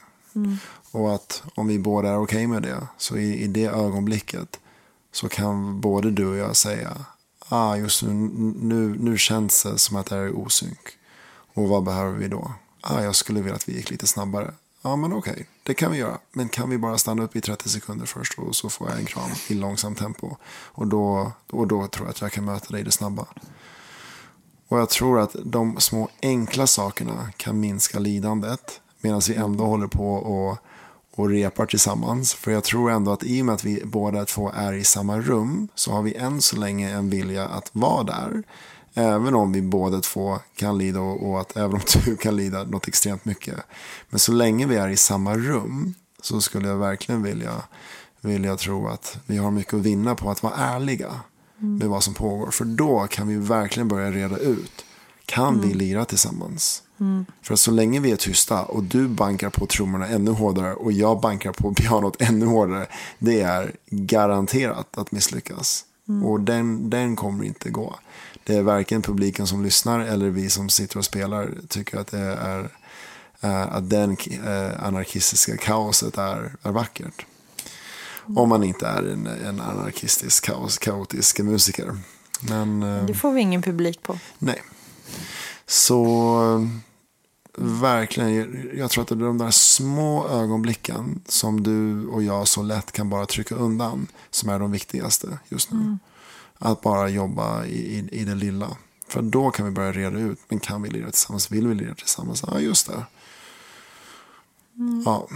Och 0.90 1.14
att 1.14 1.42
om 1.54 1.66
vi 1.66 1.78
båda 1.78 2.08
är 2.08 2.18
okej 2.18 2.46
med 2.46 2.62
det, 2.62 2.86
så 2.98 3.16
i, 3.16 3.42
i 3.42 3.46
det 3.46 3.66
ögonblicket 3.66 4.60
så 5.12 5.28
kan 5.28 5.80
både 5.80 6.10
du 6.10 6.26
och 6.26 6.36
jag 6.36 6.56
säga, 6.56 7.06
ah, 7.48 7.76
just 7.76 8.02
nu, 8.02 8.12
nu, 8.56 8.96
nu 8.98 9.18
känns 9.18 9.62
det 9.62 9.78
som 9.78 9.96
att 9.96 10.06
det 10.06 10.16
är 10.16 10.38
osynk. 10.38 10.98
Och 11.54 11.68
vad 11.68 11.84
behöver 11.84 12.18
vi 12.18 12.28
då? 12.28 12.52
Ah, 12.80 13.02
jag 13.02 13.14
skulle 13.14 13.40
vilja 13.40 13.54
att 13.54 13.68
vi 13.68 13.76
gick 13.76 13.90
lite 13.90 14.06
snabbare. 14.06 14.54
Ja, 14.82 14.96
men 14.96 15.12
okej, 15.12 15.48
det 15.62 15.74
kan 15.74 15.92
vi 15.92 15.98
göra. 15.98 16.18
Men 16.32 16.48
kan 16.48 16.70
vi 16.70 16.78
bara 16.78 16.98
stanna 16.98 17.22
upp 17.22 17.36
i 17.36 17.40
30 17.40 17.68
sekunder 17.68 18.06
först 18.06 18.38
och 18.38 18.56
så 18.56 18.70
får 18.70 18.90
jag 18.90 18.98
en 18.98 19.06
kram 19.06 19.30
i 19.48 19.54
långsamt 19.54 19.98
tempo. 19.98 20.36
Och 20.48 20.86
då, 20.86 21.32
och 21.50 21.66
då 21.66 21.86
tror 21.86 22.06
jag 22.06 22.10
att 22.10 22.20
jag 22.20 22.32
kan 22.32 22.44
möta 22.44 22.70
dig 22.70 22.80
i 22.80 22.84
det 22.84 22.90
snabba. 22.90 23.26
Och 24.68 24.78
jag 24.78 24.88
tror 24.88 25.20
att 25.20 25.36
de 25.44 25.80
små 25.80 26.08
enkla 26.22 26.66
sakerna 26.66 27.32
kan 27.36 27.60
minska 27.60 27.98
lidandet 27.98 28.80
medan 29.00 29.20
vi 29.28 29.34
ändå 29.34 29.64
håller 29.64 29.86
på 29.86 30.14
och, 30.14 30.58
och 31.16 31.28
repar 31.28 31.66
tillsammans. 31.66 32.34
För 32.34 32.50
jag 32.50 32.64
tror 32.64 32.90
ändå 32.90 33.12
att 33.12 33.24
i 33.24 33.42
och 33.42 33.46
med 33.46 33.54
att 33.54 33.64
vi 33.64 33.82
båda 33.84 34.24
två 34.24 34.50
är 34.54 34.72
i 34.72 34.84
samma 34.84 35.18
rum 35.18 35.68
så 35.74 35.92
har 35.92 36.02
vi 36.02 36.14
än 36.14 36.40
så 36.40 36.56
länge 36.56 36.90
en 36.90 37.10
vilja 37.10 37.48
att 37.48 37.70
vara 37.72 38.02
där. 38.02 38.42
Även 38.94 39.34
om 39.34 39.52
vi 39.52 39.62
båda 39.62 40.00
två 40.00 40.38
kan 40.56 40.78
lida 40.78 41.00
och, 41.00 41.40
att 41.40 41.56
även 41.56 41.74
om 41.74 41.80
du 42.04 42.16
kan 42.16 42.36
lida 42.36 42.64
något 42.64 42.88
extremt 42.88 43.24
mycket. 43.24 43.54
Men 44.10 44.18
så 44.18 44.32
länge 44.32 44.66
vi 44.66 44.76
är 44.76 44.88
i 44.88 44.96
samma 44.96 45.36
rum 45.36 45.94
så 46.22 46.40
skulle 46.40 46.68
jag 46.68 46.76
verkligen 46.76 47.22
vilja, 47.22 47.54
vilja 48.20 48.56
tro 48.56 48.88
att 48.88 49.18
vi 49.26 49.36
har 49.36 49.50
mycket 49.50 49.74
att 49.74 49.80
vinna 49.80 50.14
på 50.14 50.30
att 50.30 50.42
vara 50.42 50.54
ärliga 50.54 51.20
med 51.58 51.88
vad 51.88 52.02
som 52.02 52.14
pågår. 52.14 52.50
För 52.50 52.64
då 52.64 53.06
kan 53.10 53.28
vi 53.28 53.36
verkligen 53.36 53.88
börja 53.88 54.10
reda 54.10 54.36
ut. 54.36 54.84
Kan 55.26 55.60
vi 55.60 55.74
lira 55.74 56.04
tillsammans? 56.04 56.82
För 57.42 57.56
så 57.56 57.70
länge 57.70 58.00
vi 58.00 58.12
är 58.12 58.16
tysta 58.16 58.62
och 58.62 58.82
du 58.82 59.08
bankar 59.08 59.50
på 59.50 59.66
trummorna 59.66 60.08
ännu 60.08 60.30
hårdare 60.30 60.74
och 60.74 60.92
jag 60.92 61.20
bankar 61.20 61.52
på 61.52 61.74
pianot 61.76 62.22
ännu 62.22 62.46
hårdare. 62.46 62.86
Det 63.18 63.40
är 63.40 63.72
garanterat 63.90 64.98
att 64.98 65.12
misslyckas. 65.12 65.84
Och 66.24 66.40
den, 66.40 66.90
den 66.90 67.16
kommer 67.16 67.44
inte 67.44 67.70
gå. 67.70 67.96
Det 68.44 68.54
är 68.54 68.62
varken 68.62 69.02
publiken 69.02 69.46
som 69.46 69.64
lyssnar 69.64 70.00
eller 70.00 70.28
vi 70.28 70.50
som 70.50 70.68
sitter 70.68 70.98
och 70.98 71.04
spelar 71.04 71.50
tycker 71.68 71.98
att 71.98 72.06
det 72.06 72.18
är 72.18 72.70
eh, 73.40 73.74
att 73.76 73.90
den 73.90 74.16
eh, 74.46 74.86
anarkistiska 74.86 75.56
kaoset 75.56 76.18
är, 76.18 76.52
är 76.62 76.72
vackert. 76.72 77.26
Om 78.36 78.48
man 78.48 78.64
inte 78.64 78.86
är 78.86 79.02
en, 79.12 79.26
en 79.26 79.60
anarkistisk, 79.60 80.44
kaos, 80.44 80.78
kaotisk 80.78 81.40
musiker. 81.40 81.98
Men 82.40 82.82
eh, 82.82 83.04
Det 83.06 83.14
får 83.14 83.32
vi 83.32 83.40
ingen 83.40 83.62
publik 83.62 84.02
på. 84.02 84.18
nej. 84.38 84.62
Så 85.66 86.68
verkligen, 87.58 88.34
jag- 88.78 88.90
tror 88.90 89.02
att 89.02 89.08
det 89.08 89.14
är 89.14 89.18
de 89.18 89.38
där 89.38 89.50
små 89.50 90.28
ögonblicken 90.28 91.20
som 91.26 91.62
du 91.62 92.06
och 92.08 92.22
jag 92.22 92.48
så 92.48 92.62
lätt 92.62 92.92
kan 92.92 93.10
bara 93.10 93.26
trycka 93.26 93.54
undan 93.54 94.06
som 94.30 94.48
är 94.48 94.58
de 94.58 94.70
viktigaste 94.72 95.38
just 95.48 95.70
nu. 95.70 95.98
Att 96.58 96.80
bara 96.80 97.08
jobba 97.08 97.64
i, 97.64 97.78
i, 97.98 98.08
i 98.20 98.24
det 98.24 98.34
lilla. 98.34 98.76
För 99.08 99.22
då 99.22 99.50
kan 99.50 99.66
vi 99.66 99.72
börja 99.72 99.92
reda 99.92 100.18
ut, 100.18 100.38
men 100.48 100.60
kan 100.60 100.82
vi 100.82 100.90
lira 100.90 101.10
tillsammans? 101.10 101.50
Vill 101.52 101.68
vi 101.68 101.74
lira 101.74 101.94
tillsammans? 101.94 102.44
Ja, 102.46 102.60
just 102.60 102.86
det. 102.86 103.06
Ja. 105.04 105.28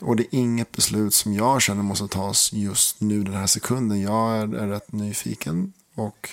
Och 0.00 0.16
det 0.16 0.22
är 0.22 0.38
inget 0.38 0.72
beslut 0.72 1.14
som 1.14 1.34
jag 1.34 1.62
känner 1.62 1.82
måste 1.82 2.08
tas 2.08 2.52
just 2.52 3.00
nu 3.00 3.22
den 3.22 3.34
här 3.34 3.46
sekunden. 3.46 4.00
Jag 4.00 4.36
är, 4.36 4.54
är 4.54 4.68
rätt 4.68 4.92
nyfiken 4.92 5.72
och 5.94 6.30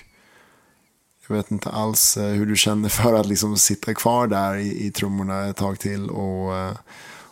jag 1.28 1.36
vet 1.36 1.52
inte 1.52 1.70
alls 1.70 2.18
eh, 2.18 2.34
hur 2.34 2.46
du 2.46 2.56
känner 2.56 2.90
för 2.90 3.14
att 3.14 3.26
liksom 3.26 3.58
sitta 3.58 3.94
kvar 3.94 4.28
där 4.28 4.56
i, 4.56 4.86
i 4.88 4.92
trummorna 4.92 5.46
ett 5.46 5.58
tag 5.58 5.80
till 5.80 6.10
och, 6.10 6.56
eh, 6.56 6.74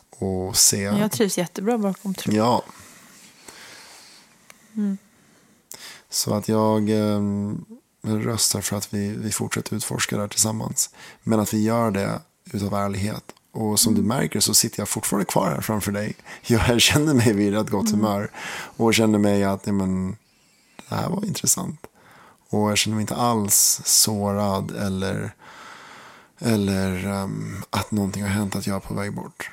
och 0.10 0.58
se. 0.58 0.82
Jag 0.82 1.12
trivs 1.12 1.38
jättebra 1.38 1.78
bakom 1.78 2.14
trummor. 2.14 2.38
Ja. 2.38 2.64
Så 6.10 6.34
att 6.34 6.48
jag 6.48 6.90
eh, 6.90 7.22
röstar 8.02 8.62
för 8.62 8.78
att 8.78 8.94
vi, 8.94 9.10
vi 9.10 9.32
fortsätter 9.32 9.76
utforska 9.76 10.18
där 10.18 10.28
tillsammans. 10.28 10.90
Men 11.24 11.40
att 11.40 11.54
vi 11.54 11.64
gör 11.64 11.92
det 11.92 12.22
utav 12.52 12.74
ärlighet. 12.74 13.24
Och 13.52 13.80
som 13.80 13.96
du 13.96 14.02
märker 14.02 14.40
så 14.40 14.54
sitter 14.54 14.80
jag 14.80 14.90
fortfarande 14.90 15.26
kvar 15.26 15.50
här 15.50 15.62
framför 15.62 15.92
dig. 15.92 16.16
Jag 16.46 16.82
känner 16.82 17.14
mig 17.14 17.34
vid 17.34 17.54
rätt 17.54 17.70
gott 17.70 17.92
humör. 17.92 18.32
Och 18.78 18.94
känner 18.94 19.20
mig 19.20 19.44
att 19.44 19.68
ja, 19.68 19.74
men, 19.74 20.18
det 20.90 20.96
här 20.96 21.10
var 21.10 21.26
intressant. 21.26 21.80
Och 22.56 22.72
jag 22.72 22.78
känner 22.78 22.96
mig 22.96 23.02
inte 23.02 23.16
alls 23.16 23.82
sårad 23.86 24.72
eller, 24.72 25.32
eller 26.40 27.08
ehm, 27.08 27.64
att 27.70 27.92
någonting 27.92 28.24
har 28.24 28.30
hänt 28.30 28.56
att 28.56 28.68
jag 28.68 28.76
är 28.76 28.80
på 28.80 28.94
väg 28.94 29.16
bort. 29.16 29.52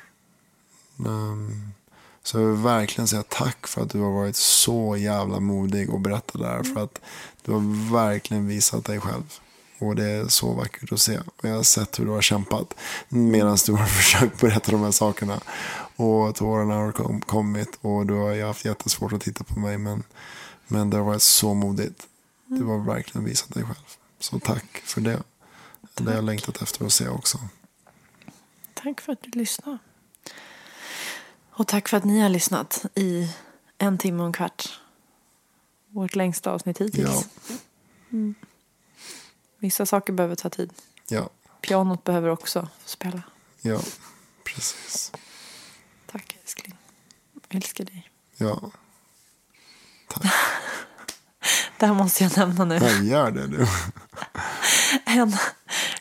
Ehm, 1.05 1.71
så 2.23 2.39
jag 2.39 2.47
vill 2.47 2.57
verkligen 2.57 3.07
säga 3.07 3.23
tack 3.23 3.67
för 3.67 3.81
att 3.81 3.89
du 3.89 3.99
har 3.99 4.11
varit 4.11 4.35
så 4.35 4.97
jävla 4.97 5.39
modig 5.39 5.89
och 5.89 5.99
berättat 5.99 6.41
det 6.41 6.47
här. 6.47 6.63
För 6.63 6.83
att 6.83 7.01
du 7.45 7.51
har 7.51 7.91
verkligen 7.93 8.47
visat 8.47 8.85
dig 8.85 8.99
själv. 8.99 9.39
Och 9.79 9.95
det 9.95 10.05
är 10.05 10.27
så 10.27 10.53
vackert 10.53 10.91
att 10.91 10.99
se. 10.99 11.17
Och 11.17 11.45
jag 11.45 11.55
har 11.55 11.63
sett 11.63 11.99
hur 11.99 12.05
du 12.05 12.11
har 12.11 12.21
kämpat 12.21 12.73
medan 13.09 13.57
du 13.65 13.71
har 13.71 13.85
försökt 14.01 14.41
berätta 14.41 14.71
de 14.71 14.81
här 14.81 14.91
sakerna. 14.91 15.39
Och 15.95 16.35
tårarna 16.35 16.73
har 16.73 16.91
kom, 16.91 17.21
kommit 17.21 17.77
och 17.81 18.05
du 18.05 18.13
har 18.13 18.47
haft 18.47 18.65
jättesvårt 18.65 19.13
att 19.13 19.21
titta 19.21 19.43
på 19.43 19.59
mig. 19.59 19.77
Men, 19.77 20.03
men 20.67 20.89
det 20.89 20.97
har 20.97 21.03
varit 21.03 21.21
så 21.21 21.53
modigt. 21.53 22.07
Du 22.57 22.63
har 22.65 22.79
verkligen 22.85 23.25
visat 23.25 23.49
dig 23.53 23.63
själv. 23.63 23.85
Så 24.19 24.39
tack 24.39 24.77
för 24.77 25.01
det. 25.01 25.23
Det 25.93 26.03
har 26.03 26.13
jag 26.13 26.23
längtat 26.23 26.61
efter 26.61 26.85
att 26.85 26.93
se 26.93 27.07
också. 27.07 27.37
Tack 28.73 29.01
för 29.01 29.13
att 29.13 29.21
du 29.21 29.29
lyssnade. 29.39 29.77
Och 31.51 31.67
tack 31.67 31.87
för 31.89 31.97
att 31.97 32.03
ni 32.03 32.19
har 32.19 32.29
lyssnat 32.29 32.85
i 32.95 33.35
en 33.77 33.97
timme 33.97 34.19
och 34.19 34.27
en 34.27 34.33
kvart. 34.33 34.79
Vårt 35.87 36.15
längsta 36.15 36.51
avsnitt 36.51 36.77
hittills. 36.81 37.27
Ja, 38.09 38.33
Vissa 39.59 39.85
saker 39.85 40.13
behöver 40.13 40.35
ta 40.35 40.49
tid. 40.49 40.73
ja, 41.07 41.29
Pianot 41.61 42.03
behöver 42.03 42.29
också 42.29 42.67
spela. 42.85 43.21
ja. 43.61 43.81
Precis. 44.43 45.11
Tack 46.05 46.37
älskling. 46.41 46.75
Jag 47.33 47.55
älskar 47.55 47.85
dig. 47.85 48.09
Ja, 48.37 48.71
Det 51.83 51.87
här 51.87 51.93
måste 51.93 52.23
jag 52.23 52.37
nämna 52.37 52.65
nu. 52.65 52.75
jag 52.75 53.03
gör 53.03 53.31
det 53.31 53.47
du. 53.47 53.67
En 55.05 55.35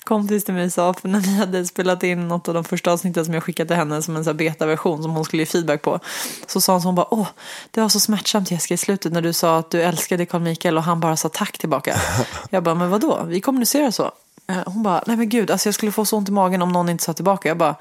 kompis 0.05 0.45
till 0.45 0.55
mig 0.55 0.71
sa, 0.71 0.95
för 0.95 1.09
när 1.09 1.21
vi 1.21 1.35
hade 1.37 1.67
spelat 1.67 2.03
in 2.03 2.29
något 2.29 2.49
av 2.49 2.55
de 2.55 2.65
första 2.65 2.93
avsnitten 2.93 3.25
som 3.25 3.35
jag 3.35 3.43
skickade 3.43 3.69
till 3.69 3.77
henne 3.77 4.03
som 4.03 4.17
en 4.17 4.25
här 4.25 4.33
betaversion 4.33 5.03
som 5.03 5.11
hon 5.13 5.25
skulle 5.25 5.43
ge 5.43 5.47
feedback 5.47 5.83
på. 5.83 6.01
Så 6.47 6.61
sa 6.61 6.73
hon 6.73 6.83
så 6.83 6.89
hon 6.89 6.95
bara, 6.95 7.15
åh, 7.15 7.27
det 7.71 7.81
var 7.81 7.89
så 7.89 8.01
smärtsamt 8.01 8.51
Jessica 8.51 8.75
i 8.75 8.77
slutet 8.77 9.13
när 9.13 9.23
du 9.23 9.33
sa 9.33 9.59
att 9.59 9.71
du 9.71 9.83
älskade 9.83 10.27
Carl 10.27 10.41
Mikael 10.43 10.77
och 10.77 10.83
han 10.83 11.01
bara 11.01 11.17
sa 11.17 11.29
tack 11.29 11.59
tillbaka. 11.59 11.97
Jag 12.51 12.63
bara, 12.63 12.75
men 12.75 12.91
vadå, 12.91 13.23
vi 13.27 13.41
kommunicerar 13.41 13.91
så. 13.91 14.13
Eh, 14.49 14.57
Hon 14.67 14.83
bara, 14.83 15.03
nej 15.07 15.17
men 15.17 15.29
gud, 15.29 15.51
alltså 15.51 15.67
jag 15.69 15.75
skulle 15.75 15.93
få 15.93 16.05
så 16.05 16.17
ont 16.17 16.29
i 16.29 16.33
magen 16.33 16.63
om 16.63 16.73
någon 16.73 16.89
inte 16.89 17.05
sa 17.05 17.13
tillbaka. 17.13 17.49
Jag 17.49 17.59
bara, 17.59 17.75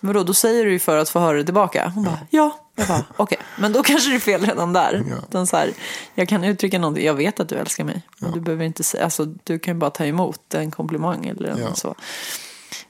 men 0.00 0.14
vadå, 0.14 0.24
då 0.24 0.34
säger 0.34 0.64
du 0.64 0.72
ju 0.72 0.78
för 0.78 0.96
att 0.96 1.08
få 1.08 1.20
höra 1.20 1.36
det 1.36 1.44
tillbaka. 1.44 1.92
Hon 1.94 2.04
bara, 2.04 2.18
ja. 2.30 2.58
Jag 2.74 2.88
bara, 2.88 3.04
okej, 3.16 3.38
men 3.58 3.72
då 3.72 3.82
kanske 3.82 4.10
det 4.10 4.16
är 4.16 4.20
fel 4.20 4.46
redan 4.46 4.72
där. 4.72 5.04
Ja. 5.30 5.46
Så 5.46 5.56
här, 5.56 5.72
jag 6.14 6.28
kan 6.28 6.44
uttrycka 6.44 6.78
någonting, 6.78 7.04
jag 7.06 7.14
vet 7.14 7.40
att 7.40 7.48
du 7.48 7.54
älskar 7.54 7.84
mig. 7.84 8.02
Men 8.18 8.32
du 8.32 8.40
behöver 8.40 8.64
inte 8.64 8.84
säga, 8.84 9.04
alltså 9.04 9.24
du 9.24 9.58
kan 9.58 9.74
ju 9.74 9.78
bara 9.80 9.90
ta 9.90 10.04
emot 10.04 10.54
en 10.54 10.70
komplimang 10.70 11.26
eller 11.26 11.48
en 11.48 11.58
Ja. 11.58 11.74
så. 11.74 11.94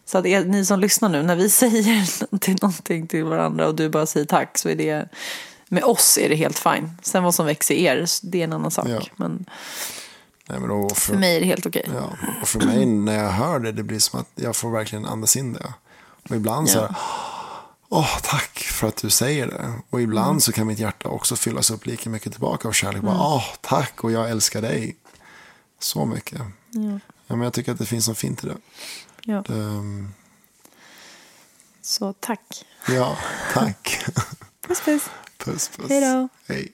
Så 0.04 0.18
att 0.18 0.26
er, 0.26 0.44
ni 0.44 0.64
som 0.64 0.80
lyssnar 0.80 1.08
nu, 1.08 1.22
när 1.22 1.36
vi 1.36 1.50
säger 1.62 2.22
någonting, 2.22 2.56
någonting 2.62 3.06
till 3.06 3.24
varandra 3.24 3.66
och 3.68 3.74
du 3.74 3.88
bara 3.88 4.06
säger 4.06 4.26
tack 4.26 4.58
så 4.58 4.68
är 4.68 4.74
det, 4.76 5.08
med 5.68 5.84
oss 5.84 6.18
är 6.18 6.28
det 6.28 6.34
helt 6.34 6.58
fine. 6.58 6.90
Sen 7.02 7.22
vad 7.24 7.34
som 7.34 7.46
växer 7.46 7.74
i 7.74 7.84
er, 7.84 8.06
det 8.22 8.40
är 8.40 8.44
en 8.44 8.52
annan 8.52 8.70
sak. 8.70 8.86
Ja. 8.88 9.00
Men 9.16 9.44
Nej, 10.48 10.60
men 10.60 10.68
då, 10.68 10.88
för 10.94 11.14
mig 11.14 11.36
är 11.36 11.40
det 11.40 11.46
helt 11.46 11.66
okej. 11.66 11.88
Ja, 11.94 12.10
och 12.42 12.48
för 12.48 12.60
mig 12.66 12.86
när 12.86 13.24
jag 13.24 13.30
hör 13.30 13.58
det, 13.58 13.72
det 13.72 13.82
blir 13.82 13.98
som 13.98 14.20
att 14.20 14.28
jag 14.34 14.56
får 14.56 14.70
verkligen 14.70 15.06
andas 15.06 15.36
in 15.36 15.52
det. 15.52 15.72
Och 16.30 16.36
ibland 16.36 16.70
så 16.70 16.80
här, 16.80 16.94
åh 17.92 18.18
tack 18.22 18.58
för 18.58 18.86
att 18.88 18.96
du 18.96 19.10
säger 19.10 19.46
det. 19.46 19.72
Och 19.90 20.00
ibland 20.00 20.30
Mm. 20.30 20.40
så 20.40 20.52
kan 20.52 20.66
mitt 20.66 20.78
hjärta 20.78 21.08
också 21.08 21.36
fyllas 21.36 21.70
upp 21.70 21.86
lika 21.86 22.10
mycket 22.10 22.32
tillbaka 22.32 22.68
av 22.68 22.72
kärlek. 22.72 23.02
Bara, 23.02 23.18
åh 23.34 23.44
tack 23.60 24.04
och 24.04 24.12
jag 24.12 24.30
älskar 24.30 24.62
dig 24.62 24.96
så 25.78 26.06
mycket. 26.06 26.40
Ja. 26.70 26.98
men 27.26 27.40
jag 27.40 27.52
tycker 27.52 27.72
att 27.72 27.78
det 27.78 27.86
finns 27.86 28.08
något 28.08 28.18
fint 28.18 28.44
i 28.44 28.46
det. 28.46 28.56
Ja. 29.24 29.44
det 29.46 29.54
um, 29.54 30.14
Så 31.82 32.12
tack. 32.12 32.64
ja, 32.88 33.16
tack. 33.52 34.04
Puss 34.66 34.80
puss. 34.80 35.02
puss, 35.38 35.68
puss. 35.68 35.88
Hej 35.90 36.00
då. 36.00 36.28
Hej. 36.48 36.72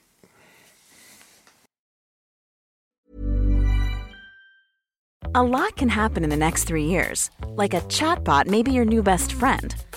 A 5.35 5.43
lot 5.43 5.77
can 5.77 5.89
happen 5.89 6.25
in 6.25 6.31
the 6.31 6.37
next 6.37 6.65
three 6.65 6.85
years. 6.85 7.31
Like 7.57 7.75
a 7.75 7.81
chatbot 7.89 8.47
may 8.47 8.63
be 8.63 8.73
your 8.73 8.85
new 8.85 9.03
best 9.03 9.33
friend. 9.33 9.75